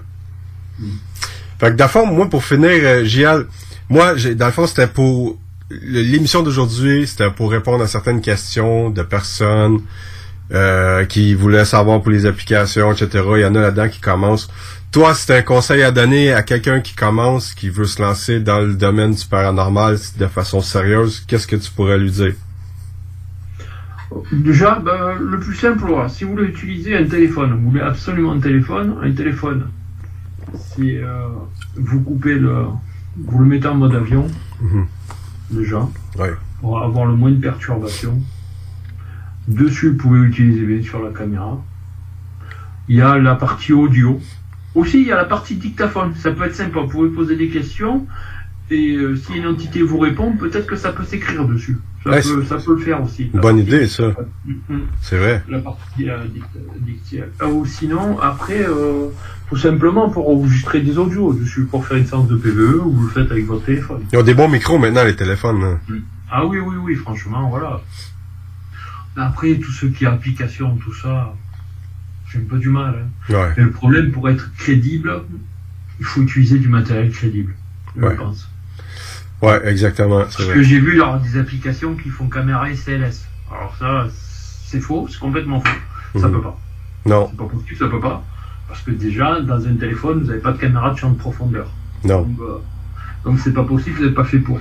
Fait 1.59 1.71
que 1.71 1.75
dans 1.75 1.85
le 1.85 1.89
fond, 1.89 2.05
moi, 2.05 2.29
pour 2.29 2.43
finir, 2.43 2.69
euh, 2.71 3.03
Gial, 3.03 3.45
moi, 3.89 4.15
j'ai, 4.15 4.35
dans 4.35 4.47
le 4.47 4.51
fond, 4.51 4.67
c'était 4.67 4.87
pour 4.87 5.37
l'émission 5.69 6.43
d'aujourd'hui, 6.43 7.07
c'était 7.07 7.31
pour 7.31 7.51
répondre 7.51 7.83
à 7.83 7.87
certaines 7.87 8.21
questions 8.21 8.89
de 8.89 9.01
personnes 9.01 9.81
euh, 10.53 11.05
qui 11.05 11.33
voulaient 11.33 11.65
savoir 11.65 12.01
pour 12.01 12.11
les 12.11 12.25
applications, 12.25 12.91
etc. 12.91 13.23
Il 13.35 13.41
y 13.41 13.45
en 13.45 13.55
a 13.55 13.61
là-dedans 13.61 13.89
qui 13.89 13.99
commencent. 13.99 14.49
Toi, 14.91 15.13
t'as 15.27 15.37
un 15.37 15.41
conseil 15.41 15.83
à 15.83 15.91
donner 15.91 16.31
à 16.31 16.43
quelqu'un 16.43 16.79
qui 16.79 16.95
commence, 16.95 17.53
qui 17.53 17.69
veut 17.69 17.85
se 17.85 18.01
lancer 18.01 18.39
dans 18.39 18.59
le 18.59 18.73
domaine 18.73 19.13
du 19.13 19.25
paranormal 19.25 19.97
de 20.17 20.27
façon 20.27 20.61
sérieuse, 20.61 21.23
qu'est-ce 21.27 21.47
que 21.47 21.57
tu 21.57 21.69
pourrais 21.71 21.97
lui 21.97 22.11
dire? 22.11 22.33
Déjà, 24.31 24.79
ben, 24.79 25.15
le 25.19 25.39
plus 25.39 25.55
simple, 25.55 25.91
si 26.07 26.23
vous 26.23 26.31
voulez 26.31 26.47
utiliser 26.47 26.95
un 26.95 27.03
téléphone, 27.03 27.59
vous 27.61 27.71
voulez 27.71 27.81
absolument 27.81 28.31
un 28.31 28.39
téléphone, 28.39 28.95
un 29.03 29.11
téléphone, 29.11 29.67
si 30.55 30.97
euh, 30.97 31.27
vous 31.75 32.01
coupez 32.01 32.35
le, 32.35 32.65
vous 33.17 33.39
le 33.39 33.45
mettez 33.45 33.67
en 33.67 33.75
mode 33.75 33.95
avion, 33.95 34.27
déjà, 35.49 35.87
pour 36.61 36.81
avoir 36.81 37.05
le 37.05 37.15
moins 37.15 37.31
de 37.31 37.39
perturbations. 37.39 38.21
Dessus, 39.47 39.91
vous 39.91 39.97
pouvez 39.97 40.19
utiliser 40.19 40.65
bien 40.65 40.81
sûr 40.81 41.01
la 41.01 41.11
caméra. 41.11 41.61
Il 42.89 42.97
y 42.97 43.01
a 43.01 43.17
la 43.17 43.35
partie 43.35 43.73
audio. 43.73 44.19
Aussi, 44.75 45.01
il 45.01 45.07
y 45.07 45.11
a 45.11 45.15
la 45.15 45.25
partie 45.25 45.55
dictaphone. 45.55 46.13
Ça 46.15 46.31
peut 46.31 46.45
être 46.45 46.55
sympa. 46.55 46.81
Vous 46.81 46.87
pouvez 46.87 47.09
poser 47.09 47.35
des 47.35 47.49
questions. 47.49 48.05
Et 48.69 48.95
euh, 48.95 49.15
si 49.15 49.37
une 49.37 49.47
entité 49.47 49.81
vous 49.81 49.99
répond, 49.99 50.33
peut-être 50.33 50.67
que 50.67 50.75
ça 50.75 50.91
peut 50.91 51.05
s'écrire 51.05 51.45
dessus. 51.45 51.77
Ça, 52.07 52.13
Ouais, 52.13 52.21
peut, 52.21 52.43
c'est- 52.43 52.47
ça 52.49 52.57
peut 52.65 52.75
le 52.75 52.81
faire 52.81 53.03
aussi. 53.03 53.25
Bonne 53.33 53.59
idée, 53.59 53.85
ça. 53.87 54.13
Mhm. 54.45 54.81
C'est 55.01 55.17
vrai. 55.17 55.43
La 55.49 55.59
partie 55.59 56.09
euh, 56.09 56.17
dict- 56.33 56.79
dictielle. 56.79 57.31
Ah, 57.39 57.47
Ou 57.47 57.65
sinon, 57.65 58.17
après, 58.21 58.65
euh, 58.65 59.07
tout 59.49 59.57
simplement 59.57 60.09
pour 60.09 60.29
enregistrer 60.29 60.79
des 60.79 60.97
audios 60.97 61.33
dessus, 61.33 61.65
pour 61.65 61.85
faire 61.85 61.97
une 61.97 62.05
séance 62.05 62.27
de 62.29 62.35
PVE, 62.37 62.85
ou 62.85 62.91
vous 62.91 63.03
le 63.07 63.09
faites 63.11 63.29
avec 63.29 63.45
votre 63.45 63.65
téléphone. 63.65 64.03
Ils 64.13 64.19
ont 64.19 64.23
des 64.23 64.33
bons 64.33 64.47
micros 64.47 64.77
maintenant, 64.77 65.03
les 65.03 65.15
téléphones. 65.17 65.59
là. 65.61 65.79
Ah 66.31 66.45
oui, 66.45 66.59
oui, 66.59 66.75
oui, 66.81 66.95
franchement, 66.95 67.49
voilà. 67.49 67.81
Après, 69.15 69.55
tout 69.55 69.71
ce 69.71 69.85
qui 69.87 70.03
est 70.05 70.07
application, 70.07 70.75
tout 70.77 70.93
ça, 70.93 71.33
j'ai 72.31 72.39
un 72.39 72.43
peu 72.47 72.57
du 72.59 72.69
mal. 72.69 73.05
hein. 73.29 73.33
Ouais. 73.33 73.53
Et 73.57 73.61
le 73.61 73.71
problème, 73.71 74.11
pour 74.11 74.29
être 74.29 74.51
crédible, 74.57 75.11
il 75.99 76.05
faut 76.05 76.21
utiliser 76.21 76.59
du 76.59 76.69
matériel 76.69 77.09
crédible, 77.11 77.53
je 77.97 78.01
Ouais. 78.05 78.15
pense. 78.15 78.47
Ouais, 79.41 79.61
exactement. 79.67 80.21
C'est 80.29 80.37
Parce 80.37 80.43
vrai. 80.45 80.53
que 80.55 80.63
j'ai 80.63 80.79
vu 80.79 80.93
alors, 81.01 81.19
des 81.19 81.37
applications 81.37 81.95
qui 81.95 82.09
font 82.09 82.27
caméra 82.27 82.69
et 82.69 82.75
CLS. 82.75 83.25
Alors 83.51 83.75
ça, 83.79 84.07
c'est 84.65 84.79
faux, 84.81 85.07
c'est 85.09 85.19
complètement 85.19 85.61
faux. 85.61 86.19
Ça 86.19 86.27
Mhm. 86.27 86.33
peut 86.33 86.41
pas. 86.41 86.59
Non. 87.05 87.27
C'est 87.31 87.37
pas 87.37 87.43
possible, 87.45 87.77
ça 87.77 87.87
peut 87.87 87.99
pas. 87.99 88.23
Parce 88.67 88.81
que 88.81 88.91
déjà, 88.91 89.39
dans 89.41 89.65
un 89.65 89.75
téléphone, 89.75 90.21
vous 90.21 90.27
n'avez 90.27 90.39
pas 90.41 90.51
de 90.51 90.57
caméra 90.57 90.91
de 90.91 90.97
champ 90.97 91.11
de 91.11 91.17
profondeur. 91.17 91.67
Non. 92.03 92.23
Donc, 92.23 92.39
euh, 92.41 93.37
c'est 93.37 93.53
pas 93.53 93.63
possible, 93.63 93.97
vous 93.97 94.05
n'êtes 94.05 94.15
pas 94.15 94.23
fait 94.25 94.39
pour. 94.39 94.59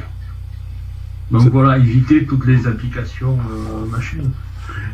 Donc 1.30 1.42
voilà, 1.50 1.78
évitez 1.78 2.24
toutes 2.24 2.46
les 2.46 2.66
applications 2.68 3.36
euh, 3.50 3.86
machines. 3.90 4.30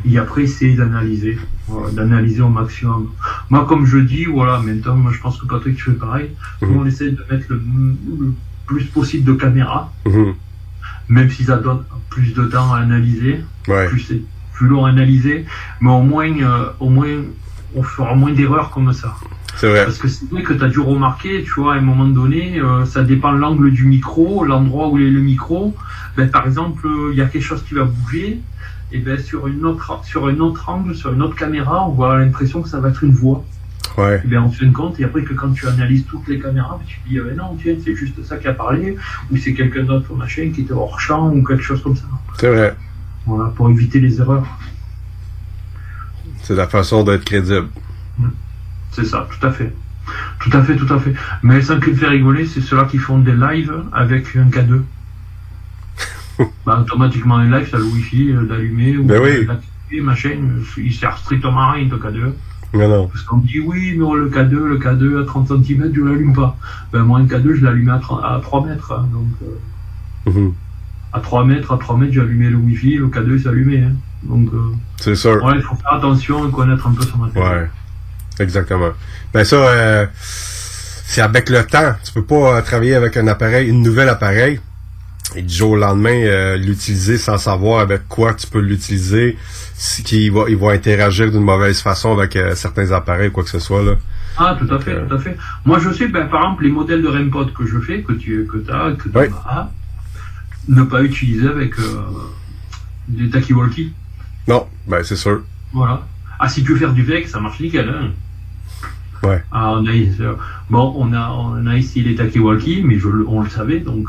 Et 0.05 0.17
après, 0.17 0.43
essayez 0.43 0.75
d'analyser. 0.75 1.37
Voilà, 1.67 1.91
d'analyser 1.91 2.41
au 2.41 2.49
maximum. 2.49 3.09
Moi, 3.49 3.65
comme 3.67 3.85
je 3.85 3.97
dis, 3.99 4.25
voilà, 4.25 4.59
maintenant, 4.59 4.95
moi 4.95 5.11
je 5.11 5.19
pense 5.19 5.39
que 5.39 5.45
Patrick, 5.45 5.75
tu 5.75 5.83
fais 5.83 5.91
pareil. 5.97 6.31
Mhm. 6.61 6.77
On 6.77 6.85
essaie 6.85 7.11
de 7.11 7.23
mettre 7.29 7.45
le, 7.49 7.61
le 8.19 8.33
plus 8.73 8.85
possible 8.85 9.23
de 9.25 9.33
caméras, 9.33 9.91
Mhm. 10.05 10.33
même 11.09 11.29
si 11.29 11.43
ça 11.43 11.57
donne 11.57 11.83
plus 12.09 12.33
de 12.33 12.43
temps 12.45 12.73
à 12.73 12.79
analyser 12.79 13.43
Ouais. 13.67 13.87
plus 13.87 13.99
c'est 13.99 14.21
plus 14.53 14.67
long 14.67 14.85
à 14.85 14.89
analyser, 14.89 15.45
mais 15.81 15.89
au 15.91 16.01
moins, 16.01 16.29
euh, 16.41 16.65
au 16.79 16.89
moins, 16.89 17.07
on 17.75 17.81
fera 17.83 18.13
moins 18.15 18.31
d'erreurs 18.31 18.69
comme 18.69 18.93
ça. 18.93 19.15
C'est 19.55 19.67
vrai. 19.69 19.83
Parce 19.85 19.97
que 19.97 20.07
c'est 20.07 20.29
vrai 20.29 20.43
que 20.43 20.53
tu 20.53 20.63
as 20.63 20.67
dû 20.69 20.79
remarquer, 20.79 21.43
tu 21.43 21.51
vois, 21.59 21.73
à 21.75 21.77
un 21.77 21.81
moment 21.81 22.05
donné, 22.05 22.59
euh, 22.59 22.85
ça 22.85 23.03
dépend 23.03 23.31
l'angle 23.31 23.71
du 23.71 23.85
micro, 23.85 24.43
l'endroit 24.43 24.89
où 24.89 24.97
est 24.99 25.09
le 25.09 25.21
micro. 25.21 25.75
Ben, 26.17 26.29
par 26.29 26.45
exemple, 26.47 26.85
euh, 26.87 27.09
il 27.11 27.17
y 27.17 27.21
a 27.21 27.25
quelque 27.25 27.43
chose 27.43 27.63
qui 27.63 27.73
va 27.73 27.83
bouger, 27.83 28.39
et 28.91 28.99
ben 28.99 29.17
sur 29.19 29.47
une 29.47 29.65
autre, 29.65 30.01
sur 30.03 30.27
un 30.27 30.37
autre 30.39 30.69
angle, 30.69 30.93
sur 30.95 31.11
une 31.13 31.21
autre 31.23 31.35
caméra, 31.35 31.87
on 31.87 31.91
voit 31.93 32.19
l'impression 32.19 32.61
que 32.61 32.69
ça 32.69 32.79
va 32.79 32.89
être 32.89 33.03
une 33.03 33.13
voix. 33.13 33.43
Ouais. 33.97 34.21
Et 34.23 34.27
bien 34.27 34.41
on 34.43 34.51
se 34.51 34.63
rend 34.65 34.71
compte, 34.71 34.99
et 34.99 35.03
après 35.03 35.23
que 35.23 35.33
quand 35.33 35.51
tu 35.51 35.67
analyses 35.67 36.05
toutes 36.05 36.27
les 36.27 36.39
caméras, 36.39 36.79
tu 36.87 36.99
te 36.99 37.09
dis, 37.09 37.19
ben 37.19 37.35
non, 37.35 37.55
tiens, 37.61 37.75
c'est 37.83 37.95
juste 37.95 38.23
ça 38.23 38.37
qui 38.37 38.47
a 38.47 38.53
parlé, 38.53 38.95
ou 39.31 39.37
c'est 39.37 39.53
quelqu'un 39.53 39.83
d'autre, 39.83 40.13
machin, 40.15 40.49
qui 40.53 40.61
était 40.61 40.73
hors 40.73 40.99
champ, 40.99 41.29
ou 41.31 41.43
quelque 41.43 41.61
chose 41.63 41.81
comme 41.83 41.95
ça. 41.95 42.05
C'est 42.39 42.49
vrai. 42.49 42.75
Voilà, 43.25 43.51
pour 43.55 43.69
éviter 43.69 43.99
les 43.99 44.19
erreurs. 44.19 44.45
C'est 46.41 46.55
la 46.55 46.67
façon 46.67 47.03
d'être 47.03 47.23
crédible. 47.23 47.67
C'est 48.91 49.05
ça, 49.05 49.27
tout 49.31 49.47
à 49.47 49.51
fait. 49.51 49.71
Tout 50.39 50.49
à 50.57 50.61
fait, 50.63 50.75
tout 50.75 50.93
à 50.93 50.99
fait. 50.99 51.13
Mais 51.41 51.61
ça 51.61 51.77
qui 51.77 51.91
me 51.91 51.95
fait 51.95 52.07
rigoler, 52.07 52.45
c'est 52.45 52.61
ceux-là 52.61 52.85
qui 52.85 52.97
font 52.97 53.19
des 53.19 53.31
lives 53.33 53.73
avec 53.93 54.35
un 54.35 54.49
K2. 54.49 54.81
bah, 56.65 56.79
automatiquement, 56.81 57.37
un 57.37 57.49
live, 57.49 57.69
ça 57.69 57.77
le 57.77 57.83
wifi 57.85 58.31
euh, 58.31 58.43
d'allumer 58.43 58.97
ou 58.97 59.05
Ben 59.05 59.21
oui. 59.21 59.45
d'activer, 59.45 60.01
machin. 60.01 60.31
euh, 60.31 60.63
Il 60.77 60.93
sert 60.93 61.17
strictement 61.17 61.61
à 61.61 61.71
rien, 61.73 61.87
le 61.89 61.97
K2. 61.97 62.33
Non, 62.73 62.87
non. 62.89 63.07
Parce 63.07 63.21
qu'on 63.23 63.37
me 63.37 63.45
dit 63.47 63.59
oui, 63.59 63.95
mais 63.97 64.05
le 64.15 64.29
K2, 64.29 64.49
le 64.51 64.77
K2 64.79 65.21
à 65.21 65.25
30 65.25 65.47
cm, 65.63 65.91
je 65.95 66.01
l'allume 66.01 66.33
pas. 66.33 66.57
Ben 66.91 67.03
moi, 67.03 67.19
un 67.19 67.25
K2, 67.25 67.53
je 67.55 67.63
l'allume 67.65 67.89
à, 67.89 67.99
30 67.99 68.21
à 68.23 68.39
3 68.41 68.65
mètres. 68.65 68.91
hein, 68.91 69.07
donc, 69.13 69.27
euh, 69.43 70.31
Mhm. 70.31 70.53
à 71.13 71.19
3 71.19 71.45
mètres, 71.45 71.71
à 71.71 71.77
3 71.77 71.97
mètres, 71.97 72.19
allumé 72.19 72.49
le 72.49 72.55
Wi-Fi, 72.57 72.95
le 72.95 73.07
K2 73.09 73.37
s'est 73.43 73.49
allumé. 73.49 73.79
Hein. 73.83 73.93
Donc, 74.23 74.49
euh, 74.53 74.57
C'est 74.97 75.15
sûr. 75.15 75.43
ouais, 75.43 75.53
il 75.57 75.61
faut 75.61 75.75
faire 75.75 75.93
attention 75.93 76.47
et 76.47 76.51
connaître 76.51 76.87
un 76.87 76.93
peu 76.93 77.03
son 77.03 77.17
matériel. 77.19 77.51
Ouais, 77.53 77.69
exactement. 78.43 78.89
Ben 79.33 79.43
ça, 79.43 79.55
euh, 79.57 80.05
c'est 81.05 81.21
avec 81.21 81.49
le 81.49 81.63
temps. 81.65 81.93
Tu 82.03 82.11
peux 82.13 82.23
pas 82.23 82.57
euh, 82.57 82.61
travailler 82.61 82.95
avec 82.95 83.17
un 83.17 83.27
appareil, 83.27 83.67
une 83.69 83.83
nouvelle 83.83 84.09
appareil, 84.09 84.59
et 85.35 85.41
du 85.43 85.53
jour 85.53 85.71
au 85.71 85.77
lendemain 85.77 86.55
l'utiliser 86.57 87.17
sans 87.17 87.37
savoir 87.37 87.81
avec 87.81 88.07
quoi 88.07 88.33
tu 88.33 88.47
peux 88.47 88.59
l'utiliser, 88.61 89.37
qu'il 90.03 90.31
va, 90.31 90.45
il 90.49 90.57
va 90.57 90.71
interagir 90.71 91.31
d'une 91.31 91.43
mauvaise 91.43 91.81
façon 91.81 92.17
avec 92.17 92.35
euh, 92.35 92.55
certains 92.55 92.91
appareils 92.91 93.29
ou 93.29 93.31
quoi 93.31 93.43
que 93.43 93.49
ce 93.49 93.59
soit 93.59 93.83
là. 93.83 93.95
Ah, 94.37 94.57
tout 94.59 94.73
à 94.73 94.79
fait, 94.79 95.05
tout 95.07 95.13
à 95.13 95.19
fait. 95.19 95.37
Moi, 95.65 95.79
je 95.79 95.91
sais, 95.91 96.07
ben, 96.07 96.25
par 96.27 96.43
exemple, 96.43 96.63
les 96.63 96.71
modèles 96.71 97.01
de 97.01 97.07
REMPOD 97.07 97.53
que 97.53 97.65
je 97.65 97.79
fais, 97.79 98.01
que 98.01 98.13
tu 98.13 98.47
que 98.51 98.57
as, 98.71 98.93
que 98.93 99.09
tu 99.09 99.17
as, 99.17 99.69
ne 100.67 100.83
pas 100.83 101.03
utiliser 101.03 101.47
avec 101.47 101.77
euh, 101.79 102.01
des 103.07 103.29
talkie-walkie. 103.29 103.93
Non, 104.47 104.67
ben 104.87 105.03
c'est 105.03 105.15
sûr. 105.15 105.41
Voilà. 105.71 106.05
Ah, 106.39 106.49
si 106.49 106.63
tu 106.63 106.73
veux 106.73 106.79
faire 106.79 106.93
du 106.93 107.03
VEC, 107.03 107.27
ça 107.27 107.39
marche 107.39 107.59
nickel. 107.59 107.89
Hein. 107.89 108.11
Ouais. 109.27 109.43
Ah, 109.51 109.73
on 109.73 109.85
a, 109.85 109.91
euh, 109.91 110.35
bon, 110.69 110.93
on 110.97 111.13
a, 111.13 111.29
on 111.29 111.65
a 111.67 111.77
ici 111.77 112.01
les 112.01 112.15
talkie-walkie, 112.15 112.81
mais 112.83 112.97
je, 112.99 113.07
on 113.07 113.41
le 113.41 113.49
savait, 113.49 113.79
donc 113.79 114.07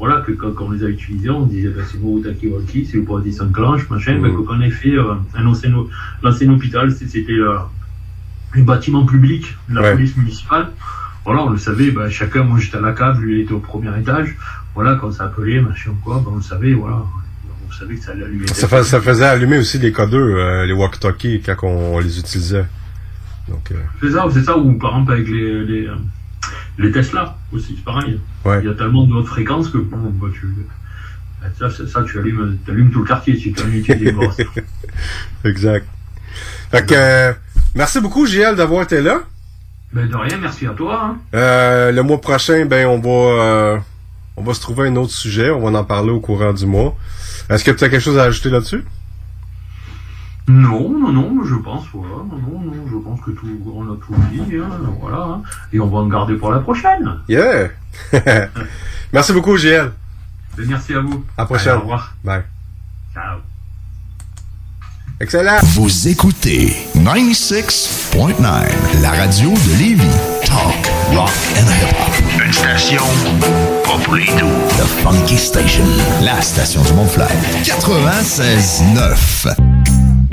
voilà, 0.00 0.22
que 0.22 0.32
quand, 0.32 0.52
quand 0.52 0.64
on 0.64 0.70
les 0.72 0.82
a 0.82 0.88
utilisés, 0.88 1.30
on 1.30 1.44
disait, 1.46 1.68
ben, 1.68 1.84
c'est 1.88 2.00
beau 2.00 2.20
talkie-walkie, 2.24 2.86
c'est 2.90 2.96
le 2.96 3.02
body 3.02 3.36
clenche, 3.52 3.88
machin, 3.90 4.18
ben, 4.20 4.32
Mhm. 4.32 4.44
quand 4.46 4.54
on 4.56 4.60
a 4.62 4.70
fait 4.70 4.96
euh, 4.96 5.12
un 5.36 5.46
ancien, 5.46 5.70
l'ancien 6.22 6.50
hôpital, 6.50 6.90
c'était 6.90 7.30
euh, 7.32 7.58
un 8.56 8.62
bâtiment 8.62 9.04
public 9.06 9.56
de 9.68 9.74
la 9.76 9.82
Ouais. 9.82 9.92
police 9.92 10.16
municipale. 10.16 10.70
Voilà, 11.24 11.42
on 11.44 11.50
le 11.50 11.58
savait, 11.58 11.90
ben, 11.90 12.08
chacun, 12.08 12.44
moi 12.44 12.58
j'étais 12.58 12.78
à 12.78 12.80
la 12.80 12.92
cave, 12.92 13.20
lui 13.20 13.34
il 13.36 13.40
était 13.42 13.52
au 13.52 13.58
premier 13.60 13.90
étage. 14.00 14.34
Voilà, 14.74 14.96
quand 14.98 15.12
ça 15.12 15.24
appelait, 15.24 15.60
machin 15.60 15.90
quoi, 16.02 16.16
ben, 16.24 16.30
on 16.32 16.36
le 16.36 16.42
savait, 16.42 16.72
voilà. 16.72 17.02
On 17.68 17.72
savait 17.72 17.94
que 17.96 18.02
ça 18.02 18.12
allait 18.12 18.24
allumer. 18.24 18.46
Ça, 18.48 18.66
fais- 18.68 18.82
ça 18.82 19.00
faisait 19.00 19.24
allumer 19.26 19.58
aussi 19.58 19.78
les 19.78 19.92
codeurs, 19.92 20.20
euh, 20.36 20.66
les 20.66 20.72
walkie-talkies 20.72 21.40
quand 21.44 21.56
on, 21.68 21.96
on 21.96 21.98
les 22.00 22.18
utilisait. 22.18 22.64
Donc, 23.48 23.70
euh, 23.70 23.74
C'est 24.00 24.10
ça, 24.12 24.24
c'est 24.32 24.42
ça, 24.42 24.56
ou 24.58 24.72
par 24.78 24.90
exemple 24.92 25.12
avec 25.12 25.28
les, 25.28 25.64
les, 25.64 25.88
les 26.78 26.90
Tesla 26.90 27.36
aussi, 27.52 27.74
c'est 27.76 27.84
pareil. 27.84 28.20
Ouais. 28.44 28.60
Il 28.62 28.66
y 28.66 28.70
a 28.70 28.74
tellement 28.74 29.04
de 29.04 29.14
haute 29.14 29.26
fréquence 29.26 29.68
que 29.68 29.78
bon, 29.78 29.98
bah, 30.14 30.28
tu, 30.32 30.46
bah, 31.40 31.48
ça, 31.58 31.70
ça, 31.70 31.86
ça, 31.86 32.02
tu 32.04 32.18
allumes, 32.18 32.58
allumes 32.68 32.90
tout 32.90 33.00
le 33.00 33.06
quartier 33.06 33.36
si 33.36 33.52
tu 33.52 33.62
as 33.62 33.66
une 33.66 33.82
des 33.82 34.12
grosses. 34.12 34.36
exact. 35.44 35.86
Fait 36.70 36.86
que, 36.86 36.94
euh, 36.94 37.32
merci 37.74 38.00
beaucoup, 38.00 38.26
JL, 38.26 38.56
d'avoir 38.56 38.82
été 38.82 39.00
là. 39.00 39.22
Ben 39.92 40.08
de 40.08 40.14
rien, 40.14 40.38
merci 40.38 40.66
à 40.66 40.70
toi. 40.70 41.02
Hein. 41.02 41.18
Euh, 41.34 41.90
le 41.90 42.02
mois 42.02 42.20
prochain, 42.20 42.64
ben 42.64 42.86
on 42.86 43.00
va 43.00 43.10
euh, 43.42 43.78
on 44.36 44.42
va 44.42 44.54
se 44.54 44.60
trouver 44.60 44.88
un 44.88 44.96
autre 44.96 45.12
sujet. 45.12 45.50
On 45.50 45.68
va 45.68 45.76
en 45.76 45.84
parler 45.84 46.10
au 46.10 46.20
courant 46.20 46.52
du 46.52 46.64
mois. 46.64 46.96
Est-ce 47.48 47.64
que 47.64 47.72
tu 47.72 47.82
as 47.82 47.88
quelque 47.88 48.02
chose 48.02 48.16
à 48.16 48.24
ajouter 48.24 48.50
là-dessus? 48.50 48.84
Non, 50.50 50.90
non, 50.90 51.12
non, 51.12 51.44
je 51.44 51.54
pense, 51.54 51.84
voilà, 51.92 52.24
non, 52.28 52.60
non, 52.60 52.72
je 52.90 52.96
pense 52.96 53.20
que 53.20 53.30
tout, 53.30 53.46
on 53.72 53.92
a 53.92 53.96
tout 53.96 54.12
dit, 54.32 54.56
hein, 54.56 54.68
voilà, 55.00 55.22
hein. 55.22 55.42
et 55.72 55.78
on 55.78 55.86
va 55.86 55.98
en 55.98 56.08
garder 56.08 56.34
pour 56.34 56.50
la 56.50 56.58
prochaine. 56.58 57.08
Yeah! 57.28 57.68
merci 59.12 59.32
beaucoup, 59.32 59.56
JL. 59.56 59.92
Ben, 60.56 60.66
merci 60.68 60.94
à 60.94 61.00
vous. 61.00 61.24
À 61.36 61.42
la 61.42 61.46
prochaine. 61.46 61.68
Allez, 61.68 61.78
au 61.78 61.82
revoir. 61.82 62.16
Bye. 62.24 62.42
Ciao. 63.14 63.38
Excellent. 65.20 65.58
Vous 65.62 66.08
écoutez 66.08 66.74
96.9, 66.96 69.02
la 69.02 69.10
radio 69.10 69.50
de 69.50 69.78
Lévis. 69.78 70.08
Talk, 70.44 70.90
rock 71.14 71.30
and 71.56 71.68
hip-hop. 71.68 72.42
Une 72.44 72.52
station 72.52 73.04
pas 73.84 73.98
pour 74.02 74.14
les 74.14 74.24
doux. 74.24 74.58
The 74.78 74.86
Funky 75.02 75.36
Station, 75.36 75.84
la 76.22 76.40
station 76.40 76.82
du 76.82 76.94
Mont-Flair. 76.94 77.28
96.9. 77.62 79.89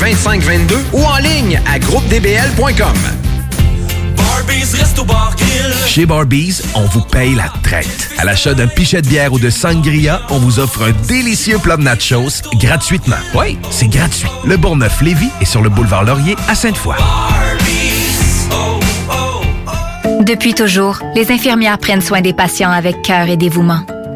2522 0.00 0.76
ou 0.94 1.04
en 1.04 1.18
ligne 1.18 1.60
à 1.70 1.78
groupedbl.com. 1.78 2.96
Chez 5.86 6.06
Barbies, 6.06 6.62
on 6.74 6.82
vous 6.86 7.02
paye 7.02 7.34
la 7.34 7.52
traite. 7.62 8.10
À 8.18 8.24
l'achat 8.24 8.54
d'un 8.54 8.66
pichet 8.66 9.02
de 9.02 9.08
bière 9.08 9.32
ou 9.32 9.38
de 9.38 9.50
sangria, 9.50 10.22
on 10.30 10.38
vous 10.38 10.58
offre 10.58 10.84
un 10.88 10.92
délicieux 11.06 11.58
plat 11.58 11.76
de 11.76 11.82
nachos 11.82 12.42
gratuitement. 12.54 13.16
Oui, 13.34 13.58
c'est 13.70 13.88
gratuit. 13.88 14.28
Le 14.44 14.56
Bourgneuf-Lévis 14.56 15.30
est 15.40 15.44
sur 15.44 15.62
le 15.62 15.68
boulevard 15.68 16.04
Laurier 16.04 16.36
à 16.48 16.54
Sainte-Foy. 16.54 16.96
Depuis 20.22 20.54
toujours, 20.54 20.98
les 21.14 21.30
infirmières 21.30 21.78
prennent 21.78 22.00
soin 22.00 22.22
des 22.22 22.32
patients 22.32 22.70
avec 22.70 23.02
cœur 23.02 23.28
et 23.28 23.36
dévouement. 23.36 23.80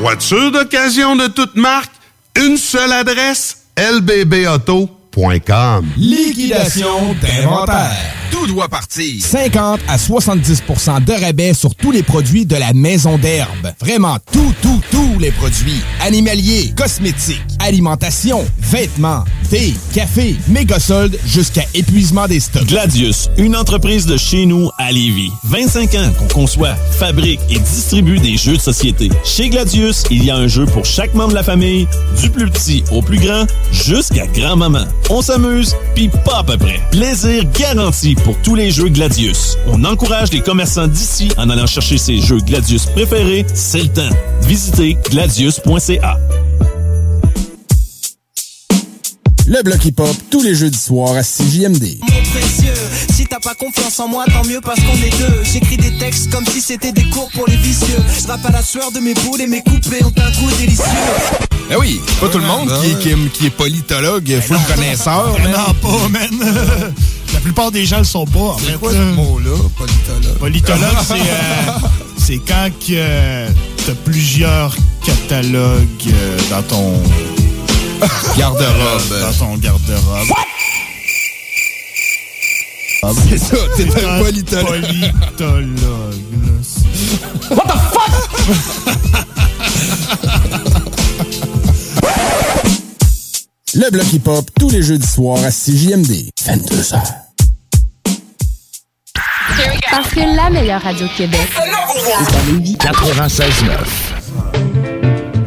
Voiture 0.00 0.50
d'occasion 0.50 1.14
de 1.14 1.26
toute 1.26 1.56
marque, 1.56 1.92
une 2.34 2.56
seule 2.56 2.90
adresse, 2.90 3.66
lbbauto.com. 3.76 4.96
Liquidation 5.94 7.14
d'inventaire. 7.20 8.19
Tout 8.30 8.46
doit 8.46 8.68
partir. 8.68 9.22
50 9.24 9.80
à 9.88 9.96
70% 9.96 11.04
de 11.04 11.12
rabais 11.12 11.54
sur 11.54 11.74
tous 11.74 11.90
les 11.90 12.02
produits 12.02 12.46
de 12.46 12.56
la 12.56 12.72
maison 12.72 13.18
d'herbe. 13.18 13.72
Vraiment 13.80 14.18
tout, 14.32 14.54
tout, 14.62 14.80
tous 14.90 15.18
les 15.18 15.30
produits. 15.30 15.80
Animaliers, 16.00 16.72
cosmétiques, 16.76 17.40
alimentation, 17.58 18.44
vêtements, 18.58 19.24
thé, 19.50 19.74
café, 19.92 20.36
méga 20.48 20.78
soldes 20.78 21.18
jusqu'à 21.26 21.64
épuisement 21.74 22.26
des 22.26 22.40
stocks. 22.40 22.66
Gladius, 22.66 23.28
une 23.36 23.56
entreprise 23.56 24.06
de 24.06 24.16
chez 24.16 24.46
nous 24.46 24.70
à 24.78 24.92
Lévis. 24.92 25.32
25 25.44 25.94
ans 25.94 26.10
qu'on 26.18 26.28
conçoit, 26.28 26.74
fabrique 26.98 27.40
et 27.50 27.58
distribue 27.58 28.18
des 28.18 28.36
jeux 28.36 28.56
de 28.56 28.60
société. 28.60 29.10
Chez 29.24 29.48
Gladius, 29.48 30.04
il 30.10 30.24
y 30.24 30.30
a 30.30 30.36
un 30.36 30.48
jeu 30.48 30.66
pour 30.66 30.84
chaque 30.84 31.14
membre 31.14 31.30
de 31.30 31.34
la 31.34 31.42
famille, 31.42 31.86
du 32.20 32.30
plus 32.30 32.48
petit 32.50 32.84
au 32.92 33.02
plus 33.02 33.18
grand, 33.18 33.46
jusqu'à 33.72 34.26
grand-maman. 34.26 34.84
On 35.08 35.22
s'amuse, 35.22 35.74
puis 35.94 36.08
pas 36.24 36.38
à 36.38 36.44
peu 36.44 36.56
près. 36.56 36.80
Plaisir 36.90 37.44
garanti 37.58 38.14
pour 38.24 38.36
tous 38.42 38.54
les 38.54 38.70
jeux 38.70 38.88
Gladius. 38.88 39.56
On 39.66 39.84
encourage 39.84 40.32
les 40.32 40.40
commerçants 40.40 40.86
d'ici 40.88 41.30
en 41.36 41.50
allant 41.50 41.66
chercher 41.66 41.98
ses 41.98 42.18
jeux 42.18 42.38
Gladius 42.38 42.86
préférés, 42.86 43.44
c'est 43.54 43.82
le 43.82 43.88
temps. 43.88 44.16
Visitez 44.42 44.96
gladius.ca. 45.10 46.18
Le 49.46 49.62
bloc 49.64 49.84
hip-hop, 49.84 50.16
tous 50.30 50.42
les 50.42 50.54
jeudis 50.54 50.78
soirs 50.78 51.16
à 51.16 51.22
CJMD. 51.22 51.98
Mon 52.02 52.22
précieux, 52.30 52.72
si 53.12 53.26
t'as 53.26 53.40
pas 53.40 53.54
confiance 53.54 53.98
en 53.98 54.06
moi, 54.06 54.24
tant 54.32 54.44
mieux 54.44 54.60
parce 54.60 54.78
qu'on 54.78 54.94
est 54.94 55.18
deux. 55.18 55.42
J'écris 55.42 55.76
des 55.76 55.98
textes 55.98 56.30
comme 56.30 56.46
si 56.46 56.60
c'était 56.60 56.92
des 56.92 57.02
cours 57.10 57.28
pour 57.34 57.48
les 57.48 57.56
vicieux. 57.56 57.98
Je 58.20 58.28
rappe 58.28 58.46
à 58.46 58.52
la 58.52 58.62
sueur 58.62 58.92
de 58.92 59.00
mes 59.00 59.14
boules 59.14 59.40
et 59.40 59.48
mes 59.48 59.62
couplets 59.62 60.04
ont 60.04 60.14
un 60.16 60.30
goût 60.40 60.50
délicieux. 60.58 60.84
Ben 61.68 61.76
oui, 61.80 62.00
pas 62.20 62.28
tout 62.28 62.38
le 62.38 62.46
monde 62.46 62.72
qui, 62.80 62.90
est, 62.90 62.98
qui, 63.00 63.08
est, 63.10 63.32
qui 63.32 63.46
est 63.46 63.50
politologue, 63.50 64.40
full 64.40 64.58
connaisseur. 64.68 65.36
Ben 65.42 65.50
non, 65.50 65.74
pas, 65.80 66.08
man. 66.08 66.94
La 67.34 67.40
plupart 67.40 67.70
des 67.70 67.84
gens 67.86 67.98
le 67.98 68.04
sont 68.04 68.24
pas, 68.26 68.40
en 68.40 68.58
fait. 68.58 68.72
C'est 68.72 68.78
quoi 68.78 68.92
ce 68.92 68.96
mot-là, 68.96 69.50
politologue? 69.76 70.38
Politologue, 70.38 70.96
c'est 71.06 71.14
euh, 71.14 71.72
c'est 72.18 72.38
quand 72.38 72.68
que 72.80 72.92
euh, 72.92 73.48
t'as 73.86 73.94
plusieurs 74.04 74.74
catalogues 75.04 75.88
euh, 76.08 76.38
dans 76.50 76.62
ton 76.62 76.94
Garde-robe. 78.38 79.20
dans 79.20 79.32
ton 79.32 79.56
garde-robe. 79.56 80.28
C'est 83.28 83.38
ça, 83.38 83.56
t'es 83.76 83.86
un 84.04 84.18
politologue. 84.22 84.82
Politologue. 85.36 85.78
là. 85.80 85.88
What 87.50 87.66
the 87.66 87.74
Le 93.74 93.88
bloc 93.90 94.12
hip-hop, 94.12 94.50
tous 94.58 94.70
les 94.70 94.82
jeudis 94.82 95.06
soirs 95.06 95.44
à 95.44 95.50
CJMD. 95.50 96.10
22h. 96.44 96.96
Parce 99.90 100.08
que 100.10 100.20
la 100.36 100.50
meilleure 100.50 100.82
radio 100.82 101.06
de 101.06 101.12
Québec 101.16 101.40
est 101.56 102.34
à 102.34 102.52
Lévis. 102.52 102.76
96.9. 102.76 103.46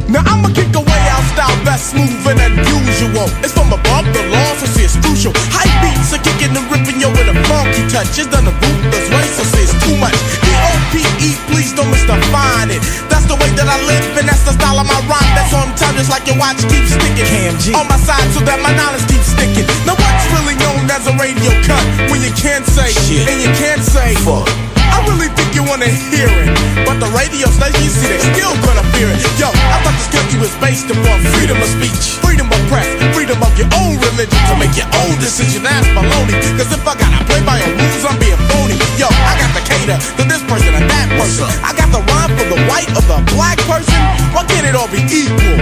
Now 0.10 0.20
I'ma 0.26 0.50
kick 0.54 0.74
away 0.76 1.13
style 1.34 1.58
best 1.66 1.92
smoother 1.92 2.38
than 2.38 2.54
usual. 2.62 3.28
It's 3.42 3.54
from 3.54 3.74
above 3.74 4.06
the 4.14 4.24
law, 4.30 4.50
so 4.62 4.70
see 4.70 4.86
it's 4.86 4.96
crucial. 5.02 5.34
High 5.50 5.70
beats 5.82 6.14
are 6.14 6.22
kicking 6.22 6.54
and 6.54 6.66
ripping 6.70 7.02
yo 7.02 7.10
with 7.10 7.34
a 7.34 7.36
funky 7.50 7.84
touch. 7.90 8.14
It's 8.14 8.30
done 8.30 8.46
the 8.46 8.54
ruthless 8.54 9.08
way, 9.10 9.26
so 9.34 9.44
see 9.50 9.66
it's 9.66 9.74
too 9.82 9.98
much. 9.98 10.16
D-O-P-E, 10.46 11.30
please 11.50 11.74
don't 11.74 11.90
misdefine 11.90 12.70
it. 12.70 12.82
That's 13.10 13.26
the 13.26 13.36
way 13.36 13.50
that 13.58 13.66
I 13.66 13.78
live, 13.90 14.06
and 14.22 14.30
that's 14.30 14.46
the 14.46 14.54
style 14.54 14.78
of 14.78 14.86
my 14.86 15.00
rhyme. 15.10 15.32
That's 15.34 15.54
on 15.58 15.74
time, 15.74 15.98
just 15.98 16.14
like 16.14 16.30
your 16.30 16.38
watch 16.38 16.62
keeps 16.70 16.94
sticking. 16.94 17.26
On 17.74 17.86
my 17.90 17.98
side, 17.98 18.30
so 18.32 18.40
that 18.46 18.62
my 18.62 18.72
knowledge 18.78 19.04
keeps 19.10 19.34
sticking. 19.34 19.66
Now 19.90 19.98
what's 19.98 20.26
really 20.38 20.56
known 20.62 20.86
as 20.94 21.10
a 21.10 21.14
radio 21.18 21.50
cut? 21.66 21.82
When 22.14 22.22
you 22.22 22.32
can't 22.38 22.66
say 22.70 22.94
shit, 22.94 23.26
and 23.26 23.42
you 23.42 23.50
can't 23.58 23.82
say 23.82 24.14
fuck. 24.22 24.46
I 24.94 25.02
really 25.10 25.26
think 25.34 25.58
you 25.58 25.66
wanna 25.66 25.90
hear 25.90 26.30
it. 26.30 26.54
But 26.86 27.02
the 27.02 27.10
radio 27.18 27.50
station, 27.50 27.82
you 27.82 27.90
see, 27.90 28.14
they 28.14 28.22
still 28.22 28.54
gonna 28.62 28.86
fear 28.94 29.10
it. 29.10 29.18
Yo, 29.42 29.50
I 29.50 29.82
thought 29.82 29.98
this 29.98 30.12
country 30.14 30.38
was 30.38 30.54
based 30.62 30.86
upon 30.86 31.23
freedom 31.32 31.58
of 31.58 31.70
speech, 31.70 32.20
freedom 32.20 32.48
of 32.52 32.60
press, 32.68 32.88
freedom 33.16 33.40
of 33.44 33.52
your 33.58 33.70
own 33.80 33.96
religion 34.00 34.40
to 34.50 34.56
make 34.60 34.76
your 34.76 34.90
own 35.06 35.16
decision. 35.20 35.64
That's 35.64 35.88
baloney. 35.96 36.36
Cause 36.60 36.72
if 36.72 36.84
I 36.84 36.96
gotta 37.00 37.24
play 37.26 37.42
by 37.46 37.60
your 37.60 37.72
rules, 37.76 38.04
I'm 38.06 38.20
being 38.20 38.40
phony. 38.52 38.76
Yo, 39.00 39.08
I 39.08 39.34
got 39.40 39.52
to 39.56 39.62
cater 39.64 39.98
to 40.20 40.24
this 40.28 40.44
person 40.46 40.74
and 40.76 40.88
that 40.90 41.08
person. 41.20 41.48
I 41.64 41.72
got 41.74 41.90
the 41.92 42.02
rhyme 42.12 42.32
for 42.38 42.48
the 42.52 42.60
white 42.68 42.90
or 42.94 43.04
the 43.08 43.20
black 43.34 43.58
person. 43.70 44.13
Why 44.34 44.44
can't 44.50 44.66
it 44.66 44.76
all 44.76 44.90
be 44.90 45.02
equal? 45.06 45.58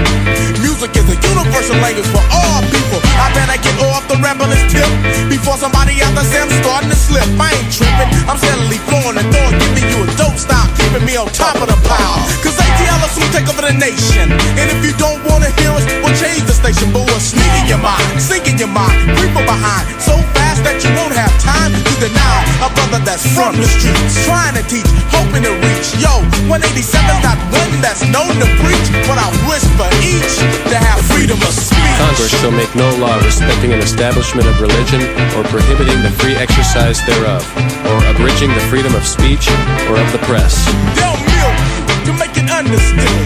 Music 0.64 0.95
is 0.95 1.07
a 1.11 1.18
universal 1.19 1.77
language 1.84 2.07
for 2.07 2.23
all 2.31 2.60
people. 2.72 2.99
I 3.19 3.27
better 3.35 3.60
get 3.60 3.76
off 3.88 4.07
the 4.07 4.18
rebellious 4.19 4.64
tip 4.72 4.88
before 5.27 5.60
somebody 5.60 5.99
out 6.02 6.15
there 6.15 6.26
say 6.26 6.41
I'm 6.41 6.52
starting 6.64 6.89
to 6.89 6.98
slip. 6.98 7.27
I 7.38 7.52
ain't 7.56 7.72
tripping. 7.72 8.10
I'm 8.27 8.39
steadily 8.39 8.80
flowing 8.89 9.19
and 9.19 9.27
throwing, 9.31 9.56
giving 9.61 9.88
you 9.91 9.99
a 10.03 10.07
dope 10.18 10.39
style, 10.39 10.68
keeping 10.76 11.06
me 11.06 11.15
on 11.19 11.27
top 11.31 11.60
of 11.60 11.68
the 11.68 11.77
pile. 11.88 12.18
Cause 12.43 12.57
ATL 12.57 12.98
will 12.99 13.14
soon 13.14 13.30
take 13.31 13.48
over 13.52 13.64
the 13.64 13.76
nation. 13.76 14.31
And 14.60 14.68
if 14.68 14.80
you 14.84 14.91
don't 14.99 15.22
wanna 15.30 15.52
hear 15.60 15.72
us, 15.72 15.85
we'll 16.03 16.15
change 16.18 16.43
the 16.48 16.56
station. 16.56 16.91
But 16.91 17.07
we'll 17.07 17.23
sneak 17.23 17.52
in 17.61 17.68
your 17.72 17.84
mind, 17.84 18.03
sink 18.19 18.48
in 18.48 18.57
your 18.57 18.72
mind, 18.72 18.95
creep 19.15 19.31
from 19.31 19.45
behind. 19.48 19.88
So 20.02 20.15
fast 20.35 20.50
that 20.65 20.81
you 20.83 20.91
won't 20.97 21.15
have 21.15 21.33
time 21.41 21.73
to 21.73 21.93
deny 21.97 22.39
a 22.65 22.69
brother 22.73 23.01
that's 23.05 23.25
from 23.33 23.57
the 23.57 23.67
streets. 23.67 24.25
Trying 24.25 24.55
to 24.57 24.63
teach, 24.65 24.88
hoping 25.13 25.43
to 25.45 25.53
reach. 25.53 25.88
Yo, 25.97 26.21
187's 26.49 27.21
not 27.25 27.38
one 27.53 27.71
that's 27.81 28.05
known 28.09 28.33
to 28.38 28.47
preach. 28.61 28.88
But 29.09 29.17
I 29.17 29.29
wish 29.49 29.65
for 29.77 29.89
each 30.05 30.35
to 30.69 30.77
have 30.77 31.01
freedom 31.09 31.38
of 31.41 31.53
speech. 31.53 31.97
Congress 31.97 32.33
shall 32.41 32.53
make 32.53 32.71
no 32.77 32.89
law 33.01 33.17
respecting 33.21 33.73
an 33.73 33.81
establishment 33.81 34.47
of 34.47 34.55
religion 34.61 35.01
or 35.38 35.43
prohibiting 35.49 36.01
the 36.01 36.13
free 36.21 36.35
exercise 36.38 37.01
thereof, 37.05 37.41
or 37.89 37.97
abridging 38.13 38.49
the 38.53 38.63
freedom 38.69 38.93
of 38.95 39.05
speech 39.05 39.49
or 39.89 39.97
of 39.97 40.07
the 40.13 40.21
press. 40.29 40.65
They'll 40.97 41.17
milk 41.17 41.57
you 42.05 42.09
to 42.09 42.11
make 42.17 42.35
it 42.38 42.49
understood. 42.49 43.25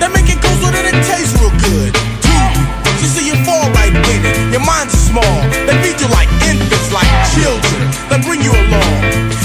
They 0.00 0.08
make 0.08 0.28
it 0.28 0.40
go 0.40 0.50
so 0.60 0.68
that 0.72 0.84
it 0.88 0.96
tastes 1.04 1.36
real 1.40 1.52
good. 1.60 1.92
To 1.92 2.32
you, 3.00 3.08
see 3.08 3.26
you 3.28 3.36
fall 3.44 3.64
right 3.76 3.92
in 3.92 4.20
it. 4.24 4.36
Your 4.52 4.64
mind's 4.64 4.92
small. 4.96 5.36
They 5.64 5.76
feed 5.84 6.00
you 6.00 6.08
like 6.12 6.28
children. 7.36 7.78
They 8.10 8.18
bring 8.26 8.42
you 8.42 8.52
along. 8.52 8.98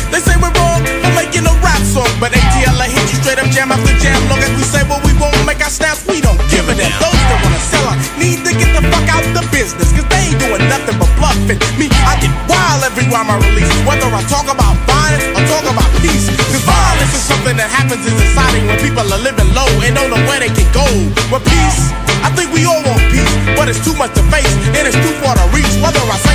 They 0.10 0.22
say 0.22 0.36
we're 0.40 0.54
wrong 0.58 0.82
for 1.04 1.12
making 1.14 1.46
a 1.46 1.56
rap 1.62 1.82
song, 1.84 2.10
but 2.18 2.32
ATL 2.32 2.78
I 2.80 2.88
hit 2.90 3.06
you 3.12 3.18
straight 3.22 3.38
up 3.38 3.50
jam 3.52 3.72
after 3.72 3.94
jam. 4.02 4.18
Long 4.30 4.42
as 4.42 4.54
we 4.58 4.64
say 4.64 4.82
what 4.88 5.04
we 5.06 5.14
won't 5.20 5.36
make 5.46 5.62
our 5.62 5.70
snaps, 5.70 6.06
we 6.08 6.22
don't 6.22 6.40
give 6.50 6.66
a 6.70 6.74
damn. 6.74 6.94
Those 7.02 7.22
that 7.30 7.40
wanna 7.44 7.62
sell 7.62 7.86
out 7.90 7.98
need 8.18 8.42
to 8.46 8.52
get 8.56 8.72
the 8.74 8.82
fuck 8.90 9.08
out 9.12 9.26
the 9.36 9.44
business, 9.52 9.92
cause 9.94 10.08
they 10.08 10.32
ain't 10.32 10.40
doing 10.40 10.64
nothing 10.72 10.98
but 10.98 11.12
bluffing. 11.20 11.60
Me, 11.78 11.92
I 12.08 12.16
get 12.24 12.32
wild 12.50 12.82
every 12.88 13.06
rhyme 13.12 13.30
I 13.30 13.38
release, 13.44 13.70
whether 13.86 14.08
I 14.10 14.24
talk 14.32 14.48
about 14.48 14.74
violence 14.88 15.26
or 15.36 15.44
talk 15.52 15.66
about 15.68 15.90
peace. 16.02 16.32
Cause 16.54 16.64
violence 16.64 17.14
is 17.14 17.24
something 17.26 17.56
that 17.60 17.70
happens 17.70 18.02
in 18.08 18.14
society 18.16 18.66
when 18.66 18.78
people 18.82 19.06
are 19.06 19.22
living 19.22 19.50
low 19.54 19.68
and 19.84 19.94
don't 19.94 20.10
know 20.10 20.22
where 20.30 20.40
they 20.40 20.54
can 20.54 20.70
go. 20.72 20.88
But 21.28 21.44
peace, 21.46 21.92
I 22.26 22.32
think 22.34 22.50
we 22.56 22.66
all 22.66 22.82
want 22.88 23.04
peace, 23.12 23.30
but 23.54 23.70
it's 23.70 23.82
too 23.84 23.94
much 24.00 24.16
to 24.18 24.24
face 24.34 24.50
and 24.74 24.84
it's 24.88 24.98
too 24.98 25.14
far 25.22 25.36
to 25.36 25.46
reach. 25.54 25.70
Whether 25.84 26.02
I 26.02 26.18
say 26.24 26.35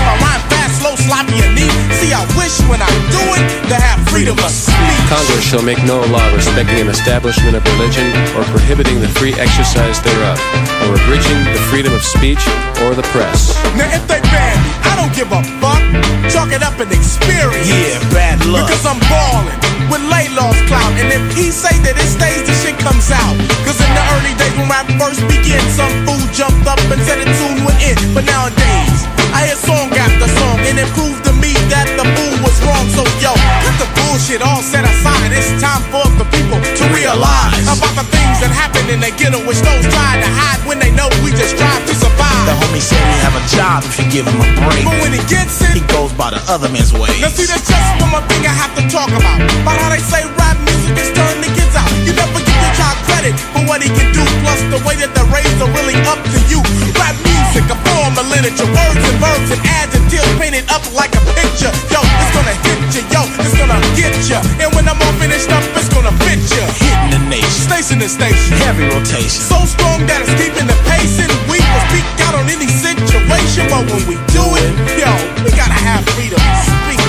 I 2.21 2.29
wish 2.37 2.61
when 2.69 2.85
I 2.85 2.93
do 3.09 3.25
it 3.33 3.45
to 3.73 3.77
have 3.81 3.97
freedom 4.13 4.37
of 4.37 4.53
speech. 4.53 5.01
Congress 5.09 5.41
shall 5.41 5.65
make 5.65 5.81
no 5.89 6.05
law 6.13 6.21
respecting 6.37 6.77
an 6.77 6.93
establishment 6.93 7.57
of 7.57 7.65
religion 7.73 8.13
or 8.37 8.45
prohibiting 8.53 9.01
the 9.01 9.09
free 9.17 9.33
exercise 9.41 10.05
thereof, 10.05 10.37
or 10.85 11.01
abridging 11.01 11.41
the 11.57 11.63
freedom 11.73 11.97
of 11.97 12.05
speech 12.05 12.45
or 12.85 12.93
the 12.93 13.07
press. 13.09 13.57
Now 13.73 13.89
if 13.97 14.05
they 14.05 14.21
ban 14.29 14.53
me, 14.61 14.69
I 14.85 15.01
don't 15.01 15.15
give 15.17 15.33
a 15.33 15.41
fuck. 15.65 15.81
Chalk 16.29 16.53
it 16.53 16.61
up 16.61 16.77
an 16.77 16.93
experience. 16.93 17.65
Yeah, 17.65 17.97
bad 18.13 18.45
luck. 18.45 18.69
Because 18.69 18.85
I'm 18.85 19.01
ballin' 19.09 19.57
with 19.89 20.05
Laylaw's 20.13 20.61
clout. 20.69 20.93
And 21.01 21.09
if 21.09 21.25
he 21.33 21.49
say 21.49 21.73
that 21.89 21.97
it 21.97 22.05
stays, 22.05 22.45
the 22.45 22.53
shit 22.61 22.77
comes 22.85 23.09
out. 23.09 23.33
Cause 23.65 23.81
in 23.81 23.89
the 23.97 24.05
early 24.21 24.37
days 24.37 24.53
when 24.61 24.69
rap 24.69 24.85
first 25.01 25.25
began, 25.25 25.65
some 25.73 26.05
fool 26.05 26.21
jumped 26.37 26.69
up 26.69 26.85
and 26.93 27.01
said 27.01 27.25
the 27.25 27.33
tune 27.41 27.65
went 27.65 27.81
in. 27.81 27.97
But 28.13 28.29
nowadays, 28.29 29.09
I 29.41 29.49
hear 29.49 29.57
song 29.57 29.89
after 29.97 30.29
song, 30.37 30.61
and 30.69 30.77
it 30.77 30.85
proved 30.93 31.25
to 31.25 31.33
me 31.41 31.57
that 31.73 31.89
the 31.97 32.05
fool 32.05 32.37
was 32.45 32.61
wrong. 32.61 32.85
So 32.93 33.01
yo, 33.25 33.33
cut 33.65 33.73
the 33.81 33.89
bullshit 33.97 34.45
all 34.45 34.61
set 34.61 34.85
aside. 34.85 35.33
It's 35.33 35.49
time 35.57 35.81
for 35.89 36.05
the 36.21 36.29
people 36.29 36.61
to 36.61 36.85
realize 36.93 37.65
about 37.65 37.97
the 37.97 38.05
things 38.13 38.37
that 38.45 38.53
happen 38.53 38.85
in 38.93 39.01
the 39.01 39.09
ghetto, 39.17 39.41
which 39.49 39.65
those 39.65 39.89
try 39.89 40.21
to 40.21 40.29
hide 40.29 40.61
when 40.69 40.77
they 40.77 40.93
know 40.93 41.09
we 41.25 41.33
just 41.33 41.57
strive 41.57 41.81
to 41.89 41.95
survive. 41.97 42.53
The 42.53 42.53
homie 42.53 42.85
said 42.85 43.01
he 43.01 43.17
have 43.25 43.33
a 43.33 43.41
job 43.49 43.81
if 43.89 43.97
you 43.97 44.13
give 44.13 44.29
him 44.29 44.37
a 44.45 44.49
break. 44.61 44.85
But 44.85 45.01
when 45.01 45.17
he 45.17 45.25
gets 45.25 45.57
it, 45.65 45.73
he 45.73 45.81
goes 45.89 46.13
by 46.13 46.37
the 46.37 46.43
other 46.45 46.69
man's 46.69 46.93
way. 46.93 47.09
Now 47.25 47.33
see, 47.33 47.49
that's 47.49 47.65
just 47.65 47.89
one 47.97 48.13
more 48.13 48.25
thing 48.29 48.45
I 48.45 48.53
have 48.53 48.77
to 48.77 48.85
talk 48.93 49.09
about. 49.09 49.41
About 49.41 49.81
how 49.81 49.89
they 49.89 50.05
say 50.05 50.21
rap 50.37 50.61
music 50.69 51.01
is 51.01 51.17
turning 51.17 51.49
the 51.49 51.53
kids 51.57 51.73
out. 51.81 51.89
You 52.05 52.13
never 52.13 52.45
give 52.45 52.61
your 52.61 52.75
child 52.77 53.01
credit 53.09 53.33
for 53.57 53.65
what 53.65 53.81
he 53.81 53.89
can 53.89 54.13
do, 54.13 54.21
plus 54.45 54.61
the 54.69 54.85
way 54.85 55.01
that 55.01 55.17
the 55.17 55.25
raised 55.33 55.65
are 55.65 55.73
really 55.73 55.97
up 56.05 56.21
to 56.29 56.39
you. 56.53 56.61
Rap 57.01 57.17
music, 57.25 57.30
a 57.59 57.79
form 57.91 58.15
of 58.15 58.27
literature, 58.31 58.69
words 58.71 59.03
and 59.03 59.19
verbs 59.19 59.51
and 59.51 59.59
adjectives 59.83 60.23
painted 60.39 60.63
up 60.71 60.87
like 60.95 61.11
a 61.19 61.23
picture. 61.35 61.71
Yo, 61.91 61.99
it's 61.99 62.31
gonna 62.31 62.55
hit 62.63 62.79
you, 62.95 63.03
yo, 63.11 63.27
it's 63.43 63.55
gonna 63.59 63.75
get 63.99 64.15
you. 64.31 64.39
And 64.63 64.71
when 64.75 64.87
I'm 64.87 64.95
all 65.03 65.15
finished 65.19 65.51
up, 65.51 65.65
it's 65.75 65.91
gonna 65.91 66.15
fit 66.23 66.39
you. 66.39 66.63
Hitting 66.79 67.11
the 67.11 67.23
nation. 67.27 67.51
Station 67.67 67.99
to 67.99 68.09
station. 68.09 68.55
Heavy 68.63 68.87
rotation. 68.87 69.43
So 69.43 69.59
strong 69.67 70.07
that 70.07 70.23
it's 70.23 70.31
keeping 70.39 70.71
the 70.71 70.79
pace 70.87 71.19
and 71.19 71.31
we 71.51 71.59
will 71.59 71.85
speak 71.91 72.07
out 72.23 72.39
on 72.39 72.47
any 72.47 72.71
situation. 72.71 73.67
But 73.67 73.83
when 73.91 74.03
we 74.07 74.15
do 74.31 74.47
it, 74.55 74.71
yo, 74.95 75.11
we 75.43 75.51
gotta 75.51 75.75
have 75.75 76.07
freedom 76.15 76.39
of 76.39 76.55
speech. 76.63 77.03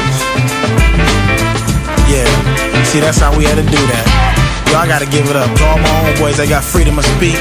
Yeah. 2.09 2.25
See, 2.89 2.99
that's 2.99 3.21
how 3.21 3.29
we 3.37 3.45
had 3.45 3.61
to 3.61 3.65
do 3.69 3.81
that. 3.93 4.40
Yo, 4.71 4.79
I 4.79 4.87
gotta 4.87 5.05
give 5.05 5.27
it 5.27 5.35
up 5.35 5.51
to 5.51 5.63
all 5.67 5.75
my 5.83 5.91
homeboys 5.99 6.39
that 6.39 6.47
got 6.47 6.63
freedom 6.63 6.95
of 6.95 7.03
speech. 7.19 7.35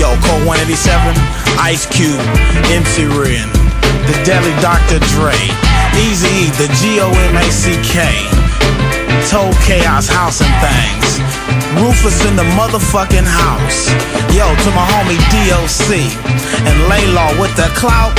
Yo, 0.00 0.16
Code 0.24 0.40
187, 0.48 1.12
Ice 1.60 1.84
Cube, 1.84 2.16
MC 2.72 3.04
Ren, 3.12 3.44
The 4.08 4.16
Deadly 4.24 4.56
Dr. 4.64 4.96
Dre, 5.12 5.36
Easy 6.00 6.48
The 6.56 6.72
G-O-M-A-C-K, 6.80 7.96
Told 9.28 9.52
Chaos 9.68 10.08
House 10.08 10.40
and 10.40 10.48
Things, 10.64 11.20
Rufus 11.76 12.24
in 12.24 12.40
the 12.40 12.48
motherfucking 12.56 13.28
house. 13.28 13.92
Yo, 14.32 14.48
to 14.48 14.70
my 14.72 14.88
homie 14.96 15.20
DOC, 15.28 15.92
and 15.92 16.76
Laylaw 16.88 17.36
with 17.36 17.52
the 17.52 17.68
clout. 17.76 18.16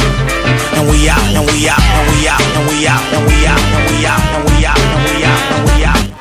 And 0.77 0.85
we 0.93 1.09
out, 1.09 1.25
and 1.25 1.41
we 1.49 1.65
out, 1.65 1.81
and 1.81 2.05
we 2.13 2.29
out, 2.29 2.37
and 2.37 2.69
we 2.69 2.85
out, 2.85 3.01
and 3.17 3.23
we 3.25 3.49
out, 3.49 3.65
and 3.65 3.81
we 3.89 4.05
out, 4.05 4.21
and 4.29 4.45
we 4.45 4.61
out, 4.61 4.77
and 4.77 5.01
we 5.09 5.25
out, 5.25 5.41
and 5.41 5.65
we 5.65 5.85
out. 5.89 6.12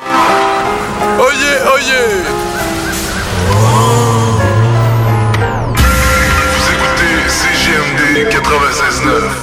Oye, 1.19 1.51
oye! 1.75 2.23
Vous 6.49 6.65
écoutez 6.73 7.29
CGMD 7.29 8.29
96.9. 8.29 9.42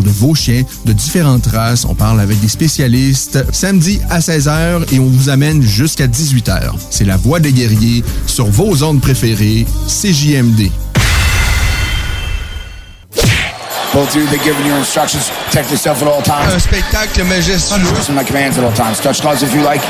de 0.00 0.10
vos 0.10 0.34
chiens, 0.34 0.62
de 0.86 0.92
différentes 0.92 1.46
races. 1.46 1.84
On 1.84 1.94
parle 1.94 2.20
avec 2.20 2.40
des 2.40 2.48
spécialistes. 2.48 3.44
Samedi 3.52 4.00
à 4.08 4.20
16h 4.20 4.84
et 4.92 4.98
on 4.98 5.06
vous 5.06 5.28
amène 5.28 5.62
jusqu'à 5.62 6.06
18h. 6.06 6.72
C'est 6.90 7.04
la 7.04 7.16
voix 7.16 7.40
des 7.40 7.52
guerriers 7.52 8.02
sur 8.26 8.46
vos 8.46 8.82
ondes 8.82 9.00
préférées, 9.00 9.66
CJMD. 9.88 10.70
Both 13.92 14.08
of 14.08 14.14
you, 14.16 14.26
they're 14.28 14.42
giving 14.42 14.64
you 14.64 14.72
instructions. 14.72 15.28
Protect 15.50 15.70
yourself 15.70 16.02
at 16.02 16.08
all 16.08 16.22
times. 16.22 16.54
Un 16.54 16.58
spectacle 16.58 17.24
majestueux. 17.24 17.76
Listen 17.94 18.14
to 18.14 18.20
my 18.20 18.24
commands 18.24 18.56
at 18.56 18.64
all 18.64 18.72
times. 18.72 18.98
Touch 19.02 19.20
gloves 19.20 19.42
if 19.42 19.52
you 19.54 19.62
like. 19.62 19.82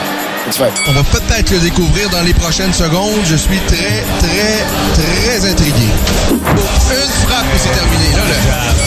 It's 0.48 0.58
right. 0.58 0.72
On 0.88 0.92
va 0.92 1.04
peut-être 1.04 1.52
le 1.52 1.60
découvrir 1.60 2.10
dans 2.10 2.22
les 2.22 2.34
prochaines 2.34 2.72
secondes. 2.72 3.20
Je 3.24 3.36
suis 3.36 3.60
très, 3.68 4.02
très, 4.18 4.64
très 4.94 5.50
intrigué. 5.50 5.86
Une 6.30 7.28
frappe 7.28 7.46
et 7.54 7.58
c'est 7.58 7.70
terminé. 7.70 8.12
Là, 8.12 8.22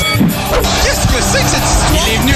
là. 0.02 0.05
Qu'est-ce 0.52 1.08
que 1.08 1.22
c'est 1.22 1.44
que 1.44 1.50
cette 1.50 1.64
histoire? 1.64 2.36